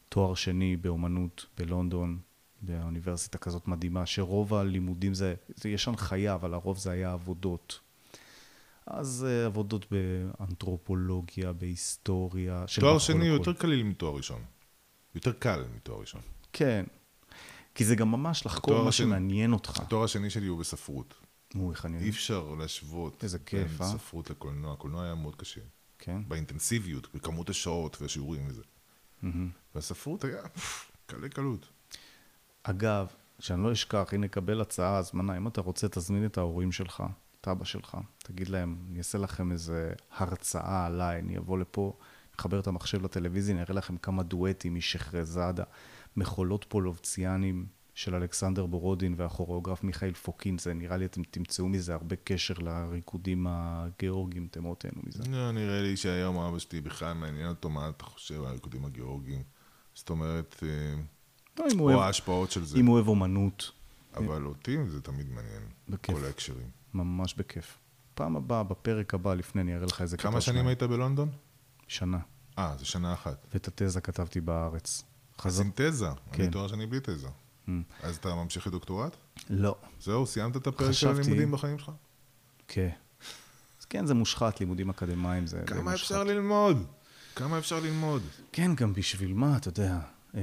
תואר 0.10 0.34
שני 0.34 0.77
באומנות 0.77 1.45
בלונדון, 1.57 2.19
באוניברסיטה 2.61 3.38
כזאת 3.38 3.68
מדהימה, 3.68 4.06
שרוב 4.06 4.53
הלימודים 4.53 5.14
זה, 5.14 5.35
זה 5.56 5.69
יש 5.69 5.88
הנחיה, 5.88 6.34
אבל 6.34 6.53
הרוב 6.53 6.77
זה 6.77 6.91
היה 6.91 7.11
עבודות. 7.11 7.80
אז 8.88 9.26
אה, 9.30 9.45
עבודות 9.45 9.85
באנתרופולוגיה, 9.91 11.53
בהיסטוריה. 11.53 12.65
תואר 12.80 12.97
שני 12.97 13.27
הוא. 13.27 13.38
יותר 13.38 13.53
קליל 13.53 13.84
מתואר 13.84 14.15
ראשון. 14.15 14.41
יותר 15.15 15.31
קל 15.31 15.64
מתואר 15.76 15.99
ראשון. 15.99 16.22
כן. 16.53 16.85
כי 17.76 17.85
זה 17.85 17.95
גם 17.95 18.11
ממש 18.11 18.45
לחקור 18.45 18.84
מה 18.84 18.91
שמעניין 18.91 19.53
אותך. 19.53 19.80
התואר 19.80 20.03
השני 20.03 20.30
שלי 20.30 20.47
הוא 20.47 20.60
בספרות. 20.60 21.14
נו, 21.56 21.72
איך 21.72 21.85
אני... 21.85 21.97
אי 21.97 22.10
אפשר 22.10 22.56
להשוות 22.60 23.23
איזה 23.23 23.39
כיף, 23.39 23.81
אה? 23.81 23.88
ספרות 23.88 24.30
לקולנוע. 24.30 24.73
הקולנוע 24.73 25.03
היה 25.03 25.15
מאוד 25.15 25.35
קשה. 25.35 25.61
כן. 25.99 26.22
באינטנסיביות, 26.27 27.15
בכמות 27.15 27.49
השעות 27.49 28.02
והשיעורים 28.02 28.47
וזה. 28.47 28.61
והספרות 29.76 30.23
היה 30.23 30.41
קלי 31.06 31.30
קלות. 31.30 31.68
אגב, 32.64 33.07
שאני 33.39 33.64
לא 33.64 33.72
אשכח, 33.72 34.10
הנה, 34.11 34.27
קבל 34.27 34.61
הצעה, 34.61 34.97
הזמנה, 34.97 35.38
אם 35.38 35.47
אתה 35.47 35.61
רוצה, 35.61 35.88
תזמין 35.88 36.26
את 36.26 36.38
ההורים 36.38 36.72
שלך, 36.72 37.03
את 37.41 37.47
אבא 37.47 37.65
שלך, 37.65 37.97
תגיד 38.18 38.47
להם, 38.47 38.77
אני 38.89 38.97
אעשה 38.97 39.18
לכם 39.18 39.52
איזה 39.52 39.93
הרצאה 40.11 40.85
עליי, 40.85 41.19
אני 41.19 41.38
אבוא 41.38 41.57
לפה, 41.57 41.93
אחבר 42.39 42.60
את 42.60 42.68
המחשב 42.68 43.03
לטלוויזיה, 43.03 43.56
אני 43.56 43.61
אראה 43.61 43.73
לכם 43.73 43.97
כמה 43.97 44.23
דואטים 44.23 44.76
משחרזאדה, 44.76 45.64
מחולות 46.17 46.65
פולובציאנים 46.69 47.65
של 47.93 48.15
אלכסנדר 48.15 48.65
בורודין 48.65 49.13
והכוריאוגרף 49.17 49.83
מיכאל 49.83 50.13
פוקין, 50.13 50.57
זה 50.57 50.73
נראה 50.73 50.97
לי, 50.97 51.05
אתם 51.05 51.23
תמצאו 51.23 51.69
מזה 51.69 51.93
הרבה 51.93 52.15
קשר 52.15 52.53
לריקודים 52.53 53.47
הגיאורגיים, 53.49 54.47
אתם 54.51 54.73
תהנו 54.77 55.01
מזה. 55.03 55.23
לא, 55.29 55.51
נראה 55.51 55.81
לי 55.81 55.97
שהיום 55.97 56.37
אבא 56.37 56.59
שלי 56.59 56.81
בכלל 56.81 57.13
מעניין 57.13 57.47
אותו 57.49 57.69
מה 57.69 57.89
אתה 57.89 58.05
חושב 58.05 58.39
על 58.41 58.47
הריקודים 58.47 58.85
הגיאורגיים. 58.85 59.43
זאת 59.93 60.09
אומרת, 60.09 60.63
אה, 60.63 61.01
לא, 61.59 61.65
או 61.79 61.83
אוהב- 61.83 61.99
ההשפעות 61.99 62.51
של 62.51 62.63
זה. 62.65 62.77
אם 62.79 62.85
הוא 62.85 62.95
אוהב 62.95 63.07
אומנות, 63.07 63.71
אבל 64.17 64.45
אותי 64.45 64.77
זה 64.87 65.01
תמיד 65.01 65.29
מעניין. 65.31 65.61
בכיף. 65.89 66.15
כל 66.15 66.25
ההקשרים. 66.25 66.69
ממש 66.93 67.33
בכיף. 67.33 67.77
פעם 68.13 68.35
הבאה, 68.35 68.63
בפרק 68.63 69.13
הבא, 69.13 69.33
לפני, 69.33 69.61
אני 69.61 69.75
אראה 69.75 69.85
לך 69.85 70.01
איזה 70.01 70.17
כמה 70.17 70.31
קטע 70.31 70.41
שנים 70.41 70.53
שניים. 70.55 70.67
היית 70.67 70.83
בלונדון? 70.83 71.29
שנה. 71.87 72.19
אה, 72.59 72.75
זה 72.79 72.85
שנה 72.85 73.13
אחת. 73.13 73.47
ואת 73.53 73.67
התזה 73.67 74.01
כתבתי 74.01 74.41
בארץ. 74.41 75.03
עם 75.45 75.72
תזה. 75.76 76.07
כן. 76.32 76.44
אני 76.44 76.52
תואר 76.52 76.68
שני 76.68 76.86
בלי 76.86 76.99
תזה. 77.03 77.28
Mm. 77.68 77.72
אז 78.03 78.16
אתה 78.16 78.36
ממשיך 78.36 78.68
לדוקטורט? 78.68 79.16
לא. 79.49 79.76
זהו, 79.99 80.26
סיימת 80.26 80.57
את 80.57 80.68
הפרק 80.68 80.91
של 80.91 81.07
הלימודים 81.07 81.52
בחיים 81.52 81.80
שלך? 81.80 81.91
כן. 82.68 82.90
אז 83.80 83.86
כן, 83.86 84.06
זה 84.06 84.14
מושחת, 84.14 84.60
לימודים 84.60 84.90
אקדמיים 84.90 85.48
זה 85.48 85.60
די 85.60 85.66
כמה 85.66 85.82
מושחת. 85.82 85.95
אפשר 85.95 86.24
ללמוד? 86.24 86.86
כמה 87.36 87.57
אפשר 87.57 87.80
ללמוד? 87.80 88.22
כן, 88.52 88.76
גם 88.76 88.94
בשביל 88.94 89.34
מה, 89.34 89.57
אתה 89.57 89.68
יודע. 89.68 89.99
אה, 90.36 90.41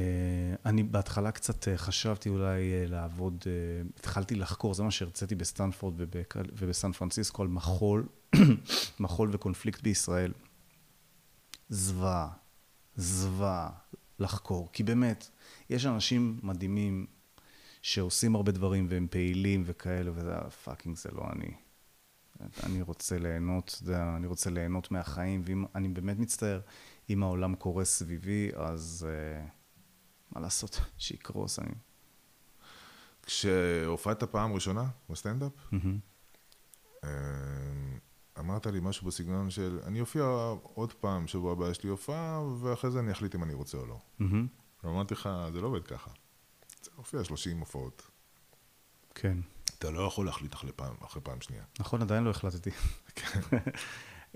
אני 0.67 0.83
בהתחלה 0.83 1.33
קצת 1.33 1.69
אה, 1.69 1.79
חשבתי 1.79 2.29
אולי 2.29 2.73
אה, 2.73 2.85
לעבוד, 2.87 3.45
התחלתי 3.99 4.35
לחקור, 4.35 4.75
זה 4.75 4.83
מה 4.83 4.91
שהרציתי 4.91 5.35
בסטנפורד 5.35 5.95
ובסן 6.37 6.93
פרנסיסקו, 6.93 7.43
על 7.43 7.49
מחול, 7.49 8.07
מחול 9.01 9.31
וקונפליקט 9.33 9.83
בישראל. 9.83 10.33
זוועה, 11.69 12.29
זוועה 12.97 13.71
לחקור. 14.23 14.69
כי 14.73 14.83
באמת, 14.83 15.29
יש 15.71 15.87
אנשים 15.87 16.41
מדהימים 16.43 17.07
שעושים 17.83 18.35
הרבה 18.35 18.53
דברים 18.53 18.87
והם 18.91 19.07
פעילים 19.11 19.63
וכאלה, 19.67 20.11
וזה 20.15 20.35
fucking, 20.65 20.97
זה 20.97 21.11
לא 21.13 21.23
אני. 21.33 21.55
אני 22.63 22.83
רוצה 22.83 23.19
ליהנות, 23.19 23.83
אני 24.17 24.27
רוצה 24.27 24.51
ליהנות 24.51 24.91
מהחיים, 24.91 25.43
ואם, 25.45 25.65
אני 25.75 25.89
באמת 25.89 26.19
מצטער, 26.19 26.61
אם 27.11 27.23
העולם 27.23 27.55
קורס 27.55 27.99
סביבי, 27.99 28.51
אז 28.55 29.07
אה, 29.09 29.51
מה 30.33 30.41
לעשות, 30.41 30.81
שיקרוס, 30.99 31.59
אני... 31.59 31.75
כשהופעת 33.23 34.23
פעם 34.25 34.53
ראשונה 34.53 34.85
בסטנדאפ. 35.11 35.53
אה, 37.05 37.11
אמרת 38.39 38.67
לי 38.67 38.79
משהו 38.83 39.07
בסגנון 39.07 39.51
של, 39.51 39.81
אני 39.87 40.01
אופיע 40.01 40.25
עוד 40.63 40.93
פעם, 40.93 41.27
שבוע 41.27 41.53
הבא 41.53 41.71
יש 41.71 41.83
לי 41.83 41.91
הופעה, 41.91 42.43
ואחרי 42.61 42.91
זה 42.91 43.01
אני 43.01 43.13
אחליט 43.13 43.35
אם 43.35 43.43
אני 43.43 43.55
רוצה 43.55 43.79
או 43.79 43.87
לא. 43.87 43.99
מהמם. 44.19 44.47
ואמרתי 44.85 45.15
לך, 45.15 45.29
זה 45.53 45.61
לא 45.61 45.67
עובד 45.67 45.85
ככה. 45.87 46.11
זה 46.83 46.91
מופיע 46.97 47.25
30 47.25 47.59
הופעות. 47.61 48.11
כן. 49.15 49.39
אתה 49.79 49.91
לא 49.91 50.01
יכול 50.07 50.27
להחליט 50.27 50.55
אחרי 50.55 50.73
פעם, 50.77 50.95
אחרי 51.07 51.23
פעם 51.23 51.41
שנייה. 51.41 51.63
נכון, 51.81 52.03
עדיין 52.03 52.25
לא 52.25 52.31
החלטתי. 52.31 52.71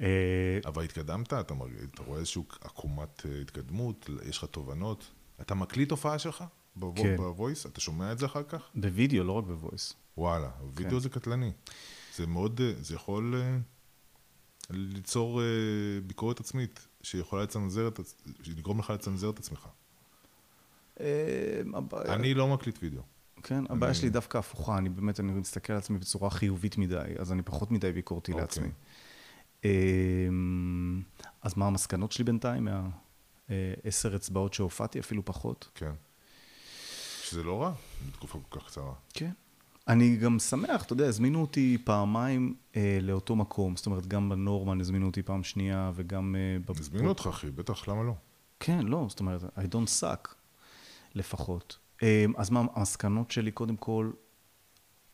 אה, 0.00 0.58
אבל 0.66 0.84
התקדמת, 0.84 1.32
אתה, 1.32 1.54
מרגיש, 1.54 1.80
אתה 1.94 2.02
רואה 2.02 2.18
איזושהי 2.18 2.42
עקומת 2.60 3.26
אה, 3.26 3.40
התקדמות, 3.40 4.10
יש 4.24 4.38
לך 4.38 4.44
תובנות. 4.44 5.10
אתה 5.40 5.54
מקליט 5.54 5.90
הופעה 5.90 6.18
שלך? 6.18 6.44
בוו- 6.76 7.02
כן. 7.02 7.16
בוויס? 7.16 7.66
אתה 7.66 7.80
שומע 7.80 8.12
את 8.12 8.18
זה 8.18 8.26
אחר 8.26 8.42
כך? 8.42 8.62
בווידאו, 8.74 9.24
לא 9.24 9.32
רק 9.32 9.44
בוויס. 9.44 9.94
וואלה, 10.18 10.50
וידאו 10.74 11.00
זה 11.00 11.08
קטלני. 11.08 11.52
זה 12.14 12.26
מאוד, 12.26 12.60
אה, 12.60 12.72
זה 12.80 12.94
יכול 12.94 13.34
ליצור 14.70 15.40
אה, 15.42 15.46
ביקורת 16.06 16.40
עצמית, 16.40 16.86
שיכולה 17.02 17.42
לצנזר 17.42 17.88
את, 17.88 17.98
עצ- 18.00 18.30
לגרום 18.46 18.78
לך 18.78 18.90
לצנזר 18.90 19.30
את 19.30 19.38
עצמך. 19.38 19.68
אה, 21.00 21.06
הבעיה- 21.74 22.14
אני 22.14 22.34
לא 22.34 22.48
מקליט 22.48 22.78
וידאו. 22.82 23.02
כן, 23.42 23.64
הבעיה 23.68 23.94
שלי 23.94 24.10
דווקא 24.10 24.38
הפוכה, 24.38 24.78
אני 24.78 24.88
באמת, 24.88 25.20
אני 25.20 25.32
מסתכל 25.32 25.72
על 25.72 25.78
עצמי 25.78 25.98
בצורה 25.98 26.30
חיובית 26.30 26.78
מדי, 26.78 26.96
אז 27.18 27.32
אני 27.32 27.42
פחות 27.42 27.70
מדי 27.70 27.92
ביקורתי 27.92 28.32
אוקיי. 28.32 28.42
לעצמי. 28.42 28.68
אמ, 29.64 31.02
אז 31.42 31.56
מה 31.56 31.66
המסקנות 31.66 32.12
שלי 32.12 32.24
בינתיים 32.24 32.68
מהעשר 33.48 34.16
אצבעות 34.16 34.54
שהופעתי, 34.54 35.00
אפילו 35.00 35.24
פחות? 35.24 35.70
כן. 35.74 35.92
שזה 37.22 37.42
לא 37.42 37.62
רע, 37.62 37.72
בתקופה 38.08 38.38
כל 38.48 38.60
כך 38.60 38.66
קצרה. 38.66 38.92
כן. 39.14 39.30
אני 39.88 40.16
גם 40.16 40.38
שמח, 40.38 40.84
אתה 40.84 40.92
יודע, 40.92 41.06
הזמינו 41.06 41.40
אותי 41.40 41.78
פעמיים 41.84 42.54
אה, 42.76 42.98
לאותו 43.02 43.36
מקום, 43.36 43.76
זאת 43.76 43.86
אומרת, 43.86 44.06
גם 44.06 44.28
בנורמן 44.28 44.80
הזמינו 44.80 45.06
אותי 45.06 45.22
פעם 45.22 45.42
שנייה, 45.42 45.92
וגם... 45.94 46.36
אה, 46.38 46.74
הזמינו 46.78 47.08
אותך, 47.08 47.26
אחי, 47.30 47.50
בטח, 47.50 47.88
למה 47.88 48.02
לא? 48.02 48.12
כן, 48.60 48.86
לא, 48.86 49.06
זאת 49.08 49.20
אומרת, 49.20 49.42
I 49.42 49.62
don't 49.62 50.02
suck, 50.02 50.34
לפחות. 51.14 51.78
אמ, 52.02 52.32
אז 52.36 52.50
מה 52.50 52.64
המסקנות 52.74 53.30
שלי? 53.30 53.50
קודם 53.50 53.76
כל, 53.76 54.10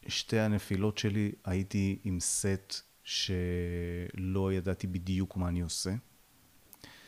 שתי 0.06 0.38
הנפילות 0.38 0.98
שלי, 0.98 1.32
הייתי 1.44 1.98
עם 2.04 2.20
סט 2.20 2.74
שלא 3.04 4.52
ידעתי 4.52 4.86
בדיוק 4.86 5.36
מה 5.36 5.48
אני 5.48 5.60
עושה. 5.60 5.90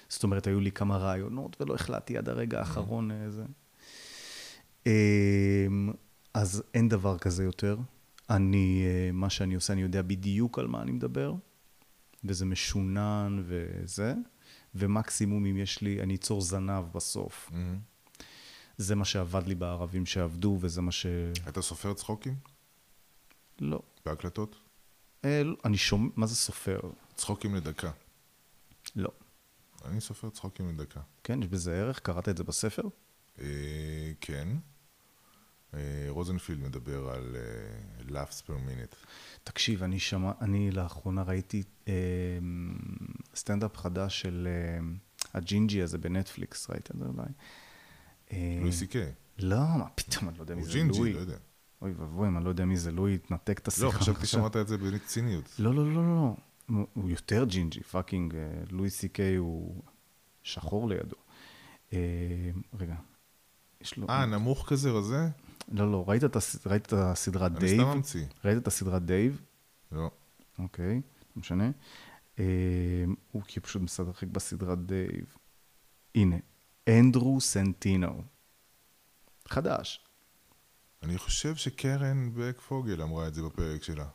זאת 0.08 0.22
אומרת, 0.22 0.46
היו 0.46 0.60
לי 0.60 0.72
כמה 0.72 0.96
רעיונות 0.96 1.60
ולא 1.60 1.74
החלטתי 1.74 2.18
עד 2.18 2.28
הרגע 2.28 2.58
האחרון 2.58 3.10
איזה. 3.10 3.44
אז 6.34 6.62
אין 6.74 6.88
דבר 6.88 7.18
כזה 7.18 7.44
יותר. 7.44 7.76
אני, 8.30 8.84
אה, 8.86 9.12
מה 9.12 9.30
שאני 9.30 9.54
עושה, 9.54 9.72
אני 9.72 9.82
יודע 9.82 10.02
בדיוק 10.02 10.58
על 10.58 10.66
מה 10.66 10.82
אני 10.82 10.92
מדבר, 10.92 11.34
וזה 12.24 12.44
משונן 12.44 13.42
וזה, 13.46 14.14
ומקסימום 14.74 15.46
אם 15.46 15.56
יש 15.56 15.80
לי, 15.80 16.02
אני 16.02 16.14
אצור 16.14 16.40
זנב 16.40 16.84
בסוף. 16.92 17.50
מהמם. 17.52 17.78
זה 18.78 18.94
מה 18.94 19.04
שעבד 19.04 19.46
לי 19.46 19.54
בערבים 19.54 20.06
שעבדו, 20.06 20.58
וזה 20.60 20.80
מה 20.80 20.92
ש... 20.92 21.06
אתה 21.48 21.62
סופר 21.62 21.94
צחוקים? 21.94 22.34
לא. 23.60 23.82
בהקלטות? 24.06 24.56
אה, 25.24 25.42
לא, 25.42 25.56
אני 25.64 25.76
שומע, 25.76 26.10
מה 26.16 26.26
זה 26.26 26.34
סופר? 26.34 26.80
צחוקים 27.14 27.54
לדקה. 27.54 27.90
לא. 28.96 29.10
אני 29.84 30.00
סופר 30.00 30.30
צחוקים 30.30 30.68
לדקה. 30.68 31.00
כן, 31.24 31.42
יש 31.42 31.48
בזה 31.48 31.80
ערך? 31.80 31.98
קראת 31.98 32.28
את 32.28 32.36
זה 32.36 32.44
בספר? 32.44 32.82
אה, 33.40 34.12
כן. 34.20 34.48
אה, 35.76 35.80
רוזנפילד 36.08 36.60
מדבר 36.62 37.10
על 37.10 37.36
אה, 37.36 38.22
laughs 38.24 38.42
per 38.46 38.50
minute. 38.50 38.96
תקשיב, 39.44 39.82
אני 39.82 39.98
שמע, 39.98 40.32
אני 40.40 40.70
לאחרונה 40.70 41.22
ראיתי 41.22 41.62
אה, 41.88 41.92
סטנדאפ 43.36 43.76
חדש 43.76 44.20
של 44.20 44.48
אה, 44.50 44.78
הג'ינג'י 45.34 45.82
הזה 45.82 45.98
בנטפליקס, 45.98 46.70
ראית 46.70 46.90
את 46.90 46.96
זה 46.98 47.04
אולי? 47.04 47.28
אה, 48.32 48.58
לואי 48.60 48.72
סי 48.72 48.86
קיי. 48.86 49.12
לא, 49.38 49.56
מה 49.78 49.88
פתאום, 49.94 50.28
אני 50.28 50.38
לא 50.38 50.42
יודע 50.42 50.54
מי 50.54 50.60
הוא 50.60 50.68
זה 50.70 50.72
ג'ינג'י, 50.78 50.98
לואי. 50.98 51.12
לא 51.12 51.18
יודע. 51.18 51.36
אוי 51.82 51.92
ואבוי, 51.92 52.28
אם 52.28 52.36
אני 52.36 52.44
לא 52.44 52.48
יודע 52.50 52.64
מי 52.64 52.76
זה 52.76 52.92
לואי, 52.92 53.14
התנתק 53.14 53.58
את 53.58 53.68
השיחה. 53.68 53.86
לא, 53.86 53.90
חשבתי. 53.90 54.26
שאמרת 54.26 54.56
את 54.56 54.68
זה 54.68 54.78
בציניות. 54.78 55.54
לא, 55.58 55.74
לא, 55.74 55.84
לא, 55.86 55.94
לא, 55.94 56.02
לא. 56.14 56.36
הוא- 56.68 56.86
הוא 56.94 57.10
יותר 57.10 57.44
ג'ינג'י, 57.44 57.80
fucking, 57.82 58.34
לואי 58.70 58.90
סי 58.90 59.08
קיי 59.08 59.36
הוא 59.36 59.82
שחור 60.42 60.88
לידו. 60.88 61.16
רגע, 62.78 62.94
יש 63.80 63.96
לו... 63.96 64.06
אה, 64.08 64.26
נמוך 64.26 64.64
כזה 64.68 64.90
רזה? 64.90 65.28
לא, 65.72 65.92
לא, 65.92 66.04
ראית 66.08 66.24
את 66.24 66.36
הס- 66.36 66.66
ראית 66.66 66.86
את 66.86 66.92
הסדרה 66.92 67.46
אני 67.46 67.58
דייב? 67.58 67.80
סתם 67.80 67.96
ממציא. 67.96 68.24
ראית 68.44 68.58
את 68.58 68.66
הסדרה 68.66 68.98
דייב? 68.98 69.40
לא. 69.92 70.10
אוקיי, 70.58 70.94
לא 70.94 71.00
משנה. 71.40 71.70
אה, 72.38 72.44
הוא 73.32 73.42
כי 73.42 73.60
פשוט 73.60 73.82
משחק 73.82 74.26
בסדרת 74.26 74.86
דייב. 74.86 75.36
הנה, 76.14 76.36
אנדרו 76.88 77.40
סנטינו. 77.40 78.22
חדש. 79.48 80.00
אני 81.02 81.18
חושב 81.18 81.56
שקרן 81.56 82.30
בק 82.34 82.60
פוגל 82.60 83.02
אמרה 83.02 83.28
את 83.28 83.34
זה 83.34 83.42
בפרק 83.42 83.82
שלה. 83.82 84.06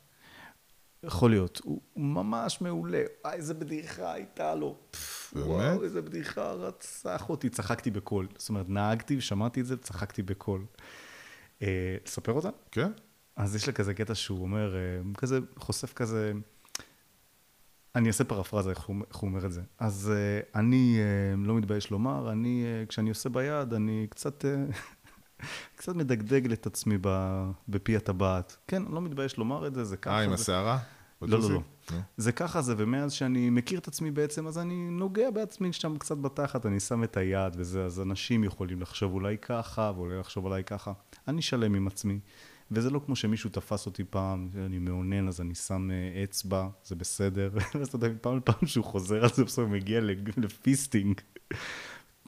יכול 1.04 1.30
להיות. 1.30 1.62
הוא 1.64 1.82
ממש 1.96 2.62
מעולה. 2.62 3.04
אה, 3.26 3.34
איזה 3.34 3.54
בדיחה 3.54 4.14
הייתה 4.14 4.56
לו. 4.56 4.78
באמת? 5.34 5.46
וואו, 5.48 5.84
איזה 5.84 6.02
בדיחה 6.02 6.52
רצח 6.52 7.30
אותי. 7.30 7.50
צחקתי 7.50 7.92
בקול. 7.92 8.28
זאת 8.38 8.50
אומרת, 8.50 8.70
נהגתי 8.70 9.18
ושמעתי 9.18 9.62
את 9.62 9.66
זה 9.66 9.74
וצחקתי 9.76 10.22
בקול. 10.24 10.66
אה, 11.62 11.98
לספר 12.06 12.32
אותה? 12.32 12.50
כן? 12.72 12.92
אז 13.36 13.56
יש 13.56 13.68
לה 13.68 13.74
כזה 13.74 13.94
קטע 13.94 14.16
שהוא 14.16 14.42
אומר, 14.42 14.76
אה, 14.76 14.80
כזה, 15.18 15.40
חושף 15.58 15.94
כזה, 15.94 16.34
אני 17.96 18.08
אעשה 18.08 18.24
פרפרזה 18.24 18.70
איך 18.70 18.80
הוא, 18.80 18.96
אומר 19.22 19.46
את 19.46 19.52
זה. 19.52 19.62
אז 19.80 20.12
אה, 20.16 20.60
אני 20.60 21.00
לא 21.38 21.56
מתבייש 21.56 21.92
לומר, 21.92 22.32
אני, 22.32 22.66
כשאני 22.90 23.10
עושה 23.10 23.30
ביד, 23.30 23.74
אני 23.74 24.08
קצת, 24.10 24.46
קצת 25.78 25.96
מדגדג 25.96 26.52
את 26.52 26.66
עצמי 26.66 26.98
בפי 27.68 27.96
הטבעת. 27.96 28.58
כן, 28.68 28.84
אני 28.86 28.96
לא 28.96 29.02
מתבייש 29.02 29.38
לומר 29.38 29.68
את 29.68 29.74
זה, 29.74 29.84
זה 29.84 29.98
ככה. 29.98 30.14
אה, 30.14 30.24
עם. 30.24 30.34
השערה? 30.34 30.80
לא, 31.22 31.40
לא, 31.40 31.52
לא. 31.52 31.62
זה 32.18 32.32
ככה 32.32 32.62
זה, 32.62 32.74
ומאז 32.78 33.12
שאני 33.12 33.50
מכיר 33.50 33.80
את 33.80 33.88
עצמי 33.88 34.12
בעצם, 34.12 34.48
אז 34.48 34.58
אני 34.58 34.90
נוגע 34.90 35.32
בעצמי 35.32 35.74
שם 35.74 35.98
קצת 35.98 36.18
בתחת, 36.18 36.66
אני 36.66 36.80
שם 36.80 37.04
את 37.04 37.18
היד 37.18 37.54
וזה, 37.58 37.86
אז 37.86 38.02
אנשים 38.02 38.44
יכולים 38.44 38.82
לחשוב 38.82 39.14
אולי 39.14 39.38
ככה, 39.38 39.92
ואולי 39.96 40.20
לחשוב 40.20 40.46
אולי 40.46 40.64
ככה. 40.64 40.94
אני 41.28 41.42
שלם 41.42 41.76
עם 41.76 41.88
עצמי. 41.88 42.20
וזה 42.72 42.90
לא 42.90 43.02
כמו 43.06 43.16
שמישהו 43.16 43.50
תפס 43.50 43.86
אותי 43.86 44.04
פעם, 44.04 44.50
אני 44.66 44.80
מאונן, 44.80 45.28
אז 45.28 45.42
אני 45.42 45.56
שם 45.56 45.92
אה, 45.92 46.24
אצבע, 46.24 46.68
זה 46.84 46.96
בסדר. 46.96 47.50
ואז 47.76 47.88
אתה 47.88 47.96
יודע, 47.96 48.08
פעם 48.22 48.38
לפעם 48.38 48.66
שהוא 48.68 48.86
חוזר 48.86 49.24
על 49.24 49.30
זה, 49.34 49.44
בסוף 49.44 49.60
הוא 49.60 49.74
מגיע 49.74 50.02
לפיסטינג. 50.38 51.22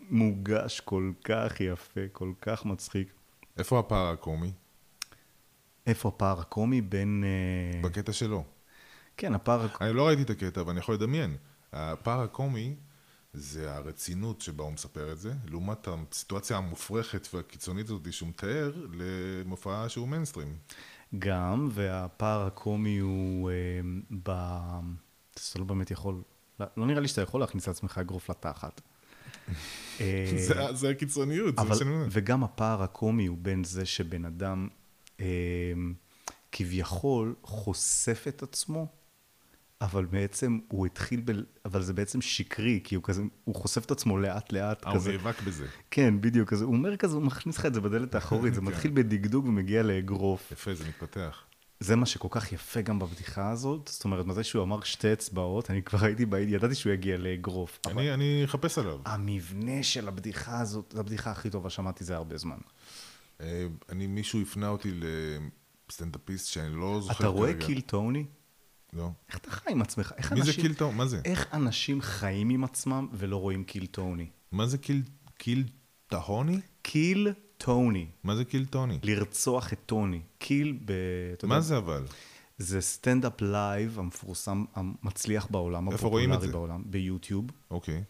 מוגש 0.10 0.80
כל 0.80 1.12
כך 1.24 1.62
יפה, 1.62 2.02
כל 2.12 2.32
כך 2.42 2.66
מצחיק. 2.66 3.14
איפה 3.58 3.80
הפער 3.80 4.08
הקומי? 4.08 4.52
איפה 5.88 6.10
הפער 6.10 6.40
הקומי 6.40 6.82
בין... 6.82 7.24
אה, 7.24 7.82
בקטע 7.82 8.14
שלו. 8.14 8.44
כן, 9.22 9.36
הפער... 9.36 9.68
אני 9.82 9.94
לא 9.94 10.08
ראיתי 10.08 10.22
את 10.22 10.30
הקטע, 10.30 10.62
אבל 10.62 10.70
אני 10.72 10.80
יכול 10.80 10.96
לדמיין. 10.96 11.38
הפער 11.74 12.22
הקומי 12.22 12.76
זה 13.34 13.76
הרצינות 13.76 14.42
שבה 14.42 14.64
הוא 14.64 14.72
מספר 14.74 15.12
את 15.12 15.20
זה, 15.20 15.34
לעומת 15.46 15.88
הסיטואציה 15.88 16.58
המופרכת 16.58 17.28
והקיצונית 17.34 17.86
הזאת 17.90 18.14
שהוא 18.14 18.30
מתאר 18.30 18.74
למופע 18.94 19.90
שהוא 19.90 20.08
מיינסטרים. 20.08 20.56
גם, 21.20 21.70
והפער 21.72 22.46
הקומי 22.48 22.98
הוא 22.98 23.52
אה, 23.52 23.56
ב... 24.24 24.30
אתה 25.34 25.60
לא 25.60 25.66
באמת 25.66 25.92
יכול... 25.92 26.22
לא, 26.60 26.66
לא 26.78 26.86
נראה 26.86 27.00
לי 27.02 27.08
שאתה 27.08 27.22
יכול 27.22 27.42
להכניס 27.42 27.68
לעצמך 27.68 27.98
אגרוף 27.98 28.30
לתחת. 28.30 28.82
אה, 30.02 30.34
זה- 30.48 30.74
זה 30.74 30.90
הקיצוניות, 30.90 31.56
זה 31.56 31.62
מה 31.64 31.68
אבל, 31.68 31.78
שאני 31.78 31.90
אומר. 31.90 32.06
וגם 32.12 32.44
הפער 32.44 32.84
הקומי 32.84 33.26
הוא 33.26 33.38
בין 33.42 33.64
זה 33.64 33.86
שבן 33.86 34.26
אדם 34.26 34.68
אה, 35.20 35.26
כביכול 36.52 37.36
חושף 37.44 38.26
את 38.28 38.44
עצמו, 38.44 38.88
אבל 39.82 40.06
בעצם 40.06 40.60
הוא 40.68 40.86
התחיל, 40.86 41.22
ב... 41.26 41.32
אבל 41.66 41.82
זה 41.82 41.94
בעצם 41.94 42.22
שקרי, 42.22 42.80
כי 42.84 42.96
הוא 42.96 43.04
כזה, 43.04 43.22
הוא 43.44 43.56
חושף 43.56 43.86
את 43.86 43.92
עצמו 43.92 44.18
לאט 44.18 44.54
לאט 44.54 44.88
אה, 44.88 44.92
הוא. 44.92 45.08
נאבק 45.08 45.42
בזה. 45.42 45.66
כן, 45.92 46.22
בדיוק, 46.22 46.50
כזה, 46.50 46.66
הוא 46.66 46.74
אומר 46.74 46.98
כזה, 46.98 47.16
הוא 47.16 47.24
מכניס 47.24 47.58
לך 47.58 47.66
את 47.66 47.74
זה 47.74 47.82
בדלת 47.82 48.16
האחורית, 48.16 48.54
זה 48.54 48.62
כן. 48.62 48.68
מתחיל 48.68 48.92
בדגדוג 48.94 49.46
ומגיע 49.46 49.84
לאגרוף. 49.84 50.52
יפה, 50.52 50.74
זה 50.74 50.84
מתפתח. 50.88 51.44
זה 51.80 51.96
מה 51.96 52.06
שכל 52.06 52.28
כך 52.32 52.52
יפה 52.52 52.82
גם 52.82 53.00
בבדיחה 53.00 53.52
הזאת, 53.52 53.90
זאת 53.94 54.04
אומרת, 54.04 54.26
מתי 54.26 54.44
שהוא 54.44 54.64
אמר 54.64 54.82
שתי 54.82 55.14
אצבעות, 55.14 55.72
אני 55.72 55.84
כבר 55.84 56.06
הייתי, 56.06 56.26
בעיד, 56.26 56.50
ידעתי 56.50 56.76
שהוא 56.76 56.94
יגיע 56.94 57.18
לאגרוף. 57.18 57.80
אבל 57.86 58.00
אני 58.00 58.14
אני 58.14 58.46
אחפש 58.46 58.78
עליו. 58.78 59.00
המבנה 59.06 59.84
של 59.84 60.08
הבדיחה 60.08 60.60
הזאת, 60.60 60.92
זו 60.94 61.00
הבדיחה 61.00 61.32
הכי 61.32 61.50
טובה, 61.50 61.70
שמעתי 61.70 62.04
זה 62.04 62.16
הרבה 62.16 62.38
זמן. 62.38 62.58
אה, 63.42 63.68
אני, 63.90 64.08
מישהו 64.08 64.42
הפנה 64.42 64.70
אותי 64.70 64.92
לסטנדאפיסט 65.90 66.48
שאני 66.48 66.76
לא 66.76 67.02
זוכר 67.02 67.14
אתה 67.14 67.28
רואה 67.28 67.54
כרגע. 67.54 67.66
Kill 67.66 67.82
Tony? 67.82 68.26
לא. 68.94 69.10
איך 69.30 69.38
אתה 69.38 69.52
חי 69.52 69.72
עם 69.72 69.82
עצמך? 69.82 70.14
איך 70.18 70.34
מי 70.34 70.42
זה 70.42 70.48
אנשים... 70.48 70.64
Kill 70.64 70.74
Tony? 70.74 70.98
מה 70.98 71.06
זה? 71.06 71.22
איך 71.26 71.48
אנשים 71.54 72.02
חיים 72.02 72.50
עם 72.50 72.64
עצמם 72.64 73.08
ולא 73.14 73.38
רואים 73.38 73.64
Kill 73.64 73.86
Tony? 73.86 74.30
מה 74.52 74.68
זה 74.68 74.78
Kill, 74.78 75.02
Kill 75.38 75.64
Tony? 76.08 76.60
Kill 76.82 77.34
Tony. 77.58 78.08
מה 78.24 78.36
זה 78.36 78.46
Kill 78.46 78.66
Tony? 78.66 79.00
לרצוח 79.04 79.74
את 79.74 79.80
טוני. 79.86 80.22
Kill 80.38 80.78
ב... 80.86 80.94
מה 81.44 81.56
יודע, 81.56 81.60
זה 81.60 81.78
אבל? 81.78 82.06
זה 82.58 82.82
סטנדאפ 82.82 83.42
live 83.42 84.00
המפורסם, 84.00 84.66
המצליח 84.76 85.48
בעולם, 85.52 85.92
איפה 85.92 86.08
רואים 86.08 86.30
את 86.30 86.36
הפופולרי 86.36 86.52
זה? 86.52 86.58
בעולם, 86.58 86.84
ביוטיוב. 86.86 87.46
אוקיי. 87.72 88.04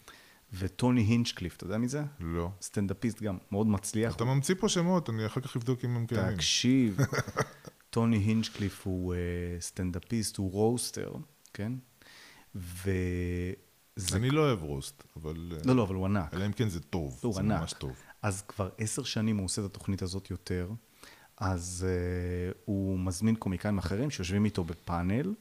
וטוני 0.54 1.02
הינצ'קליף, 1.02 1.56
אתה 1.56 1.64
יודע 1.64 1.78
מי 1.78 1.88
זה? 1.88 2.04
לא. 2.20 2.50
סטנדאפיסט 2.62 3.22
גם, 3.22 3.38
מאוד 3.52 3.68
מצליח. 3.68 4.16
אתה 4.16 4.24
ממציא 4.26 4.56
פה 4.60 4.70
שמות, 4.70 5.10
אני 5.10 5.26
אחר 5.26 5.42
כך 5.42 5.56
אבדוק 5.56 5.86
אם 5.86 5.96
הם 5.96 6.06
קיימים. 6.06 6.36
תקשיב, 6.36 6.98
טוני 7.92 8.18
הינצ'קליף 8.18 8.88
הוא 8.88 9.14
אה, 9.14 9.62
סטנדאפיסט, 9.62 10.38
הוא 10.38 10.52
roaster, 10.52 11.14
כן? 11.54 11.74
וזה... 12.56 13.56
אני 14.14 14.30
לא 14.30 14.42
אוהב 14.42 14.64
roast, 14.64 15.04
אבל... 15.18 15.52
אה, 15.52 15.62
לא, 15.66 15.76
לא, 15.76 15.84
אבל 15.84 15.96
הוא 15.96 16.06
ענק. 16.06 16.34
אלא 16.34 16.46
אם 16.46 16.52
כן 16.52 16.70
זה 16.70 16.80
טוב. 16.80 17.20
הוא 17.24 17.34
זה 17.34 17.40
ענק. 17.40 17.60
ממש 17.60 17.74
טוב. 17.74 17.92
אז 18.22 18.42
כבר 18.42 18.70
עשר 18.78 19.04
שנים 19.04 19.38
הוא 19.38 19.46
עושה 19.46 19.62
את 19.62 19.66
התוכנית 19.66 20.02
הזאת 20.02 20.30
יותר, 20.30 20.70
אז 21.38 21.86
uh, 21.88 22.58
הוא 22.66 23.00
מזמין 23.00 23.36
קומיקאים 23.36 23.78
אחרים 23.78 24.12
שיושבים 24.12 24.46
איתו 24.46 24.64
בפאנל, 24.64 25.34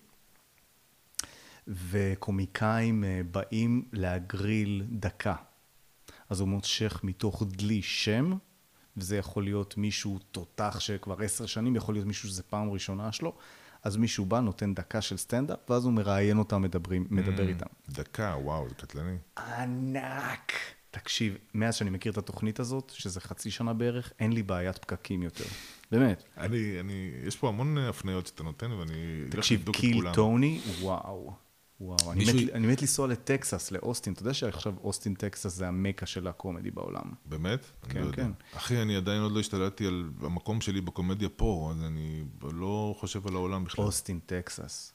וקומיקאים 1.69 3.05
uh, 3.05 3.27
באים 3.31 3.85
להגריל 3.93 4.87
דקה. 4.91 5.37
אז 6.29 6.41
הוא 6.41 6.49
מושך 6.49 7.01
מתוך 7.03 7.43
דלי 7.47 7.83
שם, 7.83 8.33
וזה 9.01 9.17
יכול 9.17 9.45
להיות 9.45 9.77
מישהו 9.77 10.19
תותח 10.33 10.77
שכבר 10.81 11.23
עשר 11.23 11.47
שנים, 11.47 11.77
יכול 11.77 11.95
להיות 11.95 12.07
מישהו 12.07 12.29
שזה 12.29 12.43
פעם 12.43 12.71
ראשונה 12.71 13.13
שלו, 13.13 13.35
אז 13.83 13.97
מישהו 13.97 14.25
בא, 14.25 14.41
נותן 14.41 14.75
דקה 14.75 15.01
של 15.01 15.17
סטנדאפ, 15.17 15.71
ואז 15.71 15.85
הוא 15.85 15.93
מראיין 15.93 16.39
אותם, 16.39 16.63
מדברים, 16.63 17.07
מדבר 17.11 17.49
איתם. 17.49 17.67
דקה, 17.89 18.37
וואו, 18.43 18.69
זה 18.69 18.75
קטלני. 18.75 19.17
ענק. 19.39 20.53
תקשיב, 20.91 21.37
מאז 21.55 21.75
שאני 21.75 21.91
מכיר 21.91 22.13
את 22.13 22.19
התוכנית 22.19 22.61
הזאת, 22.61 22.93
שזה 22.95 23.21
חצי 23.21 23.51
שנה 23.51 23.73
בערך, 23.73 24.13
אין 24.21 24.33
לי 24.33 24.43
בעיית 24.43 24.79
פקקים 24.79 25.23
יותר. 25.23 25.45
באמת. 25.91 26.25
אני, 26.37 26.81
אני, 26.81 27.11
יש 27.27 27.37
פה 27.37 27.49
המון 27.49 27.79
הפניות 27.79 28.27
שאתה 28.27 28.43
נותן, 28.43 28.73
ואני 28.73 29.25
תקשיב, 29.31 29.71
Kill. 29.73 30.13
Tony, 30.13 30.61
וואו. 30.81 31.33
וואו, 31.81 32.13
אני 32.13 32.25
מת, 32.25 32.51
אני 32.53 32.67
מת 32.67 32.81
לנסוע 32.83 33.09
לטקסס, 33.09 33.71
לאוסטין. 33.71 34.13
אתה 34.13 34.23
יודע 34.23 34.35
שעכשיו 34.35 34.75
אוסטין, 34.85 35.15
טקסס 35.15 35.55
זה 35.55 35.69
המקה 35.69 36.07
של 36.07 36.27
ה 36.27 36.33
comedy 36.33 36.71
בעולם. 36.71 37.13
באמת? 37.27 37.67
כן, 37.89 38.03
לא. 38.03 38.13
כן. 38.13 38.31
אחי, 38.57 38.83
אני 38.83 38.97
עדיין 38.97 39.23
עוד 39.23 39.33
לא 39.33 39.41
השתלטתי 39.41 39.87
על 39.87 40.11
המקום 40.23 40.61
שלי 40.61 40.81
בקומדיה 40.81 41.29
פה, 41.29 41.73
אז 41.77 41.83
אני 41.85 42.25
לא 42.53 42.95
חושב 42.99 43.27
על 43.27 43.35
העולם 43.35 43.65
בכלל. 43.65 43.85
אוסטין, 43.85 44.19
טקסס. 44.27 44.93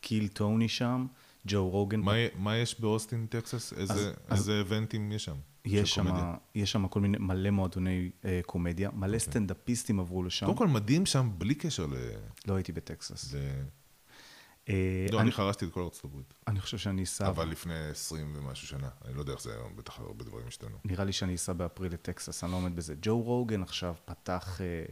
Kill 0.00 0.28
Tony 0.28 0.68
שם, 0.68 1.06
ג'ו 1.46 1.68
רוגן. 1.68 2.00
מה, 2.00 2.12
מה 2.38 2.56
יש 2.56 2.80
באוסטין, 2.80 3.26
טקסס? 3.30 3.72
איזה, 3.72 3.92
אז- 4.28 4.38
איזה 4.38 4.58
איבנטים 4.58 5.12
יש 5.12 5.24
שם? 5.24 5.36
יש 5.64 5.94
שם? 5.94 6.34
יש 6.54 6.72
שם 6.72 6.88
כל 6.88 7.00
מיני, 7.00 7.18
מלא 7.20 7.50
מועדוני 7.50 8.10
אה, 8.24 8.40
קומדיה, 8.46 8.90
מלא 8.94 9.18
סטנדאפיסטים 9.18 10.00
עברו 10.00 10.22
לשם. 10.22 10.46
אוקיי. 10.46 10.58
קודם 10.58 10.70
כל 10.70 10.74
מדהים 10.80 11.06
שם, 11.06 11.30
בלי 11.38 11.54
קשר 11.54 11.86
ל... 11.86 11.94
לא 12.46 12.54
הייתי 12.54 12.72
בטקסס. 12.72 13.34
ל... 13.34 13.38
אה, 14.70 15.06
לא, 15.12 15.20
אני, 15.20 15.32
חרשתי 15.32 15.64
את 15.64 15.72
כל 15.72 15.82
ארצות 15.82 16.04
הברית. 16.04 16.34
אני 16.46 16.60
חושב 16.60 16.78
שאני 16.78 17.02
אסע, 17.02 17.28
אבל 17.28 17.48
לפני 17.48 17.88
20 17.90 18.36
ומשהו 18.36 18.66
שנה. 18.66 18.88
אני 19.04 19.14
לא 19.14 19.20
יודע 19.20 19.32
איך 19.32 19.42
זה 19.42 19.54
היום, 19.54 19.76
בטח 19.76 20.00
הרבה 20.00 20.24
דברים 20.24 20.46
השתנו. 20.46 20.76
נראה 20.84 21.04
לי 21.04 21.12
שאני 21.12 21.34
אסע 21.34 21.52
באפריל 21.52 21.92
לטקסס, 21.92 22.44
אני 22.44 22.52
לא 22.52 22.56
עומד 22.56 22.76
בזה. 22.76 22.94
ג'ו 23.02 23.20
רוגן 23.22 23.62
עכשיו 23.62 23.94
פתח 24.04 24.60
אה, 24.60 24.84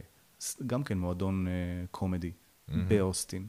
גם 0.67 0.83
כן 0.83 0.97
מועדון 0.97 1.47
אה, 1.47 1.51
קומדי 1.91 2.31
באוסטין, 2.87 3.47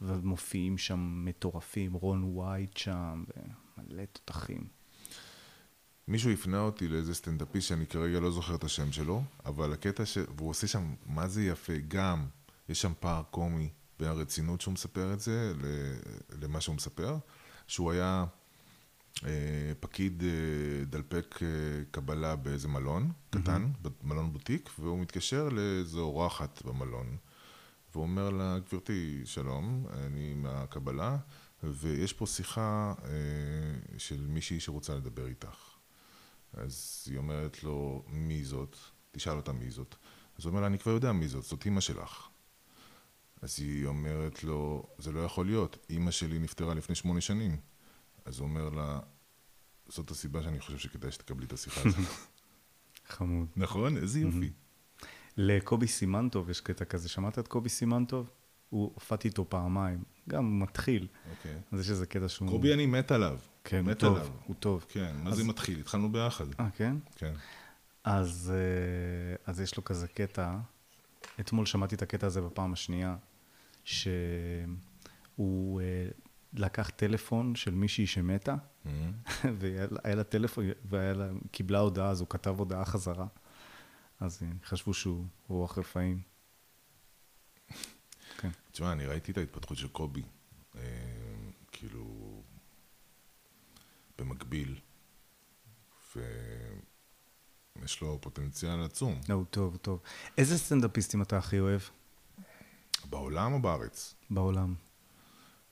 ומופיעים 0.00 0.78
שם 0.78 1.24
מטורפים, 1.24 1.92
רון 1.92 2.38
וייט 2.38 2.76
שם, 2.76 3.24
ומלא 3.78 4.04
תותחים. 4.12 4.66
מישהו 6.08 6.30
הפנה 6.30 6.60
אותי 6.60 6.88
לאיזה 6.88 7.14
סטנדאפיסט 7.14 7.68
שאני 7.68 7.86
כרגע 7.86 8.20
לא 8.20 8.30
זוכר 8.30 8.54
את 8.54 8.64
השם 8.64 8.92
שלו, 8.92 9.22
אבל 9.44 9.72
הקטע 9.72 10.06
ש... 10.06 10.18
והוא 10.36 10.50
עושה 10.50 10.66
שם, 10.66 10.94
מה 11.06 11.28
זה 11.28 11.42
יפה, 11.42 11.72
גם, 11.88 12.26
יש 12.68 12.82
שם 12.82 12.92
פער 13.00 13.22
קומי 13.30 13.68
בין 13.98 14.08
הרצינות 14.08 14.60
שהוא 14.60 14.74
מספר 14.74 15.12
את 15.12 15.20
זה 15.20 15.52
למה 16.40 16.60
שהוא 16.60 16.76
מספר, 16.76 17.18
שהוא 17.66 17.92
היה 17.92 18.24
אה, 19.24 19.72
פקיד 19.80 20.22
אה, 20.22 20.84
דלפק 20.84 21.38
אה, 21.42 21.48
קבלה 21.90 22.36
באיזה 22.36 22.68
מלון 22.68 23.12
קטן, 23.30 23.72
מלון 24.02 24.32
בוטיק, 24.32 24.70
והוא 24.78 24.98
מתקשר 24.98 25.48
לאיזו 25.48 26.00
אורחת 26.00 26.62
במלון, 26.62 27.16
והוא 27.92 28.02
אומר 28.02 28.30
לה, 28.30 28.58
גברתי, 28.58 29.22
שלום, 29.24 29.86
אני 29.92 30.34
מהקבלה, 30.34 31.16
ויש 31.62 32.12
פה 32.12 32.26
שיחה 32.26 32.94
של 33.98 34.26
מישהי 34.28 34.60
שרוצה 34.60 34.94
לדבר 34.94 35.26
איתך. 35.26 35.56
אז 36.52 37.04
היא 37.10 37.18
אומרת 37.18 37.62
לו, 37.62 38.04
מי 38.08 38.44
זאת? 38.44 38.76
תשאל 39.10 39.36
אותה 39.36 39.52
מי 39.52 39.70
זאת. 39.70 39.94
אז 40.38 40.44
הוא 40.44 40.50
אומר 40.50 40.60
לה, 40.60 40.66
אני 40.66 40.78
כבר 40.78 40.92
יודע 40.92 41.12
מי 41.12 41.28
זאת, 41.28 41.44
זאת 41.44 41.64
אימא 41.64 41.80
שלך. 41.80 42.28
אז 43.46 43.60
היא 43.60 43.86
אומרת 43.86 44.44
לו, 44.44 44.86
זה 44.98 45.12
לא 45.12 45.20
יכול 45.20 45.46
להיות, 45.46 45.86
אימא 45.90 46.10
שלי 46.10 46.38
נפטרה 46.38 46.74
לפני 46.74 46.94
שמונה 46.94 47.20
שנים. 47.20 47.56
אז 48.24 48.38
הוא 48.38 48.48
אומר 48.48 48.68
לה, 48.68 49.00
זאת 49.88 50.10
הסיבה 50.10 50.42
שאני 50.42 50.60
חושב 50.60 50.78
שכדאי 50.78 51.12
שתקבלי 51.12 51.46
את 51.46 51.52
השיחה 51.52 51.80
הזאת. 51.84 52.00
חמוד. 53.08 53.46
נכון? 53.56 53.96
איזה 53.96 54.20
יופי. 54.20 54.50
לקובי 55.36 55.86
סימנטוב 55.86 56.50
יש 56.50 56.60
קטע 56.60 56.84
כזה, 56.84 57.08
שמעת 57.08 57.38
את 57.38 57.48
קובי 57.48 57.68
סימנטוב? 57.68 58.30
הוא 58.70 58.90
הופעתי 58.94 59.28
איתו 59.28 59.48
פעמיים, 59.50 60.02
גם 60.28 60.60
מתחיל. 60.60 61.06
אוקיי. 61.30 61.58
אז 61.72 61.80
יש 61.80 61.90
איזה 61.90 62.06
קטע 62.06 62.28
שהוא... 62.28 62.48
קובי, 62.48 62.74
אני 62.74 62.86
מת 62.86 63.10
עליו. 63.12 63.38
כן, 63.64 63.84
הוא 63.86 63.94
טוב, 63.94 64.16
עליו. 64.16 64.28
הוא 64.46 64.56
טוב. 64.60 64.84
כן, 64.88 65.16
מה 65.22 65.30
אז- 65.30 65.36
זה 65.36 65.44
מתחיל? 65.44 65.80
התחלנו 65.80 66.12
ביחד. 66.12 66.44
אה, 66.60 66.70
כן? 66.76 66.96
כן. 67.16 67.34
אז, 68.04 68.52
אה, 68.54 69.36
אז 69.52 69.60
יש 69.60 69.76
לו 69.76 69.84
כזה 69.84 70.08
קטע, 70.08 70.56
אתמול 71.40 71.66
שמעתי 71.66 71.94
את 71.94 72.02
הקטע 72.02 72.26
הזה 72.26 72.40
בפעם 72.40 72.72
השנייה, 72.72 73.16
שהוא 73.86 75.80
אה, 75.80 76.08
לקח 76.52 76.90
טלפון 76.90 77.54
של 77.54 77.70
מישהי 77.74 78.06
שמתה, 78.06 78.54
והיה 79.58 79.86
לה- 79.90 80.00
היה 80.04 80.14
לה 80.14 80.24
טלפון, 80.24 80.64
וקיבלה 80.88 81.78
הודעה, 81.78 82.10
אז 82.10 82.20
הוא 82.20 82.28
כתב 82.28 82.54
הודעה 82.58 82.84
חזרה. 82.84 83.26
אז 84.20 84.42
חשבו 84.64 84.94
שהוא 84.94 85.24
רוח 85.48 85.78
רפאים. 85.78 86.20
כן. 88.38 88.50
תשמע, 88.72 88.92
אני 88.92 89.06
ראיתי 89.06 89.32
את 89.32 89.38
ההתפתחות 89.38 89.78
של 89.78 89.88
קובי. 89.88 90.22
אה, 90.76 90.80
כאילו, 91.72 92.42
במקביל, 94.18 94.78
ויש 96.16 98.00
לו 98.00 98.18
פוטנציאל 98.20 98.84
עצום. 98.84 99.20
לא, 99.28 99.44
טוב, 99.50 99.76
טוב. 99.76 100.00
איזה 100.38 100.58
סטנדאפיסטים 100.58 101.22
אתה 101.22 101.38
הכי 101.38 101.60
אוהב 101.60 101.80
בעולם 103.10 103.52
או 103.52 103.62
בארץ? 103.62 104.14
בעולם? 104.30 104.74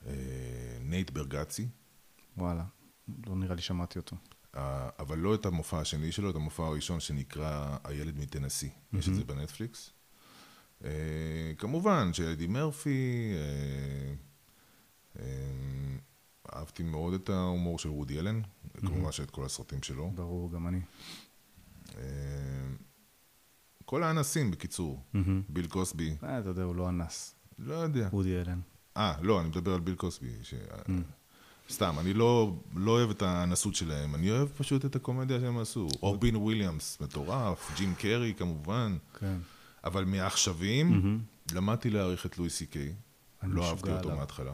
אה, 0.07 0.13
נייט 0.81 1.09
ברגצי, 1.09 1.67
וואלה, 2.37 2.63
לא 3.27 3.35
נראה 3.35 3.55
לי 3.55 3.61
שמעתי 3.61 3.99
אותו. 3.99 4.15
אה, 4.55 4.89
אבל 4.99 5.17
לא 5.17 5.35
את 5.35 5.45
המופע 5.45 5.79
השני 5.79 6.11
שלו, 6.11 6.29
את 6.29 6.35
המופע 6.35 6.63
הראשון 6.63 6.99
שנקרא 6.99 7.77
הילד 7.83 8.17
מטנסי. 8.17 8.69
יש 8.93 9.09
את 9.09 9.15
זה 9.15 9.23
בנטפליקס. 9.23 9.91
אה, 10.83 10.89
כמובן 11.57 12.13
שאדי 12.13 12.47
מרפי, 12.47 13.33
אה, 13.35 14.13
אה, 15.19 15.97
אהבתי 16.55 16.83
מאוד 16.83 17.13
את 17.13 17.29
ההומור 17.29 17.79
של 17.79 17.89
וודי 17.89 18.19
אלן, 18.19 18.41
כמובן 18.81 19.11
שאת 19.11 19.31
כל 19.31 19.45
הסרטים 19.45 19.83
שלו. 19.83 20.11
ברור, 20.15 20.51
גם 20.51 20.67
אני. 20.67 20.81
כל 23.85 24.03
האנסים, 24.03 24.51
בקיצור. 24.51 25.03
ביל 25.49 25.67
קוסבי, 25.67 26.15
אה, 26.23 26.39
אתה 26.39 26.49
יודע, 26.49 26.63
הוא 26.63 26.75
לא 26.75 26.89
אנס. 26.89 27.35
לא 27.59 27.73
יודע. 27.73 28.09
וודי 28.13 28.41
אלן. 28.41 28.59
אה, 28.97 29.13
לא, 29.21 29.41
אני 29.41 29.49
מדבר 29.49 29.73
על 29.73 29.79
ביל 29.79 29.95
קוסבי. 29.95 30.31
ש... 30.43 30.53
סתם, 31.69 31.95
אני 31.99 32.13
לא, 32.13 32.55
לא 32.75 32.91
אוהב 32.91 33.09
את 33.09 33.21
האנסות 33.21 33.75
שלהם, 33.75 34.15
אני 34.15 34.31
אוהב 34.31 34.47
פשוט 34.49 34.85
את 34.85 34.95
הקומדיה 34.95 35.39
שהם 35.39 35.57
עשו. 35.57 35.87
רובין 35.99 36.35
וויליאמס, 36.35 36.97
מטורף, 37.01 37.71
ג'ים 37.77 37.95
קרי 37.95 38.33
כמובן, 38.37 38.97
כן. 39.19 39.37
אבל 39.83 40.05
מהעכשוויים, 40.05 41.19
למדתי 41.53 41.89
להעריך 41.89 42.25
את 42.25 42.37
לואי 42.37 42.49
סי 42.49 42.65
קיי. 42.65 42.95
לא 43.43 43.69
אהבתי 43.69 43.89
אותו 43.91 44.03
עליו. 44.03 44.15
מההתחלה. 44.17 44.53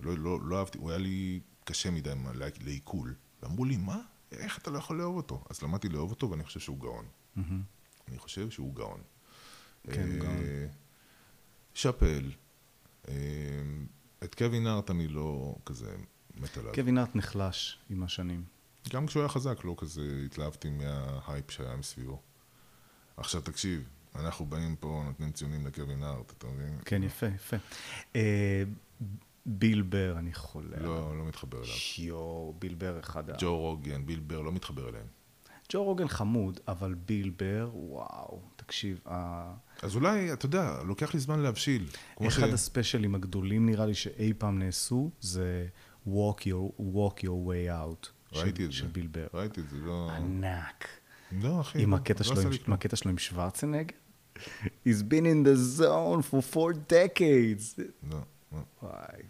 לא, 0.00 0.18
לא, 0.18 0.40
לא 0.42 0.58
אהבתי, 0.58 0.78
הוא 0.78 0.90
היה 0.90 0.98
לי 0.98 1.40
קשה 1.64 1.90
מדי 1.90 2.10
לה- 2.34 2.46
לעיכול. 2.64 3.14
ואמרו 3.42 3.64
לי, 3.64 3.76
מה? 3.76 3.98
איך 4.32 4.58
אתה 4.58 4.70
לא 4.70 4.78
יכול 4.78 4.98
לאהוב 4.98 5.16
אותו? 5.16 5.44
אז 5.50 5.62
למדתי 5.62 5.88
לאהוב 5.88 6.10
אותו, 6.10 6.30
ואני 6.30 6.44
חושב 6.44 6.60
שהוא 6.60 6.78
גאון. 6.80 7.04
אני 8.08 8.18
חושב 8.18 8.50
שהוא 8.50 8.74
גאון. 8.74 9.00
כן, 9.90 10.12
אה, 10.12 10.18
גאון. 10.18 10.36
שאפל. 11.74 12.30
אה, 13.08 13.14
את 14.24 14.34
קווין 14.34 14.66
הארט 14.66 14.90
אני 14.90 15.08
לא 15.08 15.56
כזה 15.66 15.96
מת 16.34 16.56
עליו. 16.58 16.74
קווין 16.74 16.98
הארט 16.98 17.16
נחלש 17.16 17.78
עם 17.90 18.02
השנים. 18.02 18.44
גם 18.88 19.06
כשהוא 19.06 19.20
היה 19.20 19.28
חזק, 19.28 19.64
לא 19.64 19.74
כזה 19.78 20.22
התלהבתי 20.26 20.70
מההייפ 20.70 21.50
שהיה 21.50 21.76
מסביבו. 21.76 22.22
עכשיו 23.16 23.40
תקשיב, 23.40 23.88
אנחנו 24.14 24.46
באים 24.46 24.76
פה, 24.76 25.02
נותנים 25.06 25.32
ציונים 25.32 25.66
לקווין 25.66 26.02
הארט, 26.02 26.32
אתה 26.38 26.46
מבין? 26.46 26.78
כן, 26.84 27.02
יפה, 27.02 27.26
יפה. 27.26 27.56
אה, 28.16 28.62
ביל 29.46 29.82
בר, 29.82 30.14
אני 30.18 30.34
חולה. 30.34 30.76
לא, 30.80 31.18
לא 31.18 31.24
מתחבר 31.24 31.58
אליו. 31.58 31.74
יואו, 31.98 32.54
ביל 32.58 32.74
בר 32.74 33.00
אחד 33.00 33.30
ה... 33.30 33.34
ג'ו 33.38 33.58
רוגן, 33.58 34.06
ביל 34.06 34.20
בר, 34.20 34.40
לא 34.40 34.52
מתחבר 34.52 34.88
אליהם. 34.88 35.06
ג'ו 35.72 35.84
רוגן 35.84 36.08
חמוד, 36.08 36.60
אבל 36.68 36.94
ביל 36.94 37.30
בר, 37.38 37.70
וואו, 37.74 38.40
תקשיב, 38.56 39.00
ה- 39.06 39.54
אז 39.82 39.94
אולי, 39.96 40.32
אתה 40.32 40.46
יודע, 40.46 40.82
לוקח 40.86 41.14
לי 41.14 41.20
זמן 41.20 41.40
להבשיל. 41.40 41.86
אחד 42.26 42.48
הספיישלים 42.48 43.14
הגדולים 43.14 43.66
נראה 43.66 43.86
לי 43.86 43.94
שאי 43.94 44.32
פעם 44.38 44.58
נעשו, 44.58 45.10
זה 45.20 45.66
Walk 46.08 46.40
Your, 46.40 46.80
walk 46.80 47.20
your 47.20 47.48
Way 47.48 47.70
Out. 47.70 48.08
ראיתי 48.32 48.58
של, 48.62 48.64
את 48.66 48.72
זה. 48.72 48.76
של 48.78 48.86
ביל 48.86 49.06
בר. 49.06 49.26
ראיתי 49.34 49.60
את 49.60 49.70
זה, 49.70 49.76
לא... 49.78 50.10
ענק. 50.10 50.88
לא, 51.42 51.60
אחי. 51.60 51.82
עם 51.82 51.90
לא- 51.90 51.96
הקטע 51.96 52.24
לא 52.28 52.34
שלו, 52.34 52.40
עם- 52.42 52.50
עם. 52.66 52.72
הקטע 52.72 52.96
שלו 52.96 53.10
עם 53.10 53.18
שוורצנגר. 53.18 53.94
He's 54.64 55.00
been 55.08 55.24
in 55.24 55.46
the 55.46 55.80
zone 55.80 56.30
for 56.30 56.54
four 56.54 56.72
decades. 56.92 57.80
לא, 58.10 58.18
לא. 58.52 58.58
וואי. 58.82 59.22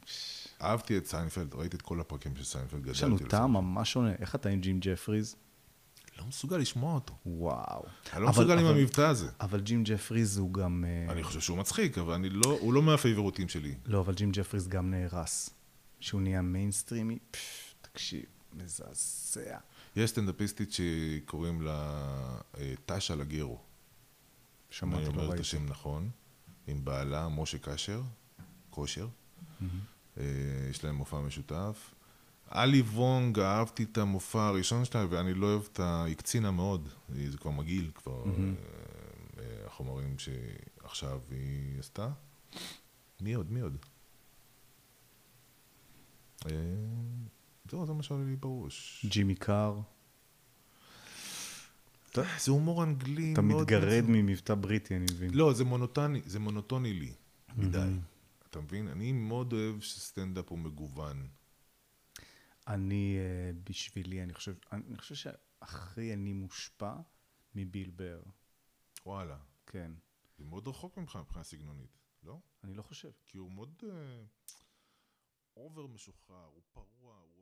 אהבתי 0.62 0.98
את 0.98 1.06
סיינפלד, 1.06 1.54
ראיתי 1.54 1.76
את 1.76 1.82
כל 1.82 2.00
הפרקים 2.00 2.36
של 2.36 2.44
סיינפלד, 2.44 2.86
יש 2.86 3.02
לנו 3.02 3.18
טעם. 3.18 3.52
ממש 3.52 3.92
שונה. 3.92 4.12
איך 4.18 4.34
אתה 4.34 4.48
עם 4.48 4.60
ג'ים 4.60 4.78
ג'פריז? 4.80 5.36
לא 6.18 6.24
מסוגל 6.26 6.56
לשמוע 6.56 6.94
אותו. 6.94 7.14
וואו. 7.26 7.82
אני 8.12 8.22
לא 8.22 8.28
אבל- 8.28 8.38
מסוגל 8.38 8.58
עם 8.58 8.66
אבל- 8.66 8.78
המבטא 8.78 9.00
הזה. 9.00 9.28
אבל 9.40 9.60
ג'ים 9.60 9.82
ג'פריז 9.84 10.38
הוא 10.38 10.52
גם... 10.52 10.84
אה, 10.88 11.12
אני 11.12 11.22
חושב 11.22 11.40
שהוא 11.40 11.58
מצחיק, 11.58 11.98
אבל 11.98 12.14
אני 12.14 12.28
לא, 12.30 12.58
הוא 12.60 12.74
לא 12.74 12.82
מהפייבוריטים 12.82 13.48
שלי. 13.48 13.74
לא, 13.86 14.00
אבל 14.00 14.14
ג'ים 14.14 14.30
ג'פריס 14.32 14.66
גם 14.66 14.90
נהרס. 14.90 15.50
שהוא 16.00 16.20
נהיה 16.20 16.42
מיינסטרימי, 16.42 17.18
פש, 17.30 17.74
תקשיב, 17.80 18.24
מזעזע. 18.52 19.58
יש 19.96 20.10
סטנדאפיסטית 20.10 20.72
שקוראים 20.72 21.62
לה 21.62 22.02
אה, 22.58 22.74
נטשה 22.86 23.14
לגרו. 23.14 23.58
שמעתי, 24.70 24.96
אני 24.96 25.08
לא 25.08 25.10
אומר 25.10 25.24
את 25.24 25.28
ראיתי. 25.28 25.40
השם 25.40 25.66
נכון, 25.66 26.10
עם 26.66 26.84
בעלה 26.84 27.28
משה 27.28 27.58
קשר, 27.58 28.02
כושר. 28.70 29.08
אה, 30.18 30.24
יש 30.70 30.84
להם 30.84 30.94
מופע 30.94 31.20
משותף. 31.20 31.94
עלי 32.50 32.80
וונג, 32.80 33.38
אהבתי 33.38 33.82
את 33.82 33.98
המופע 33.98 34.46
הראשון 34.46 34.84
שלה, 34.84 35.06
ואני 35.10 35.34
לא 35.34 35.46
אוהב 35.46 35.62
את 35.72 35.80
ה... 35.80 36.04
היא 36.04 36.16
קצינה 36.16 36.50
מאוד, 36.50 36.88
היא- 37.14 37.30
זה 37.30 37.38
כבר 37.38 37.50
מגעיל, 37.50 37.90
כבר 37.94 38.24
אה, 38.26 38.30
אה, 39.38 39.66
החומרים 39.66 40.16
שעכשיו 40.18 41.20
היא 41.30 41.78
עשתה. 41.80 42.08
מי 43.20 43.34
עוד? 43.34 43.52
מי 43.52 43.60
עוד? 43.60 43.76
אה, 46.46 46.50
זהו, 47.70 47.86
זה 47.86 47.92
מה 47.92 48.02
שעולה 48.02 48.24
לי 48.24 48.36
בראש. 48.36 49.06
ג'ימי 49.08 49.34
קאר, 49.34 49.80
זה 52.14 52.50
הומור 52.50 52.82
אנגלי 52.82 53.32
אתה. 53.32 53.42
מתגרד. 53.42 54.04
ממבטא 54.08 54.54
בריטי, 54.54 54.96
אני 54.96 55.04
מבין. 55.12 55.30
לא, 55.34 55.52
זה 55.52 55.64
מונוטוני, 55.64 56.20
זה 56.26 56.38
מונוטוני 56.40 56.92
לי, 56.92 57.12
מדי. 57.56 57.78
אתה 58.50 58.60
מבין? 58.60 58.88
אני 58.88 59.12
מאוד 59.12 59.52
אוהב 59.52 59.80
שסטנדאפ 59.80 60.48
הוא 60.48 60.58
מגוון. 60.58 61.26
אני, 62.66 63.16
אה, 63.18 63.50
בשבילי, 63.64 64.22
אני 64.22 64.34
חושב, 64.34 64.54
אני 64.72 64.96
חושב 64.98 65.14
שהכי 65.14 66.14
אני 66.14 66.32
מושפע 66.32 66.94
מביל 67.54 67.90
בר. 67.90 68.22
וואלה. 69.06 69.38
כן, 69.66 69.92
זה 70.38 70.44
מאוד 70.44 70.68
רחוק 70.68 70.96
ממך 70.96 71.16
מבחינה 71.16 71.44
סגנונית, 71.44 71.98
לא? 72.22 72.38
אני 72.64 72.74
לא 72.74 72.82
חושב. 72.82 73.10
כי 73.26 73.38
הוא 73.38 73.52
מאוד 73.52 73.82
אובר 75.56 75.86
משוחרר, 75.86 76.44
הוא 76.44 76.62
פרוע, 76.72 77.16
הוא... 77.18 77.35